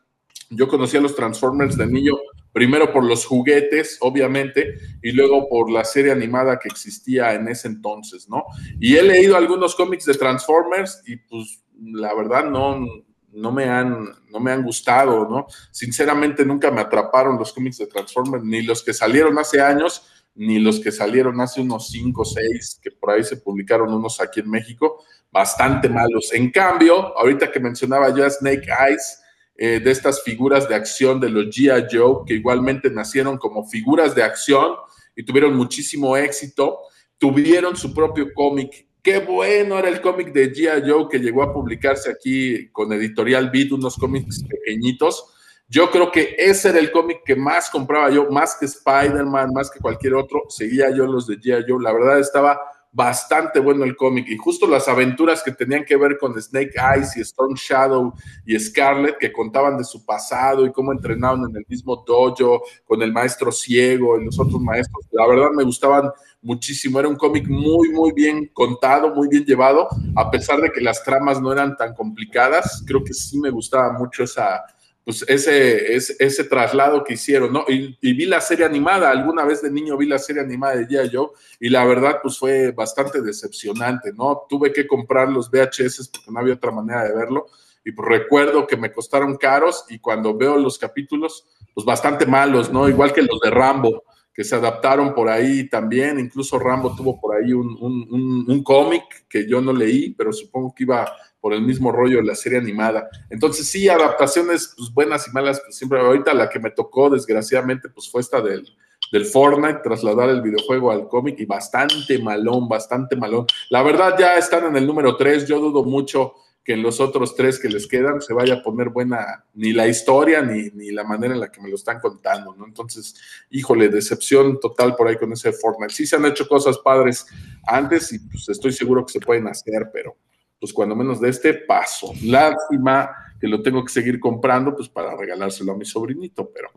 yo 0.49 0.67
conocí 0.67 0.97
a 0.97 1.01
los 1.01 1.15
Transformers 1.15 1.77
de 1.77 1.87
niño 1.87 2.17
primero 2.51 2.91
por 2.91 3.05
los 3.05 3.25
juguetes, 3.25 3.97
obviamente, 4.01 4.73
y 5.01 5.13
luego 5.13 5.47
por 5.47 5.71
la 5.71 5.85
serie 5.85 6.11
animada 6.11 6.59
que 6.59 6.67
existía 6.67 7.33
en 7.33 7.47
ese 7.47 7.69
entonces, 7.69 8.27
¿no? 8.27 8.43
Y 8.77 8.97
he 8.97 9.03
leído 9.03 9.37
algunos 9.37 9.73
cómics 9.73 10.03
de 10.03 10.15
Transformers 10.15 11.01
y 11.07 11.15
pues 11.15 11.63
la 11.81 12.13
verdad 12.13 12.43
no, 12.43 12.85
no, 13.31 13.51
me, 13.53 13.69
han, 13.69 14.09
no 14.29 14.41
me 14.41 14.51
han 14.51 14.61
gustado, 14.61 15.29
¿no? 15.29 15.47
Sinceramente 15.71 16.43
nunca 16.43 16.71
me 16.71 16.81
atraparon 16.81 17.37
los 17.37 17.53
cómics 17.53 17.77
de 17.77 17.87
Transformers, 17.87 18.43
ni 18.43 18.63
los 18.63 18.83
que 18.83 18.93
salieron 18.93 19.39
hace 19.39 19.61
años, 19.61 20.03
ni 20.35 20.59
los 20.59 20.81
que 20.81 20.91
salieron 20.91 21.39
hace 21.39 21.61
unos 21.61 21.89
5 21.89 22.21
o 22.21 22.25
6, 22.25 22.79
que 22.81 22.91
por 22.91 23.11
ahí 23.11 23.23
se 23.23 23.37
publicaron 23.37 23.93
unos 23.93 24.19
aquí 24.19 24.41
en 24.41 24.49
México, 24.49 25.03
bastante 25.31 25.89
malos. 25.89 26.33
En 26.33 26.51
cambio, 26.51 27.17
ahorita 27.17 27.51
que 27.51 27.59
mencionaba 27.59 28.13
ya 28.15 28.29
Snake 28.29 28.67
Eyes, 28.67 29.19
eh, 29.61 29.81
de 29.81 29.91
estas 29.91 30.23
figuras 30.23 30.69
de 30.69 30.75
acción 30.75 31.19
de 31.19 31.29
los 31.29 31.47
G.I. 31.47 31.87
Joe, 31.91 32.23
que 32.25 32.35
igualmente 32.35 32.89
nacieron 32.89 33.37
como 33.37 33.67
figuras 33.67 34.15
de 34.15 34.23
acción 34.23 34.75
y 35.17 35.23
tuvieron 35.23 35.53
muchísimo 35.53 36.15
éxito, 36.15 36.79
tuvieron 37.17 37.75
su 37.75 37.93
propio 37.93 38.33
cómic. 38.33 38.87
Qué 39.03 39.19
bueno 39.19 39.77
era 39.77 39.89
el 39.89 39.99
cómic 39.99 40.31
de 40.31 40.53
G.I. 40.53 40.89
Joe 40.89 41.09
que 41.09 41.19
llegó 41.19 41.43
a 41.43 41.51
publicarse 41.51 42.09
aquí 42.09 42.69
con 42.71 42.93
Editorial 42.93 43.49
Beat, 43.49 43.73
unos 43.73 43.97
cómics 43.97 44.45
pequeñitos. 44.47 45.25
Yo 45.67 45.91
creo 45.91 46.09
que 46.09 46.37
ese 46.37 46.69
era 46.69 46.79
el 46.79 46.89
cómic 46.89 47.23
que 47.25 47.35
más 47.35 47.69
compraba 47.69 48.09
yo, 48.09 48.31
más 48.31 48.55
que 48.57 48.65
Spider-Man, 48.65 49.51
más 49.53 49.69
que 49.69 49.81
cualquier 49.81 50.13
otro. 50.15 50.43
Seguía 50.47 50.89
yo 50.89 51.05
los 51.05 51.27
de 51.27 51.37
G.I. 51.37 51.65
Joe. 51.67 51.83
La 51.83 51.91
verdad 51.91 52.17
estaba 52.17 52.61
bastante 52.91 53.59
bueno 53.59 53.83
el 53.83 53.95
cómic 53.95 54.27
y 54.27 54.37
justo 54.37 54.67
las 54.67 54.87
aventuras 54.87 55.43
que 55.43 55.51
tenían 55.51 55.85
que 55.85 55.95
ver 55.95 56.17
con 56.17 56.39
Snake 56.41 56.73
Eyes 56.75 57.15
y 57.17 57.21
Storm 57.21 57.53
Shadow 57.53 58.13
y 58.45 58.59
Scarlet 58.59 59.17
que 59.19 59.31
contaban 59.31 59.77
de 59.77 59.83
su 59.83 60.03
pasado 60.03 60.65
y 60.65 60.71
cómo 60.71 60.91
entrenaron 60.91 61.47
en 61.49 61.55
el 61.55 61.65
mismo 61.67 62.03
dojo 62.05 62.63
con 62.85 63.01
el 63.01 63.13
maestro 63.13 63.51
ciego 63.51 64.19
y 64.19 64.25
los 64.25 64.39
otros 64.39 64.59
maestros. 64.61 65.05
La 65.11 65.27
verdad 65.27 65.51
me 65.55 65.63
gustaban 65.63 66.09
muchísimo. 66.41 66.99
Era 66.99 67.07
un 67.07 67.15
cómic 67.15 67.47
muy, 67.47 67.89
muy 67.89 68.11
bien 68.13 68.49
contado, 68.53 69.13
muy 69.13 69.27
bien 69.27 69.45
llevado, 69.45 69.87
a 70.15 70.31
pesar 70.31 70.61
de 70.61 70.71
que 70.71 70.81
las 70.81 71.03
tramas 71.03 71.41
no 71.41 71.51
eran 71.51 71.75
tan 71.77 71.93
complicadas. 71.93 72.83
Creo 72.85 73.03
que 73.03 73.13
sí 73.13 73.39
me 73.39 73.49
gustaba 73.49 73.93
mucho 73.93 74.23
esa, 74.23 74.63
pues 75.09 75.25
ese, 75.27 75.95
ese, 75.95 76.43
traslado 76.43 77.03
que 77.03 77.15
hicieron, 77.15 77.51
¿no? 77.51 77.65
Y, 77.67 77.97
vi 77.99 78.27
la 78.27 78.39
serie 78.39 78.63
animada, 78.63 79.09
alguna 79.09 79.43
vez 79.43 79.59
de 79.63 79.71
niño 79.71 79.97
vi 79.97 80.05
la 80.05 80.19
serie 80.19 80.43
animada 80.43 80.75
de 80.75 80.87
G.I. 80.87 81.09
Joe 81.11 81.29
y 81.59 81.69
la 81.69 81.83
verdad 81.83 82.19
pues 82.21 82.37
fue 82.37 82.69
bastante 82.73 83.19
decepcionante, 83.19 84.13
¿no? 84.13 84.43
Tuve 84.47 84.71
que 84.71 84.85
comprar 84.85 85.27
los 85.27 85.49
VHS 85.49 86.09
porque 86.09 86.29
no 86.31 86.39
había 86.39 86.53
otra 86.53 86.69
manera 86.69 87.05
de 87.05 87.15
verlo 87.15 87.47
y 87.83 87.91
pues 87.91 88.07
recuerdo 88.07 88.67
que 88.67 88.77
me 88.77 88.93
costaron 88.93 89.35
caros 89.37 89.83
y 89.89 89.97
cuando 89.97 90.37
veo 90.37 90.57
los 90.57 90.77
capítulos 90.77 91.43
pues 91.73 91.83
bastante 91.83 92.27
malos, 92.27 92.71
¿no? 92.71 92.87
Igual 92.87 93.11
que 93.11 93.23
los 93.23 93.39
de 93.39 93.49
Rambo 93.49 94.03
que 94.31 94.43
se 94.43 94.53
adaptaron 94.53 95.15
por 95.15 95.27
ahí 95.27 95.67
también, 95.69 96.19
incluso 96.19 96.59
Rambo 96.59 96.95
tuvo 96.95 97.19
por 97.19 97.35
ahí 97.35 97.51
un, 97.51 97.75
un, 97.81 98.45
un 98.47 98.63
cómic 98.63 99.25
que 99.27 99.49
yo 99.49 99.59
no 99.59 99.73
leí, 99.73 100.11
pero 100.11 100.31
supongo 100.31 100.71
que 100.75 100.83
iba 100.83 101.11
por 101.39 101.53
el 101.53 101.61
mismo 101.61 101.91
rollo 101.91 102.17
de 102.17 102.23
la 102.23 102.35
serie 102.35 102.57
animada. 102.57 103.09
Entonces, 103.29 103.67
sí, 103.67 103.87
adaptaciones 103.87 104.73
pues, 104.77 104.93
buenas 104.93 105.27
y 105.27 105.31
malas, 105.31 105.61
pues 105.63 105.77
siempre, 105.77 105.99
ahorita 105.99 106.33
la 106.33 106.49
que 106.49 106.59
me 106.59 106.71
tocó, 106.71 107.09
desgraciadamente, 107.09 107.89
pues 107.89 108.09
fue 108.09 108.21
esta 108.21 108.41
del, 108.41 108.67
del 109.11 109.25
Fortnite, 109.25 109.79
trasladar 109.83 110.29
el 110.29 110.41
videojuego 110.41 110.91
al 110.91 111.07
cómic 111.07 111.39
y 111.39 111.45
bastante 111.45 112.19
malón, 112.19 112.67
bastante 112.67 113.15
malón. 113.15 113.45
La 113.69 113.83
verdad, 113.83 114.15
ya 114.19 114.37
están 114.37 114.65
en 114.65 114.75
el 114.75 114.85
número 114.85 115.15
3, 115.15 115.47
yo 115.47 115.59
dudo 115.59 115.83
mucho 115.83 116.33
que 116.63 116.73
en 116.73 116.83
los 116.83 116.99
otros 116.99 117.35
tres 117.35 117.57
que 117.57 117.69
les 117.69 117.87
quedan 117.87 118.21
se 118.21 118.33
vaya 118.33 118.55
a 118.55 118.61
poner 118.61 118.89
buena 118.89 119.43
ni 119.55 119.73
la 119.73 119.87
historia 119.87 120.41
ni, 120.41 120.69
ni 120.75 120.91
la 120.91 121.03
manera 121.03 121.33
en 121.33 121.39
la 121.39 121.51
que 121.51 121.61
me 121.61 121.69
lo 121.69 121.75
están 121.75 121.99
contando, 121.99 122.53
¿no? 122.53 122.65
Entonces, 122.65 123.15
híjole, 123.49 123.89
decepción 123.89 124.59
total 124.59 124.95
por 124.95 125.07
ahí 125.07 125.15
con 125.15 125.33
ese 125.33 125.51
Fortnite. 125.51 125.93
Sí 125.93 126.05
se 126.05 126.17
han 126.17 126.25
hecho 126.25 126.47
cosas 126.47 126.77
padres 126.77 127.25
antes 127.65 128.11
y 128.13 128.19
pues 128.19 128.49
estoy 128.49 128.71
seguro 128.71 129.05
que 129.05 129.13
se 129.13 129.19
pueden 129.19 129.47
hacer, 129.47 129.89
pero 129.91 130.15
pues 130.59 130.73
cuando 130.73 130.95
menos 130.95 131.21
de 131.21 131.29
este 131.29 131.53
paso. 131.53 132.13
Lástima 132.23 133.09
que 133.39 133.47
lo 133.47 133.61
tengo 133.61 133.83
que 133.83 133.91
seguir 133.91 134.19
comprando, 134.19 134.75
pues 134.75 134.89
para 134.89 135.15
regalárselo 135.15 135.71
a 135.71 135.77
mi 135.77 135.85
sobrinito, 135.85 136.49
pero 136.53 136.69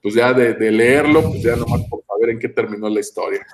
pues 0.00 0.14
ya 0.14 0.32
de, 0.32 0.70
leerlo, 0.70 1.22
pues 1.22 1.42
ya 1.42 1.56
nomás 1.56 1.82
por 1.88 2.04
saber 2.06 2.30
en 2.30 2.38
qué 2.38 2.48
terminó 2.48 2.88
la 2.88 3.00
historia. 3.00 3.44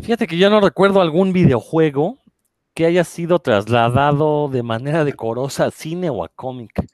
Fíjate 0.00 0.26
que 0.26 0.36
yo 0.36 0.50
no 0.50 0.60
recuerdo 0.60 1.00
algún 1.00 1.32
videojuego 1.32 2.18
que 2.74 2.86
haya 2.86 3.02
sido 3.02 3.40
trasladado 3.40 4.48
de 4.48 4.62
manera 4.62 5.04
decorosa 5.04 5.64
al 5.64 5.72
cine 5.72 6.10
o 6.10 6.22
a 6.22 6.28
cómic. 6.28 6.86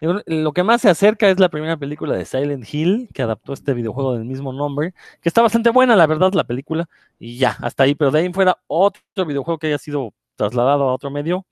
Lo 0.00 0.52
que 0.52 0.62
más 0.62 0.82
se 0.82 0.90
acerca 0.90 1.28
es 1.28 1.40
la 1.40 1.48
primera 1.48 1.76
película 1.76 2.14
de 2.14 2.24
Silent 2.24 2.72
Hill, 2.72 3.08
que 3.12 3.22
adaptó 3.22 3.52
este 3.52 3.74
videojuego 3.74 4.14
del 4.14 4.24
mismo 4.24 4.52
nombre, 4.52 4.94
que 5.20 5.28
está 5.28 5.42
bastante 5.42 5.70
buena, 5.70 5.96
la 5.96 6.06
verdad, 6.06 6.32
la 6.34 6.44
película, 6.44 6.88
y 7.18 7.36
ya, 7.36 7.56
hasta 7.60 7.82
ahí, 7.82 7.96
pero 7.96 8.12
de 8.12 8.20
ahí 8.20 8.32
fuera 8.32 8.58
otro 8.68 9.26
videojuego 9.26 9.58
que 9.58 9.66
haya 9.66 9.78
sido 9.78 10.14
trasladado 10.38 10.88
a 10.88 10.94
otro 10.94 11.10
medio. 11.10 11.44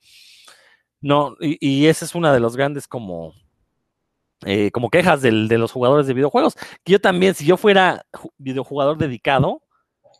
No, 1.03 1.37
y, 1.41 1.87
esa 1.87 2.07
es 2.07 2.15
una 2.15 2.33
de 2.33 2.41
los 2.41 2.57
grandes 2.57 2.89
como, 2.89 3.35
eh, 4.47 4.71
como 4.71 4.89
quejas 4.89 5.21
de 5.21 5.31
los 5.31 5.73
jugadores 5.73 6.07
de 6.07 6.15
videojuegos. 6.15 6.55
Que 6.85 6.93
yo 6.93 7.01
también, 7.01 7.35
si 7.35 7.45
yo 7.45 7.59
fuera 7.59 8.07
videojugador 8.39 8.97
dedicado, 8.97 9.63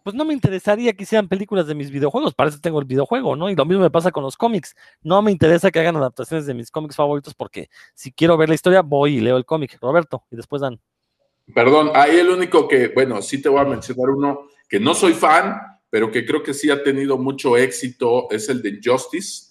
pues 0.03 0.15
no 0.15 0.25
me 0.25 0.35
interesaría 0.35 0.93
que 0.93 1.03
hicieran 1.03 1.27
películas 1.27 1.67
de 1.67 1.75
mis 1.75 1.91
videojuegos, 1.91 2.33
para 2.35 2.51
eso 2.51 2.61
tengo 2.61 2.79
el 2.79 2.85
videojuego, 2.85 3.35
¿no? 3.35 3.51
Y 3.51 3.57
lo 3.57 3.65
mismo 3.65 3.83
me 3.83 3.91
pasa 3.91 4.13
con 4.13 4.23
los 4.23 4.37
cómics. 4.37 4.77
No 5.03 5.21
me 5.23 5.33
interesa 5.33 5.71
que 5.71 5.81
hagan 5.81 5.97
adaptaciones 5.97 6.47
de 6.47 6.55
mis 6.55 6.71
cómics 6.71 6.95
favoritos 6.95 7.35
porque 7.35 7.69
si 7.95 8.13
quiero 8.13 8.37
ver 8.37 8.49
la 8.49 8.55
historia, 8.55 8.83
voy 8.83 9.17
y 9.17 9.21
leo 9.21 9.37
el 9.37 9.45
cómic, 9.45 9.77
Roberto, 9.81 10.23
y 10.31 10.37
después 10.37 10.63
dan. 10.63 10.79
Perdón, 11.53 11.91
ahí 11.95 12.19
el 12.19 12.29
único 12.29 12.69
que, 12.69 12.89
bueno, 12.89 13.21
sí 13.23 13.43
te 13.43 13.49
voy 13.49 13.61
a 13.61 13.65
mencionar 13.65 14.11
uno 14.11 14.47
que 14.69 14.79
no 14.79 14.95
soy 14.95 15.13
fan, 15.13 15.57
pero 15.91 16.11
que 16.11 16.25
creo 16.27 16.43
que 16.43 16.55
sí 16.55 16.71
ha 16.71 16.83
tenido 16.83 17.19
mucho 17.19 17.57
éxito, 17.57 18.29
es 18.31 18.49
el 18.49 18.63
de 18.63 18.81
Justice. 18.83 19.47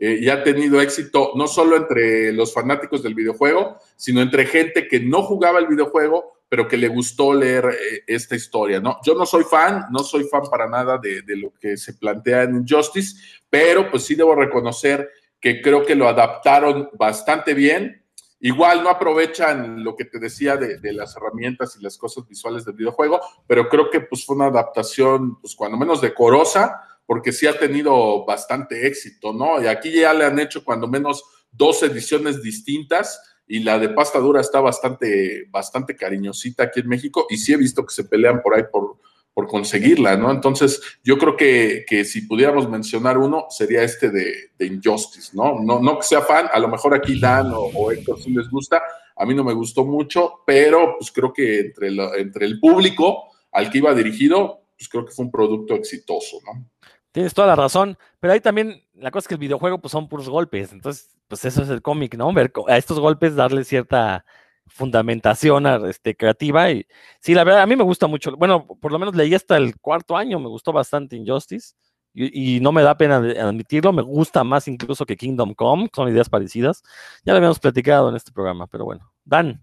Eh, 0.00 0.20
y 0.22 0.28
ha 0.28 0.44
tenido 0.44 0.80
éxito 0.80 1.32
no 1.34 1.48
solo 1.48 1.76
entre 1.76 2.32
los 2.32 2.54
fanáticos 2.54 3.02
del 3.02 3.16
videojuego, 3.16 3.78
sino 3.96 4.22
entre 4.22 4.46
gente 4.46 4.86
que 4.86 5.00
no 5.00 5.22
jugaba 5.22 5.58
el 5.58 5.66
videojuego, 5.66 6.38
pero 6.48 6.68
que 6.68 6.76
le 6.76 6.88
gustó 6.88 7.34
leer 7.34 7.64
eh, 7.66 8.04
esta 8.06 8.36
historia, 8.36 8.80
¿no? 8.80 8.98
Yo 9.04 9.14
no 9.14 9.26
soy 9.26 9.44
fan, 9.44 9.86
no 9.90 10.00
soy 10.00 10.24
fan 10.24 10.42
para 10.50 10.68
nada 10.68 10.98
de, 10.98 11.22
lo 11.36 11.52
que 11.60 11.76
se 11.76 11.94
plantea 11.94 12.44
en 12.44 12.56
Injustice, 12.56 13.16
pero 13.50 13.90
pues 13.90 14.04
sí 14.04 14.14
debo 14.14 14.34
reconocer 14.36 15.10
que 15.40 15.60
creo 15.60 15.84
que 15.84 15.94
lo 15.94 16.08
adaptaron 16.08 16.90
bastante 16.94 17.54
bien. 17.54 18.02
Igual 18.40 18.84
no 18.84 18.90
aprovechan 18.90 19.82
lo 19.82 19.96
que 19.96 20.04
te 20.04 20.18
decía 20.20 20.56
de, 20.56 20.92
las 20.92 21.16
herramientas 21.16 21.76
y 21.76 21.82
las 21.82 21.98
cosas 21.98 22.26
visuales 22.28 22.64
del 22.64 22.76
videojuego, 22.76 23.20
pero 23.46 23.68
creo 23.68 23.90
que 23.90 24.00
pues 24.00 24.24
fue 24.24 24.36
una 24.36 24.46
adaptación, 24.46 25.40
pues 25.40 25.56
cuando 25.56 25.76
menos 25.76 26.00
decorosa, 26.00 26.80
porque 27.04 27.32
sí 27.32 27.46
ha 27.46 27.58
tenido 27.58 28.24
bastante 28.24 28.86
éxito, 28.86 29.32
¿no? 29.32 29.60
Y 29.60 29.66
aquí 29.66 29.90
ya 29.92 30.12
le 30.12 30.24
han 30.24 30.38
hecho 30.38 30.62
cuando 30.64 30.86
menos 30.86 31.24
dos 31.50 31.82
ediciones 31.82 32.42
distintas 32.42 33.20
y 33.48 33.60
la 33.60 33.78
de 33.78 33.88
pasta 33.88 34.18
dura 34.18 34.40
está 34.40 34.60
bastante, 34.60 35.46
bastante 35.50 35.96
cariñosita 35.96 36.64
aquí 36.64 36.80
en 36.80 36.88
México 36.88 37.26
y 37.30 37.38
sí 37.38 37.54
he 37.54 37.56
visto 37.56 37.84
que 37.84 37.94
se 37.94 38.04
pelean 38.04 38.40
por 38.42 38.54
ahí 38.54 38.64
por, 38.70 38.98
por 39.38 39.46
conseguirla, 39.46 40.16
¿no? 40.16 40.32
Entonces, 40.32 40.82
yo 41.04 41.16
creo 41.16 41.36
que, 41.36 42.04
si 42.04 42.22
pudiéramos 42.22 42.68
mencionar 42.68 43.16
uno, 43.18 43.46
sería 43.50 43.84
este 43.84 44.10
de, 44.10 44.66
Injustice, 44.66 45.30
¿no? 45.32 45.60
¿no? 45.60 45.78
No 45.78 45.96
que 45.96 46.02
sea 46.02 46.22
fan, 46.22 46.48
a 46.52 46.58
lo 46.58 46.66
mejor 46.66 46.92
aquí 46.92 47.20
Dan 47.20 47.52
o, 47.54 47.92
Héctor 47.92 48.20
sí 48.20 48.32
les 48.32 48.50
gusta, 48.50 48.82
a 49.14 49.24
mí 49.24 49.36
no 49.36 49.44
me 49.44 49.52
gustó 49.52 49.84
mucho, 49.84 50.40
pero 50.44 50.96
pues 50.98 51.12
creo 51.12 51.32
que 51.32 51.60
entre, 51.60 51.88
entre 52.20 52.46
el 52.46 52.58
público 52.58 53.28
al 53.52 53.70
que 53.70 53.78
iba 53.78 53.94
dirigido, 53.94 54.64
pues 54.76 54.88
creo 54.88 55.06
que 55.06 55.12
fue 55.12 55.26
un 55.26 55.30
producto 55.30 55.76
exitoso, 55.76 56.38
¿no? 56.44 56.68
Tienes 57.12 57.32
toda 57.32 57.46
la 57.46 57.54
razón, 57.54 57.96
pero 58.18 58.32
ahí 58.32 58.40
también 58.40 58.82
la 58.94 59.12
cosa 59.12 59.26
es 59.26 59.28
que 59.28 59.34
el 59.34 59.40
videojuego 59.40 59.80
pues 59.80 59.92
son 59.92 60.08
puros 60.08 60.28
golpes, 60.28 60.72
entonces 60.72 61.16
pues 61.28 61.44
eso 61.44 61.62
es 61.62 61.68
el 61.68 61.80
cómic, 61.80 62.16
¿no? 62.16 62.32
A 62.66 62.76
estos 62.76 62.98
golpes 62.98 63.36
darle 63.36 63.62
cierta 63.62 64.24
fundamentación 64.68 65.66
este, 65.86 66.16
creativa 66.16 66.70
y 66.70 66.86
sí, 67.20 67.34
la 67.34 67.44
verdad 67.44 67.62
a 67.62 67.66
mí 67.66 67.76
me 67.76 67.84
gusta 67.84 68.06
mucho, 68.06 68.36
bueno, 68.36 68.66
por 68.66 68.92
lo 68.92 68.98
menos 68.98 69.14
leí 69.14 69.34
hasta 69.34 69.56
el 69.56 69.78
cuarto 69.78 70.16
año, 70.16 70.38
me 70.38 70.48
gustó 70.48 70.72
bastante 70.72 71.16
Injustice 71.16 71.74
y, 72.14 72.58
no 72.60 72.72
me 72.72 72.82
da 72.82 72.96
pena 72.96 73.16
admitirlo, 73.16 73.92
me 73.92 74.02
gusta 74.02 74.42
más 74.42 74.66
incluso 74.66 75.06
que 75.06 75.16
Kingdom 75.16 75.54
Come, 75.54 75.88
son 75.94 76.08
ideas 76.08 76.28
parecidas, 76.28 76.82
ya 77.24 77.32
lo 77.32 77.36
habíamos 77.36 77.60
platicado 77.60 78.08
en 78.08 78.16
este 78.16 78.32
programa, 78.32 78.66
pero 78.66 78.84
bueno, 78.84 79.12
Dan. 79.24 79.62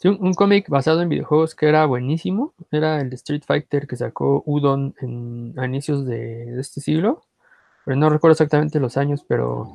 Sí, 0.00 0.08
un, 0.08 0.32
cómic 0.32 0.70
basado 0.70 1.02
en 1.02 1.10
videojuegos 1.10 1.54
que 1.54 1.68
era 1.68 1.84
buenísimo. 1.84 2.54
Era 2.70 3.02
el 3.02 3.12
Street 3.12 3.42
Fighter 3.46 3.86
que 3.86 3.96
sacó 3.96 4.42
Udon 4.46 4.94
en, 5.00 5.52
a 5.58 5.66
inicios 5.66 6.06
de, 6.06 6.58
este 6.58 6.80
siglo. 6.80 7.20
Pero 7.84 7.98
no 7.98 8.08
recuerdo 8.08 8.32
exactamente 8.32 8.80
los 8.80 8.96
años, 8.96 9.26
pero 9.28 9.70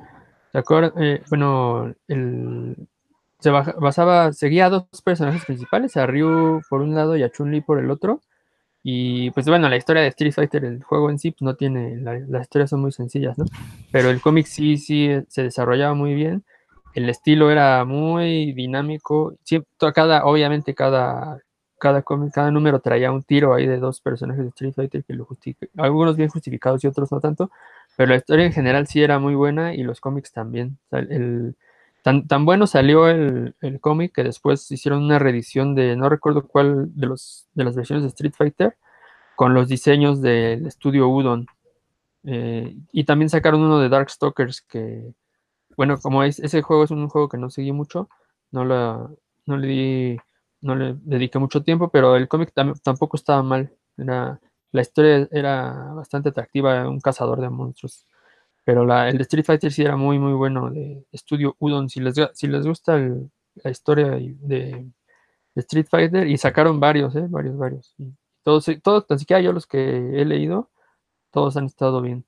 eh, 0.54 1.22
bueno, 1.30 1.94
el, 2.08 2.88
se 3.46 3.52
basaba, 3.52 4.34
seguía 4.34 4.68
a 4.68 4.70
dos 4.70 4.86
personajes 5.04 5.46
principales, 5.46 5.98
a 5.98 6.06
Ryu 6.06 6.62
por 6.70 6.82
un 6.82 6.96
lado 6.96 7.16
y 7.16 7.24
a 7.24 7.32
Chun-Li 7.32 7.62
por 7.62 7.80
el 7.80 7.92
otro. 7.92 8.22
Y 8.84 9.32
pues 9.32 9.48
bueno, 9.48 9.70
la 9.70 9.78
historia 9.78 10.04
de 10.04 10.10
Street 10.10 10.34
Fighter, 10.34 10.66
el 10.66 10.84
juego 10.84 11.10
en 11.10 11.18
sí, 11.20 11.32
pues 11.32 11.42
no 11.42 11.56
tiene, 11.56 11.98
las 11.98 12.42
historias 12.44 12.70
son 12.70 12.82
muy 12.82 12.92
sencillas, 12.92 13.38
¿no? 13.38 13.46
Pero 13.92 14.10
el 14.10 14.22
cómic 14.22 14.46
sí, 14.46 14.78
sí 14.78 15.10
se 15.28 15.44
desarrollaba 15.44 15.96
muy 15.96 16.14
bien 16.14 16.44
el 16.96 17.10
estilo 17.10 17.52
era 17.52 17.84
muy 17.86 18.54
dinámico. 18.54 19.36
Siempre, 19.44 19.70
cada, 19.94 20.26
obviamente 20.26 20.74
cada, 20.74 21.40
cada, 21.78 22.04
cada 22.34 22.52
número 22.52 22.80
traía 22.80 23.12
un 23.12 23.22
tiro 23.22 23.54
ahí 23.54 23.68
de 23.68 23.80
dos 23.80 24.00
personajes 24.02 24.44
de 24.44 24.50
Street 24.50 24.74
Fighter 24.74 25.04
que 25.04 25.14
lo 25.14 25.28
algunos 25.78 26.16
bien 26.16 26.30
justificados 26.30 26.84
y 26.84 26.88
otros 26.88 27.12
no 27.12 27.20
tanto, 27.20 27.52
pero 27.98 28.10
la 28.10 28.16
historia 28.16 28.46
en 28.46 28.54
general 28.54 28.88
sí 28.88 29.04
era 29.04 29.20
muy 29.20 29.36
buena 29.36 29.76
y 29.76 29.84
los 29.84 30.00
cómics 30.00 30.32
también. 30.32 30.78
el, 30.92 31.56
tan, 32.06 32.28
tan, 32.28 32.46
bueno 32.46 32.68
salió 32.68 33.08
el, 33.10 33.56
el 33.62 33.80
cómic 33.82 34.14
que 34.14 34.24
después 34.24 34.70
hicieron 34.72 35.04
una 35.04 35.18
reedición 35.18 35.74
de, 35.74 35.96
no 35.96 36.08
recuerdo 36.08 36.48
cuál 36.48 36.96
de, 36.96 37.08
los, 37.08 37.48
de 37.56 37.64
las 37.64 37.76
versiones 37.76 38.04
de 38.04 38.10
Street 38.10 38.34
Fighter, 38.38 38.78
con 39.36 39.56
los 39.56 39.68
diseños 39.68 40.22
del 40.22 40.68
estudio 40.68 41.10
Udon. 41.10 41.48
Eh, 42.26 42.78
y 42.92 43.06
también 43.06 43.30
sacaron 43.30 43.62
uno 43.62 43.80
de 43.80 43.90
Darkstalkers 43.90 44.62
que 44.62 45.14
bueno, 45.78 45.98
como 46.00 46.24
es, 46.24 46.40
ese 46.40 46.62
juego 46.62 46.84
es 46.84 46.92
un 46.92 47.10
juego 47.10 47.30
que 47.30 47.38
no 47.38 47.50
seguí 47.50 47.72
mucho, 47.72 48.10
no, 48.52 48.66
la, 48.66 49.10
no 49.46 49.58
le 49.58 49.68
di, 49.68 50.18
no 50.62 50.76
le 50.76 50.96
dediqué 51.02 51.40
mucho 51.40 51.64
tiempo, 51.64 51.90
pero 51.90 52.16
el 52.16 52.28
cómic 52.28 52.54
tampoco 52.84 53.18
estaba 53.18 53.44
mal. 53.44 53.74
Era, 53.98 54.40
la 54.72 54.82
historia 54.82 55.28
era 55.32 55.94
bastante 55.96 56.30
atractiva, 56.30 56.88
un 56.90 57.00
cazador 57.02 57.42
de 57.42 57.50
monstruos. 57.50 58.06
Pero 58.66 58.84
la, 58.84 59.10
el 59.10 59.18
de 59.18 59.24
Street 59.24 59.46
Fighter 59.46 59.72
sí 59.72 59.84
era 59.84 59.96
muy, 59.96 60.20
muy 60.20 60.34
bueno, 60.34 60.70
de 60.72 61.06
estudio 61.12 61.56
Udon. 61.60 61.88
Si 61.88 62.00
les, 62.02 62.16
si 62.34 62.48
les 62.48 62.66
gusta 62.66 62.98
la 62.98 63.70
historia 63.70 64.10
de, 64.10 64.88
Street 65.56 65.88
Fighter, 65.90 66.28
y 66.28 66.38
sacaron 66.38 66.80
varios, 66.82 67.16
¿eh? 67.16 67.28
varios, 67.30 67.58
varios. 67.58 67.94
Y 67.98 68.14
todos, 68.44 68.66
todos, 68.84 69.08
tan 69.08 69.20
siquiera 69.20 69.42
yo 69.42 69.54
los 69.54 69.68
que 69.68 69.80
he 70.20 70.26
leído, 70.26 70.70
todos 71.32 71.56
han 71.56 71.66
estado 71.66 72.02
bien. 72.02 72.26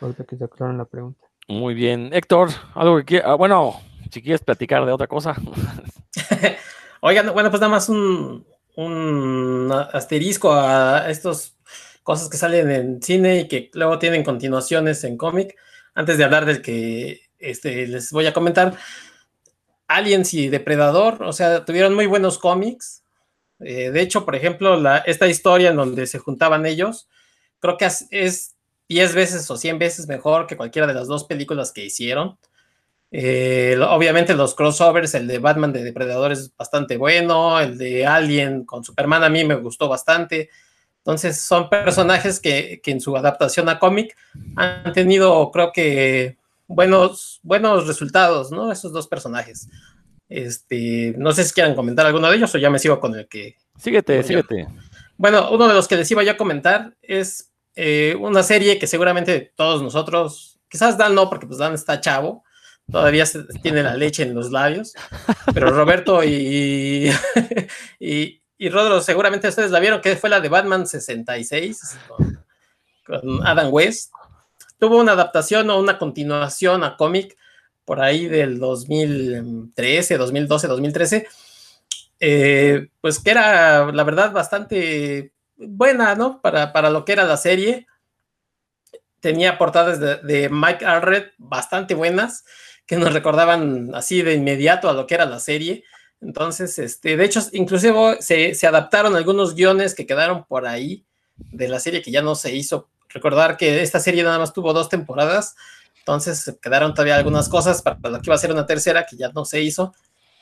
Ahorita 0.00 0.24
que 0.24 0.36
se 0.36 0.44
aclararon 0.44 0.78
la 0.78 0.84
pregunta. 0.86 1.26
Muy 1.48 1.74
bien. 1.74 2.10
Héctor, 2.12 2.50
algo 2.74 2.96
que 2.98 3.04
quiera, 3.04 3.32
ah, 3.32 3.34
bueno, 3.34 3.74
si 4.10 4.22
quieres 4.22 4.42
platicar 4.42 4.86
de 4.86 4.92
otra 4.92 5.06
cosa. 5.06 5.34
Oigan, 7.00 7.32
bueno, 7.32 7.50
pues 7.50 7.60
nada 7.60 7.72
más 7.72 7.88
un, 7.88 8.46
asterisco 9.92 10.52
a 10.52 11.10
estas 11.10 11.51
cosas 12.02 12.28
que 12.28 12.36
salen 12.36 12.70
en 12.70 13.02
cine 13.02 13.40
y 13.40 13.48
que 13.48 13.70
luego 13.74 13.98
tienen 13.98 14.24
continuaciones 14.24 15.04
en 15.04 15.16
cómic. 15.16 15.56
Antes 15.94 16.18
de 16.18 16.24
hablar 16.24 16.46
del 16.46 16.62
que 16.62 17.22
este, 17.38 17.86
les 17.86 18.10
voy 18.10 18.26
a 18.26 18.32
comentar, 18.32 18.76
Aliens 19.88 20.32
y 20.34 20.48
Depredador, 20.48 21.22
o 21.22 21.32
sea, 21.32 21.64
tuvieron 21.64 21.94
muy 21.94 22.06
buenos 22.06 22.38
cómics. 22.38 23.02
Eh, 23.60 23.90
de 23.90 24.00
hecho, 24.00 24.24
por 24.24 24.34
ejemplo, 24.34 24.80
la, 24.80 24.98
esta 24.98 25.28
historia 25.28 25.70
en 25.70 25.76
donde 25.76 26.06
se 26.06 26.18
juntaban 26.18 26.66
ellos, 26.66 27.08
creo 27.60 27.76
que 27.76 27.88
es 28.10 28.54
10 28.88 29.14
veces 29.14 29.50
o 29.50 29.56
100 29.56 29.78
veces 29.78 30.08
mejor 30.08 30.46
que 30.46 30.56
cualquiera 30.56 30.86
de 30.86 30.94
las 30.94 31.08
dos 31.08 31.24
películas 31.24 31.72
que 31.72 31.84
hicieron. 31.84 32.38
Eh, 33.14 33.78
obviamente 33.78 34.34
los 34.34 34.54
crossovers, 34.54 35.14
el 35.14 35.26
de 35.26 35.38
Batman 35.38 35.72
de 35.72 35.84
Depredador 35.84 36.32
es 36.32 36.56
bastante 36.56 36.96
bueno, 36.96 37.60
el 37.60 37.76
de 37.76 38.06
Alien 38.06 38.64
con 38.64 38.82
Superman 38.82 39.22
a 39.22 39.28
mí 39.28 39.44
me 39.44 39.56
gustó 39.56 39.88
bastante. 39.88 40.48
Entonces 41.04 41.40
son 41.40 41.68
personajes 41.68 42.38
que, 42.38 42.80
en 42.84 43.00
su 43.00 43.16
adaptación 43.16 43.68
a 43.68 43.80
cómic 43.80 44.16
han 44.54 44.92
tenido, 44.92 45.50
creo 45.50 45.72
que, 45.72 46.36
buenos, 46.68 47.40
buenos 47.42 47.88
resultados, 47.88 48.52
¿no? 48.52 48.70
Esos 48.70 48.92
dos 48.92 49.08
personajes. 49.08 49.68
Este, 50.28 51.14
no 51.18 51.32
sé 51.32 51.44
si 51.44 51.52
quieran 51.52 51.74
comentar 51.74 52.06
alguno 52.06 52.30
de 52.30 52.36
ellos 52.36 52.54
o 52.54 52.58
ya 52.58 52.70
me 52.70 52.78
sigo 52.78 53.00
con 53.00 53.14
el 53.16 53.26
que... 53.26 53.56
Síguete, 53.76 54.22
síguete. 54.22 54.68
Bueno, 55.16 55.50
uno 55.50 55.66
de 55.66 55.74
los 55.74 55.88
que 55.88 55.96
les 55.96 56.10
iba 56.10 56.22
yo 56.22 56.32
a 56.32 56.36
comentar 56.36 56.94
es 57.02 57.52
eh, 57.74 58.16
una 58.20 58.42
serie 58.42 58.78
que 58.78 58.86
seguramente 58.86 59.52
todos 59.56 59.82
nosotros, 59.82 60.58
quizás 60.68 60.96
Dan 60.96 61.14
no, 61.14 61.28
porque 61.28 61.46
pues 61.46 61.58
Dan 61.58 61.74
está 61.74 62.00
chavo, 62.00 62.44
todavía 62.90 63.24
tiene 63.62 63.82
la 63.82 63.96
leche 63.96 64.22
en 64.22 64.34
los 64.34 64.50
labios, 64.50 64.94
pero 65.54 65.70
Roberto 65.70 66.22
y, 66.22 67.10
y, 68.00 68.41
y 68.62 68.68
Rodro 68.68 69.00
seguramente 69.00 69.48
ustedes 69.48 69.72
la 69.72 69.80
vieron, 69.80 70.00
que 70.00 70.14
fue 70.14 70.30
la 70.30 70.40
de 70.40 70.48
Batman 70.48 70.86
66 70.86 71.98
con, 72.06 72.44
con 73.04 73.44
Adam 73.44 73.72
West. 73.72 74.12
Tuvo 74.78 75.00
una 75.00 75.12
adaptación 75.12 75.68
o 75.68 75.80
una 75.80 75.98
continuación 75.98 76.84
a 76.84 76.96
cómic 76.96 77.36
por 77.84 78.00
ahí 78.00 78.28
del 78.28 78.60
2013, 78.60 80.16
2012, 80.16 80.68
2013, 80.68 81.26
pues 83.00 83.18
que 83.18 83.30
era 83.32 83.90
la 83.90 84.04
verdad 84.04 84.30
bastante 84.30 85.32
buena, 85.56 86.14
¿no? 86.14 86.40
Para, 86.40 86.72
para 86.72 86.90
lo 86.90 87.04
que 87.04 87.14
era 87.14 87.24
la 87.24 87.38
serie. 87.38 87.88
tenía 89.18 89.58
portadas 89.58 89.98
de, 89.98 90.18
de 90.18 90.48
Mike 90.48 90.86
Allred 90.86 91.32
bastante 91.36 91.96
buenas, 91.96 92.44
que 92.86 92.96
nos 92.96 93.12
recordaban 93.12 93.92
así 93.92 94.22
de 94.22 94.34
inmediato 94.34 94.88
a 94.88 94.92
lo 94.92 95.08
que 95.08 95.16
era 95.16 95.26
la 95.26 95.40
serie. 95.40 95.82
Entonces, 96.22 96.78
este, 96.78 97.16
de 97.16 97.24
hecho, 97.24 97.40
inclusive 97.52 98.18
se, 98.20 98.54
se, 98.54 98.66
adaptaron 98.66 99.16
algunos 99.16 99.54
guiones 99.54 99.94
que 99.94 100.06
quedaron 100.06 100.44
por 100.44 100.66
ahí 100.66 101.04
de 101.36 101.68
la 101.68 101.80
serie 101.80 102.00
que 102.00 102.12
ya 102.12 102.22
no 102.22 102.36
se 102.36 102.54
hizo. 102.54 102.88
Recordar 103.08 103.56
que 103.56 103.82
esta 103.82 103.98
serie 103.98 104.22
nada 104.22 104.38
más 104.38 104.52
tuvo 104.52 104.72
dos 104.72 104.88
temporadas, 104.88 105.56
entonces 105.98 106.56
quedaron 106.62 106.94
todavía 106.94 107.16
algunas 107.16 107.48
cosas 107.48 107.82
para 107.82 107.98
lo 108.08 108.20
que 108.20 108.28
iba 108.28 108.36
a 108.36 108.38
ser 108.38 108.52
una 108.52 108.66
tercera 108.66 109.04
que 109.04 109.16
ya 109.16 109.30
no 109.32 109.44
se 109.44 109.60
hizo, 109.62 109.94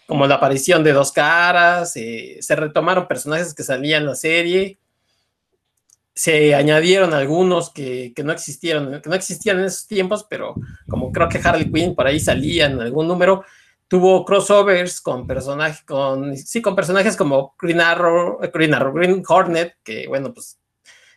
como 0.06 0.26
la 0.26 0.36
aparición 0.36 0.84
de 0.84 0.92
dos 0.92 1.12
caras, 1.12 1.96
eh, 1.96 2.38
se 2.40 2.56
retomaron 2.56 3.08
personajes 3.08 3.54
que 3.54 3.62
salían 3.62 4.02
en 4.02 4.08
la 4.08 4.14
serie, 4.14 4.78
se 6.14 6.54
añadieron 6.54 7.14
algunos 7.14 7.70
que, 7.70 8.12
que, 8.14 8.22
no 8.22 8.32
existieron, 8.32 9.00
que 9.00 9.08
no 9.08 9.14
existían 9.14 9.58
en 9.58 9.64
esos 9.64 9.86
tiempos, 9.86 10.26
pero 10.28 10.54
como 10.88 11.10
creo 11.10 11.28
que 11.28 11.40
Harley 11.42 11.72
Quinn 11.72 11.94
por 11.94 12.06
ahí 12.06 12.20
salía 12.20 12.66
en 12.66 12.80
algún 12.80 13.08
número, 13.08 13.44
tuvo 13.90 14.24
crossovers 14.24 15.00
con 15.00 15.26
personajes, 15.26 15.82
con, 15.84 16.36
sí, 16.36 16.62
con 16.62 16.76
personajes 16.76 17.16
como 17.16 17.56
Green 17.60 17.80
Arrow, 17.80 18.38
Green 18.54 18.72
Arrow, 18.72 18.94
Green 18.94 19.20
Hornet, 19.26 19.74
que 19.82 20.06
bueno, 20.06 20.32
pues 20.32 20.60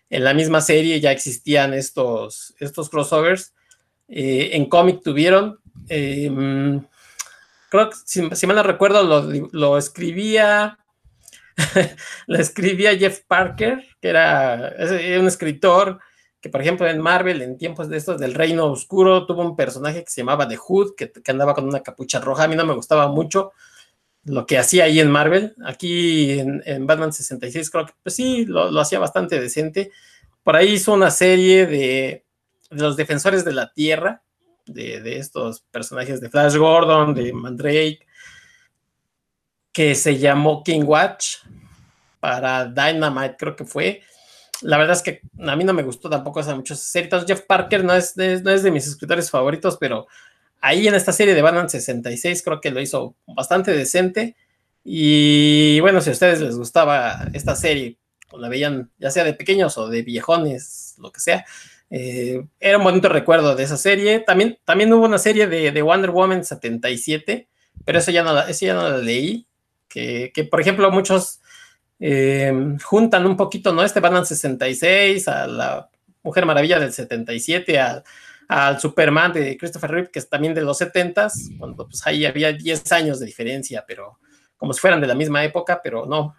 en 0.09 0.23
la 0.23 0.33
misma 0.33 0.59
serie 0.59 0.99
ya 0.99 1.11
existían 1.11 1.75
estos, 1.75 2.55
estos 2.59 2.89
crossovers. 2.89 3.53
Eh, 4.07 4.49
en 4.53 4.65
cómic 4.65 5.01
tuvieron, 5.03 5.59
eh, 5.87 6.31
creo 7.69 7.89
que 7.91 7.95
si, 8.05 8.27
si, 8.31 8.47
mal 8.47 8.55
no 8.55 8.63
recuerdo, 8.63 9.03
lo, 9.03 9.49
lo 9.51 9.77
escribía, 9.77 10.79
lo 12.25 12.39
escribía 12.39 12.97
Jeff 12.97 13.19
Parker, 13.27 13.85
que 14.01 14.09
era 14.09 14.73
un 15.19 15.27
escritor 15.27 15.99
que 16.43 16.49
por 16.49 16.59
ejemplo 16.59 16.85
en 16.89 16.99
Marvel, 16.99 17.41
en 17.41 17.57
tiempos 17.57 17.87
de 17.87 17.95
estos 17.95 18.19
del 18.19 18.33
Reino 18.33 18.65
Oscuro, 18.65 19.25
tuvo 19.25 19.43
un 19.43 19.55
personaje 19.55 20.03
que 20.03 20.11
se 20.11 20.19
llamaba 20.19 20.45
The 20.45 20.57
Hood, 20.57 20.93
que, 20.93 21.09
andaba 21.31 21.53
con 21.53 21.65
una 21.65 21.79
capucha 21.79 22.19
roja. 22.19 22.43
A 22.43 22.47
mí 22.49 22.57
no 22.57 22.65
me 22.65 22.73
gustaba 22.73 23.07
mucho 23.07 23.53
lo 24.25 24.45
que 24.45 24.57
hacía 24.57 24.83
ahí 24.83 24.99
en 24.99 25.09
Marvel. 25.09 25.55
Aquí 25.63 26.37
en, 26.37 26.85
Batman 26.85 27.13
66 27.13 27.69
creo 27.69 27.85
que 27.85 27.93
pues 28.03 28.15
sí, 28.15 28.43
lo, 28.45 28.69
lo, 28.71 28.81
hacía 28.81 28.99
bastante 28.99 29.39
decente. 29.39 29.91
Por 30.43 30.57
ahí 30.57 30.73
hizo 30.73 30.91
una 30.91 31.11
serie 31.11 31.65
de, 31.65 32.25
de 32.69 32.81
los 32.81 32.97
defensores 32.97 33.45
de 33.45 33.53
la 33.53 33.71
Tierra, 33.71 34.21
de, 34.65 34.99
de, 34.99 35.19
estos 35.19 35.61
personajes 35.71 36.19
de 36.19 36.29
Flash 36.29 36.57
Gordon, 36.57 37.13
de 37.13 37.31
Mandrake, 37.31 38.05
que 39.71 39.95
se 39.95 40.17
llamó 40.17 40.61
King 40.61 40.83
Watch 40.83 41.37
para 42.19 42.65
Dynamite, 42.65 43.37
creo 43.39 43.55
que 43.55 43.63
fue 43.63 44.01
la 44.63 44.77
verdad 44.77 44.95
es 44.95 45.03
que 45.03 45.21
a 45.39 45.55
mí 45.55 45.63
no 45.63 45.73
me 45.73 45.83
gustó 45.83 46.09
tampoco 46.09 46.39
esa 46.39 46.55
muchas 46.55 46.79
series. 46.79 47.25
Jeff 47.25 47.41
Parker 47.41 47.83
no 47.83 47.93
es, 47.93 48.15
de, 48.15 48.41
no 48.41 48.51
es 48.51 48.63
de 48.63 48.71
mis 48.71 48.87
escritores 48.87 49.29
favoritos, 49.29 49.77
pero 49.77 50.07
ahí 50.61 50.87
en 50.87 50.95
esta 50.95 51.11
serie 51.11 51.35
de 51.35 51.41
Batman 51.41 51.69
66 51.69 52.41
creo 52.43 52.61
que 52.61 52.71
lo 52.71 52.81
hizo 52.81 53.15
bastante 53.27 53.71
decente. 53.71 54.35
Y 54.83 55.79
bueno, 55.81 56.01
si 56.01 56.09
a 56.09 56.13
ustedes 56.13 56.41
les 56.41 56.57
gustaba 56.57 57.27
esta 57.33 57.55
serie, 57.55 57.97
o 58.31 58.37
la 58.37 58.49
veían 58.49 58.89
ya 58.97 59.11
sea 59.11 59.23
de 59.23 59.33
pequeños 59.33 59.77
o 59.77 59.87
de 59.87 60.01
viejones, 60.01 60.95
lo 60.97 61.11
que 61.11 61.19
sea, 61.19 61.45
eh, 61.89 62.43
era 62.59 62.77
un 62.77 62.83
bonito 62.83 63.09
recuerdo 63.09 63.55
de 63.55 63.63
esa 63.63 63.77
serie. 63.77 64.19
También, 64.19 64.57
también 64.65 64.91
hubo 64.93 65.05
una 65.05 65.19
serie 65.19 65.47
de, 65.47 65.71
de 65.71 65.81
Wonder 65.81 66.11
Woman 66.11 66.43
77, 66.43 67.47
pero 67.85 67.99
eso 67.99 68.11
ya 68.11 68.23
no 68.23 68.33
la, 68.33 68.49
eso 68.49 68.65
ya 68.65 68.73
no 68.73 68.89
la 68.89 68.97
leí. 68.97 69.45
Que, 69.87 70.31
que, 70.33 70.43
por 70.43 70.59
ejemplo, 70.59 70.89
muchos 70.89 71.42
eh, 71.99 72.77
juntan 72.83 73.25
un 73.25 73.37
poquito, 73.37 73.73
¿no? 73.73 73.83
Este 73.83 73.99
Batman 73.99 74.25
66, 74.25 75.27
a 75.27 75.47
la 75.47 75.89
Mujer 76.23 76.45
Maravilla 76.45 76.79
del 76.79 76.93
77, 76.93 77.79
al, 77.79 78.03
Superman 78.79 79.33
de 79.33 79.57
Christopher 79.57 79.89
Reeve, 79.89 80.11
que 80.11 80.19
es 80.19 80.29
también 80.29 80.53
de 80.53 80.61
los 80.61 80.79
70s, 80.79 81.57
cuando 81.57 81.87
pues 81.87 82.05
ahí 82.05 82.25
había 82.25 82.51
10 82.51 82.91
años 82.91 83.19
de 83.19 83.25
diferencia, 83.25 83.83
pero 83.87 84.19
como 84.57 84.73
si 84.73 84.79
fueran 84.79 85.01
de 85.01 85.07
la 85.07 85.15
misma 85.15 85.43
época, 85.43 85.81
pero 85.83 86.05
no. 86.05 86.35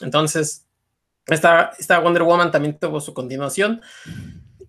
Entonces, 0.00 0.66
esta, 1.26 1.70
esta 1.78 2.00
Wonder 2.00 2.24
Woman 2.24 2.50
también 2.50 2.76
tuvo 2.78 3.00
su 3.00 3.14
continuación 3.14 3.80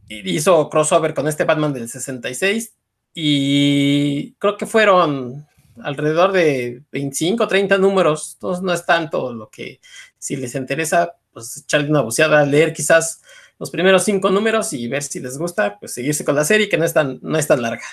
hizo 0.07 0.69
crossover 0.69 1.13
con 1.13 1.27
este 1.27 1.43
Batman 1.43 1.73
del 1.73 1.89
66 1.89 2.75
y 3.13 4.33
creo 4.33 4.57
que 4.57 4.65
fueron 4.65 5.47
alrededor 5.81 6.31
de 6.31 6.83
25, 6.91 7.47
30 7.47 7.77
números, 7.77 8.33
entonces 8.35 8.63
no 8.63 8.73
es 8.73 8.85
tanto 8.85 9.33
lo 9.33 9.49
que 9.49 9.79
si 10.25 10.35
les 10.35 10.55
interesa, 10.55 11.13
pues 11.31 11.55
echarle 11.57 11.87
una 11.87 12.01
buceada, 12.01 12.43
leer 12.43 12.73
quizás 12.73 13.21
los 13.59 13.69
primeros 13.69 14.03
cinco 14.03 14.31
números 14.31 14.73
y 14.73 14.87
ver 14.87 15.03
si 15.03 15.19
les 15.19 15.37
gusta, 15.37 15.77
pues 15.79 15.93
seguirse 15.93 16.25
con 16.25 16.33
la 16.33 16.43
serie 16.43 16.67
que 16.67 16.79
no 16.79 16.83
es 16.83 16.95
tan, 16.95 17.19
no 17.21 17.37
es 17.37 17.45
tan 17.45 17.61
larga. 17.61 17.83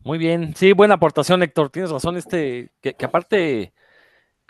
Muy 0.00 0.18
bien, 0.18 0.52
sí, 0.56 0.72
buena 0.72 0.94
aportación, 0.94 1.44
Héctor, 1.44 1.70
tienes 1.70 1.92
razón, 1.92 2.16
este, 2.16 2.72
que, 2.80 2.94
que 2.94 3.04
aparte, 3.04 3.72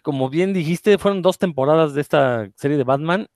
como 0.02 0.30
bien 0.30 0.54
dijiste, 0.54 0.96
fueron 0.96 1.20
dos 1.20 1.36
temporadas 1.36 1.92
de 1.92 2.00
esta 2.00 2.48
serie 2.56 2.78
de 2.78 2.84
Batman 2.84 3.28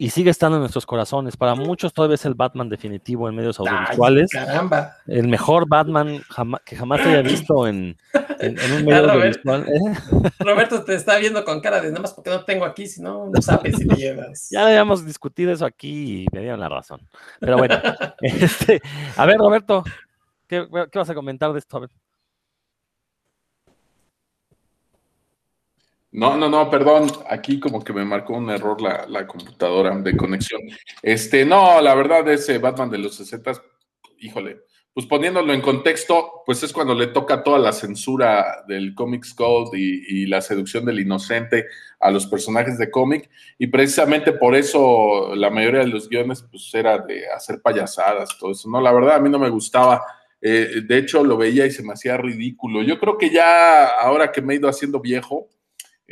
y 0.00 0.08
sigue 0.08 0.30
estando 0.30 0.56
en 0.56 0.62
nuestros 0.62 0.86
corazones. 0.86 1.36
Para 1.36 1.54
muchos 1.54 1.92
todavía 1.92 2.14
es 2.14 2.24
el 2.24 2.32
Batman 2.32 2.70
definitivo 2.70 3.28
en 3.28 3.36
medios 3.36 3.60
audiovisuales. 3.60 4.30
Ay, 4.34 4.46
caramba. 4.46 4.96
El 5.06 5.28
mejor 5.28 5.68
Batman 5.68 6.22
jama, 6.30 6.58
que 6.64 6.74
jamás 6.74 7.02
haya 7.02 7.20
visto 7.20 7.66
en, 7.66 7.98
en, 8.38 8.58
en 8.58 8.72
un 8.72 8.84
medio 8.86 9.06
Roberto, 9.06 9.50
audiovisual. 9.50 9.66
¿eh? 9.68 10.30
Roberto 10.38 10.84
te 10.84 10.94
está 10.94 11.18
viendo 11.18 11.44
con 11.44 11.60
cara 11.60 11.82
de 11.82 11.88
nada 11.90 12.00
más 12.00 12.14
porque 12.14 12.30
no 12.30 12.46
tengo 12.46 12.64
aquí, 12.64 12.86
si 12.86 13.02
no, 13.02 13.26
no 13.26 13.42
sabes 13.42 13.76
si 13.76 13.86
te 13.86 13.94
llevas. 13.94 14.48
Ya 14.50 14.64
habíamos 14.64 15.04
discutido 15.04 15.52
eso 15.52 15.66
aquí 15.66 16.22
y 16.22 16.26
me 16.32 16.40
dieron 16.40 16.60
la 16.60 16.70
razón. 16.70 17.06
Pero 17.38 17.58
bueno, 17.58 17.78
este, 18.22 18.80
a 19.18 19.26
ver, 19.26 19.36
Roberto, 19.36 19.84
¿qué, 20.46 20.66
¿qué, 20.90 20.98
vas 20.98 21.10
a 21.10 21.14
comentar 21.14 21.52
de 21.52 21.58
esto? 21.58 21.76
A 21.76 21.80
ver. 21.80 21.90
No, 26.12 26.36
no, 26.36 26.48
no, 26.48 26.68
perdón, 26.68 27.08
aquí 27.28 27.60
como 27.60 27.84
que 27.84 27.92
me 27.92 28.04
marcó 28.04 28.34
un 28.34 28.50
error 28.50 28.80
la, 28.82 29.06
la, 29.08 29.26
computadora 29.28 29.96
de 29.96 30.16
conexión. 30.16 30.60
Este, 31.02 31.44
no, 31.44 31.80
la 31.80 31.94
verdad, 31.94 32.28
ese 32.28 32.58
Batman 32.58 32.90
de 32.90 32.98
los 32.98 33.14
60, 33.14 33.52
híjole, 34.18 34.62
pues 34.92 35.06
poniéndolo 35.06 35.52
en 35.52 35.60
contexto, 35.60 36.42
pues 36.44 36.64
es 36.64 36.72
cuando 36.72 36.96
le 36.96 37.06
toca 37.08 37.44
toda 37.44 37.60
la 37.60 37.72
censura 37.72 38.64
del 38.66 38.92
Comics 38.96 39.34
Code 39.34 39.78
y, 39.78 40.22
y 40.22 40.26
la 40.26 40.40
seducción 40.40 40.84
del 40.84 40.98
inocente 40.98 41.66
a 42.00 42.10
los 42.10 42.26
personajes 42.26 42.76
de 42.76 42.90
cómic, 42.90 43.30
y 43.56 43.68
precisamente 43.68 44.32
por 44.32 44.56
eso 44.56 45.32
la 45.36 45.48
mayoría 45.50 45.80
de 45.80 45.86
los 45.86 46.08
guiones, 46.08 46.42
pues 46.50 46.74
era 46.74 46.98
de 46.98 47.30
hacer 47.30 47.62
payasadas, 47.62 48.36
todo 48.36 48.50
eso, 48.50 48.68
¿no? 48.68 48.80
La 48.80 48.92
verdad, 48.92 49.14
a 49.14 49.20
mí 49.20 49.30
no 49.30 49.38
me 49.38 49.48
gustaba. 49.48 50.02
Eh, 50.40 50.82
de 50.84 50.98
hecho, 50.98 51.22
lo 51.22 51.36
veía 51.36 51.66
y 51.66 51.70
se 51.70 51.84
me 51.84 51.92
hacía 51.92 52.16
ridículo. 52.16 52.82
Yo 52.82 52.98
creo 52.98 53.16
que 53.16 53.30
ya 53.30 53.86
ahora 53.86 54.32
que 54.32 54.42
me 54.42 54.54
he 54.54 54.56
ido 54.56 54.68
haciendo 54.68 54.98
viejo, 54.98 55.48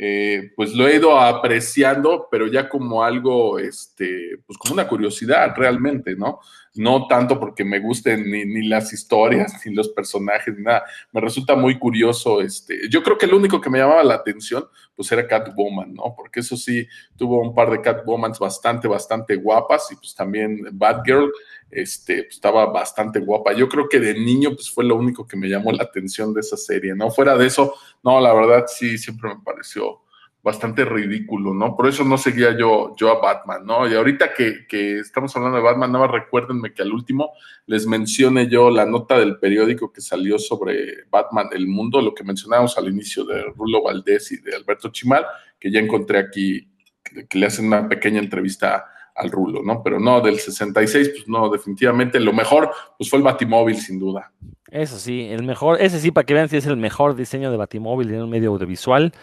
eh, 0.01 0.53
pues 0.55 0.73
lo 0.73 0.87
he 0.87 0.95
ido 0.95 1.19
apreciando, 1.19 2.29
pero 2.31 2.47
ya 2.47 2.69
como 2.69 3.03
algo, 3.03 3.59
este, 3.59 4.39
pues 4.47 4.57
como 4.57 4.75
una 4.75 4.87
curiosidad 4.87 5.53
realmente, 5.57 6.15
¿no? 6.15 6.39
No 6.75 7.05
tanto 7.05 7.37
porque 7.37 7.65
me 7.65 7.79
gusten 7.81 8.31
ni, 8.31 8.45
ni, 8.45 8.65
las 8.65 8.93
historias, 8.93 9.61
ni 9.65 9.73
los 9.73 9.89
personajes, 9.89 10.55
ni 10.57 10.63
nada. 10.63 10.85
Me 11.11 11.19
resulta 11.19 11.57
muy 11.57 11.77
curioso, 11.77 12.39
este, 12.39 12.87
yo 12.89 13.03
creo 13.03 13.17
que 13.17 13.25
el 13.25 13.33
único 13.33 13.59
que 13.59 13.69
me 13.69 13.79
llamaba 13.79 14.01
la 14.05 14.13
atención, 14.13 14.63
pues 14.95 15.11
era 15.11 15.27
Catwoman, 15.27 15.93
¿no? 15.93 16.13
Porque 16.15 16.39
eso 16.39 16.55
sí, 16.55 16.87
tuvo 17.17 17.41
un 17.41 17.53
par 17.53 17.69
de 17.69 17.81
Catwomans 17.81 18.39
bastante, 18.39 18.87
bastante 18.87 19.35
guapas 19.35 19.91
y 19.91 19.97
pues 19.97 20.15
también 20.15 20.61
Batgirl, 20.71 21.29
este, 21.71 22.23
pues, 22.23 22.35
estaba 22.35 22.65
bastante 22.67 23.19
guapa. 23.19 23.53
Yo 23.53 23.69
creo 23.69 23.87
que 23.87 23.99
de 23.99 24.13
niño, 24.13 24.51
pues 24.51 24.69
fue 24.69 24.83
lo 24.83 24.95
único 24.95 25.27
que 25.27 25.37
me 25.37 25.49
llamó 25.49 25.71
la 25.71 25.83
atención 25.83 26.33
de 26.33 26.41
esa 26.41 26.57
serie, 26.57 26.95
¿no? 26.95 27.11
Fuera 27.11 27.37
de 27.37 27.47
eso, 27.47 27.73
no, 28.03 28.19
la 28.19 28.33
verdad 28.33 28.65
sí, 28.67 28.97
siempre 28.97 29.29
me 29.29 29.41
pareció 29.43 30.01
bastante 30.41 30.85
ridículo, 30.85 31.53
¿no? 31.53 31.75
Por 31.75 31.87
eso 31.87 32.05
no 32.05 32.17
seguía 32.17 32.57
yo, 32.57 32.95
yo 32.95 33.09
a 33.11 33.19
Batman, 33.19 33.65
¿no? 33.65 33.87
Y 33.89 33.93
ahorita 33.93 34.33
que, 34.33 34.65
que 34.67 34.99
estamos 34.99 35.35
hablando 35.35 35.57
de 35.57 35.63
Batman, 35.63 35.91
nada 35.91 36.07
más 36.07 36.13
recuérdenme 36.13 36.73
que 36.73 36.81
al 36.81 36.93
último 36.93 37.33
les 37.65 37.85
mencione 37.85 38.47
yo 38.47 38.69
la 38.69 38.85
nota 38.85 39.19
del 39.19 39.37
periódico 39.37 39.91
que 39.91 40.01
salió 40.01 40.39
sobre 40.39 41.03
Batman, 41.09 41.49
el 41.51 41.67
mundo, 41.67 42.01
lo 42.01 42.13
que 42.13 42.23
mencionábamos 42.23 42.77
al 42.77 42.87
inicio 42.87 43.25
de 43.25 43.43
Rulo 43.55 43.83
Valdés 43.83 44.31
y 44.31 44.37
de 44.37 44.55
Alberto 44.55 44.89
Chimal, 44.89 45.25
que 45.59 45.71
ya 45.71 45.79
encontré 45.79 46.19
aquí, 46.19 46.71
que, 47.03 47.37
le 47.37 47.45
hacen 47.45 47.67
una 47.67 47.89
pequeña 47.89 48.19
entrevista 48.19 48.85
al 49.19 49.31
rulo, 49.31 49.61
¿no? 49.63 49.83
Pero 49.83 49.99
no, 49.99 50.21
del 50.21 50.39
66, 50.39 51.09
pues 51.09 51.27
no, 51.27 51.49
definitivamente 51.49 52.19
lo 52.19 52.33
mejor, 52.33 52.71
pues 52.97 53.09
fue 53.09 53.17
el 53.17 53.23
Batimóvil, 53.23 53.77
sin 53.77 53.99
duda. 53.99 54.31
Eso 54.71 54.97
sí, 54.97 55.27
el 55.29 55.43
mejor, 55.43 55.81
ese 55.81 55.99
sí, 55.99 56.11
para 56.11 56.25
que 56.25 56.33
vean 56.33 56.49
si 56.49 56.57
es 56.57 56.65
el 56.65 56.77
mejor 56.77 57.15
diseño 57.15 57.51
de 57.51 57.57
Batimóvil 57.57 58.13
en 58.13 58.23
un 58.23 58.29
medio 58.29 58.51
audiovisual, 58.51 59.13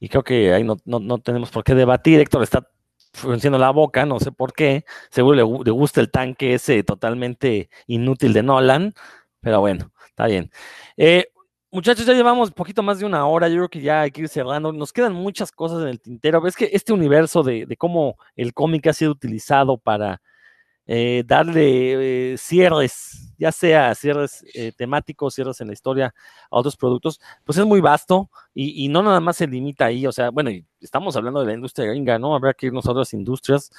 y 0.00 0.08
creo 0.08 0.24
que 0.24 0.52
ahí 0.52 0.64
no, 0.64 0.76
no, 0.84 0.98
no 0.98 1.18
tenemos 1.18 1.50
por 1.50 1.64
qué 1.64 1.74
debatir, 1.74 2.20
Héctor 2.20 2.42
está 2.42 2.68
frunciendo 3.12 3.58
la 3.58 3.70
boca, 3.70 4.04
no 4.04 4.18
sé 4.20 4.32
por 4.32 4.52
qué, 4.52 4.84
seguro 5.10 5.36
le, 5.36 5.64
le 5.64 5.70
gusta 5.70 6.00
el 6.00 6.10
tanque 6.10 6.54
ese 6.54 6.82
totalmente 6.82 7.70
inútil 7.86 8.32
de 8.32 8.42
Nolan, 8.42 8.94
pero 9.40 9.60
bueno, 9.60 9.92
está 10.08 10.26
bien. 10.26 10.50
Eh, 10.96 11.28
Muchachos, 11.72 12.06
ya 12.06 12.14
llevamos 12.14 12.52
poquito 12.52 12.82
más 12.82 13.00
de 13.00 13.06
una 13.06 13.26
hora, 13.26 13.48
yo 13.48 13.56
creo 13.56 13.68
que 13.68 13.80
ya 13.80 14.02
hay 14.02 14.10
que 14.12 14.22
ir 14.22 14.28
cerrando. 14.28 14.72
Nos 14.72 14.92
quedan 14.92 15.12
muchas 15.12 15.50
cosas 15.50 15.82
en 15.82 15.88
el 15.88 16.00
tintero. 16.00 16.46
Es 16.46 16.54
que 16.56 16.70
este 16.72 16.92
universo 16.92 17.42
de, 17.42 17.66
cómo 17.76 18.16
el 18.36 18.54
cómic 18.54 18.86
ha 18.86 18.92
sido 18.92 19.10
utilizado 19.10 19.76
para 19.76 20.22
eh, 20.86 21.24
darle 21.26 22.34
eh, 22.34 22.38
cierres, 22.38 23.34
ya 23.38 23.50
sea 23.50 23.94
cierres 23.96 24.44
eh, 24.54 24.72
temáticos, 24.76 25.34
cierres 25.34 25.60
en 25.60 25.66
la 25.68 25.72
historia 25.72 26.14
a 26.50 26.56
otros 26.56 26.76
productos, 26.76 27.20
pues 27.44 27.58
es 27.58 27.66
muy 27.66 27.80
vasto 27.80 28.30
y, 28.54 28.88
no 28.88 29.02
nada 29.02 29.20
más 29.20 29.36
se 29.36 29.48
limita 29.48 29.86
ahí, 29.86 30.06
o 30.06 30.12
sea, 30.12 30.30
bueno, 30.30 30.50
estamos 30.80 31.16
hablando 31.16 31.40
de 31.40 31.46
la 31.46 31.54
industria 31.54 31.88
gringa, 31.88 32.18
¿no? 32.18 32.34
Habrá 32.36 32.54
que 32.54 32.66
irnos 32.66 32.86
a 32.86 32.92
otras 32.92 33.12
industrias 33.12 33.70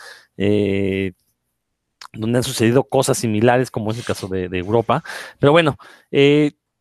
donde 2.14 2.38
han 2.38 2.44
sucedido 2.44 2.84
cosas 2.84 3.18
similares, 3.18 3.72
como 3.72 3.92
es 3.92 3.98
el 3.98 4.06
caso 4.06 4.28
de, 4.28 4.50
de 4.50 4.58
Europa. 4.60 5.04
Pero 5.40 5.52
bueno, 5.52 5.78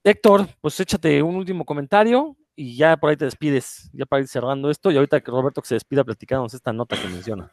Héctor, 0.06 0.46
pues 0.60 0.78
échate 0.78 1.20
un 1.20 1.34
último 1.34 1.64
comentario 1.64 2.36
y 2.54 2.76
ya 2.76 2.96
por 2.96 3.10
ahí 3.10 3.16
te 3.16 3.24
despides, 3.24 3.90
ya 3.92 4.06
para 4.06 4.22
ir 4.22 4.28
cerrando 4.28 4.70
esto, 4.70 4.92
y 4.92 4.96
ahorita 4.96 5.20
que 5.20 5.32
Roberto 5.32 5.60
que 5.60 5.66
se 5.66 5.74
despida 5.74 6.04
platicándonos 6.04 6.54
esta 6.54 6.72
nota 6.72 6.96
que 6.96 7.08
menciona. 7.08 7.50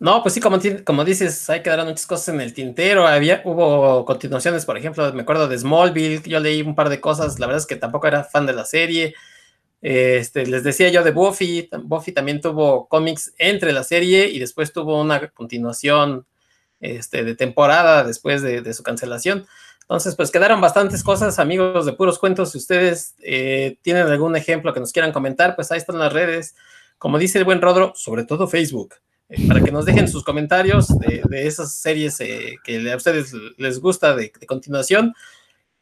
No, 0.00 0.22
pues 0.22 0.32
sí, 0.32 0.40
como, 0.40 0.58
como 0.84 1.04
dices, 1.04 1.50
hay 1.50 1.62
que 1.62 1.68
dar 1.68 1.84
muchas 1.84 2.06
cosas 2.06 2.28
en 2.30 2.40
el 2.40 2.54
tintero. 2.54 3.06
Había, 3.06 3.42
hubo 3.44 4.06
continuaciones, 4.06 4.64
por 4.64 4.78
ejemplo, 4.78 5.12
me 5.12 5.20
acuerdo 5.20 5.46
de 5.46 5.58
Smallville, 5.58 6.22
yo 6.24 6.40
leí 6.40 6.62
un 6.62 6.74
par 6.74 6.88
de 6.88 7.00
cosas, 7.02 7.38
la 7.38 7.46
verdad 7.46 7.60
es 7.60 7.66
que 7.66 7.76
tampoco 7.76 8.06
era 8.06 8.24
fan 8.24 8.46
de 8.46 8.54
la 8.54 8.64
serie. 8.64 9.14
Este, 9.82 10.46
les 10.46 10.64
decía 10.64 10.88
yo 10.88 11.02
de 11.02 11.10
Buffy, 11.10 11.68
Buffy 11.82 12.12
también 12.12 12.40
tuvo 12.40 12.88
cómics 12.88 13.34
entre 13.36 13.72
la 13.72 13.84
serie 13.84 14.28
y 14.28 14.38
después 14.38 14.72
tuvo 14.72 14.98
una 14.98 15.28
continuación 15.28 16.26
este, 16.80 17.22
de 17.22 17.36
temporada 17.36 18.02
después 18.02 18.40
de, 18.40 18.62
de, 18.62 18.72
su 18.72 18.82
cancelación. 18.82 19.46
Entonces, 19.84 20.16
pues 20.16 20.30
quedaron 20.30 20.62
bastantes 20.62 21.02
cosas, 21.02 21.38
amigos 21.38 21.84
de 21.84 21.92
puros 21.92 22.18
cuentos. 22.18 22.52
Si 22.52 22.58
ustedes 22.58 23.14
eh, 23.22 23.78
tienen 23.82 24.06
algún 24.06 24.34
ejemplo 24.34 24.72
que 24.72 24.80
nos 24.80 24.92
quieran 24.92 25.12
comentar, 25.12 25.54
pues 25.54 25.70
ahí 25.70 25.78
están 25.78 25.98
las 25.98 26.12
redes. 26.12 26.54
Como 26.96 27.18
dice 27.18 27.38
el 27.38 27.44
buen 27.44 27.60
Rodro, 27.60 27.92
sobre 27.94 28.24
todo 28.24 28.48
Facebook. 28.48 28.94
Eh, 29.28 29.46
para 29.48 29.62
que 29.62 29.70
nos 29.70 29.86
dejen 29.86 30.08
sus 30.08 30.24
comentarios 30.24 30.88
de, 30.98 31.46
esas 31.46 31.74
series 31.74 32.20
eh, 32.20 32.56
que 32.62 32.92
a 32.92 32.96
ustedes 32.96 33.32
les 33.58 33.78
gusta 33.78 34.14
de, 34.14 34.30
continuación. 34.46 35.14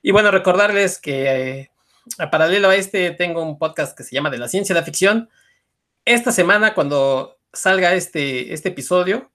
Y 0.01 0.13
bueno, 0.13 0.31
recordarles 0.31 0.99
que 0.99 1.71
a 2.19 2.31
paralelo 2.31 2.69
a 2.69 2.77
este 2.77 3.13
tengo 3.13 3.43
un 3.43 3.59
podcast 3.59 3.97
que 3.97 4.05
se 4.05 4.15
llama 4.15 4.31
De 4.31 4.39
la 4.39 4.49
ciencia 4.49 4.75
de 4.75 4.81
la 4.81 4.85
ficción. 4.85 5.29
Esta 6.05 6.33
semana, 6.33 6.75
cuando 6.75 7.39
salga 7.53 7.95
este, 7.95 8.53
este 8.53 8.71
episodio, 8.71 9.32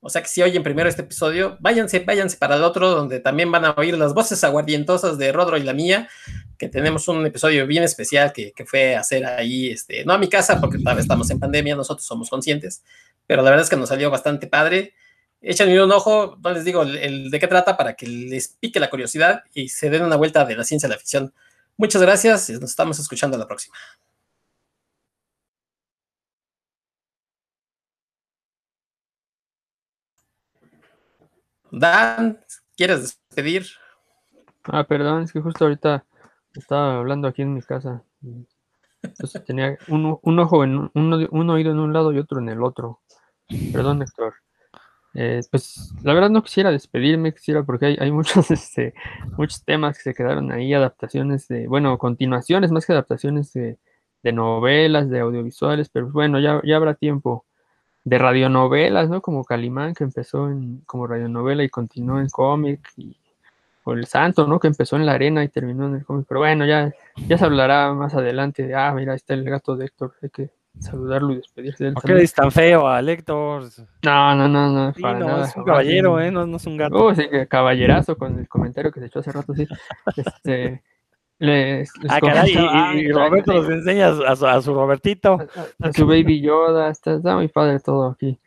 o 0.00 0.10
sea 0.10 0.22
que 0.22 0.28
si 0.28 0.42
oyen 0.42 0.62
primero 0.62 0.88
este 0.88 1.02
episodio, 1.02 1.56
váyanse, 1.60 2.00
váyanse 2.00 2.36
para 2.36 2.56
el 2.56 2.62
otro, 2.62 2.90
donde 2.90 3.18
también 3.18 3.50
van 3.50 3.64
a 3.64 3.70
oír 3.72 3.98
las 3.98 4.14
voces 4.14 4.44
aguardientosas 4.44 5.18
de 5.18 5.32
Rodro 5.32 5.56
y 5.56 5.64
la 5.64 5.72
mía, 5.72 6.08
que 6.56 6.68
tenemos 6.68 7.08
un 7.08 7.26
episodio 7.26 7.66
bien 7.66 7.82
especial 7.82 8.32
que, 8.32 8.52
que 8.52 8.64
fue 8.64 8.94
hacer 8.94 9.26
ahí, 9.26 9.70
este, 9.70 10.04
no 10.04 10.12
a 10.12 10.18
mi 10.18 10.28
casa, 10.28 10.60
porque 10.60 10.78
todavía 10.78 11.02
estamos 11.02 11.30
en 11.30 11.40
pandemia, 11.40 11.74
nosotros 11.74 12.06
somos 12.06 12.30
conscientes, 12.30 12.84
pero 13.26 13.42
la 13.42 13.50
verdad 13.50 13.64
es 13.64 13.70
que 13.70 13.76
nos 13.76 13.88
salió 13.88 14.10
bastante 14.10 14.46
padre. 14.46 14.94
Échenme 15.40 15.82
un 15.82 15.92
ojo, 15.92 16.36
no 16.42 16.50
les 16.50 16.64
digo 16.64 16.82
el, 16.82 17.30
de 17.30 17.38
qué 17.38 17.46
trata 17.46 17.76
para 17.76 17.94
que 17.94 18.06
les 18.06 18.48
pique 18.48 18.80
la 18.80 18.90
curiosidad 18.90 19.42
y 19.52 19.68
se 19.68 19.90
den 19.90 20.04
una 20.04 20.16
vuelta 20.16 20.44
de 20.44 20.56
la 20.56 20.64
ciencia 20.64 20.88
de 20.88 20.94
la 20.94 20.98
ficción. 20.98 21.32
Muchas 21.76 22.02
gracias 22.02 22.50
y 22.50 22.54
nos 22.54 22.70
estamos 22.70 22.98
escuchando 22.98 23.36
la 23.36 23.46
próxima. 23.46 23.76
Dan, 31.70 32.38
¿quieres 32.76 33.02
despedir? 33.02 33.66
Ah, 34.64 34.84
perdón, 34.84 35.22
es 35.22 35.32
que 35.32 35.40
justo 35.40 35.64
ahorita 35.64 36.04
estaba 36.54 36.98
hablando 36.98 37.28
aquí 37.28 37.42
en 37.42 37.54
mi 37.54 37.62
casa. 37.62 38.02
Entonces 39.02 39.44
tenía 39.46 39.78
un, 39.88 40.18
un 40.20 40.38
ojo 40.38 40.64
en 40.64 40.90
un, 40.94 41.28
un 41.30 41.50
oído 41.50 41.70
en 41.72 41.78
un 41.78 41.92
lado 41.92 42.12
y 42.12 42.18
otro 42.18 42.38
en 42.40 42.48
el 42.48 42.62
otro. 42.62 43.00
Perdón, 43.72 44.02
Héctor. 44.02 44.34
Eh, 45.14 45.40
pues 45.50 45.92
la 46.02 46.12
verdad 46.12 46.30
no 46.30 46.42
quisiera 46.42 46.70
despedirme, 46.70 47.32
quisiera 47.32 47.64
porque 47.64 47.86
hay, 47.86 47.96
hay 47.98 48.12
muchos, 48.12 48.50
este, 48.50 48.94
muchos 49.36 49.64
temas 49.64 49.96
que 49.96 50.04
se 50.04 50.14
quedaron 50.14 50.52
ahí, 50.52 50.74
adaptaciones 50.74 51.48
de, 51.48 51.66
bueno, 51.66 51.96
continuaciones 51.98 52.70
más 52.70 52.86
que 52.86 52.92
adaptaciones 52.92 53.52
de, 53.52 53.78
de 54.22 54.32
novelas, 54.32 55.08
de 55.08 55.20
audiovisuales, 55.20 55.88
pero 55.88 56.10
bueno, 56.12 56.38
ya, 56.38 56.60
ya 56.64 56.76
habrá 56.76 56.94
tiempo 56.94 57.46
de 58.08 58.18
radionovelas, 58.18 59.08
¿no? 59.10 59.20
Como 59.20 59.44
Calimán, 59.44 59.94
que 59.94 60.04
empezó 60.04 60.48
en, 60.48 60.80
como 60.86 61.06
radionovela 61.06 61.62
y 61.62 61.68
continuó 61.68 62.20
en 62.20 62.28
cómic, 62.28 62.80
y, 62.96 63.16
o 63.84 63.92
El 63.92 64.06
Santo, 64.06 64.46
¿no? 64.46 64.58
Que 64.58 64.68
empezó 64.68 64.96
en 64.96 65.04
la 65.04 65.12
arena 65.12 65.44
y 65.44 65.48
terminó 65.48 65.86
en 65.86 65.96
el 65.96 66.04
cómic, 66.04 66.26
pero 66.28 66.40
bueno, 66.40 66.64
ya, 66.64 66.92
ya 67.26 67.38
se 67.38 67.44
hablará 67.44 67.92
más 67.92 68.14
adelante 68.14 68.66
de, 68.66 68.74
ah, 68.74 68.92
mira, 68.94 69.12
ahí 69.12 69.16
está 69.16 69.34
el 69.34 69.44
gato 69.44 69.76
de 69.76 69.86
Héctor, 69.86 70.14
hay 70.22 70.30
que 70.30 70.50
saludarlo 70.80 71.32
y 71.32 71.36
despedirse 71.36 71.84
de 71.84 71.88
él. 71.88 71.94
¿Por 71.94 72.04
qué 72.04 72.12
eres 72.12 72.32
tan 72.32 72.50
feo, 72.50 72.86
Alector? 72.86 73.64
No, 74.02 74.34
no, 74.34 74.48
no, 74.48 74.72
no, 74.72 74.92
sí, 74.94 75.02
para 75.02 75.18
no 75.18 75.26
nada. 75.26 75.46
Es 75.46 75.56
un 75.56 75.64
caballero, 75.64 76.20
¿eh? 76.20 76.30
No, 76.30 76.46
no, 76.46 76.56
es 76.56 76.66
un 76.66 76.76
gato. 76.76 76.96
Oh, 76.96 77.14
sí, 77.14 77.28
caballerazo 77.48 78.16
con 78.16 78.38
el 78.38 78.48
comentario 78.48 78.90
que 78.90 79.00
se 79.00 79.06
echó 79.06 79.18
hace 79.18 79.32
rato, 79.32 79.54
sí. 79.54 79.66
Este, 80.16 80.82
les, 81.38 81.90
les 82.02 82.10
ah, 82.10 82.20
caray, 82.20 82.52
y, 82.52 82.98
y, 82.98 83.12
Roberto 83.12 83.52
los 83.52 83.68
enseña 83.68 84.08
a 84.08 84.36
su, 84.36 84.46
a 84.46 84.60
su 84.60 84.74
Robertito. 84.74 85.38
A, 85.80 85.88
a, 85.88 85.92
su 85.92 86.06
baby 86.06 86.40
Yoda, 86.40 86.90
está, 86.90 87.14
está, 87.14 87.36
muy 87.36 87.48
padre 87.48 87.78
todo 87.78 88.08
aquí. 88.08 88.38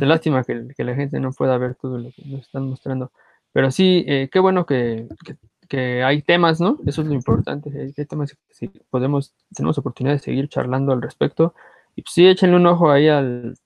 Es 0.00 0.06
lástima 0.06 0.44
que, 0.44 0.68
que, 0.76 0.84
la 0.84 0.94
gente 0.94 1.18
no 1.18 1.32
pueda 1.32 1.58
ver 1.58 1.74
todo 1.74 1.98
lo 1.98 2.10
que 2.12 2.22
nos 2.24 2.42
están 2.42 2.68
mostrando. 2.68 3.10
Pero 3.52 3.70
sí, 3.70 4.04
eh, 4.06 4.28
qué 4.30 4.38
bueno 4.38 4.64
que, 4.64 5.08
que, 5.24 5.36
que, 5.68 6.04
hay 6.04 6.22
temas, 6.22 6.60
¿no? 6.60 6.78
Eso 6.86 7.02
es 7.02 7.08
lo 7.08 7.14
importante. 7.14 7.92
Hay 7.96 8.04
temas 8.06 8.32
que 8.32 8.38
sí 8.50 8.70
podemos, 8.90 9.34
tenemos 9.54 9.78
oportunidad 9.78 10.14
de 10.14 10.20
seguir 10.20 10.48
charlando 10.48 10.92
al 10.92 11.02
respecto. 11.02 11.54
Y 11.96 12.02
pues 12.02 12.12
sí, 12.14 12.28
échenle 12.28 12.56
un 12.56 12.66
ojo 12.66 12.90
ahí 12.92 13.08
al, 13.08 13.56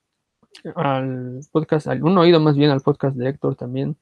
al 0.75 1.41
podcast, 1.51 1.87
al, 1.87 2.03
un 2.03 2.17
oído 2.17 2.39
más 2.39 2.57
bien 2.57 2.71
al 2.71 2.81
podcast 2.81 3.15
de 3.15 3.29
Héctor 3.29 3.55
también. 3.55 3.97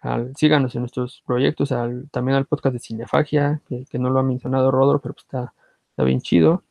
Al, 0.00 0.34
síganos 0.36 0.74
en 0.74 0.82
nuestros 0.82 1.22
proyectos, 1.26 1.72
al, 1.72 2.08
también 2.10 2.36
al 2.36 2.46
podcast 2.46 2.74
de 2.74 2.80
Cinefagia, 2.80 3.60
que, 3.68 3.84
que, 3.90 3.98
no 3.98 4.10
lo 4.10 4.20
ha 4.20 4.22
mencionado 4.22 4.70
Rodro, 4.70 5.00
pero 5.00 5.14
pues 5.14 5.24
está, 5.24 5.52
está 5.90 6.04
bien 6.04 6.20
chido. 6.20 6.62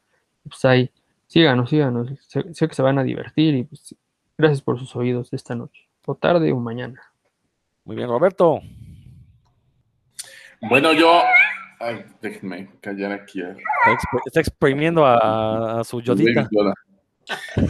Pues 0.44 0.64
ahí, 0.66 0.92
síganos, 1.28 1.70
síganos. 1.70 2.10
Sé, 2.28 2.54
sé, 2.54 2.68
que 2.68 2.76
se 2.76 2.82
van 2.82 3.00
a 3.00 3.04
divertir 3.04 3.56
y 3.56 3.64
pues 3.64 3.96
gracias 4.38 4.62
por 4.62 4.80
sus 4.80 4.96
oídos 4.96 5.30
de 5.32 5.38
esta 5.38 5.56
noche, 5.56 5.88
o 6.06 6.16
tarde 6.16 6.52
o 6.52 6.60
mañana. 6.60 7.02
Muy 7.84 7.96
bien, 7.96 8.08
Roberto. 8.08 8.62
Bueno, 10.62 10.94
yo 10.94 11.22
Ay, 11.80 12.04
déjenme 12.22 12.70
callar 12.82 13.12
aquí. 13.12 13.42
Está, 14.26 14.40
exprimiendo 14.40 15.06
a, 15.06 15.80
a 15.80 15.84
su 15.84 16.02
yodita. 16.02 16.50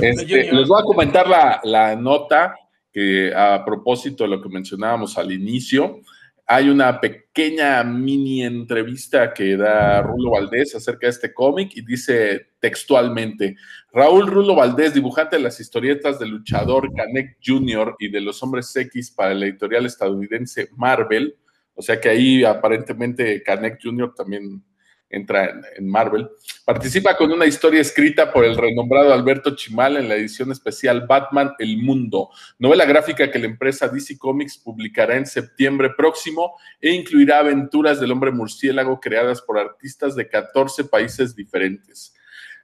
Este, 0.02 0.52
les 0.54 0.68
voy 0.68 0.80
a 0.80 0.84
comentar 0.84 1.28
la, 1.28 1.60
la, 1.64 1.96
nota 1.96 2.56
que 2.98 3.32
a 3.32 3.64
propósito 3.64 4.24
de 4.24 4.32
lo 4.32 4.41
que 4.41 4.49
mencionábamos 4.49 5.19
al 5.19 5.32
inicio, 5.32 6.02
hay 6.48 6.68
una 6.68 6.99
pequeña 6.99 7.84
mini 7.84 8.44
entrevista 8.44 9.36
que 9.36 9.56
da 9.56 10.02
Rulo 10.02 10.32
Valdés 10.32 10.74
acerca 10.74 11.06
de 11.06 11.11
este 11.11 11.32
cómic 11.32 11.74
y 11.76 11.86
dice 11.86 12.53
textualmente, 12.60 13.56
Raúl 13.94 14.26
Rulo 14.26 14.56
Valdés, 14.56 14.95
dibujante 14.95 15.36
de 15.36 15.44
las 15.44 15.60
historietas 15.60 16.18
del 16.18 16.30
luchador 16.30 16.91
Canek 16.91 17.38
Jr. 17.45 17.98
y 17.99 18.10
de 18.10 18.19
los 18.19 18.41
hombres 18.41 18.76
X 18.76 19.11
para 19.11 19.36
la 19.36 19.45
editorial 19.45 19.86
estadounidense 19.86 20.69
Marvel, 20.76 21.36
o 21.76 21.84
sea 21.84 22.02
que 22.02 22.10
ahí 22.10 22.44
aparentemente 22.44 23.44
Canek 23.44 23.78
Jr. 23.80 24.15
también 24.15 24.64
entra 25.10 25.62
en, 25.76 25.88
Marvel. 25.88 26.30
Participa 26.66 27.16
con 27.16 27.32
una 27.32 27.46
historia 27.46 27.82
escrita 27.82 28.32
por 28.32 28.44
el 28.44 28.58
renombrado 28.58 29.14
Alberto 29.14 29.56
Chimal 29.56 29.98
en 29.98 30.10
la 30.10 30.16
edición 30.16 30.52
especial 30.52 31.06
Batman 31.08 31.54
El 31.60 31.78
Mundo, 31.78 32.30
novela 32.60 32.86
gráfica 32.86 33.32
que 33.32 33.40
la 33.40 33.46
empresa 33.46 33.88
DC 33.88 34.18
Comics 34.18 34.58
publicará 34.58 35.16
en 35.16 35.26
septiembre 35.26 35.92
próximo 35.96 36.56
e 36.82 36.92
incluirá 36.92 37.40
aventuras 37.40 38.00
del 38.00 38.12
hombre 38.12 38.32
murciélago 38.32 39.00
creadas 39.00 39.42
por 39.42 39.58
artistas 39.58 40.16
de 40.16 40.28
14 40.28 40.86
países 40.86 41.36
diferentes. 41.36 42.14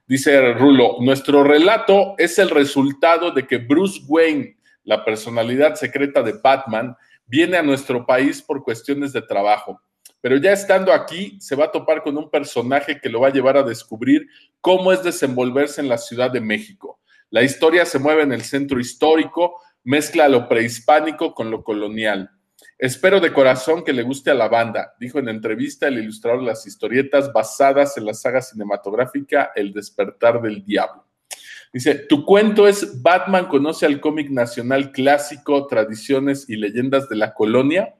Dice 0.06 0.52
Rulo, 0.52 0.96
nuestro 1.00 1.44
relato 1.44 2.14
es 2.18 2.38
el 2.38 2.50
resultado 2.50 3.30
de 3.30 3.46
que 3.46 3.56
Bruce 3.56 4.02
Wayne, 4.06 4.58
la 4.84 5.02
personalidad 5.02 5.76
secreta 5.76 6.22
de 6.22 6.34
Batman, 6.42 6.94
viene 7.26 7.56
a 7.56 7.62
nuestro 7.62 8.04
país 8.04 8.42
por 8.42 8.62
cuestiones 8.62 9.14
de 9.14 9.22
trabajo 9.22 9.80
pero 10.24 10.38
ya 10.38 10.52
estando 10.52 10.90
aquí 10.90 11.36
se 11.38 11.54
va 11.54 11.66
a 11.66 11.70
topar 11.70 12.02
con 12.02 12.16
un 12.16 12.30
personaje 12.30 12.98
que 12.98 13.10
lo 13.10 13.20
va 13.20 13.28
a 13.28 13.30
llevar 13.30 13.58
a 13.58 13.62
descubrir 13.62 14.26
cómo 14.62 14.90
es 14.90 15.02
desenvolverse 15.02 15.82
en 15.82 15.88
la 15.90 15.98
Ciudad 15.98 16.30
de 16.30 16.40
México. 16.40 16.98
La 17.28 17.42
historia 17.42 17.84
se 17.84 17.98
mueve 17.98 18.22
en 18.22 18.32
el 18.32 18.40
centro 18.40 18.80
histórico, 18.80 19.60
mezcla 19.82 20.26
lo 20.30 20.48
prehispánico 20.48 21.34
con 21.34 21.50
lo 21.50 21.62
colonial. 21.62 22.30
Espero 22.78 23.20
de 23.20 23.34
corazón 23.34 23.84
que 23.84 23.92
le 23.92 24.02
guste 24.02 24.30
a 24.30 24.34
la 24.34 24.48
banda, 24.48 24.94
dijo 24.98 25.18
en 25.18 25.28
entrevista 25.28 25.88
el 25.88 25.98
ilustrador 25.98 26.40
de 26.40 26.46
las 26.46 26.66
historietas 26.66 27.30
basadas 27.30 27.98
en 27.98 28.06
la 28.06 28.14
saga 28.14 28.40
cinematográfica 28.40 29.52
El 29.54 29.74
despertar 29.74 30.40
del 30.40 30.64
diablo. 30.64 31.04
Dice, 31.70 31.96
tu 31.96 32.24
cuento 32.24 32.66
es 32.66 33.02
Batman 33.02 33.44
conoce 33.44 33.84
al 33.84 34.00
cómic 34.00 34.30
nacional 34.30 34.90
clásico, 34.90 35.66
tradiciones 35.66 36.48
y 36.48 36.56
leyendas 36.56 37.10
de 37.10 37.16
la 37.16 37.34
colonia. 37.34 37.94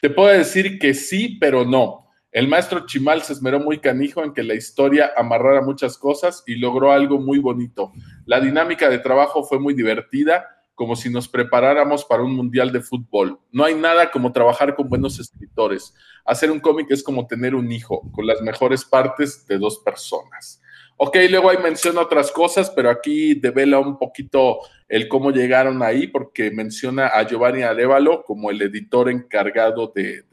Te 0.00 0.10
puedo 0.10 0.28
decir 0.28 0.78
que 0.78 0.94
sí, 0.94 1.36
pero 1.40 1.64
no. 1.64 2.06
El 2.30 2.48
maestro 2.48 2.84
Chimal 2.86 3.22
se 3.22 3.32
esmeró 3.32 3.60
muy 3.60 3.78
canijo 3.78 4.22
en 4.22 4.34
que 4.34 4.42
la 4.42 4.54
historia 4.54 5.12
amarrara 5.16 5.62
muchas 5.62 5.96
cosas 5.96 6.42
y 6.46 6.56
logró 6.56 6.92
algo 6.92 7.18
muy 7.18 7.38
bonito. 7.38 7.92
La 8.26 8.40
dinámica 8.40 8.90
de 8.90 8.98
trabajo 8.98 9.42
fue 9.44 9.58
muy 9.58 9.72
divertida. 9.74 10.46
como 10.76 10.94
si 10.94 11.08
nos 11.08 11.26
preparáramos 11.26 12.04
para 12.04 12.22
un 12.22 12.36
mundial 12.36 12.70
de 12.70 12.82
fútbol. 12.82 13.40
No 13.50 13.64
hay 13.64 13.74
nada 13.74 14.10
como 14.10 14.30
trabajar 14.30 14.76
con 14.76 14.90
buenos 14.90 15.18
escritores. 15.18 15.94
Hacer 16.22 16.50
un 16.50 16.60
cómic 16.60 16.88
es 16.90 17.02
como 17.02 17.26
tener 17.26 17.54
un 17.54 17.72
hijo, 17.72 18.02
con 18.12 18.26
las 18.26 18.42
mejores 18.42 18.84
partes 18.84 19.46
de 19.46 19.58
dos 19.58 19.78
personas. 19.78 20.60
Ok, 20.98 21.16
luego 21.28 21.50
ahí 21.50 21.58
menciona 21.62 22.00
otras 22.00 22.32
cosas, 22.32 22.70
pero 22.70 22.88
aquí 22.88 23.34
devela 23.34 23.78
un 23.78 23.98
poquito 23.98 24.60
el 24.88 25.08
cómo 25.08 25.30
llegaron 25.30 25.82
ahí, 25.82 26.06
porque 26.06 26.50
menciona 26.50 27.08
a 27.08 27.26
Giovanni 27.26 27.62
Arevalo 27.62 28.22
como 28.24 28.50
el 28.50 28.62
editor 28.62 29.10
encargado 29.10 29.92
de, 29.94 30.24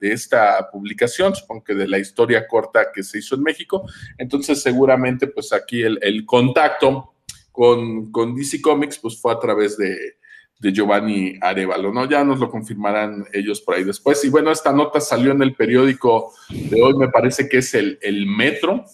esta 0.00 0.70
publicación, 0.72 1.36
supongo 1.36 1.62
que 1.62 1.74
de 1.74 1.86
la 1.86 1.98
historia 1.98 2.48
corta 2.48 2.90
que 2.92 3.04
se 3.04 3.18
hizo 3.18 3.36
en 3.36 3.42
México. 3.44 3.86
Entonces, 4.16 4.60
seguramente, 4.60 5.28
pues 5.28 5.52
aquí 5.52 5.82
el, 5.82 6.26
contacto 6.26 7.14
con, 7.52 8.10
con, 8.10 8.34
DC 8.34 8.60
Comics, 8.60 8.98
pues 8.98 9.20
fue 9.20 9.32
a 9.32 9.38
través 9.38 9.76
de, 9.76 10.16
Giovanni 10.60 11.38
Arevalo, 11.40 11.92
¿no? 11.92 12.08
Ya 12.08 12.24
nos 12.24 12.40
lo 12.40 12.50
confirmarán 12.50 13.24
ellos 13.32 13.60
por 13.60 13.76
ahí 13.76 13.84
después. 13.84 14.24
Y 14.24 14.28
bueno, 14.28 14.50
esta 14.50 14.72
nota 14.72 15.00
salió 15.00 15.30
en 15.30 15.40
el 15.40 15.54
periódico 15.54 16.32
de 16.50 16.82
hoy, 16.82 16.94
me 16.94 17.08
parece 17.08 17.48
que 17.48 17.58
es 17.58 17.74
el, 17.74 17.96
el 18.02 18.26
Metro, 18.26 18.84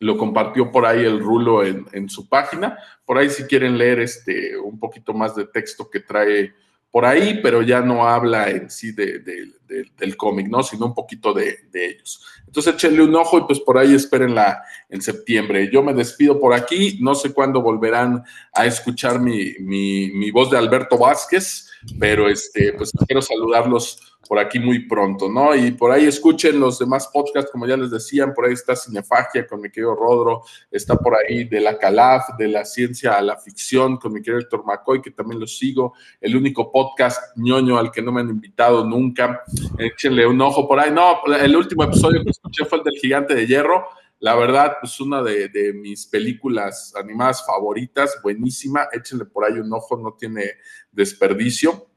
lo 0.00 0.16
compartió 0.16 0.70
por 0.70 0.86
ahí 0.86 1.04
el 1.04 1.20
Rulo 1.20 1.64
en, 1.64 2.08
su 2.08 2.28
página. 2.28 2.78
Por 3.04 3.18
ahí 3.18 3.30
si 3.30 3.44
quieren 3.44 3.78
leer 3.78 4.00
este, 4.00 4.56
un 4.56 4.78
poquito 4.78 5.12
más 5.12 5.34
de 5.34 5.46
texto 5.46 5.90
que 5.90 6.00
trae 6.00 6.52
por 6.90 7.04
ahí, 7.04 7.40
pero 7.42 7.62
ya 7.62 7.80
no 7.80 8.08
habla 8.08 8.48
en 8.48 8.70
sí 8.70 8.92
del 8.92 10.16
cómic, 10.16 10.48
¿no? 10.48 10.62
Sino 10.62 10.86
un 10.86 10.94
poquito 10.94 11.34
de, 11.34 11.58
ellos. 11.72 12.24
Entonces 12.46 12.74
échenle 12.74 13.02
un 13.02 13.14
ojo 13.14 13.38
y 13.38 13.42
pues 13.42 13.60
por 13.60 13.76
ahí 13.76 13.94
espérenla 13.94 14.62
en 14.88 15.02
septiembre. 15.02 15.68
Yo 15.70 15.82
me 15.82 15.92
despido 15.92 16.40
por 16.40 16.54
aquí, 16.54 16.98
no 17.00 17.14
sé 17.14 17.32
cuándo 17.32 17.60
volverán 17.60 18.24
a 18.54 18.66
escuchar 18.66 19.20
mi, 19.20 19.54
mi 19.58 20.30
voz 20.30 20.50
de 20.50 20.58
Alberto 20.58 20.96
Vázquez, 20.96 21.68
pero 21.98 22.28
este, 22.28 22.72
pues 22.72 22.92
quiero 23.06 23.22
saludarlos 23.22 24.07
por 24.28 24.38
aquí 24.38 24.58
muy 24.58 24.86
pronto, 24.86 25.30
¿no? 25.30 25.56
Y 25.56 25.70
por 25.70 25.90
ahí 25.90 26.04
escuchen 26.04 26.60
los 26.60 26.78
demás 26.78 27.08
podcasts, 27.10 27.50
como 27.50 27.66
ya 27.66 27.78
les 27.78 27.90
decían, 27.90 28.34
por 28.34 28.44
ahí 28.44 28.52
está 28.52 28.76
Cinefagia 28.76 29.46
con 29.46 29.62
mi 29.62 29.70
querido 29.70 29.94
Rodro, 29.94 30.42
está 30.70 30.96
por 30.96 31.14
ahí 31.16 31.44
de 31.44 31.60
la 31.60 31.78
Calaf, 31.78 32.36
de 32.38 32.48
la 32.48 32.66
ciencia 32.66 33.16
a 33.16 33.22
la 33.22 33.38
ficción 33.38 33.96
con 33.96 34.12
mi 34.12 34.20
querido 34.20 34.40
Héctor 34.40 34.64
McCoy, 34.66 35.00
que 35.00 35.12
también 35.12 35.40
lo 35.40 35.46
sigo, 35.46 35.94
el 36.20 36.36
único 36.36 36.70
podcast 36.70 37.36
ñoño 37.36 37.78
al 37.78 37.90
que 37.90 38.02
no 38.02 38.12
me 38.12 38.20
han 38.20 38.28
invitado 38.28 38.84
nunca, 38.84 39.42
échenle 39.78 40.26
un 40.26 40.40
ojo 40.42 40.68
por 40.68 40.78
ahí. 40.78 40.90
No, 40.92 41.22
el 41.34 41.56
último 41.56 41.84
episodio 41.84 42.22
que 42.22 42.30
escuché 42.30 42.66
fue 42.66 42.78
el 42.78 42.84
del 42.84 42.98
Gigante 43.00 43.34
de 43.34 43.46
Hierro, 43.46 43.86
la 44.20 44.34
verdad, 44.34 44.78
pues 44.80 45.00
una 45.00 45.22
de, 45.22 45.48
de, 45.48 45.72
mis 45.72 46.06
películas 46.06 46.92
animadas 46.96 47.46
favoritas, 47.46 48.18
buenísima. 48.20 48.88
Échenle 48.92 49.26
por 49.26 49.44
ahí 49.44 49.60
un 49.60 49.72
ojo, 49.72 49.96
no 49.96 50.16
tiene 50.18 50.54
desperdicio. 50.90 51.87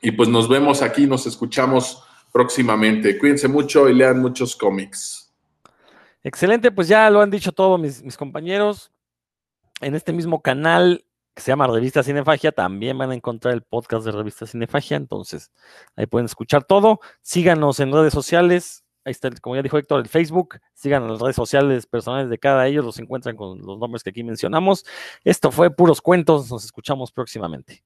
Y 0.00 0.12
pues 0.12 0.28
nos 0.28 0.48
vemos 0.48 0.82
aquí, 0.82 1.06
nos 1.06 1.26
escuchamos 1.26 2.04
próximamente. 2.32 3.18
Cuídense 3.18 3.48
mucho 3.48 3.88
y 3.88 3.94
lean 3.94 4.20
muchos 4.20 4.54
cómics. 4.56 5.32
Excelente, 6.22 6.70
pues 6.70 6.88
ya 6.88 7.08
lo 7.10 7.20
han 7.20 7.30
dicho 7.30 7.52
todos 7.52 7.80
mis, 7.80 8.16
compañeros. 8.16 8.92
En 9.80 9.94
este 9.94 10.12
mismo 10.12 10.42
canal 10.42 11.04
que 11.34 11.42
se 11.42 11.52
llama 11.52 11.68
Revista 11.68 12.02
Cinefagia, 12.02 12.50
también 12.50 12.98
van 12.98 13.12
a 13.12 13.14
encontrar 13.14 13.54
el 13.54 13.62
podcast 13.62 14.04
de 14.04 14.10
Revista 14.10 14.44
Cinefagia, 14.44 14.96
entonces 14.96 15.52
ahí 15.94 16.06
pueden 16.06 16.26
escuchar 16.26 16.64
todo. 16.64 16.98
Síganos 17.22 17.78
en 17.78 17.92
redes 17.92 18.12
sociales, 18.12 18.84
ahí 19.04 19.12
está, 19.12 19.30
como 19.40 19.54
ya 19.54 19.62
dijo 19.62 19.78
Héctor, 19.78 20.00
el 20.00 20.08
Facebook, 20.08 20.58
sigan 20.74 21.06
las 21.06 21.20
redes 21.20 21.36
sociales 21.36 21.86
personales 21.86 22.28
de 22.28 22.38
cada 22.38 22.66
ellos, 22.66 22.84
los 22.84 22.98
encuentran 22.98 23.36
con 23.36 23.58
los 23.60 23.78
nombres 23.78 24.02
que 24.02 24.10
aquí 24.10 24.24
mencionamos. 24.24 24.84
Esto 25.22 25.52
fue 25.52 25.70
Puros 25.70 26.02
Cuentos, 26.02 26.50
nos 26.50 26.64
escuchamos 26.64 27.12
próximamente. 27.12 27.84